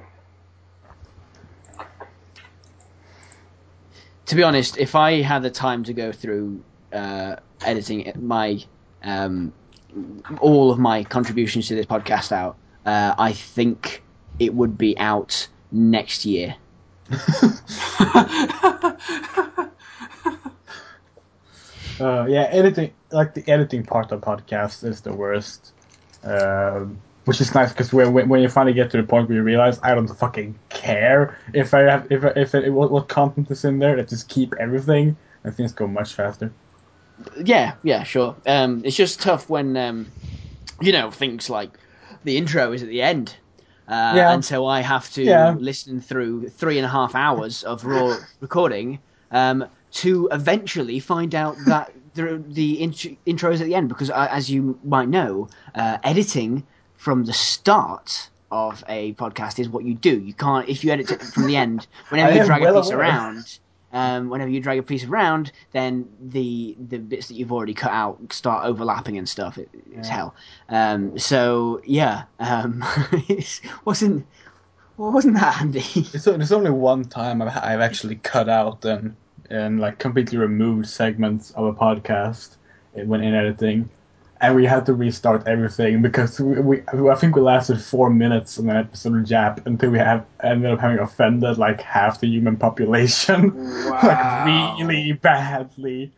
To 4.26 4.34
be 4.34 4.42
honest, 4.42 4.76
if 4.76 4.94
I 4.94 5.22
had 5.22 5.42
the 5.42 5.50
time 5.50 5.84
to 5.84 5.92
go 5.92 6.12
through 6.12 6.62
uh, 6.92 7.36
editing 7.64 8.12
my 8.20 8.62
um, 9.02 9.52
all 10.40 10.70
of 10.70 10.78
my 10.78 11.04
contributions 11.04 11.68
to 11.68 11.74
this 11.74 11.86
podcast 11.86 12.32
out, 12.32 12.56
uh, 12.84 13.14
I 13.16 13.32
think 13.32 14.02
it 14.38 14.52
would 14.52 14.76
be 14.76 14.98
out 14.98 15.48
next 15.70 16.24
year. 16.24 16.56
Uh, 21.98 22.26
yeah, 22.28 22.42
editing 22.50 22.92
like 23.10 23.34
the 23.34 23.48
editing 23.48 23.84
part 23.84 24.12
of 24.12 24.20
podcasts 24.20 24.84
is 24.84 25.00
the 25.00 25.12
worst. 25.12 25.72
Um, 26.22 26.98
which 27.24 27.40
is 27.40 27.54
nice 27.54 27.72
because 27.72 27.92
when, 27.92 28.12
when 28.12 28.28
when 28.28 28.40
you 28.42 28.48
finally 28.48 28.72
get 28.74 28.90
to 28.90 28.96
the 28.96 29.02
point 29.02 29.28
where 29.28 29.36
you 29.36 29.42
realize 29.42 29.80
I 29.82 29.94
don't 29.94 30.06
fucking 30.08 30.58
care 30.68 31.36
if 31.54 31.74
I 31.74 31.80
have 31.82 32.06
if 32.10 32.24
if 32.36 32.54
it, 32.54 32.70
what, 32.70 32.90
what 32.90 33.08
content 33.08 33.50
is 33.50 33.64
in 33.64 33.78
there, 33.78 33.98
I 33.98 34.02
just 34.02 34.28
keep 34.28 34.54
everything 34.60 35.16
and 35.44 35.54
things 35.54 35.72
go 35.72 35.86
much 35.86 36.14
faster. 36.14 36.52
Yeah, 37.44 37.74
yeah, 37.82 38.02
sure. 38.02 38.36
Um, 38.46 38.82
it's 38.84 38.96
just 38.96 39.20
tough 39.22 39.48
when 39.48 39.76
um, 39.76 40.12
you 40.80 40.92
know 40.92 41.10
things 41.10 41.48
like 41.50 41.78
the 42.24 42.36
intro 42.36 42.72
is 42.72 42.82
at 42.82 42.88
the 42.88 43.02
end. 43.02 43.36
Uh, 43.88 43.92
Yeah. 44.16 44.32
And 44.32 44.44
so 44.44 44.66
I 44.66 44.80
have 44.80 45.10
to 45.12 45.22
Yeah. 45.22 45.54
listen 45.58 46.00
through 46.00 46.48
three 46.48 46.78
and 46.78 46.84
a 46.84 46.88
half 46.88 47.14
hours 47.14 47.62
of 47.62 47.84
raw 47.84 48.16
recording 48.40 49.00
um, 49.30 49.66
to 49.92 50.28
eventually 50.32 50.98
find 51.00 51.34
out 51.34 51.56
that 51.66 51.92
the, 52.14 52.42
the 52.48 52.80
int- 52.82 53.18
intro 53.26 53.50
is 53.52 53.60
at 53.60 53.66
the 53.66 53.74
end. 53.74 53.88
Because, 53.88 54.10
uh, 54.10 54.28
as 54.30 54.50
you 54.50 54.78
might 54.84 55.08
know, 55.08 55.48
uh, 55.74 55.98
editing 56.02 56.66
from 56.96 57.24
the 57.24 57.32
start 57.32 58.30
of 58.50 58.84
a 58.88 59.12
podcast 59.14 59.58
is 59.58 59.68
what 59.68 59.84
you 59.84 59.94
do. 59.94 60.18
You 60.20 60.32
can't, 60.32 60.68
if 60.68 60.84
you 60.84 60.92
edit 60.92 61.10
it 61.10 61.22
from 61.22 61.46
the 61.46 61.56
end, 61.56 61.86
whenever 62.10 62.34
you 62.38 62.44
drag 62.44 62.62
a 62.62 62.72
piece 62.72 62.86
aware. 62.90 63.00
around, 63.00 63.58
um, 63.92 64.28
whenever 64.28 64.50
you 64.50 64.60
drag 64.60 64.78
a 64.78 64.82
piece 64.82 65.04
around, 65.04 65.52
then 65.72 66.08
the 66.20 66.76
the 66.88 66.98
bits 66.98 67.28
that 67.28 67.34
you've 67.34 67.52
already 67.52 67.72
cut 67.74 67.92
out 67.92 68.18
start 68.32 68.64
overlapping 68.64 69.16
and 69.18 69.28
stuff. 69.28 69.56
It, 69.58 69.68
it's 69.92 70.08
Yeah. 70.08 70.14
hell. 70.14 70.34
Um, 70.68 71.18
so 71.18 71.80
yeah, 71.84 72.24
um, 72.38 72.84
it 73.12 73.60
wasn't 73.84 74.26
wasn't 74.96 75.34
that 75.34 75.54
handy. 75.54 75.84
It's, 75.94 76.24
there's 76.24 76.52
only 76.52 76.70
one 76.70 77.04
time 77.04 77.42
I've, 77.42 77.48
I've 77.56 77.80
actually 77.80 78.16
cut 78.16 78.48
out 78.48 78.84
and 78.84 79.14
and 79.50 79.80
like 79.80 79.98
completely 79.98 80.38
removed 80.38 80.86
segments 80.88 81.50
of 81.52 81.66
a 81.66 81.72
podcast 81.72 82.56
it 82.94 83.06
when 83.06 83.22
in 83.22 83.34
editing, 83.34 83.88
and 84.40 84.54
we 84.56 84.64
had 84.66 84.86
to 84.86 84.94
restart 84.94 85.46
everything 85.46 86.02
because 86.02 86.40
we, 86.40 86.60
we 86.60 87.10
I 87.10 87.14
think 87.14 87.36
we 87.36 87.42
lasted 87.42 87.80
four 87.80 88.10
minutes 88.10 88.58
on 88.58 88.68
an 88.70 88.76
episode 88.76 89.16
of 89.16 89.24
Jap 89.24 89.66
until 89.66 89.90
we 89.90 89.98
have 89.98 90.26
ended 90.42 90.70
up 90.72 90.80
having 90.80 90.98
offended 90.98 91.58
like 91.58 91.80
half 91.80 92.20
the 92.20 92.28
human 92.28 92.56
population, 92.56 93.52
Wow. 93.90 94.00
like 94.02 94.78
really 94.78 95.12
badly. 95.12 96.12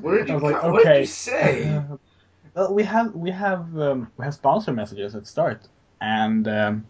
What 0.00 0.12
did 0.12 0.30
I 0.30 0.34
you, 0.34 0.34
was 0.34 0.42
like, 0.42 0.62
what 0.62 0.84
did 0.84 0.86
okay. 0.86 1.00
you 1.00 1.06
say? 1.06 1.64
Uh, 1.68 1.96
well, 2.54 2.74
we 2.74 2.82
have 2.84 3.14
we 3.14 3.30
have 3.30 3.76
um, 3.78 4.10
we 4.16 4.24
have 4.24 4.34
sponsor 4.34 4.72
messages 4.72 5.14
at 5.14 5.26
start, 5.26 5.66
and 6.00 6.46
um, 6.48 6.86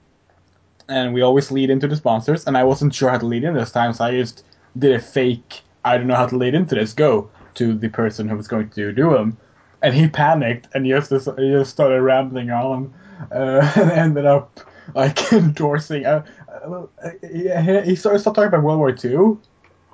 and 0.88 1.14
we 1.14 1.22
always 1.22 1.50
lead 1.50 1.70
into 1.70 1.88
the 1.88 1.96
sponsors. 1.96 2.46
And 2.46 2.56
I 2.56 2.64
wasn't 2.64 2.94
sure 2.94 3.10
how 3.10 3.18
to 3.18 3.26
lead 3.26 3.44
in 3.44 3.54
this 3.54 3.70
time, 3.70 3.92
so 3.92 4.04
I 4.04 4.12
just 4.12 4.44
did 4.78 4.92
a 4.92 5.00
fake. 5.00 5.62
I 5.84 5.96
don't 5.96 6.06
know 6.06 6.14
how 6.14 6.26
to 6.26 6.36
lead 6.36 6.54
into 6.54 6.74
this. 6.74 6.92
Go 6.92 7.30
to 7.54 7.74
the 7.74 7.88
person 7.88 8.28
who 8.28 8.36
was 8.36 8.48
going 8.48 8.70
to 8.70 8.92
do 8.92 9.10
them, 9.12 9.36
and 9.82 9.94
he 9.94 10.08
panicked 10.08 10.68
and 10.74 10.86
just 10.86 11.10
he 11.10 11.50
just 11.50 11.70
started 11.70 12.00
rambling 12.02 12.50
on, 12.50 12.92
uh, 13.32 13.72
and 13.76 13.90
ended 13.90 14.26
up 14.26 14.60
like 14.94 15.32
endorsing. 15.32 16.06
Uh, 16.06 16.24
uh, 16.48 16.86
he, 17.22 17.48
he 17.82 17.96
started 17.96 18.22
talking 18.22 18.44
about 18.44 18.62
World 18.62 18.78
War 18.78 18.92
Two, 18.92 19.40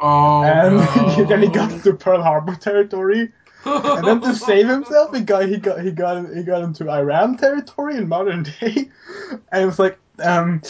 Oh, 0.01 0.43
and 0.43 0.77
no. 1.19 1.25
then 1.25 1.43
he 1.43 1.49
got 1.49 1.83
to 1.83 1.95
Pearl 1.95 2.23
Harbor 2.23 2.55
territory. 2.55 3.33
And 3.65 4.07
then 4.07 4.21
to 4.21 4.35
save 4.35 4.69
himself, 4.69 5.13
he 5.15 5.23
got 5.23 5.49
he 5.49 5.57
got 5.57 5.81
he 5.81 5.91
got 5.91 6.33
he 6.33 6.43
got 6.45 6.63
into 6.63 6.89
Iran 6.89 7.37
territory 7.37 7.97
in 7.97 8.09
modern 8.09 8.45
day, 8.45 8.91
and 9.51 9.63
it 9.63 9.67
was 9.67 9.79
like, 9.81 9.99
um, 10.21 10.63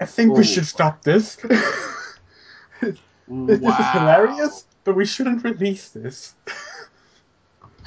I 0.00 0.04
think 0.06 0.36
we 0.36 0.44
should 0.44 0.66
stop 0.66 1.02
this. 1.02 1.36
This 3.28 3.60
is 3.60 3.90
hilarious, 3.92 4.66
but 4.84 4.96
we 4.96 5.04
shouldn't 5.04 5.44
release 5.44 5.90
this. 5.90 6.34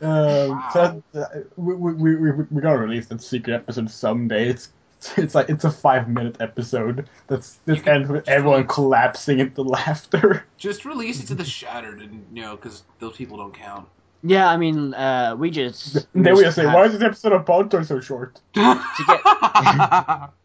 um, 0.00 0.64
so 0.72 1.02
uh, 1.14 1.24
we, 1.56 1.74
we, 1.74 1.92
we, 1.92 2.14
we, 2.16 2.30
we're 2.50 2.60
gonna 2.60 2.78
release 2.78 3.06
that 3.08 3.22
secret 3.22 3.54
episode 3.54 3.90
someday. 3.90 4.48
It's 4.48 4.70
it's 5.16 5.34
like 5.34 5.48
it's 5.48 5.64
a 5.64 5.70
five 5.70 6.08
minute 6.08 6.36
episode 6.40 7.08
that's 7.26 7.58
You 7.66 7.76
that 7.76 7.88
ends 7.88 8.08
with 8.08 8.28
everyone 8.28 8.66
collapsing 8.66 9.38
into 9.38 9.62
laughter. 9.62 10.44
Just 10.58 10.84
release 10.84 11.22
it 11.22 11.26
to 11.28 11.34
the 11.34 11.44
Shattered, 11.44 12.00
and 12.02 12.24
you 12.32 12.42
know, 12.42 12.56
because 12.56 12.82
those 12.98 13.16
people 13.16 13.36
don't 13.36 13.54
count. 13.54 13.88
Yeah, 14.22 14.50
I 14.50 14.58
mean, 14.58 14.92
uh, 14.92 15.34
we 15.38 15.50
just. 15.50 15.96
And 16.14 16.26
then 16.26 16.34
we 16.34 16.42
just 16.42 16.54
say, 16.56 16.64
have- 16.64 16.74
why 16.74 16.84
is 16.84 16.92
this 16.92 17.02
episode 17.02 17.32
of 17.32 17.46
Podtoid 17.46 17.86
so 17.86 18.00
short? 18.00 18.38
to 18.52 19.04
get 19.06 20.30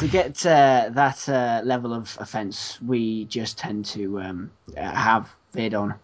uh, 0.00 0.88
that 0.90 1.28
uh, 1.28 1.60
level 1.64 1.92
of 1.92 2.16
offence, 2.20 2.80
we 2.82 3.24
just 3.26 3.58
tend 3.58 3.84
to 3.86 4.20
um, 4.20 4.50
uh, 4.76 4.80
have 4.80 5.30
vid 5.52 5.74
on. 5.74 5.94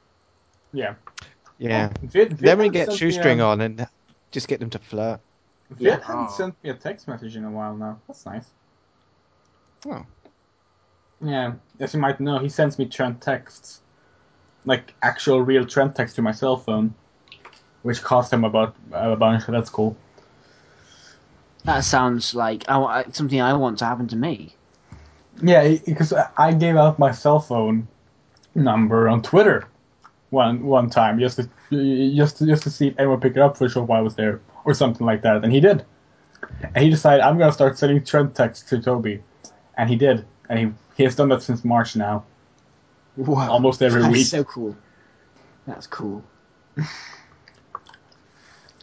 Yeah. 0.73 0.95
Yeah. 1.59 1.89
Vid, 2.03 2.11
Vid 2.35 2.39
Then 2.39 2.59
we 2.59 2.69
get 2.69 2.89
sent 2.89 2.99
shoestring 2.99 3.41
a- 3.41 3.45
on 3.47 3.61
and 3.61 3.87
just 4.31 4.49
get 4.49 4.61
them 4.61 4.71
to 4.71 4.79
flirt. 4.79 5.21
Vid 5.71 5.81
Yeah. 5.81 6.01
hadn't 6.05 6.29
Oh. 6.29 6.35
sent 6.37 6.55
me 6.63 6.71
a 6.71 6.75
text 6.75 7.09
message 7.09 7.37
in 7.37 7.45
a 7.45 7.51
while 7.51 7.75
now. 7.77 7.99
That's 8.07 8.25
nice. 8.27 8.47
Oh. 9.87 10.05
Yeah, 11.21 11.55
as 11.81 11.95
you 11.95 12.01
might 12.01 12.21
know, 12.21 12.39
he 12.39 12.49
sends 12.49 12.79
me 12.79 12.87
trend 12.87 13.21
texts, 13.21 13.81
like 14.65 14.95
actual 15.03 15.43
real 15.43 15.65
trend 15.65 15.95
text 15.97 16.15
to 16.17 16.23
my 16.23 16.31
cell 16.33 16.57
phone, 16.57 16.95
which 17.83 18.03
cost 18.03 18.33
him 18.33 18.45
about 18.45 18.77
a 18.93 19.17
bunch. 19.17 19.47
That's 19.47 19.71
cool. 19.71 19.97
That 21.69 21.85
sounds 21.85 22.35
like 22.35 22.65
I, 22.67 23.05
something 23.13 23.43
I 23.43 23.53
want 23.53 23.79
to 23.81 23.85
happen 23.85 24.09
to 24.09 24.17
me. 24.17 24.55
Yeah, 25.43 25.77
because 25.85 26.15
I 26.39 26.55
gave 26.55 26.77
out 26.77 26.99
my 26.99 27.11
cell 27.11 27.41
phone 27.41 27.87
number 28.55 29.07
on 29.07 29.21
Twitter 29.21 29.69
one 30.31 30.65
one 30.65 30.89
time 30.89 31.19
just 31.19 31.37
to 31.37 31.47
just 32.17 32.39
to, 32.39 32.47
just 32.47 32.63
to 32.63 32.71
see 32.71 32.87
if 32.89 32.99
anyone 32.99 33.21
picked 33.21 33.37
it 33.37 33.43
up 33.43 33.59
for 33.59 33.67
a 33.67 33.69
short 33.69 33.87
while 33.87 33.99
I 33.99 34.03
was 34.03 34.15
there 34.15 34.41
or 34.65 34.73
something 34.73 35.07
like 35.07 35.21
that, 35.23 35.45
and 35.45 35.53
he 35.53 35.61
did. 35.61 35.85
And 36.63 36.83
he 36.83 36.89
decided 36.89 37.21
I'm 37.23 37.37
gonna 37.37 37.53
start 37.53 37.77
sending 37.77 38.03
trend 38.03 38.35
texts 38.35 38.67
to 38.71 38.81
Toby, 38.81 39.23
and 39.77 39.91
he 39.91 39.97
did, 39.97 40.25
and 40.49 40.59
he 40.59 40.73
he 40.97 41.05
has 41.05 41.15
done 41.17 41.29
that 41.29 41.43
since 41.43 41.67
March 41.67 41.97
now, 41.97 42.25
Wow. 43.19 43.51
almost 43.51 43.83
every 43.83 44.01
That's 44.01 44.15
week. 44.15 44.27
so 44.27 44.43
cool. 44.45 44.75
That's 45.67 45.87
cool. 45.87 46.25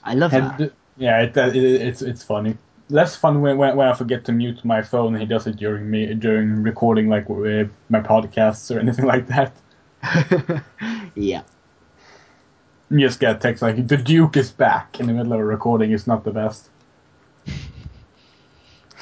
I 0.04 0.14
love 0.14 0.30
that. 0.30 0.60
And, 0.60 0.72
yeah, 0.98 1.24
it, 1.24 1.36
it, 1.36 1.56
it's 1.56 2.04
it's 2.04 2.24
funny. 2.24 2.58
Less 2.90 3.16
fun 3.16 3.42
when, 3.42 3.58
when 3.58 3.76
when 3.76 3.88
I 3.88 3.94
forget 3.94 4.26
to 4.26 4.32
mute 4.32 4.64
my 4.64 4.82
phone 4.82 5.14
and 5.14 5.22
he 5.22 5.28
does 5.28 5.48
it 5.48 5.56
during 5.58 5.90
me 5.90 6.14
during 6.14 6.62
recording 6.62 7.10
like 7.10 7.30
uh, 7.30 7.66
my 7.90 8.00
podcasts 8.00 8.74
or 8.74 8.80
anything 8.86 9.06
like 9.06 9.28
that. 9.28 9.54
yeah. 11.16 11.42
You 12.92 13.00
just 13.00 13.20
get 13.20 13.42
text 13.42 13.64
like 13.64 13.88
the 13.88 13.98
Duke 13.98 14.38
is 14.38 14.52
back 14.52 15.00
in 15.00 15.08
the 15.08 15.14
middle 15.14 15.34
of 15.34 15.40
a 15.40 15.46
recording. 15.46 15.92
It's 15.92 16.08
not 16.08 16.24
the 16.24 16.32
best. 16.32 16.70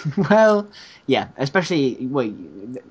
Well, 0.30 0.68
yeah. 1.06 1.30
Especially, 1.38 2.08
well, 2.08 2.30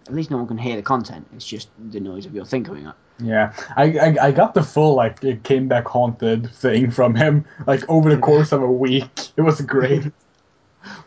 at 0.07 0.15
least 0.15 0.31
no 0.31 0.39
one 0.39 0.47
can 0.47 0.57
hear 0.57 0.77
the 0.77 0.83
content. 0.83 1.27
It's 1.35 1.47
just 1.47 1.69
the 1.91 2.01
noise 2.01 2.25
of 2.25 2.35
your 2.35 2.47
thing 2.47 2.65
coming 2.65 2.87
up. 2.87 2.97
Yeah, 3.19 3.53
I, 3.77 3.99
I 3.99 4.17
I 4.29 4.33
got 4.33 4.55
the 4.55 4.63
full 4.63 4.95
like 4.95 5.23
it 5.23 5.45
came 5.45 5.69
back 5.69 5.87
haunted 5.87 6.51
thing 6.51 6.91
from 6.91 7.15
him 7.15 7.45
like 7.67 7.89
over 7.89 8.15
the 8.15 8.21
course 8.21 8.53
of 8.53 8.63
a 8.63 8.71
week. 8.71 9.31
It 9.37 9.43
was 9.43 9.61
great. 9.61 10.11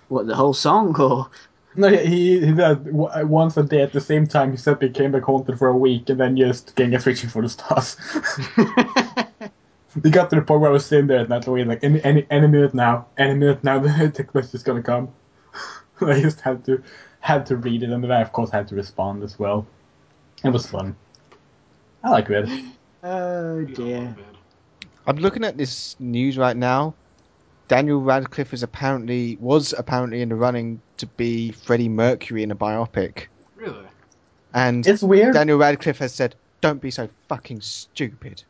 What 0.08 0.28
the 0.28 0.36
whole 0.36 0.54
song, 0.54 0.96
or 1.00 1.30
No, 1.76 1.90
he 1.90 2.40
he 2.40 2.54
did 2.54 2.58
w- 2.58 3.26
once 3.28 3.58
a 3.58 3.64
day 3.64 3.82
at 3.82 3.92
the 3.94 4.02
same 4.02 4.28
time. 4.28 4.52
He 4.52 4.58
said 4.58 4.80
they 4.80 4.90
came 4.90 5.12
back 5.12 5.24
haunted 5.24 5.58
for 5.60 5.68
a 5.68 5.78
week 5.78 6.10
and 6.10 6.20
then 6.20 6.38
just 6.38 6.76
getting 6.76 6.96
us 6.96 7.06
reaching 7.06 7.30
for 7.30 7.42
the 7.42 7.50
stars. 7.50 7.98
They 9.96 10.10
got 10.10 10.30
to 10.30 10.36
the 10.36 10.42
point 10.42 10.62
where 10.62 10.70
I 10.70 10.74
was 10.74 10.86
sitting 10.86 11.08
there 11.08 11.20
at 11.20 11.30
Natalie 11.30 11.64
like 11.64 11.84
any 11.84 12.04
any 12.04 12.28
any 12.30 12.48
minute 12.48 12.74
now, 12.74 13.08
any 13.18 13.34
minute 13.36 13.64
now 13.64 13.80
the 13.80 14.12
text 14.14 14.36
message 14.36 14.56
is 14.56 14.64
gonna 14.64 14.84
come. 14.84 15.10
I 16.02 16.22
just 16.22 16.42
had 16.42 16.66
to 16.66 16.84
had 17.22 17.46
to 17.48 17.58
read 17.58 17.84
it 17.84 17.90
and 17.90 18.04
then 18.04 18.12
I 18.12 18.22
of 18.22 18.32
course 18.34 18.50
had 18.52 18.68
to 18.70 18.76
respond 18.76 19.24
as 19.24 19.40
well. 19.40 19.66
It 20.44 20.50
was 20.50 20.68
fun. 20.68 20.96
I 22.04 22.10
like 22.12 22.30
it. 22.30 22.50
oh 23.04 23.60
You 23.60 23.76
dear. 23.76 24.16
I'm 25.08 25.18
looking 25.18 25.44
at 25.44 25.58
this 25.58 25.96
news 26.00 26.38
right 26.38 26.56
now. 26.58 26.94
Daniel 27.68 28.02
Radcliffe 28.02 28.54
is 28.54 28.64
apparently 28.64 29.38
was 29.40 29.74
apparently 29.78 30.22
in 30.22 30.30
the 30.30 30.36
running 30.36 30.82
to 30.98 31.08
be 31.08 31.52
Freddie 31.52 31.90
Mercury 31.90 32.44
in 32.44 32.52
a 32.52 32.56
biopic, 32.56 33.26
Really? 33.56 33.86
and 34.54 34.86
It's 34.86 35.02
weird. 35.02 35.34
Daniel 35.34 35.58
Radcliffe 35.58 35.98
has 36.00 36.14
said, 36.14 36.36
"Don't 36.62 36.82
be 36.82 36.92
so 36.92 37.10
fucking 37.28 37.62
stupid." 37.62 38.44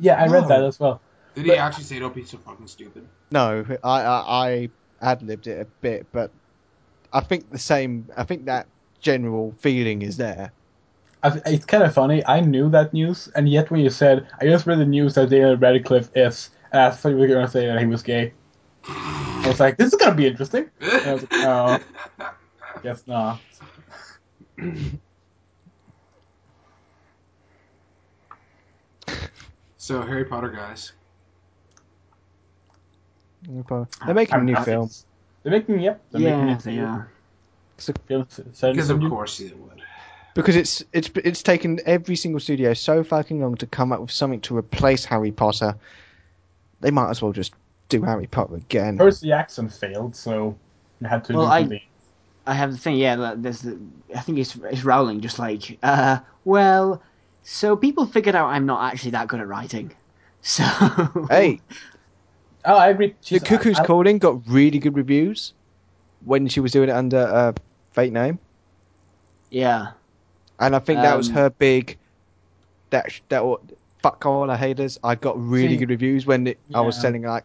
yeah, 0.00 0.22
I 0.22 0.26
read 0.28 0.44
oh. 0.44 0.48
that 0.48 0.62
as 0.62 0.78
well. 0.78 1.00
Did 1.34 1.46
he 1.46 1.54
actually 1.54 1.84
say 1.84 1.98
don't 1.98 2.14
be 2.14 2.24
so 2.24 2.38
fucking 2.38 2.66
stupid? 2.68 3.06
No, 3.30 3.64
I 3.82 4.02
I, 4.02 4.46
I 4.46 4.70
ad 5.02 5.22
libbed 5.22 5.46
it 5.46 5.60
a 5.60 5.64
bit, 5.80 6.06
but 6.12 6.30
I 7.12 7.20
think 7.20 7.50
the 7.50 7.58
same. 7.58 8.06
I 8.16 8.24
think 8.24 8.44
that 8.46 8.66
general 9.00 9.54
feeling 9.58 10.02
is 10.02 10.16
there. 10.16 10.52
I, 11.22 11.40
it's 11.46 11.64
kind 11.64 11.82
of 11.82 11.92
funny. 11.92 12.24
I 12.26 12.40
knew 12.40 12.68
that 12.70 12.92
news, 12.92 13.28
and 13.34 13.48
yet 13.48 13.70
when 13.70 13.80
you 13.80 13.90
said, 13.90 14.26
I 14.40 14.44
just 14.46 14.66
read 14.66 14.78
the 14.78 14.84
news 14.86 15.14
that 15.14 15.30
Daniel 15.30 15.56
Radcliffe 15.56 16.10
is, 16.14 16.50
and 16.72 16.80
I 16.82 16.90
thought 16.90 17.10
you 17.10 17.16
were 17.16 17.26
going 17.26 17.44
to 17.44 17.50
say 17.50 17.66
that 17.66 17.80
he 17.80 17.86
was 17.86 18.02
gay. 18.02 18.32
I 18.88 19.48
was 19.48 19.60
like, 19.60 19.76
this 19.76 19.92
is 19.92 19.98
going 19.98 20.10
to 20.10 20.16
be 20.16 20.26
interesting. 20.26 20.68
And 20.80 21.06
I 21.06 21.12
was 21.12 21.22
like, 21.22 21.40
no, 21.40 21.80
guess 22.82 23.06
not. 23.06 23.40
so 29.76 30.02
Harry 30.02 30.24
Potter 30.24 30.48
guys. 30.50 30.92
They're 34.04 34.14
making 34.14 34.34
a 34.34 34.38
I'm 34.38 34.44
new 34.46 34.54
happy. 34.54 34.70
film. 34.72 34.90
They're 35.42 35.52
making, 35.52 35.80
yep. 35.80 36.04
They're 36.10 36.20
Yeah, 36.20 36.36
making 36.36 36.48
it 36.48 36.74
they 36.76 36.80
are. 36.80 37.10
Film, 38.06 38.26
so 38.52 38.72
Because 38.72 38.90
of 38.90 38.98
new- 38.98 39.08
course 39.08 39.38
they 39.38 39.52
would. 39.54 39.82
because 40.34 40.56
it's 40.56 40.84
it's 40.92 41.10
it's 41.24 41.42
taken 41.44 41.78
every 41.86 42.16
single 42.16 42.40
studio 42.40 42.74
so 42.74 43.04
fucking 43.04 43.40
long 43.40 43.54
to 43.56 43.66
come 43.66 43.92
up 43.92 44.00
with 44.00 44.10
something 44.10 44.40
to 44.42 44.56
replace 44.56 45.04
Harry 45.04 45.30
Potter. 45.30 45.76
They 46.80 46.90
might 46.90 47.10
as 47.10 47.20
well 47.22 47.32
just 47.32 47.52
do 47.88 48.02
Harry 48.02 48.26
Potter 48.26 48.56
again. 48.56 48.98
Percy 48.98 49.28
Jackson 49.28 49.68
failed, 49.68 50.14
so 50.14 50.56
you 51.00 51.08
had 51.08 51.24
to 51.24 51.32
Well, 51.34 51.46
do 51.46 51.52
I- 51.52 51.60
something. 51.62 51.80
I 52.46 52.54
have 52.54 52.72
the 52.72 52.78
thing, 52.78 52.96
yeah. 52.96 53.34
There's 53.36 53.60
the. 53.60 53.78
I 54.16 54.20
think 54.20 54.38
it's 54.38 54.56
it's 54.56 54.82
Rowling 54.82 55.20
just 55.20 55.38
like, 55.38 55.78
uh, 55.82 56.18
well, 56.46 57.02
so 57.42 57.76
people 57.76 58.06
figured 58.06 58.34
out 58.34 58.48
I'm 58.48 58.64
not 58.64 58.90
actually 58.90 59.10
that 59.10 59.28
good 59.28 59.40
at 59.40 59.46
writing, 59.48 59.92
so 60.42 60.64
Hey, 61.28 61.60
Oh, 62.64 62.74
I 62.76 62.88
agree. 62.88 63.14
The 63.28 63.40
Cuckoo's 63.40 63.78
I- 63.78 63.82
I- 63.82 63.86
Calling 63.86 64.18
got 64.18 64.40
really 64.48 64.78
good 64.78 64.96
reviews 64.96 65.52
when 66.24 66.48
she 66.48 66.60
was 66.60 66.72
doing 66.72 66.88
it 66.88 66.92
under 66.92 67.18
a 67.18 67.54
fake 67.92 68.12
name, 68.12 68.38
yeah, 69.50 69.88
and 70.58 70.74
I 70.74 70.78
think 70.78 71.00
that 71.02 71.16
was 71.18 71.28
Um, 71.28 71.34
her 71.34 71.50
big. 71.50 71.98
That 72.90 73.12
sh- 73.12 73.20
that 73.28 73.44
wa- 73.44 73.58
fuck 74.02 74.24
all 74.26 74.50
our 74.50 74.56
haters. 74.56 74.98
I 75.02 75.14
got 75.14 75.38
really 75.40 75.68
See, 75.74 75.76
good 75.78 75.90
reviews 75.90 76.26
when 76.26 76.46
it, 76.48 76.58
I 76.74 76.80
was 76.80 77.00
selling 77.00 77.22
like 77.22 77.44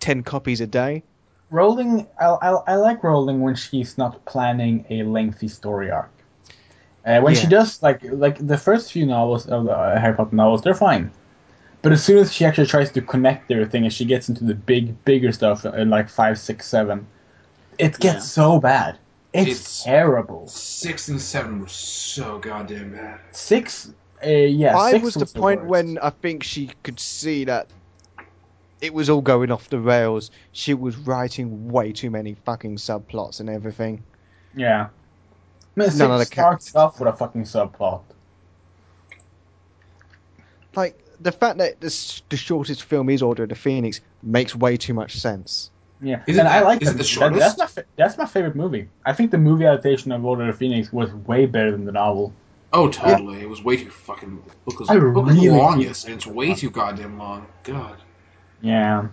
ten 0.00 0.22
copies 0.22 0.60
a 0.60 0.66
day. 0.66 1.02
Rowling, 1.50 2.06
I, 2.18 2.26
I, 2.26 2.50
I 2.72 2.74
like 2.76 3.02
Rowling 3.04 3.40
when 3.42 3.54
she's 3.54 3.98
not 3.98 4.24
planning 4.24 4.86
a 4.88 5.02
lengthy 5.02 5.48
story 5.48 5.90
arc. 5.90 6.10
Uh, 7.04 7.20
when 7.20 7.34
she 7.34 7.46
does, 7.46 7.82
like 7.82 8.00
like 8.04 8.38
the 8.46 8.56
first 8.56 8.92
few 8.92 9.04
novels 9.04 9.46
of 9.46 9.64
the 9.64 9.72
uh, 9.72 9.98
Harry 10.00 10.14
Potter 10.16 10.34
novels, 10.36 10.62
they're 10.62 10.72
fine. 10.74 11.10
But 11.82 11.90
as 11.90 12.02
soon 12.04 12.18
as 12.18 12.32
she 12.32 12.44
actually 12.44 12.68
tries 12.68 12.92
to 12.92 13.02
connect 13.02 13.50
everything 13.50 13.82
and 13.82 13.92
she 13.92 14.04
gets 14.04 14.28
into 14.28 14.44
the 14.44 14.54
big, 14.54 15.04
bigger 15.04 15.32
stuff 15.32 15.64
in 15.64 15.90
like 15.90 16.08
five, 16.08 16.38
six, 16.38 16.68
seven, 16.68 17.04
it 17.76 17.98
gets 17.98 18.04
Yeah. 18.04 18.18
so 18.20 18.60
bad. 18.60 18.98
It's, 19.32 19.50
It's- 19.50 19.82
terrible. 19.82 20.46
Six 20.46 21.08
and 21.08 21.20
seven 21.20 21.60
were 21.60 21.66
so 21.66 22.38
goddamn 22.38 22.92
bad. 22.92 23.18
Six, 23.32 23.90
uh, 24.24 24.28
yeah. 24.28 24.72
Five 24.72 24.92
six 24.92 25.04
was 25.04 25.14
the 25.14 25.26
point 25.40 25.60
worst. 25.60 25.70
when 25.70 25.98
I 25.98 26.10
think 26.10 26.42
she 26.42 26.70
could 26.82 26.98
see 27.00 27.44
that 27.44 27.68
it 28.80 28.92
was 28.92 29.08
all 29.10 29.20
going 29.20 29.50
off 29.50 29.68
the 29.68 29.78
rails. 29.78 30.30
She 30.52 30.74
was 30.74 30.96
writing 30.96 31.70
way 31.70 31.92
too 31.92 32.10
many 32.10 32.34
fucking 32.44 32.76
subplots 32.76 33.40
and 33.40 33.48
everything. 33.48 34.02
Yeah. 34.56 34.88
Man, 35.76 35.88
six 35.88 35.98
None 35.98 36.10
of 36.10 36.18
the 36.18 36.24
starts 36.26 36.74
off 36.76 36.98
with 37.00 37.08
a 37.08 37.16
fucking 37.16 37.44
subplot. 37.44 38.02
Like 40.74 40.98
the 41.20 41.32
fact 41.32 41.58
that 41.58 41.80
this, 41.80 42.22
the 42.28 42.36
shortest 42.36 42.82
film 42.84 43.08
is 43.10 43.22
Order 43.22 43.44
of 43.44 43.48
the 43.50 43.54
Phoenix 43.54 44.00
makes 44.22 44.54
way 44.56 44.76
too 44.76 44.94
much 44.94 45.18
sense. 45.18 45.70
Yeah, 46.00 46.20
Is 46.26 46.36
it 46.36 46.46
I 46.46 46.62
like 46.62 46.82
is 46.82 46.88
that. 46.88 46.94
it 46.94 46.98
the 46.98 46.98
That- 47.04 47.06
shortest? 47.06 47.56
that's 47.58 47.76
my 47.76 47.84
that's 47.94 48.18
my 48.18 48.26
favorite 48.26 48.56
movie. 48.56 48.88
I 49.06 49.12
think 49.12 49.30
the 49.30 49.38
movie 49.38 49.64
adaptation 49.66 50.10
of 50.10 50.24
Order 50.24 50.42
of 50.48 50.48
the 50.48 50.52
Phoenix 50.58 50.92
was 50.92 51.12
way 51.12 51.46
better 51.46 51.70
than 51.70 51.84
the 51.84 51.92
novel. 51.92 52.32
Oh, 52.74 52.88
totally. 52.88 53.40
It 53.42 53.48
was 53.48 53.62
way 53.62 53.76
too 53.76 53.90
fucking. 53.90 54.42
Book 54.64 54.80
was, 54.80 54.88
I 54.88 54.98
book 54.98 55.26
was 55.26 55.34
really- 55.36 55.48
longest, 55.50 56.06
and 56.06 56.14
it's 56.14 56.26
way 56.26 56.54
too 56.54 56.70
goddamn 56.70 57.18
long. 57.18 57.46
God. 57.64 57.96
Yeah, 58.62 59.08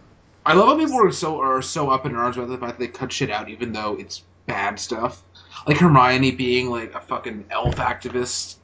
I 0.46 0.54
love 0.54 0.68
how 0.70 0.78
people 0.78 1.04
are 1.04 1.12
so 1.12 1.40
are 1.42 1.62
so 1.62 1.90
up 1.90 2.06
in 2.06 2.16
arms 2.16 2.38
about 2.38 2.50
the 2.50 2.58
fact 2.58 2.80
that 2.80 2.86
they 2.86 2.88
cut 2.92 3.12
shit 3.12 3.30
out, 3.32 3.50
even 3.50 3.72
though 3.74 3.96
it's 4.00 4.24
bad 4.46 4.80
stuff. 4.80 5.24
Like 5.68 5.78
Hermione 5.78 6.32
being 6.32 6.70
like 6.70 6.94
a 6.96 7.02
fucking 7.02 7.46
elf 7.50 7.76
activist, 7.76 8.56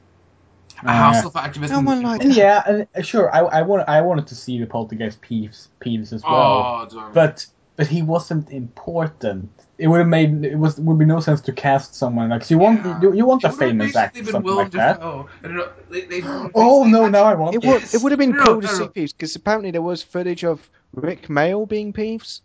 a 0.82 0.88
Uh, 0.88 0.92
house 0.92 1.22
elf 1.24 1.34
activist. 1.34 1.70
No 1.70 1.78
and- 1.78 1.86
one 1.86 2.02
likes 2.02 2.24
yeah, 2.36 2.84
uh, 2.96 3.02
sure, 3.02 3.34
I 3.34 3.40
I 3.40 3.62
want 3.62 3.86
I 3.88 4.00
wanted 4.00 4.26
to 4.28 4.34
see 4.34 4.58
the 4.58 4.66
poltergeist 4.66 5.20
Peeves 5.20 5.68
Peeves 5.84 6.12
as 6.12 6.22
well, 6.22 6.32
Oh, 6.34 6.88
darn. 6.90 7.12
but 7.12 7.44
but 7.76 7.86
he 7.86 8.02
wasn't 8.02 8.50
important. 8.50 9.50
It 9.78 9.88
would 9.88 9.98
have 9.98 10.08
made 10.08 10.44
it 10.44 10.56
was 10.58 10.78
would 10.80 10.98
be 10.98 11.04
no 11.04 11.20
sense 11.20 11.40
to 11.42 11.52
cast 11.52 11.94
someone 11.94 12.30
like 12.30 12.50
you 12.50 12.58
want 12.58 12.84
Yeah. 12.84 13.00
you, 13.02 13.12
you 13.14 13.26
want 13.26 13.44
It 13.44 13.48
a 13.50 13.52
famous 13.52 13.94
actor 13.94 14.24
something 14.24 14.42
Willem 14.42 14.64
like 14.64 14.72
that. 14.72 14.96
Dafoe. 15.00 15.28
Oh, 15.44 15.48
know, 15.48 15.68
they- 15.90 16.06
they- 16.06 16.22
Oh 16.54 16.84
they- 16.84 16.90
no, 16.90 17.08
now 17.08 17.24
I 17.24 17.34
want 17.34 17.54
It 17.54 17.62
it. 17.62 17.68
would 17.68 17.82
it 17.94 18.02
would 18.02 18.12
have 18.12 18.18
been 18.18 18.32
No, 18.32 18.44
cool 18.44 18.54
no, 18.56 18.60
to 18.62 18.66
no, 18.66 18.72
see 18.72 18.84
no. 18.84 18.88
Peeves 18.88 19.12
because 19.12 19.36
apparently 19.36 19.70
there 19.70 19.82
was 19.82 20.02
footage 20.02 20.44
of 20.44 20.68
Rik 20.94 21.28
Mayall 21.28 21.68
being 21.68 21.92
Peeves. 21.92 22.40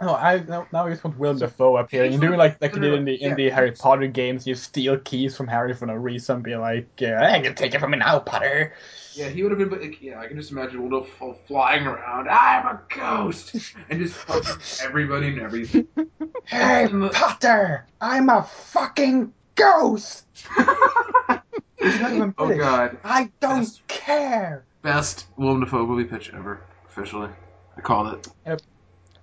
No, 0.00 0.14
I 0.14 0.38
now, 0.48 0.66
now 0.72 0.86
I 0.86 0.90
just 0.90 1.04
want 1.04 1.18
Willem 1.18 1.38
Dafoe 1.38 1.76
appearing 1.76 2.14
and 2.14 2.22
doing 2.22 2.38
like 2.38 2.60
like 2.62 2.72
they 2.72 2.80
did 2.80 2.94
in 2.94 3.04
the 3.04 3.22
in 3.22 3.34
the 3.34 3.50
Harry 3.50 3.72
Potter 3.72 4.06
games. 4.06 4.46
You 4.46 4.54
steal 4.54 4.96
keys 4.98 5.36
from 5.36 5.46
Harry 5.46 5.74
for 5.74 5.84
no 5.84 5.92
reason, 5.92 6.40
be 6.40 6.56
like, 6.56 6.88
yeah, 6.98 7.22
I 7.22 7.40
can 7.40 7.54
take 7.54 7.74
it 7.74 7.80
from 7.80 7.90
me 7.90 7.98
now, 7.98 8.18
Potter. 8.20 8.72
Yeah, 9.12 9.28
he 9.28 9.42
would 9.42 9.52
have 9.52 9.58
been. 9.58 9.68
Like, 9.68 10.00
yeah, 10.00 10.18
I 10.18 10.26
can 10.26 10.38
just 10.38 10.52
imagine 10.52 10.88
Willem 10.88 11.04
Dafoe 11.04 11.34
flying 11.46 11.86
around. 11.86 12.28
I'm 12.28 12.66
a 12.66 12.80
ghost, 12.88 13.54
and 13.90 14.00
just 14.00 14.14
fucking 14.14 14.56
everybody 14.86 15.28
and 15.28 15.40
everything. 15.40 15.86
Hey, 16.46 16.88
Potter, 17.12 17.86
I'm 18.00 18.30
a 18.30 18.42
fucking 18.42 19.34
ghost. 19.54 20.24
He's 21.78 22.00
not 22.00 22.12
even 22.12 22.34
Oh 22.38 22.56
god, 22.56 22.96
I 23.04 23.30
don't 23.40 23.60
Best. 23.60 23.86
care. 23.88 24.64
best 24.80 25.26
Willem 25.36 25.60
Dafoe 25.60 25.86
movie 25.86 26.04
pitch 26.04 26.32
ever. 26.32 26.62
Officially, 26.88 27.28
I 27.76 27.80
called 27.82 28.14
it. 28.46 28.62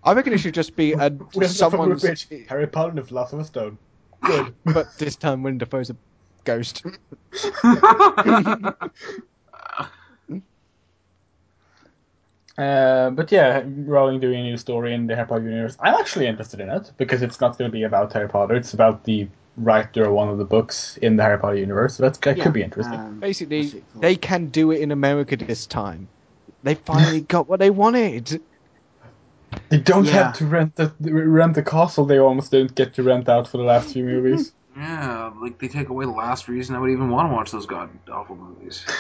I 0.07 0.13
reckon 0.13 0.31
it 0.33 0.37
should 0.39 0.53
just 0.53 0.75
be 0.75 0.93
a 0.93 1.11
someone's. 1.45 2.03
Harry 2.47 2.65
Potter 2.67 2.89
and 2.89 2.97
the 2.97 3.03
Philosopher's 3.03 3.47
Stone. 3.47 3.77
Good. 4.21 4.55
but 4.65 4.97
this 4.97 5.15
time 5.17 5.43
Willem 5.43 5.57
Dafoe's 5.57 5.89
a 5.89 5.95
ghost. 6.45 6.85
Uh, 12.57 13.11
but 13.11 13.31
yeah, 13.31 13.61
Rowling 13.85 14.19
doing 14.19 14.39
a 14.39 14.43
new 14.43 14.57
story 14.57 14.91
in 14.93 15.05
the 15.05 15.15
Harry 15.15 15.27
Potter 15.27 15.43
universe. 15.43 15.77
I'm 15.79 15.93
actually 15.93 16.25
interested 16.25 16.59
in 16.59 16.69
it 16.69 16.91
because 16.97 17.21
it's 17.21 17.39
not 17.39 17.55
going 17.55 17.69
to 17.69 17.71
be 17.71 17.83
about 17.83 18.11
Harry 18.13 18.27
Potter. 18.27 18.55
It's 18.55 18.73
about 18.73 19.03
the 19.03 19.27
writer 19.57 20.05
of 20.05 20.13
one 20.13 20.27
of 20.27 20.39
the 20.39 20.45
books 20.45 20.97
in 20.97 21.17
the 21.17 21.23
Harry 21.23 21.37
Potter 21.37 21.55
universe. 21.57 21.97
So 21.97 22.01
that's, 22.03 22.17
that 22.19 22.35
Yeah, 22.35 22.43
could 22.45 22.53
be 22.53 22.63
interesting. 22.63 22.99
um, 22.99 23.19
Basically, 23.19 23.61
what's 23.61 23.73
it 23.75 23.83
called? 23.93 24.03
they 24.03 24.15
can 24.15 24.47
do 24.47 24.71
it 24.71 24.81
in 24.81 24.91
America 24.91 25.37
this 25.37 25.67
time. 25.67 26.07
They 26.63 26.73
finally 26.73 27.21
got 27.21 27.47
what 27.47 27.59
they 27.59 27.69
wanted. 27.69 28.41
They 29.69 29.79
don't 29.79 30.05
yeah. 30.05 30.11
have 30.11 30.37
to 30.37 30.45
rent 30.45 30.75
the 30.75 30.93
rent 30.99 31.55
the 31.55 31.63
castle 31.63 32.05
they 32.05 32.19
almost 32.19 32.51
didn't 32.51 32.75
get 32.75 32.93
to 32.95 33.03
rent 33.03 33.27
out 33.27 33.47
for 33.47 33.57
the 33.57 33.63
last 33.63 33.93
few 33.93 34.03
movies. 34.03 34.53
Yeah, 34.77 35.33
like 35.41 35.57
they 35.57 35.69
take 35.69 35.89
away 35.89 36.05
the 36.05 36.11
last 36.11 36.47
reason 36.47 36.75
I 36.75 36.79
would 36.79 36.91
even 36.91 37.09
want 37.09 37.31
to 37.31 37.33
watch 37.33 37.49
those 37.49 37.65
god 37.65 37.89
awful 38.11 38.35
movies. 38.35 38.85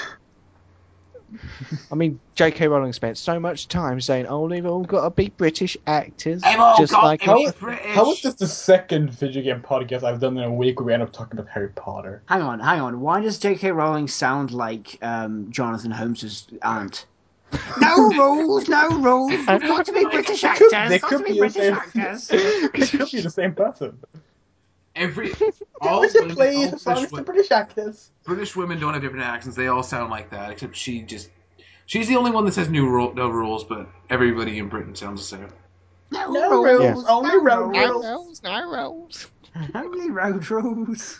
I 1.91 1.95
mean, 1.95 2.19
J.K. 2.35 2.67
Rowling 2.67 2.93
spent 2.93 3.17
so 3.17 3.39
much 3.39 3.67
time 3.67 3.99
saying, 4.01 4.27
"Oh, 4.27 4.47
they've 4.47 4.65
all 4.65 4.83
got 4.83 5.03
to 5.03 5.09
be 5.09 5.29
British 5.29 5.75
actors," 5.85 6.41
They've 6.41 6.59
all 6.59 6.77
just 6.77 6.93
got 6.93 7.03
like 7.03 7.21
to 7.21 7.35
be 7.35 7.45
how, 7.45 7.51
British. 7.51 7.95
How 7.95 8.11
is 8.11 8.21
this 8.21 8.35
the 8.35 8.47
second 8.47 9.11
video 9.11 9.43
game 9.43 9.61
podcast 9.61 10.03
I've 10.03 10.19
done 10.19 10.37
in 10.37 10.43
a 10.43 10.53
week 10.53 10.79
where 10.79 10.87
we 10.87 10.93
end 10.93 11.03
up 11.03 11.11
talking 11.11 11.37
about 11.37 11.51
Harry 11.51 11.69
Potter? 11.69 12.23
Hang 12.27 12.41
on, 12.41 12.59
hang 12.59 12.81
on. 12.81 13.01
Why 13.01 13.21
does 13.21 13.37
J.K. 13.37 13.71
Rowling 13.71 14.07
sound 14.07 14.51
like 14.51 14.97
um, 15.01 15.51
Jonathan 15.51 15.91
Holmes's 15.91 16.47
aunt? 16.63 17.05
No 17.79 18.09
rules, 18.09 18.67
no 18.67 18.89
rules. 18.99 19.31
We've 19.31 19.45
got 19.45 19.85
to 19.85 19.93
be 19.93 20.05
British 20.05 20.41
They 20.41 20.47
actors. 20.47 20.69
could- 20.71 20.89
they 20.89 20.99
got 20.99 21.09
could 21.09 21.17
to 21.19 21.23
be 21.23 21.33
be 21.33 21.39
British 21.39 21.55
same- 21.61 21.73
actors. 21.73 22.29
It 22.33 22.71
could 22.91 23.11
be 23.11 23.21
the 23.21 23.29
same 23.29 23.53
person. 23.53 23.97
Every 24.95 25.31
all 25.81 26.01
Listen, 26.01 26.21
women, 26.23 26.35
please, 26.35 26.55
all 26.87 26.93
British, 26.95 27.03
as 27.03 27.09
the 27.11 27.15
wo- 27.17 27.23
British 27.23 27.51
actors. 27.51 28.09
British 28.25 28.55
women 28.55 28.79
don't 28.79 28.93
have 28.93 29.01
different 29.03 29.25
accents. 29.25 29.55
They 29.55 29.67
all 29.67 29.83
sound 29.83 30.09
like 30.09 30.31
that, 30.31 30.51
except 30.51 30.75
she 30.75 31.01
just. 31.03 31.29
She's 31.85 32.07
the 32.07 32.15
only 32.17 32.31
one 32.31 32.45
that 32.45 32.53
says 32.53 32.67
new 32.67 32.89
rule, 32.89 33.13
no 33.13 33.29
rules, 33.29 33.63
but 33.63 33.87
everybody 34.09 34.57
in 34.57 34.67
Britain 34.69 34.95
sounds 34.95 35.21
the 35.29 35.37
same. 35.37 35.47
No, 36.11 36.31
No 36.31 36.63
rules, 36.63 36.79
rules, 36.95 37.05
only 37.07 37.29
no 37.29 37.41
road 37.43 37.67
rules. 37.77 38.05
rules. 38.05 38.43
no 38.43 38.71
rules. 38.71 39.27
Only 39.75 40.09
road 40.09 40.49
rules. 40.49 41.17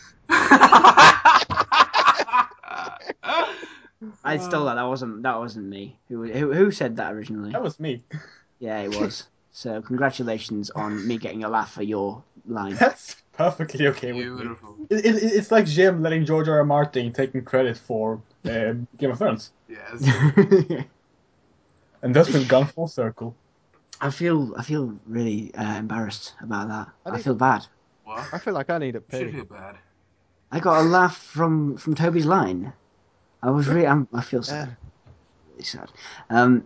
I 4.24 4.38
stole 4.38 4.66
that. 4.66 4.74
That 4.74 4.84
wasn't 4.84 5.22
that 5.22 5.38
wasn't 5.38 5.66
me. 5.66 5.98
Who 6.08 6.24
who, 6.24 6.52
who 6.52 6.70
said 6.70 6.96
that 6.96 7.12
originally? 7.12 7.52
That 7.52 7.62
was 7.62 7.80
me. 7.80 8.02
Yeah, 8.58 8.80
it 8.80 8.96
was. 8.98 9.26
So 9.50 9.82
congratulations 9.82 10.70
on 10.70 11.04
me 11.08 11.18
getting 11.18 11.42
a 11.42 11.48
laugh 11.48 11.72
for 11.72 11.82
your 11.82 12.22
line. 12.46 12.76
That's 12.76 13.16
perfectly 13.32 13.88
okay 13.88 14.12
with 14.12 14.26
me. 14.26 14.36
Beautiful. 14.36 14.76
It, 14.88 15.04
it, 15.04 15.16
it's 15.22 15.50
like 15.50 15.64
Jim 15.66 16.00
letting 16.00 16.24
George 16.24 16.46
R. 16.48 16.58
R. 16.58 16.64
Martin 16.64 17.12
taking 17.12 17.42
credit 17.42 17.76
for 17.76 18.22
um, 18.44 18.86
Game 18.98 19.10
of 19.10 19.18
Thrones, 19.18 19.50
Yes. 19.68 20.06
and 22.02 22.14
that's 22.14 22.30
been 22.30 22.46
gone 22.46 22.66
full 22.66 22.86
circle. 22.86 23.34
I 24.00 24.10
feel 24.10 24.54
I 24.56 24.62
feel 24.62 24.96
really 25.06 25.52
uh, 25.54 25.78
embarrassed 25.78 26.34
about 26.40 26.68
that. 26.68 26.88
I 27.04 27.16
I, 27.16 27.22
feel 27.22 27.34
bad. 27.34 27.66
What? 28.04 28.28
I 28.32 28.38
feel 28.38 28.54
like 28.54 28.70
I 28.70 28.78
need 28.78 28.94
a 28.94 29.00
pee. 29.00 29.18
Should 29.18 29.30
pee. 29.30 29.36
feel 29.38 29.44
bad. 29.44 29.76
I 30.52 30.60
got 30.60 30.80
a 30.80 30.84
laugh 30.84 31.16
from 31.16 31.76
from 31.78 31.94
Toby's 31.94 32.26
line. 32.26 32.72
I 33.42 33.50
was 33.50 33.68
really 33.68 33.86
I'm, 33.86 34.08
I 34.12 34.22
feel 34.22 34.42
sad. 34.42 34.76
Really 35.52 35.64
sad. 35.64 35.90
Um, 36.30 36.64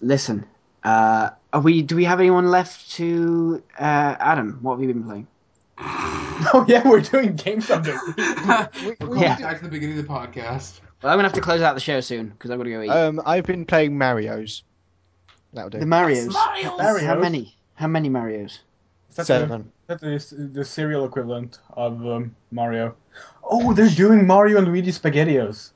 listen. 0.00 0.46
Uh, 0.84 1.30
are 1.52 1.60
we? 1.60 1.82
Do 1.82 1.96
we 1.96 2.04
have 2.04 2.20
anyone 2.20 2.50
left 2.50 2.90
to 2.92 3.62
uh, 3.78 4.16
Adam? 4.20 4.58
What 4.62 4.74
have 4.78 4.82
you 4.82 4.92
been 4.94 5.04
playing? 5.04 5.26
Oh 6.54 6.64
yeah, 6.68 6.86
we're 6.88 7.00
doing 7.00 7.34
games 7.34 7.68
of 7.68 7.82
the 7.82 8.68
week. 8.86 8.96
We- 9.00 9.08
we 9.08 9.20
Yeah. 9.20 9.36
did- 9.36 9.42
Back 9.42 9.58
to 9.58 9.64
the 9.64 9.70
beginning 9.70 9.98
of 9.98 10.06
the 10.06 10.12
podcast. 10.12 10.78
Well, 11.02 11.12
I'm 11.12 11.18
gonna 11.18 11.24
have 11.24 11.32
to 11.32 11.40
close 11.40 11.60
out 11.62 11.74
the 11.74 11.80
show 11.80 11.98
soon 12.00 12.28
because 12.28 12.52
I've 12.52 12.58
got 12.58 12.64
to 12.64 12.70
go 12.70 12.82
eat. 12.82 12.90
Um, 12.90 13.20
I've 13.26 13.42
been 13.44 13.64
playing 13.66 13.98
Mario's. 13.98 14.62
That'll 15.52 15.68
do. 15.70 15.80
the 15.80 15.86
Mario's. 15.86 16.32
Mario's. 16.32 16.78
Mario's. 16.78 17.02
How 17.02 17.18
many? 17.18 17.56
How 17.74 17.88
many 17.88 18.08
Mario's? 18.08 18.60
Is 19.10 19.16
that 19.16 19.26
Seven. 19.26 19.72
The, 19.88 19.96
that 19.96 20.02
is 20.12 20.32
the 20.36 20.64
serial 20.64 21.04
equivalent 21.04 21.58
of 21.72 22.06
um, 22.06 22.36
Mario. 22.52 22.94
Oh, 23.42 23.72
they're 23.72 23.88
doing 23.90 24.24
Mario 24.24 24.58
and 24.58 24.68
Luigi 24.68 24.92
SpaghettiOs. 24.92 25.72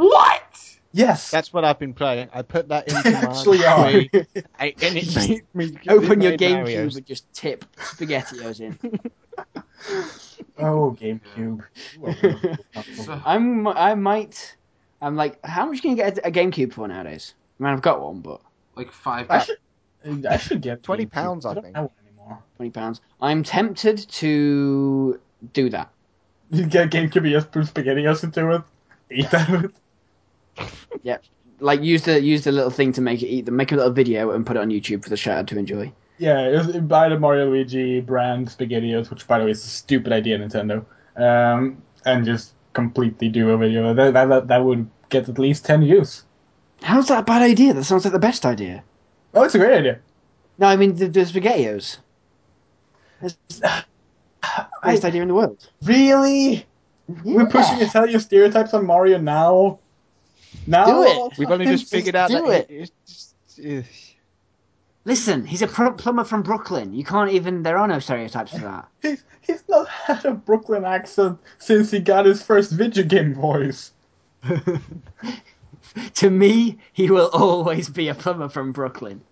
What? 0.00 0.78
Yes. 0.92 1.30
That's 1.30 1.52
what 1.52 1.64
I've 1.64 1.78
been 1.78 1.94
playing. 1.94 2.28
I 2.32 2.42
put 2.42 2.68
that 2.68 2.88
into 2.88 3.10
my 3.12 3.18
actually 3.18 3.64
are. 3.64 3.86
I- 4.58 4.74
and 4.82 4.96
it 4.96 5.14
made 5.28 5.42
me 5.54 5.78
Open 5.88 6.22
it 6.22 6.24
your 6.24 6.38
GameCube 6.38 6.62
Mario's. 6.64 6.96
and 6.96 7.06
just 7.06 7.32
tip 7.34 7.64
SpaghettiOs 7.76 8.60
in. 8.60 8.78
oh, 10.58 10.96
GameCube. 11.00 11.62
I'm. 13.24 13.66
I 13.68 13.94
might. 13.94 14.56
I'm 15.02 15.16
like, 15.16 15.38
how 15.44 15.66
much 15.66 15.80
can 15.82 15.90
you 15.90 15.96
get 15.96 16.18
a, 16.18 16.28
a 16.28 16.30
GameCube 16.30 16.72
for 16.72 16.88
nowadays? 16.88 17.34
I 17.58 17.64
mean, 17.64 17.72
I've 17.72 17.82
got 17.82 18.00
one, 18.00 18.20
but 18.20 18.40
like 18.74 18.90
five. 18.92 19.26
I 19.30 19.38
should, 19.40 19.58
I 20.26 20.36
should 20.38 20.60
get 20.62 20.82
20 20.82 21.06
GameCube. 21.06 21.10
pounds, 21.10 21.46
I 21.46 21.54
don't 21.54 21.62
think. 21.64 21.76
have 21.76 21.84
one 21.84 21.92
anymore. 22.06 22.38
twenty 22.56 22.70
pounds. 22.70 23.00
I'm 23.20 23.42
tempted 23.42 23.98
to 24.08 25.20
do 25.52 25.68
that. 25.70 25.90
You 26.50 26.66
get 26.66 26.90
GameCube, 26.90 27.24
you 27.26 27.30
just 27.36 27.52
put 27.52 27.64
SpaghettiOs 27.66 28.24
into 28.24 28.50
it, 28.56 28.62
eat 29.10 29.32
out 29.32 29.70
it. 31.04 31.22
Like, 31.60 31.82
use 31.82 32.02
the 32.02 32.20
use 32.20 32.44
the 32.44 32.52
little 32.52 32.70
thing 32.70 32.92
to 32.94 33.00
make 33.00 33.22
it 33.22 33.26
eat. 33.26 33.46
them, 33.46 33.56
Make 33.56 33.72
a 33.72 33.76
little 33.76 33.92
video 33.92 34.30
and 34.30 34.46
put 34.46 34.56
it 34.56 34.60
on 34.60 34.70
YouTube 34.70 35.02
for 35.02 35.10
the 35.10 35.16
shout 35.16 35.46
to 35.48 35.58
enjoy. 35.58 35.92
Yeah, 36.18 36.40
it 36.48 36.52
was, 36.52 36.76
buy 36.82 37.08
the 37.08 37.18
Mario 37.18 37.46
Luigi 37.46 38.00
brand 38.00 38.48
SpaghettiOs, 38.48 39.10
which 39.10 39.26
by 39.26 39.38
the 39.38 39.46
way 39.46 39.50
is 39.52 39.64
a 39.64 39.68
stupid 39.68 40.12
idea, 40.12 40.38
Nintendo. 40.38 40.84
Um, 41.16 41.82
and 42.04 42.24
just 42.24 42.52
completely 42.72 43.28
do 43.28 43.50
a 43.50 43.56
video. 43.56 43.94
That, 43.94 44.12
that, 44.12 44.48
that 44.48 44.64
would 44.64 44.88
get 45.08 45.28
at 45.28 45.38
least 45.38 45.64
10 45.64 45.82
views. 45.84 46.24
How's 46.82 47.08
that 47.08 47.20
a 47.20 47.22
bad 47.22 47.42
idea? 47.42 47.74
That 47.74 47.84
sounds 47.84 48.04
like 48.04 48.12
the 48.12 48.18
best 48.18 48.46
idea. 48.46 48.82
Oh, 49.34 49.42
it's 49.44 49.54
a 49.54 49.58
great 49.58 49.78
idea. 49.78 49.98
No, 50.58 50.66
I 50.66 50.76
mean 50.76 50.94
the, 50.94 51.08
the 51.08 51.20
SpaghettiOs. 51.20 51.98
The 54.82 54.94
best 54.94 55.04
idea 55.04 55.22
in 55.22 55.28
the 55.28 55.34
world. 55.34 55.70
Really? 55.82 56.66
We're 57.22 57.46
pushing 57.46 57.80
Italian 57.80 58.18
stereotypes 58.18 58.74
on 58.74 58.86
Mario 58.86 59.18
now. 59.18 59.78
Now 60.66 60.84
Do 60.86 61.02
it. 61.04 61.38
We've 61.38 61.50
only 61.50 61.66
just 61.66 61.82
Just 61.84 61.92
figured 61.92 62.14
out 62.16 62.28
do 62.30 62.46
that 62.46 62.70
it. 62.70 62.90
it's 63.06 63.34
just- 63.56 63.60
ugh. 63.66 63.84
Listen, 65.06 65.46
he's 65.46 65.62
a 65.62 65.66
pr- 65.66 65.90
plumber 65.92 66.24
from 66.24 66.42
Brooklyn. 66.42 66.92
You 66.92 67.04
can't 67.04 67.30
even. 67.30 67.62
There 67.62 67.78
are 67.78 67.88
no 67.88 67.98
stereotypes 68.00 68.52
for 68.52 68.58
that. 68.58 68.86
He's, 69.02 69.24
he's 69.40 69.62
not 69.66 69.88
had 69.88 70.24
a 70.26 70.32
Brooklyn 70.32 70.84
accent 70.84 71.38
since 71.58 71.90
he 71.90 72.00
got 72.00 72.26
his 72.26 72.42
first 72.42 72.70
video 72.72 73.02
game 73.04 73.34
voice. 73.34 73.92
to 76.14 76.30
me, 76.30 76.78
he 76.92 77.10
will 77.10 77.30
always 77.32 77.88
be 77.88 78.08
a 78.08 78.14
plumber 78.14 78.48
from 78.50 78.72
Brooklyn. 78.72 79.22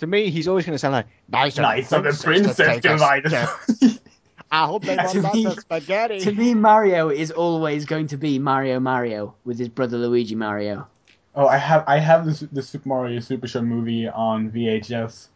to 0.00 0.06
me, 0.06 0.30
he's 0.30 0.46
always 0.46 0.64
going 0.66 0.74
to 0.74 0.78
sound 0.78 0.92
like 0.92 1.06
nice 1.30 1.56
of 1.56 1.62
Nice 1.62 1.92
of 1.92 2.04
the 2.04 2.12
princess 2.22 2.56
take 2.56 2.84
us 2.84 3.00
divided. 3.00 3.30
to- 3.30 4.00
I 4.50 4.66
hope 4.66 4.84
they 4.84 4.96
To 4.96 5.02
want 5.02 5.22
lots 5.22 5.34
me- 5.34 5.46
of 5.46 5.60
spaghetti. 5.60 6.18
To 6.20 6.32
me, 6.32 6.54
Mario 6.54 7.08
is 7.08 7.30
always 7.30 7.84
going 7.84 8.06
to 8.08 8.16
be 8.16 8.38
Mario 8.38 8.80
Mario 8.80 9.34
with 9.44 9.58
his 9.58 9.68
brother 9.68 9.96
Luigi 9.98 10.34
Mario. 10.34 10.86
Oh, 11.34 11.46
I 11.46 11.58
have 11.58 11.84
I 11.86 11.98
have 11.98 12.26
the, 12.26 12.48
the 12.50 12.62
Super 12.62 12.88
Mario 12.88 13.20
Super 13.20 13.46
Show 13.46 13.62
movie 13.62 14.08
on 14.08 14.50
VHS. 14.50 15.28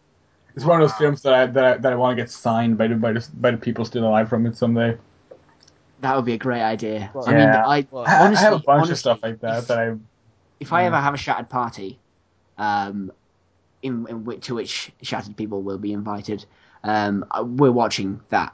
It's 0.56 0.64
one 0.64 0.80
of 0.80 0.88
those 0.88 0.96
films 0.98 1.22
that 1.22 1.34
I 1.34 1.46
that 1.46 1.64
I, 1.64 1.76
that 1.76 1.92
I 1.92 1.96
want 1.96 2.16
to 2.16 2.22
get 2.22 2.30
signed 2.30 2.76
by 2.76 2.88
the 2.88 2.96
by 2.96 3.12
the 3.12 3.28
by 3.34 3.50
the 3.52 3.56
people 3.56 3.84
still 3.84 4.06
alive 4.06 4.28
from 4.28 4.46
it 4.46 4.56
someday. 4.56 4.96
That 6.00 6.16
would 6.16 6.24
be 6.24 6.34
a 6.34 6.38
great 6.38 6.62
idea. 6.62 7.10
Well, 7.14 7.28
I 7.28 7.30
mean, 7.30 7.40
yeah. 7.40 7.66
I 7.66 7.86
Well, 7.90 8.04
honestly, 8.06 8.46
I 8.46 8.50
have 8.50 8.52
a 8.54 8.58
bunch 8.58 8.68
honestly, 8.68 8.92
of 8.92 8.98
stuff 8.98 9.18
like 9.22 9.40
that 9.40 9.58
if, 9.60 9.66
that 9.68 9.78
I 9.78 9.94
if 10.60 10.72
I 10.72 10.80
yeah. 10.82 10.86
ever 10.88 11.00
have 11.00 11.14
a 11.14 11.16
shattered 11.16 11.48
party, 11.48 11.98
um, 12.58 13.12
in, 13.82 14.06
in 14.08 14.24
which, 14.24 14.46
to 14.46 14.54
which 14.56 14.92
shattered 15.02 15.36
people 15.36 15.62
will 15.62 15.78
be 15.78 15.92
invited, 15.92 16.44
um, 16.82 17.24
we're 17.42 17.72
watching 17.72 18.20
that. 18.30 18.52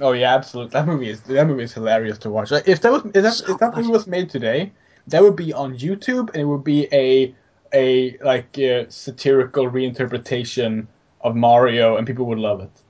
Oh 0.00 0.12
yeah, 0.12 0.34
absolutely. 0.34 0.70
That 0.72 0.86
movie 0.86 1.08
is 1.08 1.22
that 1.22 1.46
movie 1.46 1.62
is 1.64 1.72
hilarious 1.72 2.18
to 2.18 2.30
watch. 2.30 2.50
Like, 2.50 2.66
if 2.68 2.80
that 2.82 2.92
was 2.92 3.04
if 3.06 3.12
that, 3.22 3.38
So 3.38 3.52
if 3.52 3.58
that 3.58 3.76
movie 3.76 3.88
was 3.88 4.06
made 4.06 4.28
today, 4.30 4.72
that 5.06 5.22
would 5.22 5.36
be 5.36 5.52
on 5.52 5.76
YouTube 5.78 6.28
and 6.30 6.36
it 6.42 6.44
would 6.44 6.64
be 6.64 6.88
a 6.92 7.34
a 7.72 8.16
like 8.18 8.58
uh, 8.58 8.88
satirical 8.88 9.70
reinterpretation 9.70 10.86
of 11.20 11.36
Mario, 11.36 11.96
and 11.96 12.06
people 12.06 12.26
would 12.26 12.38
love 12.38 12.60
it. 12.60 12.82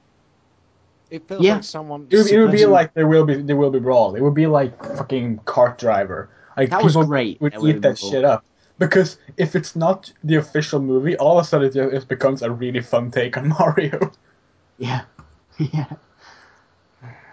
It 1.11 1.29
feels 1.29 1.45
Yeah. 1.45 1.55
like 1.57 1.65
someone. 1.65 2.07
It 2.11 2.17
would, 2.17 2.27
it 2.27 2.41
would 2.41 2.51
be 2.53 2.67
like 2.67 2.95
there 2.95 3.07
will 3.07 3.25
be 3.25 3.37
there 3.43 3.57
will 3.57 3.71
be 3.71 3.79
brawl. 3.81 4.15
It 4.15 4.21
would 4.23 4.35
be 4.35 4.47
like 4.47 4.79
fucking 4.97 5.39
cart 5.45 5.79
driver. 5.79 6.31
Like 6.57 6.71
That 6.71 6.83
was 6.83 6.95
people 6.95 7.05
great. 7.07 7.41
would 7.41 7.53
There 7.53 7.61
will 7.61 7.69
eat 7.69 7.83
that 7.83 7.99
brawl. 7.99 8.11
shit 8.11 8.25
up. 8.25 8.45
Because 8.79 9.19
if 9.37 9.55
it's 9.55 9.77
not 9.77 10.13
the 10.25 10.37
official 10.37 10.81
movie, 10.81 11.17
all 11.17 11.39
of 11.39 11.45
a 11.45 11.49
sudden 11.49 11.69
it 11.69 11.75
just 11.75 11.95
it 11.95 12.09
becomes 12.09 12.43
a 12.43 12.51
really 12.51 12.81
fun 12.81 13.11
take 13.11 13.37
on 13.37 13.49
Mario. 13.59 14.11
Yeah, 14.79 15.05
yeah. 15.59 15.97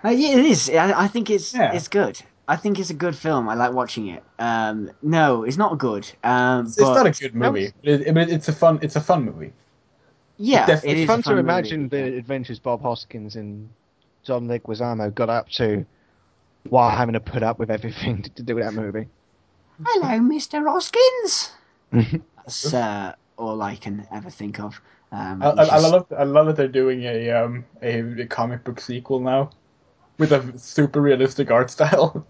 Uh, 0.03 0.09
yeah, 0.09 0.37
it 0.37 0.45
is. 0.45 0.69
I, 0.69 1.03
I 1.03 1.07
think 1.07 1.29
it's 1.29 1.53
Yeah. 1.53 1.73
it's 1.73 1.87
good. 1.87 2.21
I 2.47 2.55
think 2.57 2.79
it's 2.79 2.89
a 2.89 2.93
good 2.95 3.15
film. 3.15 3.47
I 3.49 3.53
like 3.55 3.73
watching 3.73 4.07
it. 4.07 4.23
Um, 4.39 4.91
no, 5.01 5.43
it's 5.43 5.57
not 5.57 5.77
good. 5.77 6.11
Um, 6.23 6.65
It's, 6.65 6.75
but 6.75 6.87
it's 6.87 6.95
not 6.95 7.05
a 7.07 7.11
good 7.11 7.35
movie. 7.35 7.71
It, 7.83 8.01
it, 8.01 8.17
it's 8.29 8.47
a 8.49 8.53
fun 8.53 8.79
it's 8.81 8.95
a 8.95 9.01
fun 9.01 9.23
movie. 9.25 9.53
yeah, 10.37 10.65
def- 10.65 10.83
it 10.85 10.97
It's 10.97 11.01
is 11.01 11.07
fun 11.07 11.19
a 11.19 11.23
to 11.23 11.29
movie, 11.35 11.39
imagine 11.39 11.81
yeah. 11.83 11.89
the 11.89 12.17
adventures 12.17 12.59
Bob 12.59 12.81
Hoskins 12.81 13.35
and 13.35 13.69
John 14.23 14.47
Leguizamo 14.47 15.13
got 15.13 15.29
up 15.29 15.49
to 15.51 15.85
while 16.69 16.89
having 16.89 17.13
to 17.13 17.19
put 17.19 17.43
up 17.43 17.59
with 17.59 17.69
everything 17.71 18.21
to, 18.23 18.29
to 18.35 18.43
do 18.43 18.55
that 18.59 18.73
movie. 18.73 19.07
Hello, 19.85 20.19
Mr. 20.19 20.65
Hoskins. 20.67 21.51
That's 22.37 22.73
uh, 22.73 23.13
all 23.37 23.61
I 23.61 23.75
can 23.75 24.07
ever 24.11 24.29
think 24.29 24.59
of. 24.59 24.79
Um, 25.11 25.41
I, 25.41 25.49
I, 25.49 25.63
it's 25.63 25.71
I 25.71 25.77
love 25.79 26.05
I 26.17 26.23
love 26.23 26.47
that 26.47 26.55
they're 26.55 26.67
doing 26.67 27.03
a 27.03 27.31
um 27.31 27.65
a, 27.81 28.21
a 28.21 28.25
comic 28.27 28.63
book 28.63 28.79
sequel 28.79 29.19
now, 29.19 29.51
with 30.21 30.31
a 30.31 30.59
super 30.59 31.01
realistic 31.01 31.49
art 31.49 31.71
style. 31.71 32.25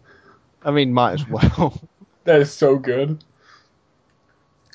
I 0.64 0.72
mean, 0.72 0.94
might 0.94 1.14
as 1.14 1.28
well. 1.28 1.80
that 2.24 2.40
is 2.40 2.52
so 2.52 2.78
good. 2.78 3.22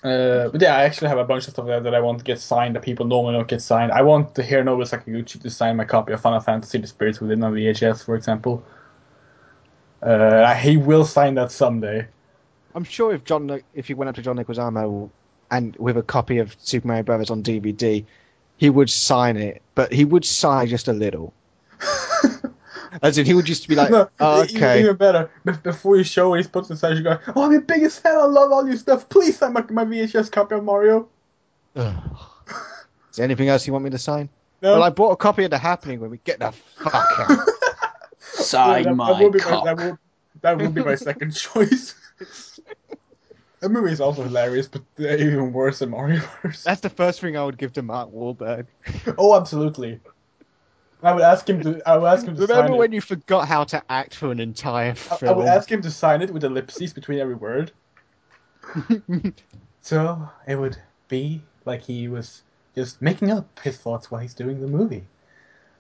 Uh, 0.05 0.49
but 0.51 0.61
yeah, 0.61 0.77
I 0.77 0.85
actually 0.85 1.09
have 1.09 1.19
a 1.19 1.25
bunch 1.25 1.47
of 1.47 1.55
stuff 1.55 1.65
there 1.65 1.81
that 1.81 1.95
I 1.95 2.01
want 2.01 2.19
to 2.19 2.25
get 2.25 2.39
signed 2.39 2.77
that 2.77 2.83
people 2.83 3.07
normally 3.07 3.33
don't 3.33 3.49
get 3.49 3.63
signed. 3.63 3.91
I 3.91 4.03
want 4.03 4.35
to 4.35 4.43
hear 4.43 4.63
Hironobu 4.63 4.85
Sakaguchi 4.85 5.41
to 5.41 5.49
sign 5.49 5.77
my 5.77 5.87
copy 5.87 6.13
of 6.13 6.21
Final 6.21 6.41
Fantasy: 6.41 6.77
The 6.77 6.87
Spirits 6.87 7.19
Within 7.19 7.43
on 7.43 7.55
VHS, 7.55 8.05
for 8.05 8.17
example. 8.17 8.63
Uh, 10.03 10.55
he 10.55 10.77
will 10.77 11.07
sign 11.07 11.37
that 11.37 11.51
someday. 11.51 12.07
I'm 12.75 12.85
sure 12.85 13.15
if 13.15 13.25
John, 13.25 13.63
if 13.73 13.89
you 13.89 13.97
went 13.97 14.11
up 14.11 14.15
to 14.17 14.23
John 14.23 14.37
Leguizamo 14.37 15.09
and 15.51 15.75
with 15.77 15.97
a 15.97 16.03
copy 16.03 16.37
of 16.37 16.55
Super 16.59 16.89
Mario 16.89 17.03
Brothers 17.03 17.31
on 17.31 17.43
DVD, 17.43 18.05
he 18.59 18.69
would 18.69 18.91
sign 18.91 19.39
it, 19.39 19.63
but 19.75 19.91
he 19.91 20.05
would 20.05 20.27
sigh 20.27 20.67
just 20.67 20.87
a 20.87 20.93
little. 20.93 21.33
As 23.03 23.19
in, 23.19 23.27
he 23.27 23.35
would 23.35 23.45
just 23.45 23.69
be 23.69 23.75
like, 23.75 23.91
no, 23.93 24.09
"Oh, 24.21 24.43
"Okay." 24.43 24.81
Even 24.81 24.97
better, 24.97 25.31
before 25.63 25.97
you 25.97 26.05
show 26.05 26.35
it, 26.35 26.43
he 26.43 26.49
puts 26.49 26.71
inside 26.71 26.97
you 26.97 27.03
go, 27.03 27.19
"Oh, 27.35 27.45
I'm 27.45 27.53
your 27.53 27.61
biggest 27.61 28.03
fan. 28.03 28.17
I 28.17 28.25
love 28.25 28.53
all 28.53 28.67
your 28.67 28.77
stuff. 28.77 29.09
Please 29.09 29.39
sign 29.39 29.53
my, 29.53 29.65
my 29.71 29.85
VHS 29.85 30.31
copy 30.31 30.55
of 30.55 30.65
Mario." 30.65 31.09
Ugh. 31.77 31.95
Is 33.11 33.17
there 33.17 33.25
anything 33.25 33.49
else 33.49 33.67
you 33.67 33.73
want 33.73 33.85
me 33.85 33.91
to 33.91 33.99
sign? 33.99 34.29
No, 34.63 34.75
Well, 34.75 34.83
I 34.83 34.91
bought 34.91 35.11
a 35.13 35.17
copy 35.17 35.45
of 35.45 35.51
The 35.51 35.59
Happening 35.59 36.01
when 36.01 36.11
we 36.11 36.19
get 36.19 36.39
the 36.39 36.53
fuck 36.53 36.95
out. 37.19 37.39
Sign 38.21 38.85
that, 38.85 38.95
my 38.95 39.13
that 39.13 39.23
will 39.23 39.31
be 39.31 39.39
cock. 39.39 39.65
my 39.65 39.75
that 39.75 39.85
will, 39.85 39.99
that 40.43 40.59
will 40.59 40.71
be 40.71 40.83
my 40.83 40.95
second 40.95 41.31
choice. 41.35 41.95
that 43.61 43.71
movie 43.71 43.93
is 43.93 44.01
also 44.01 44.23
hilarious, 44.23 44.69
but 44.69 44.83
even 44.99 45.53
worse 45.53 45.79
than 45.79 45.91
Mario 45.91 46.21
That's 46.65 46.81
the 46.81 46.91
first 46.91 47.21
thing 47.21 47.37
I 47.37 47.45
would 47.45 47.57
give 47.59 47.73
to 47.75 47.83
Mark 47.83 48.11
Wahlberg. 48.11 48.67
Oh, 49.17 49.35
absolutely. 49.35 50.01
I 51.03 51.13
would 51.13 51.23
ask 51.23 51.49
him 51.49 51.63
to. 51.63 51.83
I 51.89 51.97
would 51.97 52.07
ask 52.07 52.27
him 52.27 52.35
to 52.37 52.41
Remember 52.43 52.73
sign 52.73 52.77
when 52.77 52.93
it. 52.93 52.97
you 52.97 53.01
forgot 53.01 53.49
how 53.49 53.65
to 53.65 53.83
act 53.91 54.15
for 54.15 54.31
an 54.33 54.41
entire 54.41 54.95
I, 55.11 55.19
I 55.27 55.33
would 55.33 55.47
ask 55.47 55.71
him 55.71 55.83
to 55.83 55.91
sign 55.91 56.23
it 56.23 56.31
with 56.33 56.45
ellipses 56.45 56.93
between 56.93 57.19
every 57.19 57.35
word. 57.35 57.73
So 59.81 60.29
it 60.47 60.57
would 60.57 60.77
be 61.09 61.43
like 61.65 61.83
he 61.83 62.09
was 62.09 62.43
just 62.75 63.01
making 63.01 63.31
up 63.31 63.59
his 63.61 63.79
thoughts 63.79 64.11
while 64.11 64.21
he's 64.21 64.35
doing 64.35 64.61
the 64.61 64.67
movie. 64.67 65.05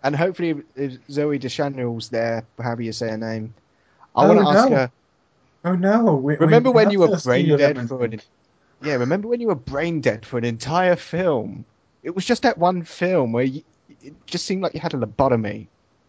and 0.02 0.14
hopefully, 0.16 0.54
Zooey 0.76 1.40
Deschanel's 1.40 2.08
there, 2.10 2.46
however 2.58 2.82
you 2.82 2.92
say 2.92 3.10
her 3.10 3.18
name, 3.18 3.54
I 4.14 4.24
Oh, 4.24 4.28
want 4.28 4.40
to 4.40 4.46
ask 4.46 4.68
her. 4.68 4.92
Oh 5.64 5.74
no! 5.74 6.14
We, 6.16 6.36
Remember 6.36 6.70
we 6.70 6.74
when 6.74 6.90
you 6.90 7.00
were 7.00 7.08
brain 7.08 7.56
dead 7.56 7.82
for 7.88 8.04
an? 8.04 8.20
Yeah, 8.80 8.94
remember 8.94 9.28
when 9.28 9.40
you 9.40 9.48
were 9.48 9.54
brain 9.54 10.00
dead 10.00 10.24
for 10.26 10.38
an 10.38 10.44
entire 10.44 10.96
film? 10.96 11.64
It 12.02 12.14
was 12.14 12.24
just 12.24 12.42
that 12.42 12.58
one 12.58 12.84
film 12.84 13.32
where 13.32 13.44
you, 13.44 13.62
it 14.06 14.14
just 14.26 14.44
seemed 14.46 14.62
like 14.62 14.74
you 14.74 14.80
had 14.80 14.94
a 14.94 14.96
lobotomy. 14.96 15.66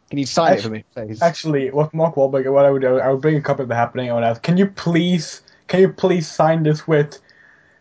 Can 0.09 0.19
you 0.19 0.25
sign 0.25 0.53
it 0.57 0.61
for 0.61 0.69
me, 0.69 0.85
please? 0.93 1.21
Actually, 1.21 1.69
what 1.71 1.93
Mark 1.93 2.15
Wahlberg, 2.15 2.49
what 2.51 2.65
I 2.65 2.71
would 2.71 2.81
do, 2.81 2.97
I 2.99 3.09
would 3.11 3.21
bring 3.21 3.35
a 3.35 3.41
copy 3.41 3.63
of 3.63 3.69
the 3.69 3.75
happening. 3.75 4.09
I 4.09 4.13
would 4.13 4.23
ask, 4.23 4.41
can 4.41 4.55
you 4.55 4.67
please, 4.67 5.41
can 5.67 5.81
you 5.81 5.89
please 5.89 6.27
sign 6.29 6.63
this 6.63 6.87
with, 6.87 7.19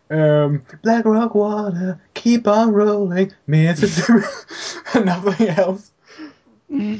um, 0.09 0.63
Black 0.83 1.05
Rock 1.05 1.35
Water, 1.35 1.99
keep 2.15 2.47
on 2.47 2.71
rolling, 2.73 3.31
Mississippi, 3.47 4.25
and 4.93 5.05
nothing 5.05 5.47
else. 5.49 5.91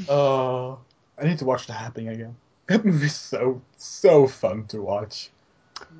Oh, 0.08 0.78
I 1.18 1.24
need 1.26 1.38
to 1.38 1.44
watch 1.44 1.66
the 1.66 1.72
happening 1.74 2.08
again. 2.08 2.36
That 2.68 2.84
movie's 2.84 3.14
so 3.14 3.60
so 3.76 4.26
fun 4.26 4.66
to 4.68 4.80
watch. 4.82 5.30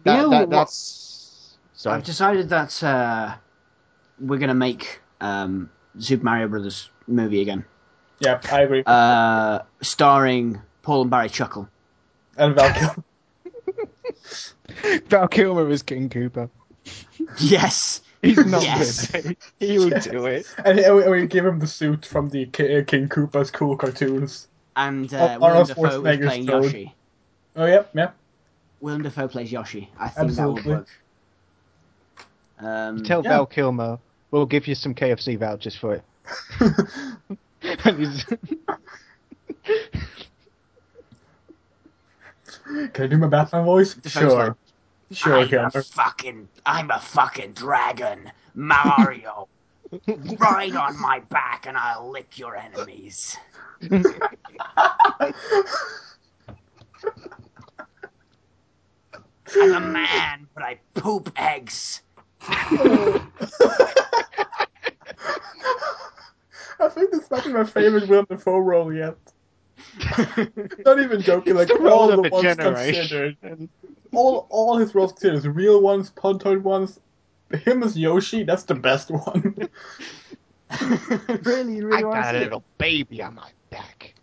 That- 0.04 0.16
You 0.16 0.22
know 0.22 0.30
that- 0.30 0.50
that's. 0.50 1.56
Sorry. 1.74 1.96
I've 1.96 2.04
decided 2.04 2.48
that 2.48 2.82
uh, 2.82 3.34
we're 4.20 4.38
gonna 4.38 4.54
make 4.54 5.00
um, 5.20 5.70
Super 5.98 6.24
Mario 6.24 6.48
Brothers 6.48 6.90
movie 7.08 7.40
again, 7.40 7.64
Yeah, 8.20 8.40
I 8.52 8.62
agree. 8.62 8.82
uh, 8.86 9.60
starring 9.80 10.60
Paul 10.82 11.02
and 11.02 11.10
Barry 11.10 11.28
Chuckle. 11.28 11.68
and 12.36 12.54
Val 12.54 12.72
Kilmer. 12.72 13.04
Val 15.08 15.28
Kilmer 15.28 15.70
is 15.70 15.82
King 15.82 16.08
Koopa. 16.08 16.48
Yes, 17.38 18.00
He's 18.22 18.44
not 18.46 18.62
Yes. 18.62 19.10
good. 19.10 19.36
He 19.60 19.78
would 19.78 20.00
do 20.02 20.26
it. 20.26 20.46
and, 20.64 20.78
and 20.80 20.96
we, 20.96 21.02
and 21.02 21.10
we 21.12 21.26
give 21.26 21.46
him 21.46 21.58
the 21.60 21.66
suit 21.66 22.04
from 22.04 22.28
the 22.30 22.44
uh, 22.46 22.82
King 22.84 23.08
Koopa's 23.08 23.50
Kool 23.50 23.76
Kartoons. 23.76 24.46
and 24.76 25.12
uh, 25.14 25.38
Willem 25.40 25.42
Arnold 25.42 25.68
Dafoe 25.68 25.84
is 25.84 25.92
Schwarzenegger's 25.94 26.26
playing 26.26 26.46
Toad. 26.46 26.64
Yoshi. 26.64 26.94
Oh 27.56 27.66
yeah, 27.66 27.82
yeah. 27.94 28.10
Willem 28.80 29.02
Dafoe 29.02 29.28
plays 29.28 29.52
Yoshi. 29.52 29.90
I 29.98 30.08
think 30.08 30.30
Absolutely. 30.30 30.62
that 30.62 30.68
would 30.68 30.76
work. 30.78 30.88
Um, 32.60 33.04
Tell 33.04 33.22
Yeah. 33.22 33.30
Val 33.30 33.46
Kilmer, 33.46 33.98
we'll 34.30 34.46
give 34.46 34.66
you 34.66 34.74
some 34.74 34.94
KFC 34.94 35.38
vouchers 35.38 35.76
for 35.76 35.94
it. 35.94 36.02
And 37.84 37.98
he's- 37.98 38.24
Can 42.92 43.04
I 43.04 43.06
do 43.06 43.16
my 43.18 43.26
Batman 43.28 43.64
voice? 43.64 43.96
Sure. 44.06 44.56
Sure, 45.10 45.38
I'm 45.38 45.48
Kilmer. 45.48 45.70
a 45.74 45.82
fucking, 45.82 46.48
I'm 46.66 46.90
a 46.90 46.98
fucking 47.00 47.52
dragon, 47.52 48.30
Mario. 48.54 49.48
Ride 50.38 50.76
on 50.76 51.00
my 51.00 51.20
back 51.30 51.64
and 51.66 51.76
I'll 51.78 52.10
lick 52.10 52.38
your 52.38 52.56
enemies. 52.56 53.38
I'm 59.56 59.72
a 59.74 59.80
man, 59.80 60.46
but 60.54 60.62
I 60.62 60.78
poop 60.94 61.32
eggs. 61.36 62.02
I 66.84 66.88
think 66.88 67.10
this 67.10 67.30
might 67.30 67.44
be 67.44 67.52
my 67.52 67.64
favorite 67.64 68.08
Willem 68.08 68.26
Dafoe 68.28 68.58
role 68.58 68.92
yet. 68.92 69.16
Not 70.84 71.00
even 71.00 71.20
joking, 71.20 71.54
like 71.54 71.68
the 71.68 71.74
all 71.74 72.08
role 72.08 72.08
the 72.08 72.22
of 72.26 72.32
ones 72.32 72.42
generation. 72.56 73.08
considered. 73.08 73.68
All 74.12 74.46
all 74.50 74.76
his 74.76 74.94
roles 74.94 75.12
considered, 75.12 75.36
his 75.36 75.48
real 75.48 75.80
ones, 75.80 76.10
Podtoid 76.10 76.62
ones. 76.62 76.98
Him 77.64 77.82
as 77.82 77.96
Yoshi, 77.96 78.42
that's 78.44 78.64
the 78.64 78.74
best 78.74 79.10
one. 79.10 79.68
really, 81.44 81.82
really 81.82 81.96
I 81.96 82.00
really 82.00 82.02
got 82.02 82.32
to 82.32 82.38
a 82.38 82.40
little 82.40 82.64
baby 82.76 83.22
on 83.22 83.36
my 83.36 83.50
back. 83.70 84.14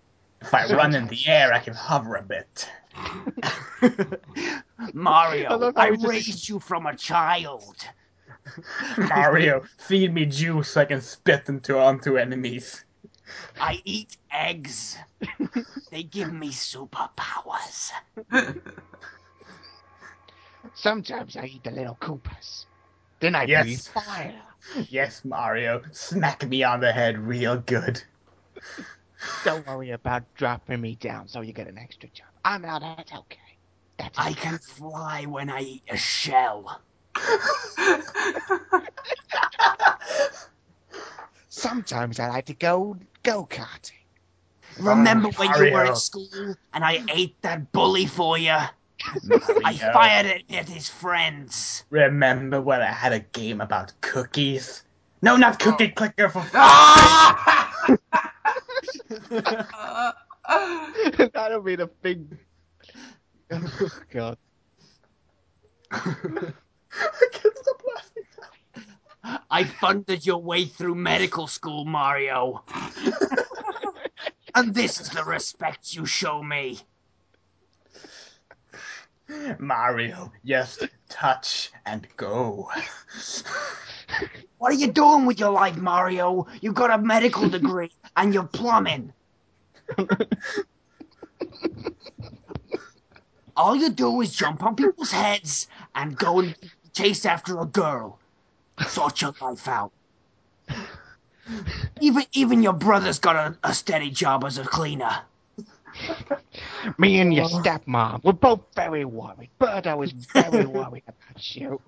if 0.41 0.53
I 0.53 0.72
run 0.73 0.94
in 0.94 1.07
the 1.07 1.26
air, 1.27 1.52
I 1.53 1.60
can 1.60 1.73
hover 1.73 2.15
a 2.15 2.22
bit. 2.22 2.69
Mario, 4.94 5.57
love 5.57 5.73
how 5.76 5.82
I 5.82 5.91
he 5.91 5.95
just- 5.98 6.07
raised 6.07 6.49
you 6.49 6.60
from 6.60 6.86
a 6.86 6.95
child. 6.95 7.76
Mario, 8.97 9.63
feed 9.77 10.13
me 10.13 10.26
juice 10.26 10.69
so 10.72 10.81
I 10.81 10.85
can 10.85 11.01
spit 11.01 11.49
into 11.49 11.77
onto 11.80 12.17
enemies. 12.17 12.84
I 13.59 13.81
eat 13.85 14.17
eggs. 14.31 14.97
they 15.91 16.03
give 16.03 16.31
me 16.31 16.51
superpowers. 16.51 17.91
Sometimes 20.76 21.35
I 21.35 21.45
eat 21.45 21.63
the 21.63 21.72
little 21.72 21.95
Koopas. 21.95 22.67
Then 23.19 23.34
I 23.35 23.47
Yes. 23.47 23.47
breathe 23.47 23.88
fire. 23.88 24.43
Yes, 24.89 25.23
Mario, 25.26 25.84
smack 25.91 26.47
me 26.47 26.63
on 26.63 26.80
the 26.81 26.91
head 26.93 27.17
real 27.17 27.57
good. 27.57 28.03
Don't 29.43 29.65
worry 29.65 29.91
about 29.91 30.34
dropping 30.34 30.81
me 30.81 30.95
down 30.95 31.30
so 31.30 31.39
you 31.41 31.53
get 31.53 31.67
an 31.69 31.77
extra 31.77 32.09
jump. 32.09 32.31
I'm 32.43 32.61
not, 32.63 32.81
that's 32.81 33.13
okay. 33.13 33.39
That's 33.97 34.17
I 34.17 34.34
can 34.34 34.59
fly 34.59 35.26
when 35.26 35.49
I 35.49 35.61
eat 35.61 35.84
a 35.89 35.97
shell. 35.97 36.84
Sometimes 41.49 42.19
I 42.19 42.29
like 42.29 42.45
to 42.45 42.53
go 42.53 42.97
go-karting. 43.23 43.91
Oh, 44.79 44.89
Remember 44.89 45.29
when 45.29 45.49
you 45.57 45.71
were 45.71 45.85
at 45.85 45.97
school 45.97 46.27
and 46.73 46.83
I 46.83 47.03
ate 47.09 47.41
that 47.41 47.71
bully 47.71 48.05
for 48.05 48.37
you? 48.37 48.51
I 48.51 48.71
fired 49.93 50.25
it 50.25 50.43
at 50.53 50.67
his 50.67 50.89
friends. 50.89 51.85
Remember 51.89 52.61
when 52.61 52.81
I 52.81 52.91
had 52.91 53.13
a 53.13 53.19
game 53.19 53.61
about 53.61 53.93
cookies? 54.01 54.83
No, 55.21 55.37
not 55.37 55.65
oh. 55.65 55.71
cookie 55.71 55.89
clicker 55.89 56.29
for 56.29 56.39
That'll 61.33 61.61
be 61.61 61.75
the 61.75 61.87
big. 62.01 62.37
Oh 63.51 63.89
God. 64.11 64.37
I 66.99 67.27
can't 67.31 67.57
stop 67.57 67.81
laughing. 67.95 68.23
I 69.49 69.63
funded 69.63 70.26
your 70.26 70.38
way 70.41 70.65
through 70.65 70.95
medical 70.95 71.47
school, 71.47 71.85
Mario. 71.85 72.63
and 74.55 74.73
this 74.73 74.99
is 74.99 75.09
the 75.09 75.23
respect 75.23 75.95
you 75.95 76.05
show 76.05 76.43
me. 76.43 76.80
Mario, 79.59 80.31
just 80.45 80.88
touch 81.09 81.72
and 81.85 82.07
go. 82.17 82.69
What 84.57 84.72
are 84.72 84.76
you 84.76 84.91
doing 84.91 85.26
with 85.26 85.39
your 85.39 85.51
life, 85.51 85.77
Mario? 85.77 86.47
You 86.61 86.72
got 86.73 86.91
a 86.91 86.97
medical 86.97 87.49
degree 87.49 87.91
and 88.15 88.34
you're 88.34 88.43
plumbing. 88.43 89.11
All 93.57 93.76
you 93.76 93.89
do 93.89 94.22
is 94.22 94.34
jump 94.35 94.63
on 94.63 94.76
people's 94.76 95.11
heads 95.11 95.67
and 95.95 96.17
go 96.17 96.39
and 96.39 96.55
chase 96.95 97.26
after 97.26 97.59
a 97.59 97.65
girl. 97.65 98.17
Sort 98.88 99.22
your 99.22 99.34
life 99.41 99.67
out. 99.67 99.91
Even 102.01 102.23
even 102.34 102.63
your 102.63 102.73
brother's 102.73 103.19
got 103.19 103.35
a, 103.35 103.55
a 103.63 103.73
steady 103.73 104.09
job 104.09 104.43
as 104.43 104.57
a 104.57 104.63
cleaner. 104.63 105.19
Me 106.97 107.19
and 107.19 107.34
your 107.34 107.47
stepmom, 107.47 108.22
we're 108.23 108.34
both 108.34 108.61
very 108.76 109.05
worried. 109.05 109.49
Birdo 109.61 110.03
is 110.03 110.11
very 110.34 110.65
worried 110.65 111.03
about 111.07 111.55
you. 111.55 111.80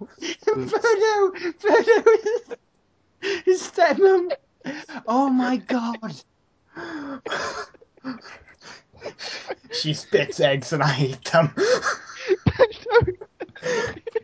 Birdo, 0.45 1.33
Birdo 1.59 2.05
is 2.25 2.55
his 3.43 3.61
stepmom. 3.63 4.31
Oh 5.07 5.29
my 5.29 5.57
god. 5.57 6.13
She 9.71 9.93
spits 9.93 10.39
eggs 10.39 10.71
and 10.71 10.83
I 10.83 10.99
eat 10.99 11.23
them. 11.25 11.53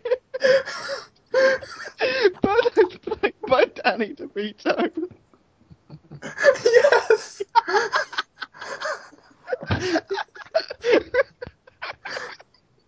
Birdo's 2.41 2.97
played 2.97 3.33
by 3.47 3.65
Danny 3.65 4.13
DeVito. 4.13 5.09
yes! 6.65 7.41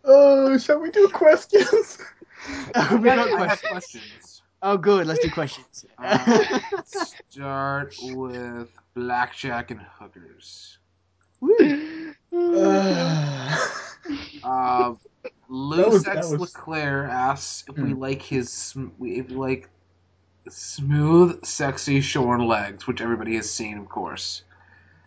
oh, 0.04 0.58
shall 0.58 0.80
we 0.80 0.92
do 0.92 1.08
questions? 1.10 1.98
Oh, 2.76 2.98
we 2.98 3.06
got 3.06 3.30
questions. 3.36 3.72
questions. 3.72 4.42
Oh, 4.62 4.78
good. 4.78 5.08
Let's 5.08 5.20
do 5.20 5.30
questions. 5.32 5.86
Uh, 5.98 6.50
start 7.30 7.96
with 8.02 8.70
blackjack 8.96 9.72
and 9.72 9.82
hookers. 9.82 10.78
Uh, 11.42 11.48
Lou 14.42 15.00
was- 15.50 16.04
Sex 16.04 16.30
was- 16.32 16.40
Leclaire 16.42 17.06
asks 17.06 17.66
if 17.70 17.78
we 17.78 17.92
Hmm. 17.92 18.00
like 18.00 18.22
his 18.22 18.76
if 19.02 19.30
we 19.30 19.36
like 19.36 19.70
smooth, 20.50 21.44
sexy, 21.46 22.02
shorn 22.02 22.46
legs, 22.48 22.88
which 22.88 23.02
everybody 23.02 23.36
has 23.36 23.50
seen, 23.50 23.78
of 23.78 23.90
course. 23.90 24.44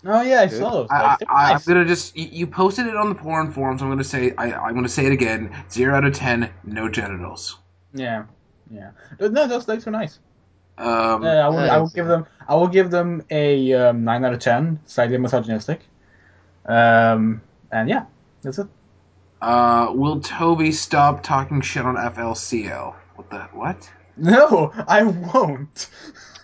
oh 0.06 0.22
yeah, 0.22 0.42
I 0.42 0.46
Good. 0.46 0.58
saw 0.58 0.70
those. 0.70 0.88
I, 0.90 1.02
legs. 1.08 1.18
They're 1.20 1.30
I, 1.32 1.44
I'm 1.46 1.52
nice. 1.54 1.66
gonna 1.66 1.84
just 1.84 2.16
you, 2.16 2.28
you 2.30 2.46
posted 2.46 2.86
it 2.86 2.96
on 2.96 3.08
the 3.08 3.14
porn 3.14 3.52
forums. 3.52 3.82
I'm 3.82 3.88
gonna 3.88 4.04
say 4.04 4.32
I, 4.38 4.52
I'm 4.52 4.74
gonna 4.74 4.88
say 4.88 5.06
it 5.06 5.12
again. 5.12 5.50
Zero 5.70 5.96
out 5.96 6.04
of 6.04 6.14
ten, 6.14 6.50
no 6.64 6.88
genitals. 6.88 7.58
Yeah, 7.94 8.24
yeah. 8.70 8.90
No, 9.20 9.46
those 9.46 9.66
legs 9.68 9.86
were 9.86 9.92
nice. 9.92 10.18
Um, 10.76 11.24
Uh, 11.24 11.28
I 11.28 11.48
will. 11.48 11.58
I 11.58 11.76
will 11.78 11.88
give 11.88 12.06
them. 12.06 12.26
I 12.48 12.54
will 12.54 12.68
give 12.68 12.90
them 12.90 13.24
a 13.30 13.72
um, 13.74 14.04
nine 14.04 14.24
out 14.24 14.32
of 14.32 14.38
ten. 14.40 14.78
Slightly 14.86 15.18
misogynistic. 15.18 15.80
Um, 16.66 17.40
and 17.72 17.88
yeah, 17.88 18.04
that's 18.42 18.58
it. 18.58 18.68
Uh, 19.42 19.92
will 19.94 20.20
Toby 20.20 20.72
stop 20.72 21.22
talking 21.22 21.60
shit 21.60 21.84
on 21.84 21.96
FLCL? 21.96 22.94
What 23.16 23.30
the 23.30 23.38
what? 23.52 23.90
No, 24.16 24.72
I 24.88 25.02
won't. 25.04 25.88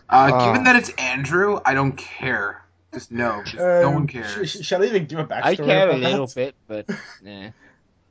Uh, 0.09 0.31
Oh. 0.33 0.45
given 0.47 0.65
that 0.65 0.77
it's 0.77 0.91
Andrew, 0.91 1.59
I 1.65 1.75
don't 1.75 1.97
care. 1.97 2.63
Just 2.93 3.11
no, 3.11 3.43
just 3.43 3.57
no 3.57 3.89
Um, 3.89 3.95
one 3.95 4.07
cares. 4.07 4.49
sh- 4.51 4.65
shall 4.65 4.83
I 4.83 4.87
even 4.87 5.07
give 5.07 5.19
a 5.19 5.25
backstory? 5.25 5.45
I 5.45 5.57
care 5.57 5.91
a 5.91 5.97
little 5.97 6.27
that? 6.29 6.35
bit, 6.37 6.55
but 6.69 6.89
yeah. 7.25 7.51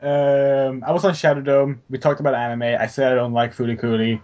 Um, 0.01 0.83
I 0.85 0.91
was 0.91 1.05
on 1.05 1.13
Shadow 1.13 1.39
Dome. 1.39 1.81
We 1.89 1.97
talked 1.97 2.19
about 2.19 2.33
anime. 2.35 2.63
I 2.63 2.87
said 2.87 3.11
I 3.13 3.15
don't 3.15 3.31
like 3.31 3.55
Fooly 3.55 3.79
Cooly. 3.79 4.21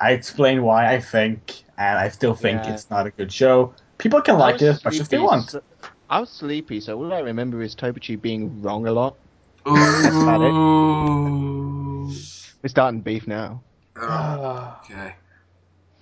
I 0.00 0.12
explained 0.12 0.62
why 0.62 0.94
I 0.94 1.00
think, 1.00 1.64
and 1.76 1.98
I 1.98 2.08
still 2.08 2.34
think 2.34 2.62
Yeah. 2.64 2.72
it's 2.72 2.88
not 2.88 3.06
a 3.06 3.10
good 3.10 3.30
show. 3.30 3.74
People 3.98 4.22
can 4.22 4.38
like 4.38 4.62
I 4.62 4.66
it 4.66 4.68
was 4.68 4.76
as 4.78 4.84
much 4.86 5.00
as 5.00 5.08
they 5.08 5.18
want. 5.18 5.50
so- 5.50 5.62
I 6.08 6.20
was 6.20 6.30
sleepy, 6.30 6.80
so 6.80 6.96
all 6.96 7.12
I 7.12 7.18
remember 7.18 7.60
is 7.60 7.74
Tobichi 7.76 8.18
being 8.18 8.62
wrong 8.62 8.86
a 8.86 8.92
lot. 8.92 9.16
About 9.76 10.42
it. 10.42 10.52
Ooh. 10.52 12.06
We're 12.62 12.68
starting 12.68 13.00
beef 13.00 13.26
now. 13.26 13.62
Oh, 13.96 14.76
okay. 14.84 15.14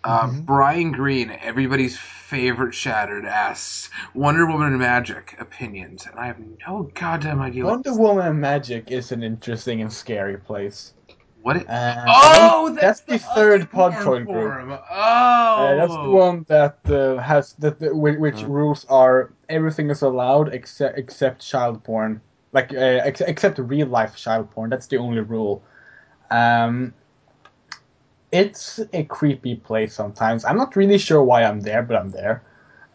Uh, 0.05 0.29
Mm-hmm. 0.29 0.41
Brian 0.43 0.93
Green, 0.93 1.37
everybody's 1.43 1.99
favorite 1.99 2.73
Shattered, 2.75 3.25
asks 3.25 3.91
Wonder 4.15 4.47
Woman 4.47 4.79
Magic 4.79 5.37
opinions, 5.41 6.07
and 6.09 6.17
I 6.19 6.27
have 6.27 6.37
no 6.67 6.89
goddamn 6.95 7.41
idea. 7.43 7.65
What, 7.65 7.85
Wonder 7.85 7.95
Woman 7.95 8.39
Magic 8.41 8.93
is 8.93 9.11
an 9.11 9.25
interesting 9.25 9.81
and 9.83 9.93
scary 9.93 10.37
place. 10.39 10.93
what 11.43 11.57
it, 11.57 11.69
Uh, 11.69 12.05
oh, 12.07 12.77
that's 12.81 13.01
the 13.01 13.19
third 13.19 13.63
other 13.63 13.67
porn 13.67 13.93
Podtoid 13.95 14.27
group. 14.27 14.81
Oh, 14.91 14.95
Uh, 14.95 15.75
that's 15.77 15.93
the 15.95 16.09
one 16.11 16.45
that 16.49 16.79
uh, 16.89 17.17
has 17.21 17.55
that 17.59 17.77
which, 17.81 18.19
which 18.19 18.45
Uh. 18.45 18.49
rules 18.49 18.85
are 18.89 19.33
everything 19.49 19.91
is 19.91 20.03
allowed 20.03 20.55
except 20.55 20.99
except 20.99 21.41
child 21.41 21.83
porn, 21.83 22.21
like 22.57 22.73
uh, 22.73 23.09
ex- 23.09 23.21
except 23.33 23.59
real 23.59 23.87
life 23.99 24.13
child 24.25 24.51
porn. 24.53 24.69
That's 24.71 24.89
the 24.93 24.97
only 25.07 25.21
rule. 25.21 25.63
Um, 26.31 26.93
it's 28.33 28.81
a 28.93 29.05
creepy 29.05 29.57
place 29.57 29.95
sometimes. 29.95 30.45
I'm 30.45 30.57
not 30.57 30.75
really 30.77 30.99
sure 30.99 31.23
why 31.23 31.45
I'm 31.45 31.61
there, 31.61 31.83
but 31.83 31.97
I'm 31.97 32.11
there. 32.11 32.43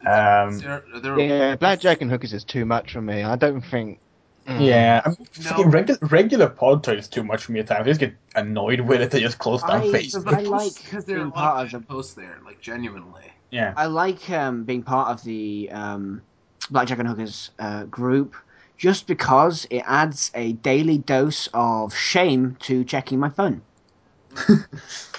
Um, 0.06 0.60
There- 0.60 0.84
there- 1.02 1.20
Yeah, 1.20 1.56
Blackjack 1.56 2.02
and 2.02 2.10
Hookers 2.12 2.34
is 2.34 2.44
too 2.44 2.66
much 2.66 2.92
for 2.94 3.02
me. 3.02 3.24
I 3.24 3.36
don't 3.36 3.62
think. 3.62 4.00
Mm. 4.48 4.66
yeah, 4.66 5.02
I'm, 5.06 5.16
No. 5.56 5.64
regular 5.66 6.00
regular 6.10 6.50
Podtoid 6.50 6.98
is 6.98 7.08
too 7.08 7.24
much 7.24 7.44
for 7.46 7.52
me 7.52 7.60
at 7.60 7.68
times. 7.68 7.82
I 7.82 7.90
just 7.94 8.00
get 8.00 8.16
annoyed 8.36 8.80
with 8.82 9.00
it. 9.02 9.14
I 9.14 9.20
just 9.20 9.38
close 9.38 9.62
down 9.62 9.82
I- 9.82 9.88
Facebook. 9.96 10.34
I 10.34 10.42
like 10.42 10.74
because 10.84 11.06
there 11.06 11.18
are 11.18 11.22
a 11.22 11.24
being 11.26 11.32
part 11.32 11.68
of 11.68 11.74
of 11.76 11.82
the- 11.82 11.88
posts 11.94 12.16
there, 12.16 12.38
like 12.44 12.60
genuinely. 12.60 13.28
Yeah. 13.52 13.74
I 13.78 13.86
like 13.86 14.28
um, 14.32 14.64
being 14.64 14.82
part 14.82 15.10
of 15.10 15.24
the 15.24 15.70
um, 15.72 16.22
Blackjack 16.72 16.98
and 17.00 17.08
Hookers 17.08 17.52
uh, 17.60 17.84
group 17.84 18.34
just 18.82 19.06
because 19.08 19.68
it 19.70 19.84
adds 19.86 20.32
a 20.34 20.54
daily 20.54 20.98
dose 20.98 21.48
of 21.54 21.94
shame 21.96 22.58
to 22.62 22.84
checking 22.84 23.20
my 23.20 23.30
phone. 23.30 23.62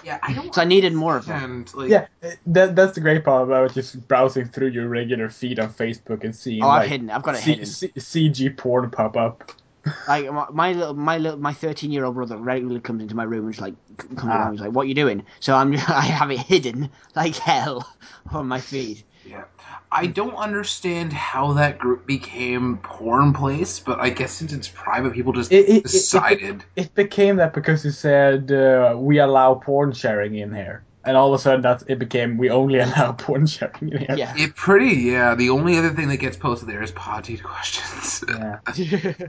Yeah, 0.04 0.18
I 0.22 0.32
don't. 0.32 0.52
So 0.52 0.62
I 0.62 0.64
needed 0.64 0.94
more 0.94 1.16
of 1.16 1.26
them. 1.26 1.36
understand, 1.36 1.74
Like, 1.74 1.90
Yeah, 1.90 2.06
that, 2.46 2.74
that's 2.74 2.94
the 2.94 3.00
great 3.00 3.24
part 3.24 3.44
about 3.46 3.72
just 3.72 4.08
browsing 4.08 4.46
through 4.46 4.68
your 4.68 4.88
regular 4.88 5.30
feed 5.30 5.60
on 5.60 5.68
Facebook 5.72 6.24
and 6.24 6.34
seeing 6.34 6.62
Oh, 6.62 6.68
I've 6.68 6.80
like 6.80 6.88
hidden. 6.90 7.10
I've 7.10 7.22
got 7.22 7.36
it 7.36 7.38
C- 7.38 7.52
hidden. 7.54 7.66
C- 7.66 7.92
CG 7.98 8.50
porn 8.50 8.90
pop 8.90 9.16
up. 9.16 9.52
Like 10.08 10.30
my, 10.32 10.46
my 10.52 10.72
little, 10.72 10.94
my 10.94 11.18
little, 11.18 11.38
my 11.38 11.52
thirteen-year-old 11.52 12.14
brother 12.14 12.36
regularly 12.36 12.80
comes 12.80 13.02
into 13.02 13.14
my 13.14 13.24
room 13.24 13.44
and 13.46 13.52
just 13.54 13.62
like 13.62 13.74
c- 14.00 14.08
comes 14.16 14.34
Ah. 14.34 14.38
around. 14.38 14.52
He's 14.52 14.60
like, 14.60 14.72
"What 14.72 14.82
are 14.82 14.88
you 14.88 14.94
doing?" 14.94 15.24
So 15.40 15.54
I'm, 15.54 15.72
I 15.88 16.02
have 16.06 16.30
it 16.30 16.38
hidden 16.40 16.90
like 17.14 17.36
hell 17.36 17.88
on 18.32 18.48
my 18.48 18.60
feed. 18.60 19.04
Yeah. 19.24 19.44
I 19.90 20.06
don't 20.06 20.34
understand 20.34 21.12
how 21.12 21.52
that 21.54 21.78
group 21.78 22.06
became 22.06 22.78
porn 22.78 23.32
place, 23.34 23.78
but 23.78 24.00
I 24.00 24.10
guess 24.10 24.32
since 24.32 24.52
it's 24.52 24.68
private, 24.68 25.12
people 25.12 25.32
just 25.32 25.52
It- 25.52 25.68
it- 25.68 25.76
it- 25.76 25.82
decided. 25.84 26.64
It 26.76 26.94
became 26.94 27.36
that 27.36 27.52
because 27.52 27.84
you 27.84 27.90
said 27.90 28.50
uh, 28.50 28.94
we 28.96 29.18
allow 29.18 29.54
porn 29.54 29.92
sharing 29.92 30.34
in 30.34 30.52
here, 30.54 30.82
and 31.04 31.16
all 31.16 31.32
of 31.32 31.38
a 31.38 31.42
sudden 31.42 31.60
that 31.62 31.82
it 31.88 31.98
became 31.98 32.38
we 32.38 32.50
only 32.50 32.78
allow 32.86 33.12
porn 33.12 33.46
sharing 33.46 33.90
in 33.92 33.98
here. 33.98 34.16
Yeah. 34.16 34.34
It 34.36 34.56
pretty, 34.56 34.96
yeah. 35.02 35.34
The 35.34 35.50
only 35.50 35.76
other 35.78 35.90
thing 35.90 36.08
that 36.08 36.16
gets 36.18 36.36
posted 36.36 36.68
there 36.68 36.82
is 36.82 36.90
potty 36.90 37.36
questions. 37.52 38.24
Yeah. 38.28 38.58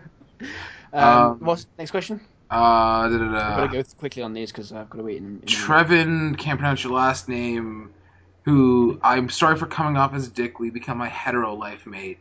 um, 0.93 1.03
Um, 1.03 1.37
what's 1.39 1.67
next 1.77 1.91
question? 1.91 2.21
uh, 2.49 3.09
da, 3.09 3.17
da, 3.17 3.25
I've 3.25 3.57
got 3.57 3.71
to 3.71 3.83
go 3.83 3.83
quickly 3.97 4.21
on 4.23 4.33
these 4.33 4.51
because 4.51 4.71
I've 4.71 4.89
got 4.89 4.97
to 4.99 5.03
wait. 5.03 5.17
In, 5.17 5.39
in 5.41 5.47
Trevin, 5.47 6.37
can't 6.37 6.59
pronounce 6.59 6.83
your 6.83 6.93
last 6.93 7.27
name. 7.27 7.89
Who 8.43 8.99
I'm 9.01 9.29
sorry 9.29 9.57
for 9.57 9.67
coming 9.67 9.97
off 9.97 10.13
as 10.13 10.27
dick. 10.27 10.59
We 10.59 10.69
become 10.69 10.97
my 10.97 11.09
hetero 11.09 11.53
life 11.53 11.85
mate 11.85 12.19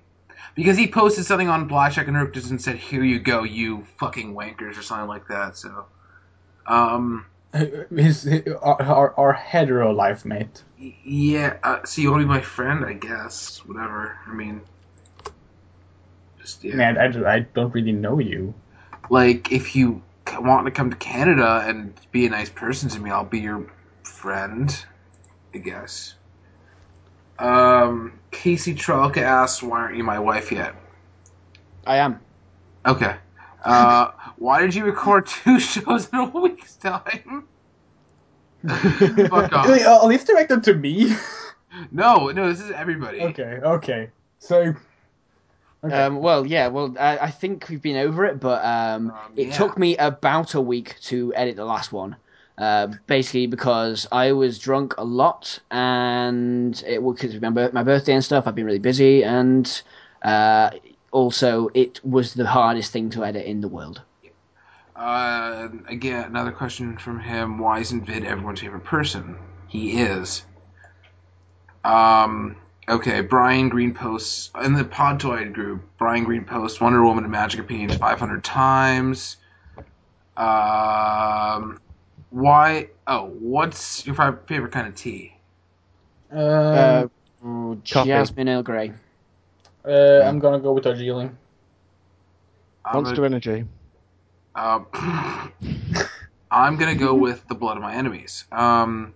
because 0.55 0.77
he 0.77 0.87
posted 0.89 1.25
something 1.25 1.49
on 1.49 1.67
Blackjack 1.67 2.07
and 2.09 2.17
Hookers 2.17 2.51
and 2.51 2.61
said, 2.63 2.77
"Here 2.77 3.03
you 3.03 3.19
go, 3.19 3.43
you 3.43 3.85
fucking 3.99 4.35
wankers" 4.35 4.79
or 4.79 4.83
something 4.83 5.09
like 5.09 5.29
that. 5.29 5.57
So, 5.57 5.87
um, 6.67 7.27
His, 7.53 8.23
his 8.23 8.49
our, 8.63 8.83
our, 8.83 9.15
our 9.19 9.33
hetero 9.33 9.93
life 9.93 10.25
mate. 10.25 10.63
yeah. 11.05 11.57
Uh, 11.63 11.85
so 11.85 12.01
you 12.01 12.11
want 12.11 12.23
to 12.23 12.27
be 12.27 12.29
my 12.29 12.41
friend? 12.41 12.85
I 12.85 12.95
guess. 12.95 13.59
Whatever. 13.67 14.17
I 14.27 14.33
mean, 14.33 14.63
just 16.41 16.65
yeah. 16.65 16.75
Man, 16.77 16.99
I, 16.99 17.35
I 17.35 17.39
don't 17.41 17.75
really 17.75 17.93
know 17.93 18.19
you. 18.19 18.55
like 19.11 19.53
if 19.53 19.77
you 19.77 20.03
want 20.39 20.67
to 20.67 20.71
come 20.71 20.91
to 20.91 20.97
Canada 20.97 21.65
and 21.67 21.93
be 22.11 22.27
a 22.27 22.31
nice 22.31 22.49
person 22.49 22.89
to 22.91 22.99
me, 23.01 23.11
I'll 23.11 23.25
be 23.25 23.41
your 23.41 23.67
friend, 24.03 24.75
I 25.55 25.59
guess. 25.59 26.15
Um, 27.39 28.13
Casey 28.31 28.75
Trelka 28.75 29.19
asks, 29.23 29.63
"Why 29.63 29.81
aren't 29.81 29.97
you 29.97 30.05
my 30.05 30.19
wife 30.19 30.53
yet?" 30.53 30.75
I 31.87 31.97
am. 31.97 32.21
Okay. 32.87 33.17
Uh, 33.65 34.11
why 34.37 34.61
did 34.61 34.75
you 34.75 34.85
record 34.85 35.27
two 35.27 35.59
shows 35.73 36.09
in 36.13 36.19
a 36.19 36.25
week's 36.25 36.77
time? 36.77 37.45
Fuck 38.69 39.53
off. 39.53 39.69
Wait, 39.69 39.83
At 39.83 40.05
least 40.07 40.27
direct 40.27 40.49
them 40.51 40.63
to 40.63 40.75
me. 40.75 41.15
No, 41.91 42.29
no, 42.29 42.51
this 42.53 42.61
is 42.61 42.71
everybody. 42.71 43.19
okay, 43.23 43.59
okay. 43.65 44.11
So. 44.41 44.75
Okay. 45.83 45.95
Um, 45.95 46.17
well, 46.17 46.47
yeah. 46.47 46.69
Well, 46.69 46.95
I, 47.01 47.17
I 47.17 47.31
think 47.31 47.67
we've 47.71 47.81
been 47.81 47.97
over 47.97 48.27
it, 48.27 48.39
but 48.41 48.63
um, 48.63 49.11
Um, 49.11 49.17
it 49.37 49.49
yeah. 49.49 49.57
took 49.57 49.79
me 49.79 49.97
about 49.97 50.53
a 50.53 50.61
week 50.61 51.01
to 51.05 51.33
edit 51.35 51.57
the 51.57 51.65
last 51.65 51.91
one. 51.91 52.15
Uh, 52.59 52.89
basically 53.07 53.47
because 53.47 54.07
I 54.13 54.33
was 54.33 54.59
drunk 54.59 54.95
a 54.99 55.05
lot, 55.05 55.59
and 55.71 56.83
it 56.87 57.03
was 57.03 57.19
because 57.19 57.41
my, 57.41 57.49
my 57.49 57.83
birthday 57.83 58.13
and 58.13 58.25
stuff. 58.25 58.47
I've 58.47 58.55
been 58.55 58.67
really 58.67 58.79
busy, 58.79 59.25
and 59.25 59.83
uh, 60.23 60.71
also 61.13 61.71
it 61.75 62.01
was 62.05 62.35
the 62.35 62.47
hardest 62.47 62.93
thing 62.93 63.11
to 63.11 63.25
edit 63.25 63.47
in 63.47 63.63
the 63.63 63.69
world. 63.69 64.03
Uh, 64.95 65.69
again, 65.89 66.27
another 66.27 66.53
question 66.53 66.97
from 66.99 67.19
him. 67.19 67.59
Why 67.59 67.81
isn't 67.81 68.05
Vid 68.07 68.25
everyone's 68.25 68.61
favorite 68.61 68.85
person? 68.85 69.37
He 69.67 70.03
is. 70.03 70.45
Um, 71.83 72.57
okay, 72.89 73.23
Brian 73.23 73.69
Green 73.71 73.95
posts 73.95 74.51
in 74.63 74.75
the 74.75 74.85
Podtoid 74.85 75.55
group. 75.55 75.83
Brian 75.99 76.25
Green 76.25 76.45
posts 76.45 76.81
Wonder 76.81 77.03
Woman 77.03 77.25
and 77.25 77.33
Magic 77.33 77.61
Opinions 77.61 77.97
500 77.97 78.45
times. 78.45 79.39
Um, 80.37 81.81
why? 82.33 82.89
Oh, 83.07 83.27
what's 83.41 84.07
your 84.07 84.15
favorite 84.47 84.73
kind 84.73 84.89
of 84.89 84.95
tea? 84.95 85.35
Um, 86.31 86.39
Uh, 86.41 87.07
oh, 87.45 87.79
Coffee. 87.91 88.09
Jasmine 88.09 88.49
Earl 88.49 88.63
Grey. 88.63 88.93
uh, 89.85 90.23
I'm 90.25 90.39
gonna 90.39 90.59
go 90.61 90.73
with 90.73 90.85
Darjeeling. 90.85 91.37
I'm 92.85 93.03
Monster 93.05 93.25
Energy. 93.25 93.65
Uh, 94.55 94.81
I'm 96.51 96.77
gonna 96.77 96.95
go 96.95 97.15
with 97.15 97.47
the 97.49 97.55
blood 97.55 97.77
of 97.77 97.83
my 97.83 97.95
enemies. 97.95 98.45
Um, 98.53 99.15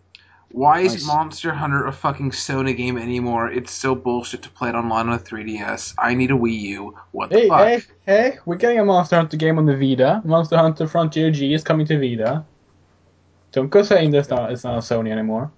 why 0.53 0.81
is 0.81 1.07
Monster 1.07 1.53
Hunter 1.53 1.87
a 1.87 1.93
fucking 1.93 2.31
Sony 2.31 2.77
game 2.77 2.97
anymore? 2.97 3.51
It's 3.51 3.73
so 3.73 3.95
bullshit 3.95 4.43
to 4.43 4.49
play 4.51 4.69
it 4.71 4.75
online 4.75 5.09
on 5.09 5.15
a 5.15 5.19
3DS. 5.19 5.95
I 5.99 6.15
need 6.15 6.31
a 6.31 6.35
Wii 6.35 6.59
U. 6.61 6.97
What 7.13 7.31
the 7.31 7.39
Hey, 7.39 7.49
fuck? 7.49 7.67
hey, 7.67 7.83
hey! 8.07 8.39
We're 8.47 8.57
getting 8.57 8.79
a 8.79 8.85
Monster 8.85 9.17
Hunter 9.17 9.37
game 9.37 9.59
on 9.59 9.67
the 9.67 9.77
Vita. 9.77 10.23
Monster 10.25 10.57
Hunter 10.57 10.87
Frontier 10.87 11.31
G 11.31 11.53
is 11.53 11.65
coming 11.65 11.87
to 11.87 11.99
Vita. 11.99 12.45
Don't 13.57 13.71
go 13.71 13.83
saying 13.83 14.11
this 14.11 14.29
not 14.29 14.53
it's 14.53 14.65
not 14.65 14.75
a 14.75 14.81
Sony 14.81 15.11
anymore. 15.11 15.51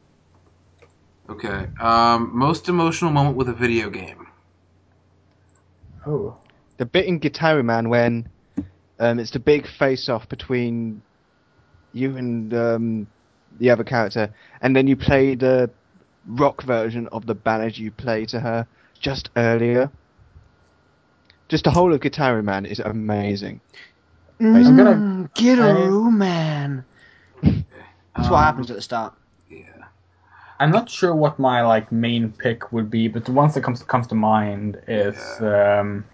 Okay. 1.28 1.66
Um, 1.80 2.30
most 2.32 2.68
emotional 2.68 3.10
moment 3.10 3.36
with 3.36 3.48
a 3.48 3.52
video 3.52 3.90
game. 3.90 4.28
Oh. 6.06 6.36
The 6.76 6.86
bit 6.86 7.06
in 7.06 7.18
Gitaroo 7.18 7.64
Man 7.64 7.88
when 7.88 8.28
um, 9.00 9.18
it's 9.18 9.32
the 9.32 9.40
big 9.40 9.66
face-off 9.66 10.28
between 10.28 11.02
you 11.92 12.16
and 12.16 12.54
um, 12.54 13.06
the 13.58 13.68
other 13.70 13.82
character, 13.82 14.32
and 14.62 14.76
then 14.76 14.86
you 14.86 14.94
play 14.94 15.34
the 15.34 15.68
rock 16.24 16.62
version 16.62 17.08
of 17.08 17.26
the 17.26 17.34
ballad 17.34 17.76
you 17.76 17.90
played 17.90 18.28
to 18.28 18.38
her 18.38 18.64
just 19.00 19.28
earlier. 19.34 19.90
Just 21.48 21.64
the 21.64 21.72
whole 21.72 21.92
of 21.92 21.98
Gitaroo 22.00 22.44
Man 22.44 22.64
is 22.64 22.78
amazing. 22.78 23.60
I'm 24.38 24.76
gonna- 24.76 24.94
Mm, 24.94 25.34
get 25.34 25.58
a 25.58 25.62
I- 25.62 25.72
room, 25.72 26.18
man. 26.18 26.84
That's 28.18 28.30
what 28.30 28.38
Um, 28.38 28.44
happens 28.44 28.70
at 28.70 28.76
the 28.76 28.82
start. 28.82 29.14
Yeah. 29.48 29.60
I'm 30.58 30.70
not 30.72 30.90
sure 30.90 31.14
what 31.14 31.38
my 31.38 31.62
like 31.62 31.92
main 31.92 32.32
pick 32.32 32.72
would 32.72 32.90
be, 32.90 33.06
but 33.08 33.24
the 33.24 33.32
ones 33.32 33.54
that 33.54 33.62
comes 33.62 33.82
comes 33.84 34.08
to 34.08 34.14
mind 34.16 34.80
is 34.88 35.16
um, 35.40 36.04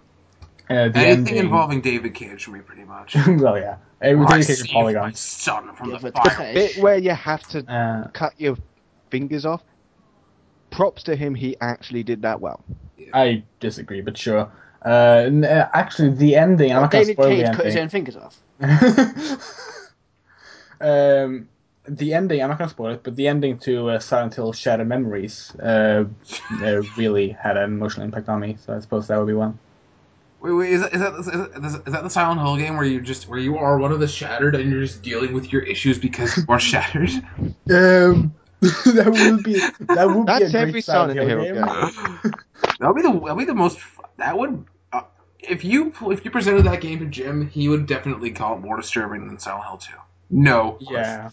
uh, 0.69 0.89
the 0.89 0.99
Anything 0.99 1.03
ending. 1.09 1.35
involving 1.37 1.81
David 1.81 2.13
Cage 2.13 2.43
for 2.45 2.51
me, 2.51 2.59
pretty 2.61 2.83
much. 2.83 3.15
well, 3.27 3.57
yeah, 3.57 3.77
it 4.01 4.13
would 4.15 4.29
I 4.29 4.41
take 4.41 4.59
a 4.59 4.61
my 4.61 4.67
polygon. 4.71 5.13
son 5.15 5.73
from 5.75 5.89
Yeah, 5.91 5.97
the 5.97 6.11
fire. 6.11 6.47
it's- 6.51 6.75
Bit 6.75 6.83
where 6.83 6.97
you 6.97 7.09
have 7.11 7.41
to 7.49 7.65
Uh, 7.71 8.07
cut 8.09 8.33
your 8.39 8.55
fingers 9.09 9.45
off. 9.47 9.63
Props 10.69 11.03
to 11.03 11.15
him, 11.15 11.33
he 11.33 11.57
actually 11.59 12.03
did 12.03 12.21
that 12.21 12.39
well. 12.39 12.63
I 13.13 13.43
disagree, 13.59 14.01
but 14.01 14.15
sure. 14.17 14.51
Uh, 14.85 15.31
uh, 15.43 15.69
actually, 15.73 16.09
the 16.11 16.35
ending. 16.35 16.69
I'm 16.69 16.75
Well, 16.75 16.81
not 16.83 16.91
David 16.91 17.15
spoil 17.15 17.29
Cage 17.29 17.47
the 17.47 17.53
cut 17.55 17.65
his 17.65 17.75
own 17.77 17.89
fingers 17.89 18.15
off. 18.17 18.37
um, 20.81 21.47
the 21.87 22.13
ending. 22.13 22.41
I'm 22.41 22.49
not 22.49 22.57
gonna 22.57 22.69
spoil 22.69 22.93
it, 22.93 23.03
but 23.03 23.15
the 23.15 23.27
ending 23.27 23.59
to 23.59 23.89
uh, 23.89 23.99
Silent 23.99 24.35
Hill: 24.35 24.53
Shattered 24.53 24.87
Memories 24.87 25.55
uh, 25.55 26.05
uh, 26.61 26.81
really 26.97 27.29
had 27.29 27.57
an 27.57 27.63
emotional 27.63 28.05
impact 28.05 28.29
on 28.29 28.39
me. 28.39 28.57
So 28.65 28.75
I 28.75 28.79
suppose 28.79 29.07
that 29.07 29.17
would 29.17 29.27
be 29.27 29.33
one. 29.33 29.59
Wait, 30.41 30.51
wait, 30.51 30.73
is 30.73 30.81
that, 30.81 30.93
is, 30.93 30.99
that, 30.99 31.13
is, 31.15 31.25
that, 31.25 31.83
is 31.87 31.93
that 31.93 32.03
the 32.03 32.09
Silent 32.09 32.39
Hill 32.39 32.57
game 32.57 32.75
where 32.75 32.85
you 32.85 33.01
just 33.01 33.27
where 33.27 33.39
you 33.39 33.57
are 33.57 33.79
one 33.79 33.91
of 33.91 33.99
the 33.99 34.07
shattered 34.07 34.55
and 34.55 34.71
you're 34.71 34.81
just 34.81 35.01
dealing 35.01 35.33
with 35.33 35.51
your 35.51 35.63
issues 35.63 35.97
because 35.97 36.37
you 36.37 36.45
are 36.49 36.59
shattered? 36.59 37.09
Um, 37.69 38.35
that 38.61 39.11
would 39.11 39.43
be 39.43 39.59
that 39.93 40.09
would 40.09 40.27
That's 40.27 40.51
be 40.51 40.57
a 40.57 40.61
every 40.61 40.71
great 40.73 40.85
Silent 40.85 41.17
Silent 41.17 41.29
Hill 41.29 41.43
Hill 41.43 41.55
game. 41.55 41.55
game. 41.55 42.33
That 42.79 42.87
would 42.87 42.95
be 42.95 43.01
the 43.01 43.11
that 43.11 43.35
would 43.35 43.37
be 43.37 43.45
the 43.45 43.53
most. 43.53 43.79
That 44.17 44.37
would 44.37 44.65
uh, 44.93 45.01
if 45.39 45.63
you 45.63 45.93
if 46.03 46.23
you 46.23 46.31
presented 46.31 46.63
that 46.65 46.81
game 46.81 46.99
to 46.99 47.05
Jim, 47.05 47.47
he 47.49 47.67
would 47.67 47.85
definitely 47.85 48.31
call 48.31 48.55
it 48.55 48.61
more 48.61 48.77
disturbing 48.77 49.27
than 49.27 49.39
Silent 49.39 49.65
Hill 49.65 49.77
2. 49.77 49.93
No. 50.31 50.77
Yeah. 50.79 51.31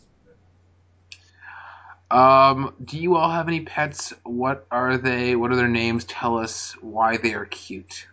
Um. 2.13 2.75
Do 2.85 2.99
you 2.99 3.17
all 3.17 3.31
have 3.31 3.49
any 3.49 3.61
pets? 3.61 4.13
What 4.25 4.67
are 4.71 4.97
they? 4.97 5.35
What 5.37 5.51
are 5.51 5.57
their 5.57 5.69
names? 5.69 6.05
Tell 6.05 6.39
us 6.39 6.73
why 6.81 7.17
they 7.17 7.35
are 7.35 7.47
cute. 7.47 8.07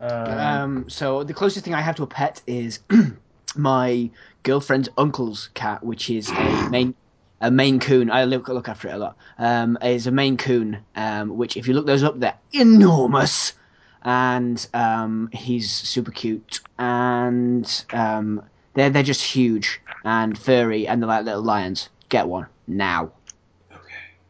Um, 0.00 0.38
Um, 0.38 0.88
so 0.88 1.24
the 1.24 1.34
closest 1.34 1.64
thing 1.64 1.74
I 1.74 1.80
have 1.80 1.96
to 1.96 2.02
a 2.02 2.06
pet 2.06 2.42
is 2.46 2.80
my 3.56 4.10
girlfriend's 4.42 4.88
uncle's 4.96 5.48
cat, 5.54 5.82
which 5.84 6.10
is 6.10 6.30
a 6.30 6.68
main 6.70 6.94
a 7.40 7.50
Maine 7.50 7.78
Coon. 7.78 8.10
I 8.10 8.24
look 8.24 8.48
look 8.48 8.68
after 8.68 8.88
it 8.88 8.94
a 8.94 8.98
lot. 8.98 9.16
Um, 9.38 9.78
is 9.82 10.06
a 10.06 10.10
Maine 10.10 10.36
Coon, 10.36 10.78
um, 10.96 11.36
which 11.36 11.56
if 11.56 11.68
you 11.68 11.74
look 11.74 11.86
those 11.86 12.02
up, 12.02 12.18
they're 12.18 12.38
enormous, 12.52 13.52
and 14.02 14.66
um, 14.74 15.30
he's 15.32 15.70
super 15.70 16.10
cute, 16.10 16.60
and 16.78 17.84
um, 17.92 18.42
they're 18.74 18.90
they're 18.90 19.02
just 19.02 19.22
huge 19.22 19.80
and 20.04 20.36
furry, 20.38 20.86
and 20.86 21.00
they're 21.02 21.08
like 21.08 21.24
little 21.24 21.42
lions. 21.42 21.88
Get 22.08 22.26
one 22.26 22.46
now. 22.66 23.12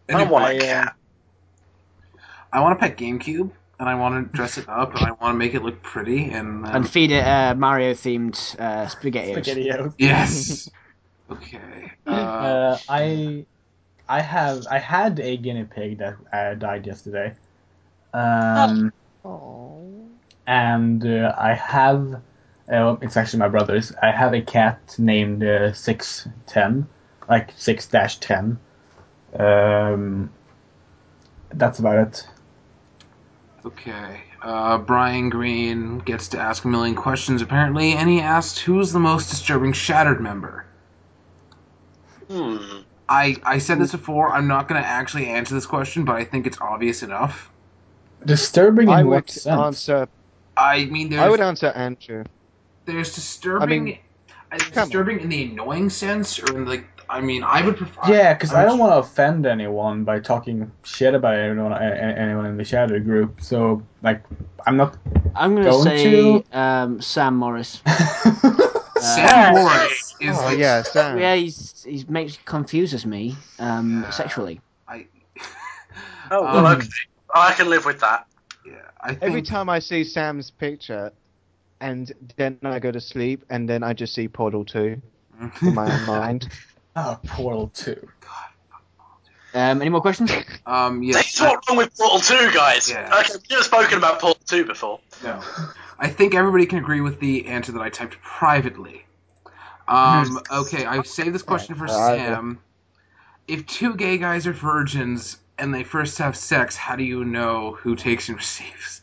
I 0.08 0.18
don't 0.18 0.30
want 0.30 0.44
I, 0.44 0.52
a 0.52 0.56
uh, 0.56 0.60
cat. 0.60 0.96
I 2.52 2.60
want 2.60 2.72
a 2.72 2.76
pet 2.76 2.96
GameCube, 2.96 3.50
and 3.78 3.88
I 3.88 3.94
want 3.94 4.32
to 4.32 4.36
dress 4.36 4.58
it 4.58 4.68
up, 4.68 4.94
and 4.94 5.04
I 5.04 5.10
want 5.12 5.34
to 5.34 5.38
make 5.38 5.54
it 5.54 5.62
look 5.62 5.82
pretty, 5.82 6.30
and, 6.30 6.66
um, 6.66 6.76
And 6.76 6.88
feed 6.88 7.10
it 7.10 7.24
uh, 7.24 7.54
Mario 7.54 7.92
themed 7.92 8.58
uh, 8.58 8.86
spaghetti. 8.88 9.32
SpaghettiOs. 9.34 9.94
yes. 9.98 10.70
Okay. 11.30 11.92
Uh, 12.06 12.10
Uh, 12.10 12.78
I 12.88 13.44
I 14.08 14.22
have 14.22 14.66
I 14.70 14.78
had 14.78 15.20
a 15.20 15.36
guinea 15.36 15.64
pig 15.64 15.98
that 15.98 16.16
uh, 16.32 16.54
died 16.54 16.86
yesterday. 16.86 17.34
Um, 18.14 18.92
and 20.46 21.04
uh, 21.06 21.34
I 21.36 21.52
have 21.52 22.22
uh, 22.72 22.96
it's 23.02 23.16
actually 23.16 23.40
my 23.40 23.48
brother's. 23.48 23.92
I 24.02 24.10
have 24.10 24.32
a 24.32 24.40
cat 24.40 24.94
named 24.98 25.44
uh, 25.44 25.72
Six 25.74 26.26
Ten, 26.46 26.86
like 27.28 27.52
six 27.56 27.86
dash 27.86 28.16
ten. 28.16 28.58
Um, 29.34 30.30
that's 31.50 31.78
about 31.78 31.98
it. 31.98 32.28
okay. 33.64 34.22
Uh, 34.40 34.78
Brian 34.78 35.30
Green 35.30 35.98
gets 35.98 36.28
to 36.28 36.38
ask 36.38 36.64
a 36.64 36.68
million 36.68 36.94
questions 36.94 37.42
apparently, 37.42 37.92
and 37.94 38.08
he 38.08 38.20
asked, 38.20 38.60
"Who's 38.60 38.92
the 38.92 39.00
most 39.00 39.30
disturbing 39.30 39.72
Shattered 39.72 40.20
member?" 40.20 40.66
Hmm. 42.30 42.80
I 43.08 43.36
I 43.44 43.58
said 43.58 43.78
this 43.80 43.92
before. 43.92 44.32
I'm 44.32 44.46
not 44.48 44.68
going 44.68 44.80
to 44.80 44.86
actually 44.86 45.28
answer 45.28 45.54
this 45.54 45.66
question, 45.66 46.04
but 46.04 46.16
I 46.16 46.24
think 46.24 46.46
it's 46.46 46.58
obvious 46.60 47.02
enough. 47.02 47.52
Disturbing 48.24 48.90
in 48.92 49.00
I 49.00 49.02
what 49.02 49.26
would 49.26 49.30
sense? 49.30 49.88
answer. 49.88 50.08
I 50.56 50.86
mean, 50.86 51.10
there's 51.10 51.22
I 51.22 51.28
would 51.28 51.40
answer 51.40 51.68
Andrew. 51.68 52.24
there's 52.86 53.14
disturbing. 53.14 53.82
I 53.82 53.84
mean, 53.84 53.98
uh, 54.52 54.58
come 54.70 54.84
on. 54.84 54.88
disturbing 54.88 55.20
in 55.20 55.28
the 55.28 55.44
annoying 55.44 55.90
sense, 55.90 56.38
or 56.38 56.56
in 56.56 56.66
like. 56.66 56.86
I 57.10 57.20
mean, 57.20 57.42
I 57.42 57.64
would 57.64 57.76
prefer. 57.76 58.00
Yeah, 58.12 58.34
because 58.34 58.52
I 58.52 58.62
I 58.62 58.64
don't 58.66 58.78
want 58.78 58.92
to 58.92 58.98
offend 58.98 59.46
anyone 59.46 60.04
by 60.04 60.20
talking 60.20 60.70
shit 60.82 61.14
about 61.14 61.34
anyone, 61.36 61.72
a- 61.72 61.76
a- 61.76 62.18
anyone 62.18 62.46
in 62.46 62.56
the 62.56 62.64
shadow 62.64 62.98
group. 63.00 63.40
So, 63.40 63.82
like, 64.02 64.22
I'm 64.66 64.76
not. 64.76 64.96
I'm 65.34 65.52
going 65.54 65.64
to 65.64 65.70
Going 65.70 65.84
say 65.84 66.42
to- 66.42 66.58
um, 66.58 67.00
Sam 67.00 67.36
Morris. 67.36 67.82
Sam 69.00 69.54
Morris 69.54 70.14
is. 70.20 70.36
Oh 70.38 70.50
the- 70.50 70.56
yeah, 70.58 70.82
Sam. 70.82 71.18
Yeah, 71.18 71.34
he's 71.34 71.84
he 71.84 72.04
makes 72.08 72.38
confuses 72.44 73.06
me 73.06 73.36
um, 73.58 74.02
Yeah. 74.02 74.10
sexually. 74.10 74.60
I. 74.86 75.06
Oh, 76.30 76.46
Um, 76.46 76.62
well, 76.62 76.76
okay. 76.76 76.86
I 77.34 77.54
can 77.54 77.70
live 77.70 77.86
with 77.86 78.00
that. 78.00 78.26
Yeah, 78.66 78.74
I 79.00 79.08
think. 79.14 79.22
Every 79.22 79.40
time 79.40 79.70
I 79.70 79.78
see 79.78 80.04
Sam's 80.04 80.50
picture, 80.50 81.10
and 81.80 82.12
then 82.36 82.58
I 82.62 82.78
go 82.80 82.90
to 82.92 83.00
sleep, 83.00 83.46
and 83.48 83.66
then 83.66 83.82
I 83.82 83.94
just 83.94 84.14
see 84.14 84.28
Portal 84.28 84.62
2 84.62 85.00
in 85.62 85.74
my 85.74 85.90
own 85.90 86.06
mind. 86.06 86.48
oh, 86.98 87.20
Portal 87.26 87.70
2. 87.74 88.08
Um, 89.54 89.80
any 89.80 89.88
more 89.88 90.00
questions? 90.00 90.30
Um. 90.66 91.02
Yeah. 91.02 91.14
That's 91.14 91.40
what's 91.40 91.68
wrong 91.68 91.78
with 91.78 91.96
Portal 91.96 92.20
2, 92.20 92.52
guys. 92.52 92.90
Yeah. 92.90 93.18
Okay, 93.20 93.32
we've 93.32 93.50
never 93.50 93.62
spoken 93.62 93.98
about 93.98 94.20
Portal 94.20 94.40
2 94.46 94.66
before. 94.66 95.00
No. 95.24 95.40
I 95.98 96.08
think 96.08 96.34
everybody 96.34 96.66
can 96.66 96.78
agree 96.78 97.00
with 97.00 97.18
the 97.18 97.46
answer 97.46 97.72
that 97.72 97.80
I 97.80 97.88
typed 97.88 98.20
privately. 98.20 99.06
Um, 99.88 100.38
okay, 100.52 100.84
I 100.84 101.02
saved 101.02 101.34
this 101.34 101.42
question 101.42 101.74
for 101.74 101.88
Sam. 101.88 102.60
If 103.48 103.66
two 103.66 103.94
gay 103.94 104.18
guys 104.18 104.46
are 104.46 104.52
virgins 104.52 105.38
and 105.56 105.74
they 105.74 105.82
first 105.82 106.18
have 106.18 106.36
sex, 106.36 106.76
how 106.76 106.96
do 106.96 107.02
you 107.02 107.24
know 107.24 107.72
who 107.80 107.96
takes 107.96 108.28
and 108.28 108.36
receives? 108.36 109.00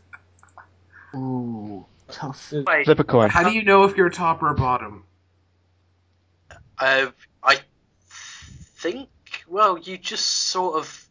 Ooh, 1.16 1.86
tough. 2.10 2.54
Wait, 2.54 2.86
Flip 2.86 3.00
a 3.00 3.04
coin. 3.04 3.30
How 3.32 3.44
do 3.44 3.52
you 3.52 3.64
know 3.64 3.86
if 3.86 3.98
you're 3.98 4.08
a 4.08 4.12
top 4.12 4.44
or 4.44 4.50
a 4.50 4.56
bottom? 4.56 5.06
uh, 6.52 6.56
I 6.80 7.12
think, 8.92 9.10
well, 9.48 9.78
you 9.80 9.98
just 9.98 10.26
sort 10.26 10.76
of. 10.78 11.08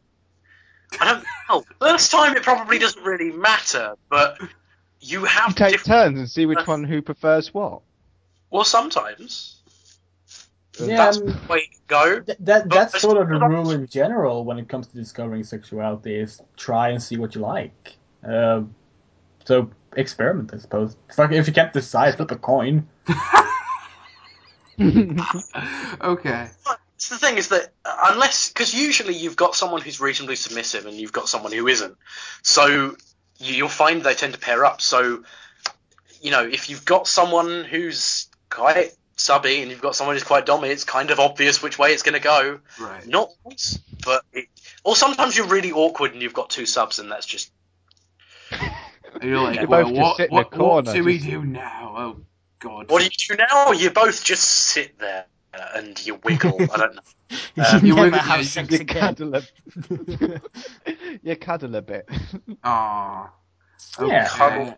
I 1.01 1.13
don't 1.13 1.25
know. 1.49 1.65
First 1.81 2.11
time 2.13 2.37
it 2.37 2.43
probably 2.43 2.79
doesn't 2.79 3.03
really 3.03 3.33
matter, 3.33 3.95
but 4.09 4.39
you 5.01 5.25
have 5.25 5.49
You 5.51 5.55
take 5.55 5.73
different. 5.73 5.87
turns 5.87 6.19
and 6.21 6.31
see 6.31 6.47
which 6.47 6.67
one 6.67 6.85
who 6.85 7.03
prefers 7.03 7.53
what. 7.53 7.81
Well, 8.51 8.65
sometimes. 8.65 9.61
Yeah, 10.81 10.97
That's 10.97 11.19
um, 11.19 11.27
the 11.27 11.39
way 11.49 11.61
to 11.61 11.67
go. 11.87 12.21
th- 12.21 12.39
that, 12.41 12.69
that's 12.71 12.93
But- 12.93 13.01
sort 13.01 13.17
of 13.17 13.29
the 13.29 13.39
rule 13.47 13.71
in 13.71 13.87
general 13.87 14.45
when 14.45 14.59
it 14.59 14.69
comes 14.69 14.87
to 14.89 14.97
discovering 14.97 15.43
sexuality 15.45 16.15
is 16.17 16.41
try 16.57 16.91
and 16.91 17.03
see 17.03 17.17
what 17.17 17.35
you 17.35 17.41
like. 17.41 17.95
Uh, 18.27 18.63
so, 19.45 19.71
experiment, 19.97 20.53
I 20.55 20.59
suppose. 20.59 20.97
Fuck, 21.15 21.33
If 21.33 21.47
you 21.47 21.53
can't 21.53 21.73
decide, 21.73 22.17
flip 22.17 22.31
a 22.31 22.37
coin. 22.37 22.89
okay. 26.03 26.49
It's 27.05 27.11
the 27.11 27.19
thing 27.19 27.37
is 27.37 27.49
that 27.49 27.71
unless 27.85 28.49
because 28.49 28.73
usually 28.73 29.15
you've 29.15 29.37
got 29.37 29.55
someone 29.55 29.83
who's 29.83 30.01
reasonably 30.01 30.37
submissive 30.37 30.87
and 30.87 30.97
you've 30.97 31.13
got 31.13 31.29
someone 31.29 31.53
who 31.53 31.69
isn't, 31.69 31.99
so 32.41 32.65
you- 32.67 32.97
you'll 33.37 33.69
find 33.69 34.03
they 34.03 34.15
tend 34.15 34.33
to 34.33 34.41
pair 34.41 34.65
up. 34.65 34.81
So 34.81 35.23
you 36.23 36.31
know 36.31 36.47
if 36.47 36.71
you've 36.71 36.87
got 36.87 37.07
someone 37.07 37.65
who's 37.65 38.29
quite 38.49 38.95
subby 39.17 39.61
and 39.61 39.71
you've 39.71 39.83
got 39.83 39.95
someone 39.95 40.17
who's 40.17 40.25
quite 40.25 40.47
dominant, 40.47 40.73
it's 40.73 40.85
kind 40.85 41.11
of 41.11 41.21
obvious 41.21 41.61
which 41.61 41.79
way 41.79 41.93
it's 41.93 42.03
going 42.03 42.15
to 42.15 42.21
go. 42.21 42.61
Right. 42.81 43.07
Not 43.07 43.29
always, 43.45 43.81
but 44.03 44.25
it, 44.33 44.47
or 44.83 44.97
sometimes 44.97 45.37
you're 45.37 45.47
really 45.47 45.73
awkward 45.73 46.15
and 46.15 46.23
you've 46.23 46.33
got 46.33 46.49
two 46.49 46.65
subs 46.65 47.01
and 47.01 47.13
that's 47.13 47.27
just 47.27 47.51
you're 49.23 49.41
like, 49.41 49.61
You 49.61 49.67
well, 49.67 49.83
both 49.83 49.91
just 49.93 50.01
what, 50.01 50.17
sit 50.17 50.31
in 50.31 50.33
a 50.33 50.37
what, 50.37 50.53
what 50.53 50.59
corner, 50.59 50.93
do 50.95 51.05
we 51.05 51.19
do 51.19 51.45
now? 51.45 51.95
Oh, 51.99 52.21
God. 52.61 52.91
what 52.91 53.01
do 53.01 53.05
you 53.05 53.37
do 53.37 53.45
now? 53.51 53.73
You 53.73 53.91
both 53.91 54.25
just 54.25 54.45
sit 54.45 54.99
there 54.99 55.27
and 55.75 56.07
you 56.07 56.19
wiggle. 56.25 56.57
I 56.63 56.77
don't 56.77 56.95
know. 56.95 57.03
you 57.57 57.65
you 57.89 57.95
never 57.95 58.03
wiggle- 58.03 58.19
have 58.21 58.39
you 58.39 58.45
sex 58.45 58.71
you 58.71 58.79
again. 58.81 59.15
cuddle 59.15 59.35
a, 59.37 59.43
you 61.23 61.37
cuddle 61.37 61.75
a 61.77 61.83
bit. 61.83 62.09
Aw. 62.65 63.31
Yeah. 64.01 64.29
Okay. 64.41 64.75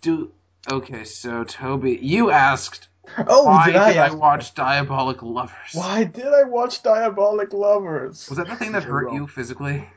Do 0.00 0.32
okay. 0.70 1.04
So 1.04 1.44
Toby, 1.44 1.98
you 2.00 2.30
asked 2.30 2.88
Oh, 3.26 3.44
why 3.44 3.66
did 3.66 3.72
did 3.72 3.80
I, 3.80 3.90
I, 3.90 4.06
ask- 4.06 4.16
watch 4.18 4.54
Diabolik 4.54 5.22
Lovers? 5.22 5.72
Why 5.72 6.04
did 6.04 6.26
I 6.26 6.44
watch 6.44 6.82
Diabolik 6.82 7.52
Lovers? 7.52 8.28
Was 8.28 8.38
that 8.38 8.48
the 8.48 8.56
thing 8.56 8.72
that 8.72 8.84
You're 8.84 8.92
hurt 8.92 9.06
wrong. 9.06 9.14
you 9.16 9.26
physically? 9.26 9.88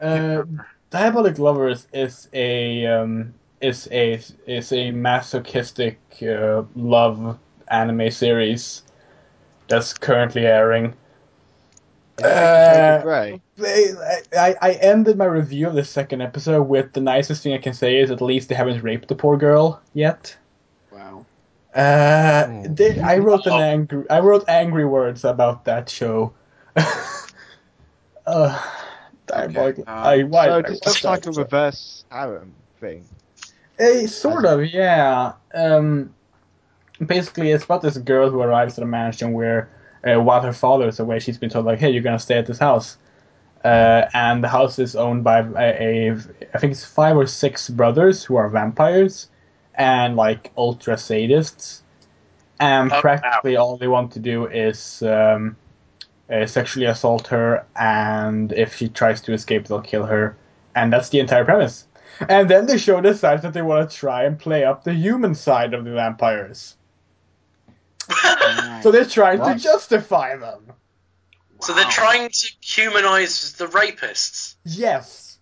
Uh, 0.00 0.42
Diabolik 0.90 1.38
Lovers 1.38 1.86
is 1.92 2.28
a 2.32 2.86
um, 2.86 3.34
is 3.60 3.88
a 3.92 4.20
is 4.46 4.72
a 4.72 4.90
masochistic 4.90 5.98
uh, 6.22 6.62
love 6.74 7.38
anime 7.68 8.10
series 8.10 8.82
that's 9.72 9.94
currently 9.94 10.46
airing. 10.46 10.94
Uh, 12.22 13.02
I, 14.38 14.54
I 14.60 14.72
ended 14.80 15.16
my 15.16 15.24
review 15.24 15.66
of 15.66 15.74
the 15.74 15.82
second 15.84 16.20
episode 16.20 16.64
with 16.64 16.92
the 16.92 17.00
nicest 17.00 17.42
thing 17.42 17.54
I 17.54 17.58
can 17.58 17.72
say 17.72 17.98
is 17.98 18.10
at 18.10 18.20
least 18.20 18.48
they 18.50 18.54
haven't 18.54 18.82
raped 18.82 19.08
the 19.08 19.14
poor 19.14 19.36
girl 19.38 19.80
yet. 19.94 20.36
Wow. 20.92 21.24
Uh, 21.74 22.46
Hmm. 22.46 22.74
they, 22.74 23.00
I 23.00 23.16
wrote 23.18 23.46
an 23.46 23.52
Oh. 23.54 23.58
angry 23.60 24.04
I 24.10 24.20
wrote 24.20 24.44
angry 24.48 24.84
words 24.84 25.24
about 25.24 25.64
that 25.64 25.88
show. 25.88 26.34
uh, 28.26 28.60
diabolik. 29.26 29.78
Okay, 29.78 29.82
uh, 29.86 29.90
I, 29.90 30.22
why 30.24 30.46
So 30.46 30.56
did 30.62 30.66
I 30.66 30.68
this 30.68 30.80
watch 30.84 30.86
looks 30.86 31.02
that 31.02 31.08
like 31.08 31.26
a 31.26 31.32
reverse 31.32 32.04
harem 32.10 32.52
thing. 32.78 33.04
Eh, 33.78 34.06
sort 34.06 34.44
of, 34.44 34.64
yeah. 34.66 35.32
Um, 35.54 36.14
basically, 37.06 37.50
it's 37.52 37.64
about 37.64 37.82
this 37.82 37.98
girl 37.98 38.30
who 38.30 38.40
arrives 38.40 38.78
at 38.78 38.84
a 38.84 38.86
mansion 38.86 39.32
where, 39.32 39.68
uh, 40.04 40.20
while 40.20 40.40
her 40.42 40.52
father 40.52 40.88
is 40.88 41.00
away, 41.00 41.18
she's 41.20 41.38
been 41.38 41.50
told 41.50 41.66
like, 41.66 41.78
"Hey, 41.80 41.90
you're 41.90 42.02
gonna 42.02 42.18
stay 42.18 42.38
at 42.38 42.46
this 42.46 42.58
house," 42.58 42.98
uh, 43.64 44.06
and 44.14 44.42
the 44.44 44.48
house 44.48 44.78
is 44.78 44.96
owned 44.96 45.24
by 45.24 45.40
a, 45.40 46.10
a, 46.10 46.12
I 46.54 46.58
think 46.58 46.72
it's 46.72 46.84
five 46.84 47.16
or 47.16 47.26
six 47.26 47.70
brothers 47.70 48.24
who 48.24 48.36
are 48.36 48.48
vampires, 48.48 49.28
and 49.74 50.16
like 50.16 50.52
ultra 50.56 50.96
sadists, 50.96 51.82
and 52.60 52.92
Oh, 52.92 52.96
wow. 52.96 53.00
practically 53.00 53.56
all 53.56 53.76
they 53.76 53.88
want 53.88 54.12
to 54.12 54.20
do 54.20 54.46
is. 54.46 55.02
Um, 55.02 55.56
uh, 56.32 56.46
sexually 56.46 56.86
assault 56.86 57.26
her, 57.28 57.64
and 57.76 58.52
if 58.52 58.74
she 58.76 58.88
tries 58.88 59.20
to 59.22 59.32
escape, 59.32 59.66
they'll 59.66 59.80
kill 59.82 60.06
her, 60.06 60.36
and 60.74 60.92
that's 60.92 61.10
the 61.10 61.20
entire 61.20 61.44
premise. 61.44 61.86
And 62.28 62.48
then 62.48 62.66
the 62.66 62.78
show 62.78 63.00
decides 63.00 63.42
that 63.42 63.52
they 63.52 63.62
want 63.62 63.90
to 63.90 63.96
try 63.96 64.24
and 64.24 64.38
play 64.38 64.64
up 64.64 64.84
the 64.84 64.94
human 64.94 65.34
side 65.34 65.74
of 65.74 65.84
the 65.84 65.92
vampires. 65.92 66.76
So 68.82 68.90
they're 68.90 69.04
trying 69.04 69.38
What? 69.38 69.56
to 69.58 69.62
justify 69.62 70.36
them. 70.36 70.72
So 71.60 71.72
they're 71.74 71.84
trying 71.84 72.28
to 72.28 72.48
humanize 72.60 73.52
the 73.52 73.66
rapists. 73.66 74.56
Yes. 74.64 75.38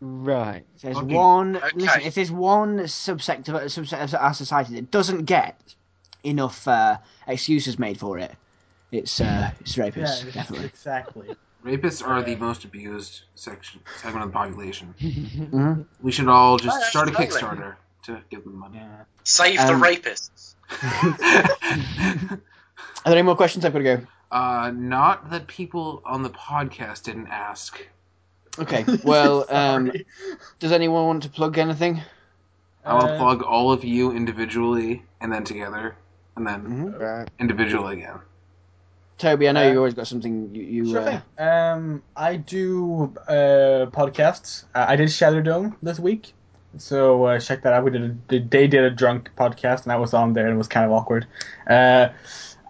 Right. 0.00 0.64
There's 0.82 0.96
Okay. 0.98 1.14
one. 1.14 1.56
Okay. 1.56 1.70
Listen, 1.74 2.02
if 2.02 2.14
there's 2.14 2.30
one 2.30 2.78
subsect 2.80 3.48
of, 3.48 3.54
subsect 3.70 4.02
of 4.04 4.14
our 4.14 4.34
society 4.34 4.74
that 4.74 4.90
doesn't 4.90 5.24
get 5.24 5.58
enough 6.22 6.68
uh, 6.68 6.98
excuses 7.26 7.78
made 7.78 7.98
for 7.98 8.18
it, 8.18 8.32
it's 8.92 9.20
uh, 9.20 9.50
it's 9.60 9.74
rapists, 9.76 10.32
definitely. 10.32 10.66
exactly. 10.66 11.36
Rapists 11.64 12.06
are 12.06 12.22
the 12.22 12.36
most 12.36 12.64
abused 12.64 13.22
section 13.34 13.80
segment 14.00 14.24
of 14.26 14.30
the 14.30 14.38
population. 14.38 14.94
Mhm. 15.00 15.86
We 16.00 16.12
should 16.12 16.28
all 16.28 16.58
just 16.58 16.78
Oh, 16.78 16.84
start 16.90 17.08
a. 17.08 17.12
Kickstarter 17.12 17.74
to 18.04 18.20
give 18.30 18.44
them 18.44 18.56
money. 18.58 18.80
Save 19.24 19.58
Um, 19.60 19.66
the 19.80 19.86
rapists. 19.86 20.54
Are 20.82 22.38
there 23.04 23.14
any 23.14 23.22
more 23.22 23.36
questions? 23.36 23.64
I've 23.64 23.72
got 23.72 23.78
to 23.78 23.84
go. 23.84 24.00
uh, 24.30 24.70
not 24.74 25.30
that 25.30 25.46
people 25.46 26.02
on 26.04 26.22
the 26.22 26.30
podcast 26.30 27.04
didn't 27.04 27.28
ask. 27.28 27.80
Okay. 28.58 28.84
Well, 29.04 29.46
um, 29.54 29.92
does 30.58 30.72
anyone 30.72 31.06
want 31.06 31.22
to 31.24 31.28
plug 31.30 31.58
anything? 31.58 32.02
I 32.84 32.94
want 32.94 33.08
to 33.08 33.14
Uh, 33.14 33.18
plug 33.18 33.42
all 33.42 33.72
of 33.72 33.84
you 33.84 34.12
individually 34.12 35.02
and 35.20 35.32
then 35.32 35.44
together 35.44 35.96
and 36.36 36.46
then 36.46 36.62
Mhm. 36.62 37.00
Right. 37.00 37.28
individually 37.38 37.98
again. 38.02 38.18
Toby, 39.18 39.48
I 39.48 39.52
know 39.52 39.66
Uh, 39.68 39.72
you 39.72 39.78
always 39.78 39.94
got 39.94 40.06
something 40.06 40.54
you. 40.54 40.62
you 40.62 40.90
Sure 40.92 41.00
uh, 41.00 41.04
thing. 41.04 41.22
Um, 41.38 42.02
I 42.16 42.36
do 42.36 43.12
uh, 43.26 43.86
podcasts. 43.90 44.64
Uh, 44.74 44.84
I 44.88 44.94
did 44.96 45.10
Shadow 45.10 45.40
Dome 45.40 45.76
this 45.82 45.98
week, 45.98 46.34
so 46.76 47.24
uh, 47.24 47.38
check 47.40 47.62
that 47.62 47.72
out. 47.72 47.84
We 47.84 47.90
did 47.90 48.20
a, 48.28 48.40
they 48.40 48.66
did 48.66 48.84
a 48.84 48.90
drunk 48.90 49.30
podcast, 49.36 49.84
and 49.84 49.92
I 49.92 49.96
was 49.96 50.14
on 50.14 50.32
there, 50.34 50.46
and 50.46 50.54
it 50.54 50.58
was 50.58 50.68
kind 50.68 50.86
of 50.86 50.92
awkward. 50.92 51.26
Uh, 51.68 52.08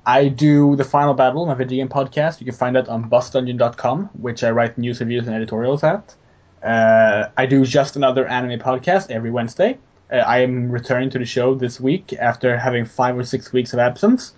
I 0.07 0.29
do 0.29 0.75
the 0.77 0.85
Final 0.85 1.13
Battle, 1.15 1.45
my 1.45 1.55
video 1.55 1.85
game 1.85 1.89
podcast. 1.89 2.41
You 2.41 2.47
can 2.47 2.55
find 2.55 2.75
that 2.77 2.89
on 2.89 3.11
BossDungeon.com, 3.11 4.11
which 4.15 4.43
I 4.43 4.51
write 4.51 4.79
news 4.79 5.01
reviews 5.01 5.27
and 5.27 5.37
editorials 5.37 5.85
at. 5.85 6.15
Uh, 6.63 7.29
I 7.37 7.47
do 7.47 7.65
just 7.65 7.97
another 7.97 8.27
anime 8.27 8.59
podcast 8.59 9.11
every 9.11 9.31
Wednesday. 9.31 9.79
Uh, 10.11 10.17
I 10.17 10.39
am 10.39 10.71
returning 10.71 11.11
to 11.11 11.19
the 11.19 11.27
show 11.27 11.55
this 11.55 11.79
week 11.79 12.15
after 12.15 12.57
having 12.57 12.87
five 12.87 13.19
or 13.19 13.25
six 13.25 13.53
weeks 13.53 13.73
of 13.75 13.79
absence. 13.79 14.33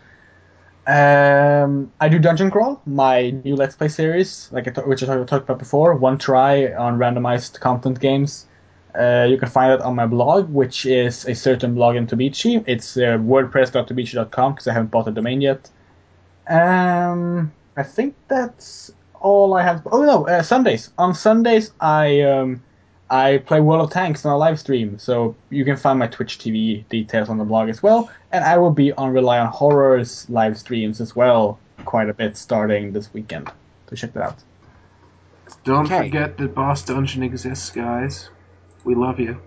Um, 0.86 1.92
I 2.00 2.08
do 2.08 2.18
Dungeon 2.18 2.50
Crawl, 2.50 2.82
my 2.84 3.30
new 3.30 3.54
Let's 3.54 3.76
Play 3.76 3.88
series, 3.88 4.48
like 4.50 4.66
I 4.66 4.72
t- 4.72 4.80
which 4.82 5.04
I 5.04 5.06
talked 5.06 5.44
about 5.44 5.58
before. 5.60 5.94
One 5.94 6.18
try 6.18 6.72
on 6.74 6.98
randomized 6.98 7.60
content 7.60 8.00
games. 8.00 8.46
Uh, 8.94 9.26
you 9.28 9.36
can 9.38 9.48
find 9.48 9.72
it 9.72 9.80
on 9.80 9.94
my 9.94 10.06
blog, 10.06 10.48
which 10.52 10.86
is 10.86 11.24
a 11.26 11.34
certain 11.34 11.74
blog 11.74 11.96
in 11.96 12.06
Tobichi. 12.06 12.62
It's 12.66 12.96
uh, 12.96 13.18
wordpress.tobichi.com 13.18 14.52
because 14.52 14.66
I 14.68 14.72
haven't 14.72 14.90
bought 14.90 15.08
a 15.08 15.10
domain 15.12 15.40
yet. 15.40 15.70
Um, 16.48 17.52
I 17.76 17.82
think 17.82 18.14
that's 18.28 18.90
all 19.20 19.54
I 19.54 19.62
have. 19.62 19.86
Oh 19.90 20.02
no, 20.02 20.26
uh, 20.26 20.42
Sundays. 20.42 20.90
On 20.98 21.14
Sundays, 21.14 21.72
I 21.80 22.22
um, 22.22 22.62
I 23.10 23.38
play 23.38 23.60
World 23.60 23.82
of 23.84 23.90
Tanks 23.92 24.24
on 24.24 24.32
a 24.32 24.36
live 24.36 24.58
stream, 24.58 24.98
so 24.98 25.34
you 25.50 25.64
can 25.64 25.76
find 25.76 25.98
my 25.98 26.06
Twitch 26.08 26.38
TV 26.38 26.88
details 26.88 27.28
on 27.28 27.38
the 27.38 27.44
blog 27.44 27.68
as 27.68 27.82
well. 27.82 28.10
And 28.32 28.44
I 28.44 28.58
will 28.58 28.70
be 28.72 28.92
on 28.92 29.12
Rely 29.12 29.38
on 29.38 29.48
Horrors 29.48 30.28
live 30.30 30.58
streams 30.58 31.00
as 31.00 31.14
well, 31.14 31.58
quite 31.84 32.08
a 32.08 32.14
bit 32.14 32.36
starting 32.36 32.92
this 32.92 33.12
weekend. 33.12 33.50
So 33.88 33.96
check 33.96 34.12
that 34.14 34.22
out. 34.22 34.36
Don't 35.64 35.86
Okay. 35.86 36.04
forget 36.04 36.36
that 36.38 36.54
Boss 36.54 36.82
Dungeon 36.84 37.22
exists, 37.22 37.70
guys. 37.70 38.30
We 38.84 38.94
love 38.94 39.20
you. 39.20 39.40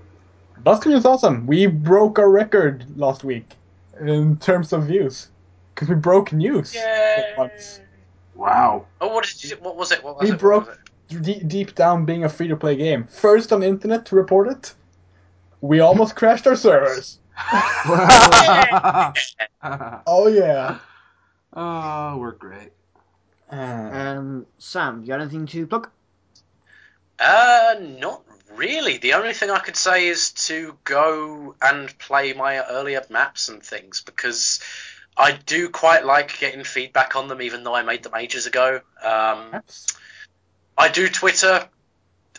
Boston 0.60 0.94
is 0.94 1.06
awesome. 1.06 1.46
We 1.48 1.66
broke 1.68 2.20
our 2.20 2.30
record 2.30 2.86
last 2.98 3.24
week 3.24 3.56
in 4.00 4.38
terms 4.38 4.72
of 4.74 4.84
views 4.88 5.30
because 5.74 5.90
we 5.90 5.96
broke 5.96 6.32
news. 6.32 6.74
Yay! 6.76 7.34
once. 7.38 7.82
Wow. 8.36 8.86
Oh, 9.02 9.08
what 9.10 9.26
did 9.26 9.44
you, 9.44 9.58
What 9.58 9.76
was 9.76 9.92
it? 9.92 10.04
What 10.04 10.18
was 10.18 10.24
We 10.30 10.34
it? 10.36 10.40
broke- 10.40 10.68
What 10.68 10.78
was 10.78 10.78
it? 10.78 11.24
D- 11.24 11.44
deep 11.46 11.76
down, 11.76 12.06
being 12.06 12.24
a 12.24 12.30
free-to-play 12.30 12.76
game, 12.78 13.06
first 13.06 13.52
on 13.54 13.60
the 13.60 13.68
internet 13.68 14.06
to 14.08 14.16
report 14.16 14.48
it. 14.48 14.74
We 15.62 15.80
almost 15.82 16.16
crashed 16.16 16.48
our 16.48 16.56
servers. 16.56 17.20
Oh 20.08 20.28
yeah. 20.28 20.80
oh, 21.54 22.18
we're 22.18 22.32
great. 22.32 22.72
Uh, 23.52 23.56
Um, 23.56 24.46
Sam, 24.58 25.02
you 25.02 25.08
got 25.08 25.22
anything 25.22 25.46
to 25.48 25.68
plug? 25.68 25.90
Uh, 27.20 27.76
not 27.80 28.24
really. 28.56 28.98
The 28.98 29.14
only 29.14 29.34
thing 29.34 29.50
I 29.50 29.60
could 29.60 29.76
say 29.76 30.08
is 30.08 30.32
to 30.48 30.78
go 30.84 31.56
and 31.62 31.98
play 32.00 32.34
my 32.34 32.64
earlier 32.66 33.02
maps 33.10 33.50
and 33.50 33.62
things 33.64 34.02
because 34.02 34.60
I 35.18 35.32
do 35.34 35.70
quite 35.70 36.06
like 36.06 36.40
getting 36.40 36.64
feedback 36.64 37.16
on 37.16 37.28
them, 37.28 37.42
even 37.42 37.64
though 37.64 37.76
I 37.76 37.84
made 37.84 38.04
them 38.04 38.16
ages 38.16 38.46
ago. 38.46 38.82
Um, 39.04 39.62
I 40.78 40.90
do 40.90 41.08
Twitter. 41.10 41.68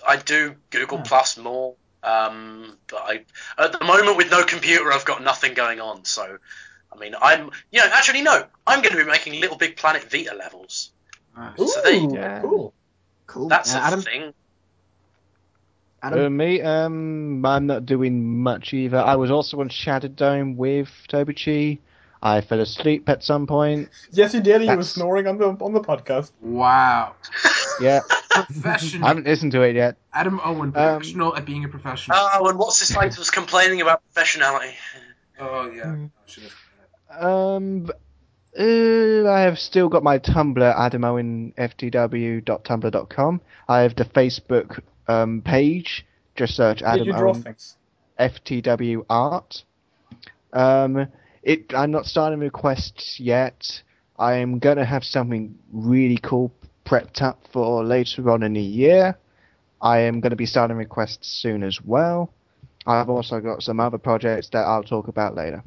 I 0.06 0.16
do 0.16 0.56
Google 0.70 0.98
Yeah. 0.98 1.04
Plus 1.04 1.36
more. 1.36 1.76
Um, 2.02 2.76
but 2.88 3.02
I, 3.02 3.24
at 3.56 3.72
the 3.72 3.84
moment, 3.84 4.16
with 4.16 4.30
no 4.30 4.44
computer, 4.44 4.92
I've 4.92 5.04
got 5.06 5.22
nothing 5.22 5.54
going 5.54 5.80
on. 5.80 6.04
So, 6.04 6.38
I 6.92 6.98
mean, 6.98 7.14
I'm, 7.20 7.50
you 7.70 7.80
know, 7.80 7.86
actually, 7.92 8.22
no, 8.22 8.44
I'm 8.66 8.82
going 8.82 8.92
to 8.92 9.02
be 9.02 9.10
making 9.10 9.40
Little 9.40 9.56
Big 9.56 9.76
Planet 9.76 10.10
Vita 10.10 10.34
levels. 10.34 10.92
Nice. 11.36 11.58
Ooh, 11.60 11.66
So 11.68 11.80
there 11.82 11.94
you 11.94 12.12
go. 12.12 12.38
cool. 12.42 12.74
Cool. 13.26 13.48
That's 13.48 13.74
Uh, 13.74 13.78
a 13.78 13.82
Adam. 13.82 14.02
thing. 14.02 14.34
Adam. 16.04 16.26
Uh, 16.26 16.30
me, 16.30 16.60
um, 16.60 17.44
I'm 17.46 17.66
not 17.66 17.86
doing 17.86 18.42
much 18.42 18.74
either. 18.74 18.98
I 18.98 19.14
was 19.16 19.30
also 19.30 19.60
on 19.60 19.68
Shadow 19.70 20.08
Dome 20.08 20.56
with 20.56 20.88
Tobichi. 21.08 21.78
I 22.22 22.40
fell 22.40 22.60
asleep 22.60 23.08
at 23.08 23.22
some 23.22 23.46
point. 23.46 23.88
Yes, 24.10 24.32
you 24.34 24.40
did. 24.40 24.62
You 24.64 24.76
were 24.76 24.82
snoring 24.82 25.26
on 25.26 25.36
the 25.38 25.46
on 25.60 25.72
the 25.74 25.80
podcast. 25.80 26.30
Wow. 26.40 27.14
Yeah, 27.80 28.00
professional. 28.30 29.04
I 29.04 29.08
haven't 29.08 29.26
listened 29.26 29.52
to 29.52 29.60
it 29.62 29.76
yet. 29.76 29.96
Adam 30.12 30.40
Owen, 30.44 30.72
professional 30.72 31.36
at 31.36 31.44
being 31.44 31.64
a 31.64 31.68
professional. 31.68 32.16
Oh, 32.18 32.48
and 32.48 32.58
what's 32.58 32.80
his 32.80 32.94
face 32.96 33.18
was 33.18 33.30
complaining 33.30 33.80
about 33.82 34.00
professionality. 34.14 34.72
oh, 35.40 35.70
yeah. 35.70 35.84
Mm. 35.84 36.10
Should've- 36.26 36.54
Um, 37.10 37.90
uh, 38.58 39.30
I 39.30 39.40
have 39.42 39.58
still 39.58 39.88
got 39.88 40.02
my 40.02 40.18
Tumblr, 40.18 40.76
adamowenftw.tumblr.com. 40.76 43.40
I 43.68 43.80
have 43.80 43.94
the 43.96 44.04
Facebook 44.04 44.80
um, 45.08 45.42
page. 45.42 46.06
Just 46.36 46.56
search 46.56 46.82
Adam 46.82 47.12
Owen? 47.12 47.44
FTW 48.18 49.04
Art. 49.08 49.64
Um, 50.52 51.08
it. 51.42 51.72
I'm 51.74 51.90
not 51.90 52.06
starting 52.06 52.40
requests 52.40 53.18
yet. 53.20 53.82
I 54.18 54.34
am 54.34 54.58
gonna 54.58 54.84
have 54.84 55.04
something 55.04 55.56
really 55.72 56.18
cool 56.18 56.52
prepped 56.84 57.22
up 57.22 57.40
for 57.52 57.84
later 57.84 58.30
on 58.30 58.42
in 58.42 58.54
the 58.54 58.60
year. 58.62 59.16
I 59.80 60.00
am 60.00 60.20
gonna 60.20 60.36
be 60.36 60.46
starting 60.46 60.76
requests 60.76 61.28
soon 61.28 61.62
as 61.62 61.80
well. 61.84 62.32
I've 62.86 63.08
also 63.08 63.40
got 63.40 63.62
some 63.62 63.80
other 63.80 63.98
projects 63.98 64.48
that 64.50 64.64
I'll 64.64 64.82
talk 64.82 65.08
about 65.08 65.34
later. 65.34 65.62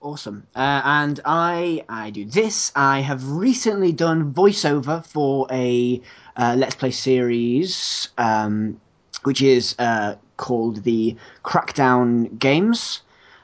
Awesome. 0.00 0.46
Uh, 0.54 0.82
and 0.84 1.20
I 1.24 1.84
I 1.88 2.10
do 2.10 2.24
this. 2.24 2.70
I 2.76 3.00
have 3.00 3.28
recently 3.28 3.92
done 3.92 4.32
voiceover 4.32 5.04
for 5.04 5.46
a 5.50 6.00
uh, 6.36 6.54
Let's 6.56 6.74
Play 6.74 6.90
series, 6.92 8.08
um, 8.18 8.80
which 9.24 9.42
is 9.42 9.74
uh, 9.78 10.14
called 10.36 10.84
the 10.84 11.16
Crackdown 11.44 12.38
Games. 12.38 13.02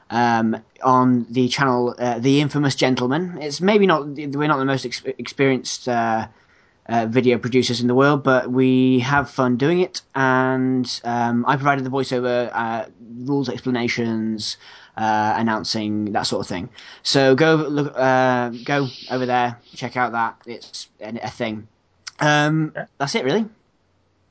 Um, 0.09 0.57
on 0.83 1.25
the 1.31 1.47
channel, 1.47 1.95
uh, 1.97 2.19
The 2.19 2.39
Infamous 2.39 2.75
Gentleman. 2.75 3.39
It's 3.41 3.59
maybe 3.61 3.87
not 3.87 4.05
we're 4.09 4.47
not 4.47 4.57
the 4.57 4.65
most 4.65 4.85
ex- 4.85 5.01
experienced 5.17 5.87
uh, 5.89 6.27
uh, 6.87 7.07
video 7.07 7.37
producers 7.39 7.81
in 7.81 7.87
the 7.87 7.95
world, 7.95 8.23
but 8.23 8.51
we 8.51 8.99
have 8.99 9.29
fun 9.29 9.57
doing 9.57 9.79
it. 9.79 10.01
And 10.13 10.85
um, 11.03 11.45
I 11.47 11.55
provided 11.55 11.83
the 11.83 11.89
voiceover, 11.89 12.51
uh, 12.53 12.85
rules 13.25 13.49
explanations, 13.49 14.57
uh, 14.97 15.33
announcing 15.37 16.11
that 16.13 16.23
sort 16.23 16.45
of 16.45 16.47
thing. 16.49 16.69
So 17.03 17.35
go 17.35 17.55
look, 17.55 17.93
uh, 17.95 18.49
go 18.63 18.87
over 19.11 19.25
there, 19.25 19.57
check 19.75 19.97
out 19.97 20.11
that 20.13 20.41
it's 20.45 20.89
a, 21.01 21.17
a 21.23 21.29
thing. 21.29 21.67
Um, 22.19 22.73
Okay. 22.75 22.85
That's 22.99 23.15
it, 23.15 23.25
really. 23.25 23.45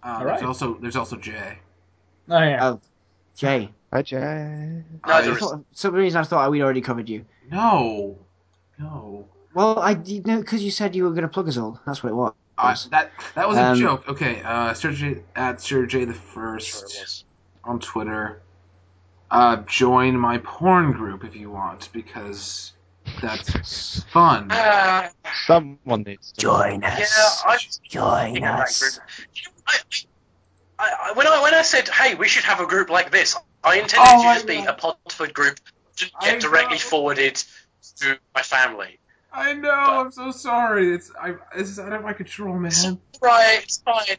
Uh, 0.03 0.07
All 0.09 0.19
there's 0.21 0.31
right. 0.31 0.45
also 0.45 0.75
there's 0.81 0.97
also 0.97 1.17
Jay. 1.17 1.59
Oh 2.29 2.39
yeah. 2.39 2.59
Oh. 2.67 2.81
Jay, 3.37 3.71
Hi, 3.93 4.03
Jay. 4.03 4.19
No, 5.07 5.13
I 5.15 5.23
there 5.23 5.31
I 5.33 5.35
is. 5.35 5.39
thought, 5.41 5.65
some 5.73 5.95
reason 5.95 6.21
I 6.21 6.25
thought 6.25 6.51
we'd 6.51 6.63
already 6.63 6.81
covered 6.81 7.09
you. 7.09 7.25
No, 7.51 8.17
no. 8.79 9.27
Well, 9.55 9.79
I 9.79 9.93
you 10.05 10.23
know 10.23 10.41
because 10.41 10.63
you 10.63 10.71
said 10.71 10.95
you 10.95 11.05
were 11.05 11.11
going 11.11 11.23
to 11.23 11.29
plug 11.29 11.49
us 11.49 11.57
all. 11.57 11.81
That's 11.87 12.03
what 12.03 12.11
it 12.11 12.15
was. 12.15 12.33
Uh, 12.59 12.77
that 12.91 13.11
that 13.35 13.49
was 13.49 13.59
a 13.59 13.65
Um, 13.65 13.79
joke. 13.79 14.09
Okay, 14.09 14.43
uh, 14.45 14.75
Sir 14.75 14.93
J, 14.93 15.23
at 15.35 15.61
Sir 15.61 15.87
J 15.87 16.05
the 16.05 16.15
First 16.15 16.83
was. 16.85 17.25
on 17.65 17.81
Twitter. 17.81 18.43
Uh, 19.33 19.57
join 19.67 20.15
my 20.19 20.37
porn 20.39 20.93
group 20.93 21.25
if 21.25 21.35
you 21.35 21.51
want 21.51 21.89
because 21.93 22.73
that's 23.23 24.03
fun. 24.13 24.51
Uh, 24.51 25.09
Someone 25.47 26.03
needs 26.03 26.33
to. 26.33 26.41
Join 26.43 26.83
yeah, 26.83 26.99
us. 27.01 27.43
I 27.47 27.57
Join 27.89 28.25
thinking 28.35 28.45
of 28.45 28.57
that 28.59 28.63
us. 28.69 28.99
group. 28.99 29.09
You 29.35 29.43
know, 29.47 29.53
I, 29.69 29.79
I, 30.79 31.09
I, 31.09 31.13
when 31.15 31.27
I 31.27 31.41
when 31.43 31.55
I 31.55 31.63
said, 31.63 31.89
"Hey, 31.89 32.15
we 32.15 32.29
should 32.29 32.45
have 32.45 32.61
a 32.61 32.67
group 32.67 32.91
like 32.91 33.11
this," 33.11 33.35
I 33.65 33.77
intended 33.81 34.07
Oh, 34.13 34.23
to 34.23 34.35
just 34.35 34.47
be 34.47 34.61
know. 34.63 34.71
a 34.73 34.75
Podtoid 34.77 35.33
group 35.33 35.59
to 35.97 36.11
get 36.21 36.41
directly 36.43 36.77
know. 36.77 36.81
forwarded 36.81 37.43
to 38.01 38.19
my 38.35 38.43
family. 38.43 38.99
I 39.33 39.55
know. 39.55 39.71
I'm 39.71 40.13
so 40.13 40.31
sorry. 40.31 40.93
It's 40.95 41.11
I. 41.19 41.37
This 41.57 41.71
is 41.71 41.79
out 41.79 41.95
of 41.95 42.03
my 42.03 42.13
control, 42.13 42.59
man. 42.59 42.67
It's 42.67 42.87
right, 43.23 43.61
it's 43.63 43.79
fine. 43.79 44.19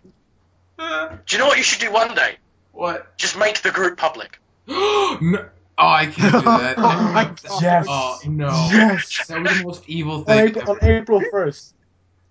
Uh, 0.80 1.18
Do 1.28 1.36
you 1.36 1.38
know 1.40 1.46
what 1.48 1.58
you 1.58 1.64
should 1.64 1.82
do 1.82 1.92
one 1.92 2.16
day? 2.16 2.38
what? 2.72 3.16
Just 3.20 3.38
make 3.38 3.62
the 3.62 3.70
group 3.70 3.98
public. 4.00 4.40
no. 4.68 5.50
Oh, 5.78 5.88
I 5.88 6.06
can't 6.06 6.32
do 6.34 6.42
that. 6.42 6.76
Oh 6.78 7.12
my 7.14 7.24
God. 7.26 7.62
Yes. 7.62 7.86
Oh 7.90 8.20
no. 8.28 8.48
Yes. 8.72 9.28
That 9.28 9.42
was 9.42 9.58
the 9.58 9.64
most 9.66 9.84
evil 9.90 10.14
On 10.20 10.26
thing. 10.26 10.48
April, 10.50 10.70
on 10.72 10.78
ever. 10.82 10.98
April 10.98 11.22
first. 11.32 11.76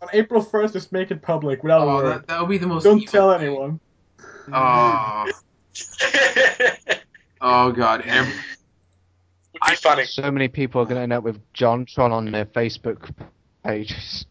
On 0.00 0.08
April 0.12 0.42
first, 0.42 0.74
just 0.74 0.92
make 0.92 1.10
it 1.10 1.22
public 1.22 1.62
without 1.62 1.80
a 1.82 1.84
Oh, 1.84 1.96
word. 1.96 2.06
that, 2.20 2.26
that 2.28 2.40
would 2.40 2.50
be 2.50 2.58
the 2.58 2.66
most. 2.66 2.84
Don't 2.84 3.00
evil 3.00 3.12
tell 3.12 3.32
thing. 3.38 3.46
anyone. 3.48 3.80
Oh. 4.52 5.26
Oh 7.40 7.72
god. 7.72 8.02
Every, 8.06 8.32
Would 9.52 9.62
be 9.68 9.76
funny. 9.76 10.04
So 10.06 10.30
many 10.30 10.48
people 10.48 10.80
are 10.82 10.84
going 10.84 10.96
to 10.96 11.02
end 11.02 11.12
up 11.12 11.24
with 11.24 11.40
JonTron 11.52 12.10
on 12.12 12.30
their 12.30 12.44
Facebook 12.46 13.10
pages. 13.64 14.26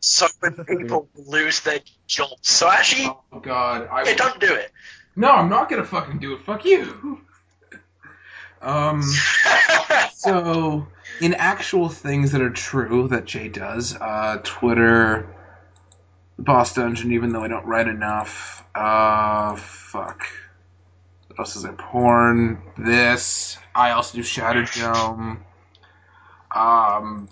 So 0.00 0.26
many 0.42 0.56
people 0.64 1.08
lose 1.16 1.60
their 1.60 1.80
jobs. 2.06 2.48
So 2.48 2.68
actually, 2.70 3.06
oh 3.32 3.40
god. 3.40 3.88
I 3.90 4.04
yeah, 4.04 4.14
don't 4.14 4.40
do 4.40 4.52
it. 4.54 4.70
No, 5.18 5.32
I'm 5.32 5.48
not 5.48 5.68
gonna 5.68 5.84
fucking 5.84 6.20
do 6.20 6.34
it. 6.34 6.42
Fuck 6.42 6.64
you. 6.64 7.20
Um. 8.62 9.02
So, 10.14 10.88
in 11.20 11.34
actual 11.34 11.88
things 11.88 12.32
that 12.32 12.40
are 12.42 12.50
true 12.50 13.06
that 13.08 13.24
Jay 13.24 13.46
does, 13.48 13.94
uh, 13.94 14.40
Twitter, 14.42 15.32
the 16.36 16.42
Boss 16.42 16.74
Dungeon, 16.74 17.12
even 17.12 17.30
though 17.30 17.44
I 17.44 17.48
don't 17.48 17.64
write 17.64 17.86
enough. 17.86 18.64
Uh, 18.74 19.54
fuck. 19.54 20.26
What 21.28 21.38
else 21.38 21.54
is 21.54 21.62
there? 21.62 21.72
Porn. 21.72 22.60
This. 22.76 23.58
I 23.76 23.92
also 23.92 24.16
do 24.18 24.24
Shadow 24.24 24.64
Dome. 24.74 25.44
Um, 26.52 27.28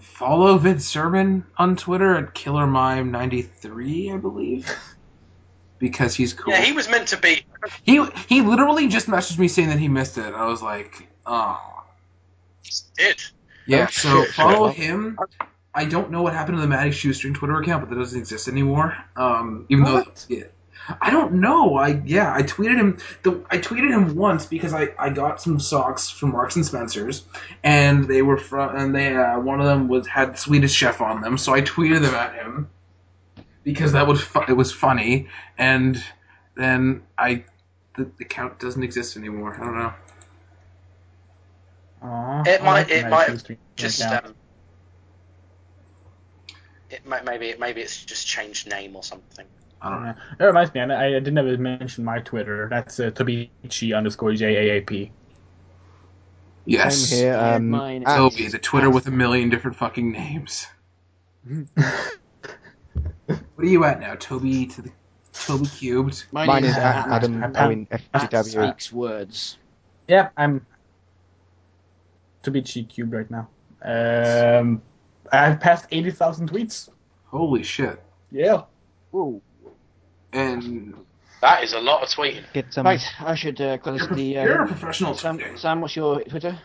follow 0.00 0.58
Vince 0.58 0.86
Sermon 0.86 1.44
on 1.58 1.74
Twitter 1.74 2.14
at 2.14 2.36
KillerMime93, 2.36 4.14
I 4.14 4.16
believe. 4.16 4.70
Because 5.82 6.14
he's 6.14 6.32
cool. 6.32 6.54
Yeah, 6.54 6.60
he 6.60 6.70
was 6.70 6.88
meant 6.88 7.08
to 7.08 7.16
be. 7.16 7.44
He 7.82 8.06
he 8.28 8.40
literally 8.40 8.86
just 8.86 9.08
messaged 9.08 9.40
me 9.40 9.48
saying 9.48 9.68
that 9.68 9.80
he 9.80 9.88
missed 9.88 10.16
it. 10.16 10.32
I 10.32 10.46
was 10.46 10.62
like, 10.62 11.08
oh. 11.26 11.60
Did. 12.96 13.20
Yeah, 13.66 13.88
Oh, 13.88 13.90
so 13.90 14.24
follow 14.26 14.68
him. 14.68 15.18
I 15.74 15.84
don't 15.84 16.12
know 16.12 16.22
what 16.22 16.34
happened 16.34 16.58
to 16.58 16.60
the 16.60 16.68
Matty 16.68 16.92
Shoestring 16.92 17.34
Twitter 17.34 17.60
account, 17.60 17.82
but 17.82 17.90
that 17.90 17.96
doesn't 17.96 18.16
exist 18.16 18.46
anymore. 18.46 18.96
Um, 19.16 19.66
even 19.70 19.84
though 19.84 20.04
yeah, 20.28 20.44
I 21.00 21.10
don't 21.10 21.34
know. 21.34 21.74
I 21.76 22.00
yeah, 22.04 22.32
I 22.32 22.42
tweeted 22.42 22.76
him. 22.76 22.98
The, 23.24 23.44
I 23.50 23.58
tweeted 23.58 23.90
him 23.90 24.14
once 24.14 24.46
because 24.46 24.72
I, 24.72 24.90
I 25.00 25.10
got 25.10 25.42
some 25.42 25.58
socks 25.58 26.08
from 26.08 26.30
Marks 26.30 26.54
and 26.54 26.64
Spencers, 26.64 27.24
and 27.64 28.04
they 28.04 28.22
were 28.22 28.36
from 28.36 28.76
and 28.76 28.94
they 28.94 29.16
uh, 29.16 29.40
one 29.40 29.58
of 29.58 29.66
them 29.66 29.88
was 29.88 30.06
had 30.06 30.38
Swedish 30.38 30.72
Chef 30.72 31.00
on 31.00 31.22
them, 31.22 31.38
so 31.38 31.52
I 31.52 31.60
tweeted 31.62 32.02
them 32.02 32.14
at 32.14 32.34
him 32.34 32.68
because 33.64 33.92
that 33.92 34.06
was 34.06 34.20
fu- 34.20 34.44
it 34.48 34.56
was 34.56 34.72
funny, 34.72 35.28
and 35.58 36.02
then 36.56 37.02
I 37.18 37.44
the 37.96 38.10
account 38.20 38.58
doesn't 38.58 38.82
exist 38.82 39.16
anymore. 39.16 39.54
I 39.54 39.64
don't 39.64 39.78
know. 39.78 39.94
Aw, 42.02 42.42
It 42.46 42.60
I 42.60 42.64
might- 42.64 42.72
like 42.72 42.90
it 42.90 43.02
might 43.04 43.28
Magic 43.28 43.40
Street 43.40 43.58
Just 43.76 44.02
um, 44.02 44.34
it 46.90 47.06
might, 47.06 47.24
maybe 47.24 47.54
maybe 47.58 47.80
it's 47.80 48.04
just 48.04 48.26
changed 48.26 48.68
name 48.68 48.96
or 48.96 49.02
something. 49.02 49.46
I 49.80 49.90
don't 49.90 50.04
know. 50.04 50.14
That 50.38 50.46
reminds 50.46 50.72
me, 50.74 50.80
I, 50.80 51.06
I 51.06 51.10
didn't 51.18 51.38
ever 51.38 51.56
mention 51.58 52.04
my 52.04 52.20
Twitter. 52.20 52.68
That's 52.70 53.00
uh, 53.00 53.10
Tobichi 53.10 53.96
underscore 53.96 54.30
JAAP. 54.30 55.10
Yes. 56.66 56.98
Same 56.98 57.18
here. 57.24 57.36
Um, 57.36 57.70
Mine 57.70 58.04
at- 58.06 58.16
Toby, 58.16 58.46
the 58.46 58.58
Twitter 58.60 58.90
with 58.90 59.08
a 59.08 59.10
million 59.10 59.50
different 59.50 59.76
fucking 59.76 60.12
names. 60.12 60.66
what 63.54 63.66
are 63.66 63.70
you 63.70 63.84
at 63.84 64.00
now? 64.00 64.14
Toby 64.14 64.66
to 64.66 64.82
the 64.82 64.90
Toby 65.32 65.66
cubed. 65.66 66.24
Mine, 66.32 66.46
Mine 66.46 66.64
is 66.64 66.76
at 66.76 66.96
at 66.96 67.08
Adam 67.08 67.42
at- 67.42 67.56
Owen 67.56 67.86
FTW. 67.90 68.44
speaks 68.68 68.92
words. 68.92 69.58
Yep, 70.08 70.32
I'm 70.36 70.66
Tobichi 72.42 72.88
Cube 72.88 73.12
right 73.12 73.30
now. 73.30 73.48
Um, 73.84 74.82
I've 75.32 75.60
passed 75.60 75.86
80,000 75.90 76.50
tweets. 76.50 76.88
Holy 77.26 77.62
shit! 77.62 78.02
Yeah. 78.30 78.62
Ooh. 79.14 79.40
And 80.32 80.94
That 81.40 81.62
is 81.64 81.72
a 81.72 81.80
lot 81.80 82.02
of 82.02 82.08
tweeting. 82.08 82.44
Get 82.52 82.72
some. 82.72 82.84
Right, 82.86 83.02
I 83.20 83.34
should 83.34 83.60
uh, 83.60 83.78
close 83.78 84.00
you're, 84.00 84.08
the. 84.14 84.22
you're 84.24 84.60
a 84.62 84.64
Uh, 84.64 84.66
professional 84.66 85.14
Sam. 85.14 85.40
Sam, 85.56 85.80
what's 85.80 85.96
your 85.96 86.22
Twitter? 86.24 86.58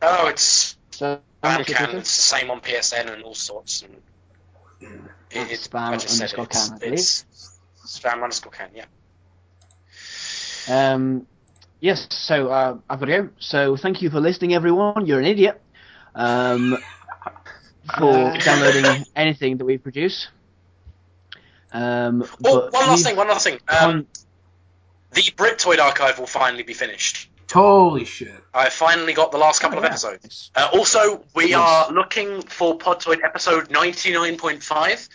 Oh, 0.00 0.26
it's 0.28 0.76
Sam, 0.90 1.20
what's 1.40 1.68
your 1.68 1.90
It's 1.90 2.16
the 2.16 2.22
same 2.22 2.50
on 2.50 2.60
PSN 2.60 3.12
and 3.12 3.22
all 3.22 3.34
sorts. 3.34 3.82
And 3.82 3.96
it, 5.30 5.50
it, 5.52 5.60
Spam 5.60 5.80
I 5.80 5.96
just 5.96 6.16
said 6.16 6.32
underscore 6.34 6.44
it's, 6.44 6.68
can, 6.68 6.74
I 6.74 6.78
believe. 6.78 6.92
it's 6.94 7.24
spam 7.86 8.22
underscore 8.22 8.52
can. 8.52 8.70
Yeah. 8.74 8.84
Um, 10.68 11.26
yes, 11.80 12.06
so 12.10 12.48
uh, 12.48 12.76
I've 12.88 13.00
got 13.00 13.06
to 13.06 13.22
go. 13.22 13.28
So 13.38 13.76
thank 13.76 14.02
you 14.02 14.10
for 14.10 14.20
listening, 14.20 14.54
everyone. 14.54 15.06
You're 15.06 15.18
an 15.20 15.26
idiot 15.26 15.60
um, 16.14 16.78
for 17.98 18.36
downloading 18.44 19.04
anything 19.16 19.56
that 19.58 19.64
we 19.64 19.78
produce. 19.78 20.28
Um, 21.72 22.24
Oh, 22.44 22.68
one 22.70 22.86
last 22.88 23.04
thing. 23.04 23.16
One 23.16 23.28
last 23.28 23.44
thing. 23.44 23.58
Um, 23.68 23.78
con- 23.78 24.06
the 25.12 25.22
Britoid 25.22 25.78
archive 25.78 26.18
will 26.18 26.26
finally 26.26 26.62
be 26.62 26.74
finished. 26.74 27.28
Holy 27.52 28.04
shit! 28.04 28.32
I 28.54 28.68
finally 28.70 29.12
got 29.12 29.30
the 29.32 29.38
last 29.38 29.60
couple 29.60 29.76
Oh, 29.76 29.80
of 29.80 29.84
yeah. 29.84 29.90
episodes. 29.90 30.50
Uh, 30.54 30.68
also, 30.72 31.24
we 31.34 31.50
Yes. 31.50 31.58
are 31.60 31.92
looking 31.92 32.42
for 32.42 32.76
Podtoid 32.78 33.22
episode 33.24 33.68
99.5, 33.68 35.08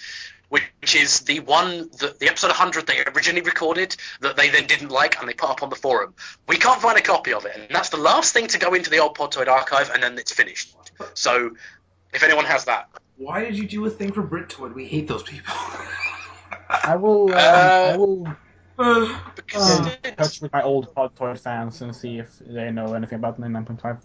which 0.49 0.95
is 0.95 1.21
the 1.21 1.39
one, 1.41 1.89
that, 1.99 2.19
the 2.19 2.27
episode 2.29 2.49
100 2.49 2.85
they 2.87 3.03
originally 3.05 3.41
recorded 3.41 3.95
that 4.21 4.35
they 4.37 4.49
then 4.49 4.65
didn't 4.67 4.89
like 4.89 5.19
and 5.19 5.27
they 5.27 5.33
put 5.33 5.49
up 5.49 5.63
on 5.63 5.69
the 5.69 5.75
forum. 5.75 6.13
We 6.47 6.57
can't 6.57 6.81
find 6.81 6.97
a 6.97 7.01
copy 7.01 7.33
of 7.33 7.45
it, 7.45 7.55
and 7.55 7.67
that's 7.69 7.89
the 7.89 7.97
last 7.97 8.33
thing 8.33 8.47
to 8.47 8.59
go 8.59 8.73
into 8.73 8.89
the 8.89 8.99
old 8.99 9.17
Podtoid 9.17 9.47
archive, 9.47 9.89
and 9.89 10.01
then 10.03 10.17
it's 10.17 10.31
finished. 10.31 10.75
So, 11.15 11.51
if 12.13 12.23
anyone 12.23 12.45
has 12.45 12.65
that, 12.65 12.87
Why 13.17 13.43
did 13.43 13.57
you 13.57 13.67
do 13.67 13.83
a 13.85 13.89
thing 13.89 14.11
for 14.11 14.21
BritToid? 14.21 14.73
We 14.75 14.85
hate 14.85 15.07
those 15.07 15.23
people. 15.23 15.53
I 16.69 16.95
will. 16.95 17.33
Um, 17.33 17.39
Uh, 17.39 17.91
I 17.93 17.97
will 17.97 18.35
because 18.77 19.81
get 19.81 20.05
in 20.05 20.15
touch 20.15 20.41
with 20.41 20.53
my 20.53 20.61
old 20.61 20.89
Hot 20.95 21.15
Toy 21.15 21.35
fans 21.35 21.81
and 21.81 21.95
see 21.95 22.19
if 22.19 22.37
they 22.39 22.71
know 22.71 22.93
anything 22.93 23.17
about 23.17 23.37
the 23.39 23.43
9.5. 23.47 23.99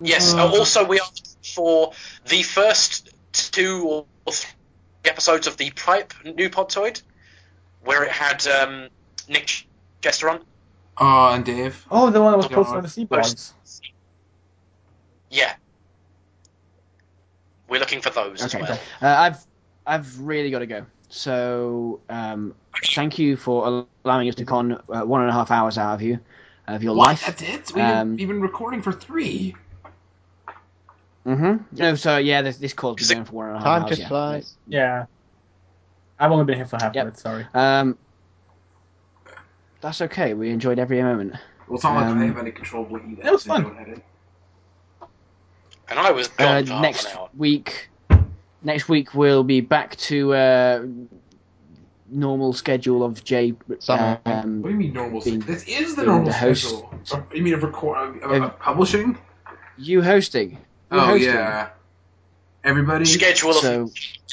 Yes. 0.00 0.34
uh, 0.34 0.46
also, 0.48 0.86
we 0.86 1.00
are 1.00 1.06
for 1.54 1.92
the 2.26 2.42
first 2.42 3.10
two 3.32 3.84
or 4.26 4.32
three 4.32 4.50
episodes 5.04 5.46
of 5.46 5.56
the 5.56 5.70
Pipe 5.70 6.14
new 6.24 6.48
Podtoid, 6.48 7.02
where 7.82 8.04
it 8.04 8.10
had 8.10 8.46
um, 8.46 8.88
Nick 9.28 9.66
Chester 10.00 10.30
on. 10.30 10.40
Oh, 10.96 11.30
and 11.32 11.44
Dave. 11.44 11.84
Oh, 11.90 12.10
the 12.10 12.20
one 12.22 12.32
that 12.32 12.36
was 12.36 12.46
Yeah, 12.50 12.56
posted 12.56 12.76
on 12.76 12.82
the 12.82 12.88
C-blogs. 12.88 13.52
Yeah. 15.30 15.52
We're 17.68 17.80
looking 17.80 18.00
for 18.00 18.10
those 18.10 18.42
Okay. 18.42 18.62
as 18.62 18.68
well. 18.68 18.80
Uh, 19.00 19.20
I've 19.20 19.46
I've 19.86 20.20
really 20.20 20.50
got 20.50 20.58
to 20.60 20.66
go. 20.66 20.86
So 21.10 22.00
um, 22.08 22.54
thank 22.94 23.18
you 23.18 23.36
for 23.36 23.84
allowing 24.04 24.28
us 24.28 24.36
to 24.36 24.44
con 24.44 24.80
uh, 24.88 25.02
one 25.02 25.20
and 25.22 25.30
a 25.30 25.32
half 25.32 25.50
hours 25.50 25.76
out 25.76 25.94
of 25.94 26.02
you 26.02 26.20
of 26.68 26.82
your 26.84 26.94
What? 26.94 27.08
life. 27.08 27.26
That's 27.26 27.42
it? 27.42 27.72
We've 27.74 27.84
Um, 27.84 28.16
been 28.16 28.40
recording 28.40 28.80
for 28.80 28.92
three. 28.92 29.54
Mm-hmm. 31.26 31.76
No, 31.76 31.94
so 31.96 32.16
yeah, 32.16 32.42
this 32.42 32.56
this 32.58 32.72
call's 32.72 33.00
Is 33.02 33.08
been 33.08 33.18
going 33.18 33.24
for 33.26 33.32
one 33.34 33.46
and 33.48 33.56
a 33.56 33.58
half 33.58 33.64
Time 33.66 33.82
hours. 33.82 33.88
just 33.90 34.00
yeah. 34.02 34.08
flies. 34.08 34.56
Yeah. 34.68 35.06
I've 36.18 36.30
only 36.32 36.44
been 36.44 36.56
here 36.56 36.66
for 36.66 36.76
half 36.80 36.94
Yep. 36.94 37.06
of 37.06 37.12
it, 37.14 37.18
sorry. 37.18 37.46
Um, 37.54 37.98
that's 39.80 40.00
okay. 40.02 40.34
We 40.34 40.50
enjoyed 40.50 40.78
every 40.78 41.02
moment. 41.02 41.34
Well, 41.66 41.76
it's 41.76 41.84
not 41.84 41.94
like 41.96 42.06
Um, 42.06 42.22
I 42.22 42.26
have 42.26 42.38
any 42.38 42.52
control 42.52 42.84
of 42.84 42.90
what 42.90 43.06
you 43.08 43.16
That 43.16 43.32
was 43.32 43.44
fun. 43.44 44.02
And 45.88 45.98
I 45.98 46.10
was 46.12 46.28
Uh, 46.38 46.62
gone 46.62 46.66
for 46.66 46.72
half 46.72 46.82
next 46.82 47.04
an 47.06 47.18
hour. 47.18 47.28
week, 47.36 47.89
next 48.62 48.88
week 48.88 49.14
we'll 49.14 49.44
be 49.44 49.60
back 49.60 49.96
to 49.96 50.34
uh, 50.34 50.86
normal 52.08 52.52
schedule 52.52 53.02
of 53.04 53.22
Jay. 53.24 53.54
Um, 53.88 54.62
What 54.62 54.64
do 54.64 54.70
you 54.70 54.76
mean 54.76 54.92
normal? 54.92 55.20
Being- 55.20 55.40
this 55.40 55.64
is 55.64 55.96
the 55.96 56.04
normal 56.04 56.26
the 56.26 56.32
host. 56.32 56.64
schedule. 56.68 56.94
Uh, 57.12 57.22
You 57.34 57.42
mean 57.42 57.54
of 57.54 57.62
record 57.62 58.22
of, 58.22 58.42
of, 58.42 58.58
publishing? 58.58 59.18
you 59.78 60.02
hosting. 60.02 60.50
You 60.52 60.56
Oh 60.92 61.00
hosting. 61.00 61.28
yeah. 61.34 61.68
Everybody, 62.64 63.04
Schedule 63.06 63.50
of 63.50 63.56
So 63.56 63.82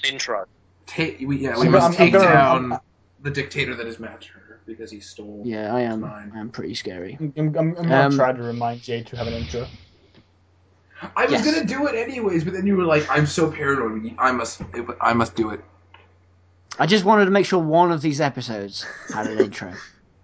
an 0.04 0.12
intro. 0.14 0.46
take 0.86 1.20
we, 1.26 1.38
yeah, 1.38 1.54
So 1.54 1.62
we 1.62 1.66
I'm- 1.68 1.72
must 1.72 1.86
I'm 1.88 1.94
take 1.94 2.14
gonna- 2.14 2.26
down 2.26 2.72
I'm- 2.74 2.82
the 3.22 3.32
dictator 3.32 3.74
that 3.76 3.88
is 3.88 4.00
Matt 4.00 4.22
Turner 4.22 4.60
because 4.66 4.92
he 4.92 5.00
stole. 5.00 5.42
yeah, 5.46 5.74
I 5.74 5.82
am. 5.82 6.02
Fine. 6.02 6.32
I'm 6.36 6.50
pretty 6.50 6.76
scary. 6.76 7.18
I'm, 7.20 7.34
I'm, 7.38 7.56
I'm 7.58 7.74
gonna 7.74 7.96
Um, 8.08 8.16
try 8.16 8.32
to 8.34 8.44
remind 8.44 8.82
Jay 8.82 9.02
to 9.04 9.16
have 9.18 9.28
an 9.28 9.34
intro. 9.34 9.66
I 11.16 11.24
was 11.26 11.32
Yes. 11.34 11.46
gonna 11.46 11.66
do 11.66 11.88
it 11.88 11.96
anyways, 11.96 12.44
but 12.44 12.54
then 12.54 12.66
you 12.66 12.76
were 12.76 12.86
like, 12.86 13.06
"I'm 13.10 13.26
so 13.28 13.52
paranoid. 13.52 14.16
I 14.18 14.32
must, 14.32 14.62
I 15.02 15.14
must 15.14 15.36
do 15.36 15.52
it." 15.52 15.64
I 16.80 16.86
just 16.86 17.06
wanted 17.06 17.26
to 17.26 17.32
make 17.32 17.46
sure 17.46 17.60
one 17.60 17.92
of 17.92 18.02
these 18.02 18.20
episodes 18.22 18.86
had 19.14 19.28
an 19.28 19.40
intro. 19.46 19.74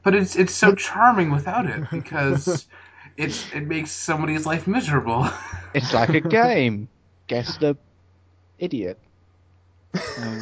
But 0.04 0.16
it's 0.16 0.36
it's 0.36 0.54
so 0.54 0.74
charming 0.76 1.32
without 1.32 1.66
it 1.66 1.84
because 1.92 2.68
it's 3.18 3.52
it 3.54 3.68
makes 3.68 3.92
somebody's 3.92 4.46
life 4.46 4.68
miserable. 4.68 5.28
It's 5.74 5.92
like 5.94 6.10
a 6.10 6.22
game. 6.42 6.88
Guess 7.26 7.58
the 7.58 7.76
idiot. 8.60 9.00
Oh. 9.96 10.36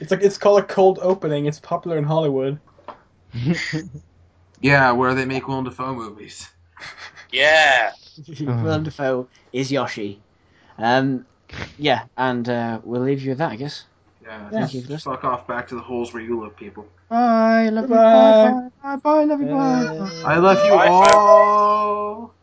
It's 0.00 0.10
like 0.10 0.22
it's 0.22 0.38
called 0.38 0.60
a 0.60 0.62
cold 0.64 0.98
opening. 1.02 1.44
It's 1.46 1.60
popular 1.60 1.98
in 1.98 2.04
Hollywood. 2.04 2.58
yeah, 4.60 4.90
where 4.92 5.14
they 5.14 5.24
make 5.24 5.46
Willem 5.48 5.64
Dafoe 5.64 5.94
movies. 5.94 6.48
Yeah. 7.30 7.92
Willem 8.62 8.84
Dafoe 8.84 9.28
is 9.52 9.70
Yoshi. 9.72 10.20
Um, 10.78 11.26
yeah, 11.78 12.04
and 12.16 12.48
uh, 12.48 12.80
we'll 12.84 13.02
leave 13.02 13.22
you 13.22 13.30
with 13.30 13.38
that, 13.38 13.52
I 13.52 13.56
guess. 13.56 13.84
Yeah, 14.22 14.50
Yeah. 14.52 14.66
just 14.66 15.04
fuck 15.04 15.24
off 15.24 15.46
back 15.46 15.68
to 15.68 15.74
the 15.74 15.80
holes 15.82 16.12
where 16.14 16.22
you 16.22 16.40
live, 16.40 16.56
people. 16.56 16.86
Bye, 17.08 17.68
love 17.70 17.88
Goodbye. 17.88 18.32
you. 18.32 18.40
Bye, 18.42 18.68
bye, 18.82 18.96
bye, 18.96 19.24
love 19.24 19.40
you. 19.40 19.46
Bye. 19.46 20.10
I 20.24 20.36
love 20.38 20.64
you 20.64 20.74
Bye, 20.74 20.88
all. 20.88 22.33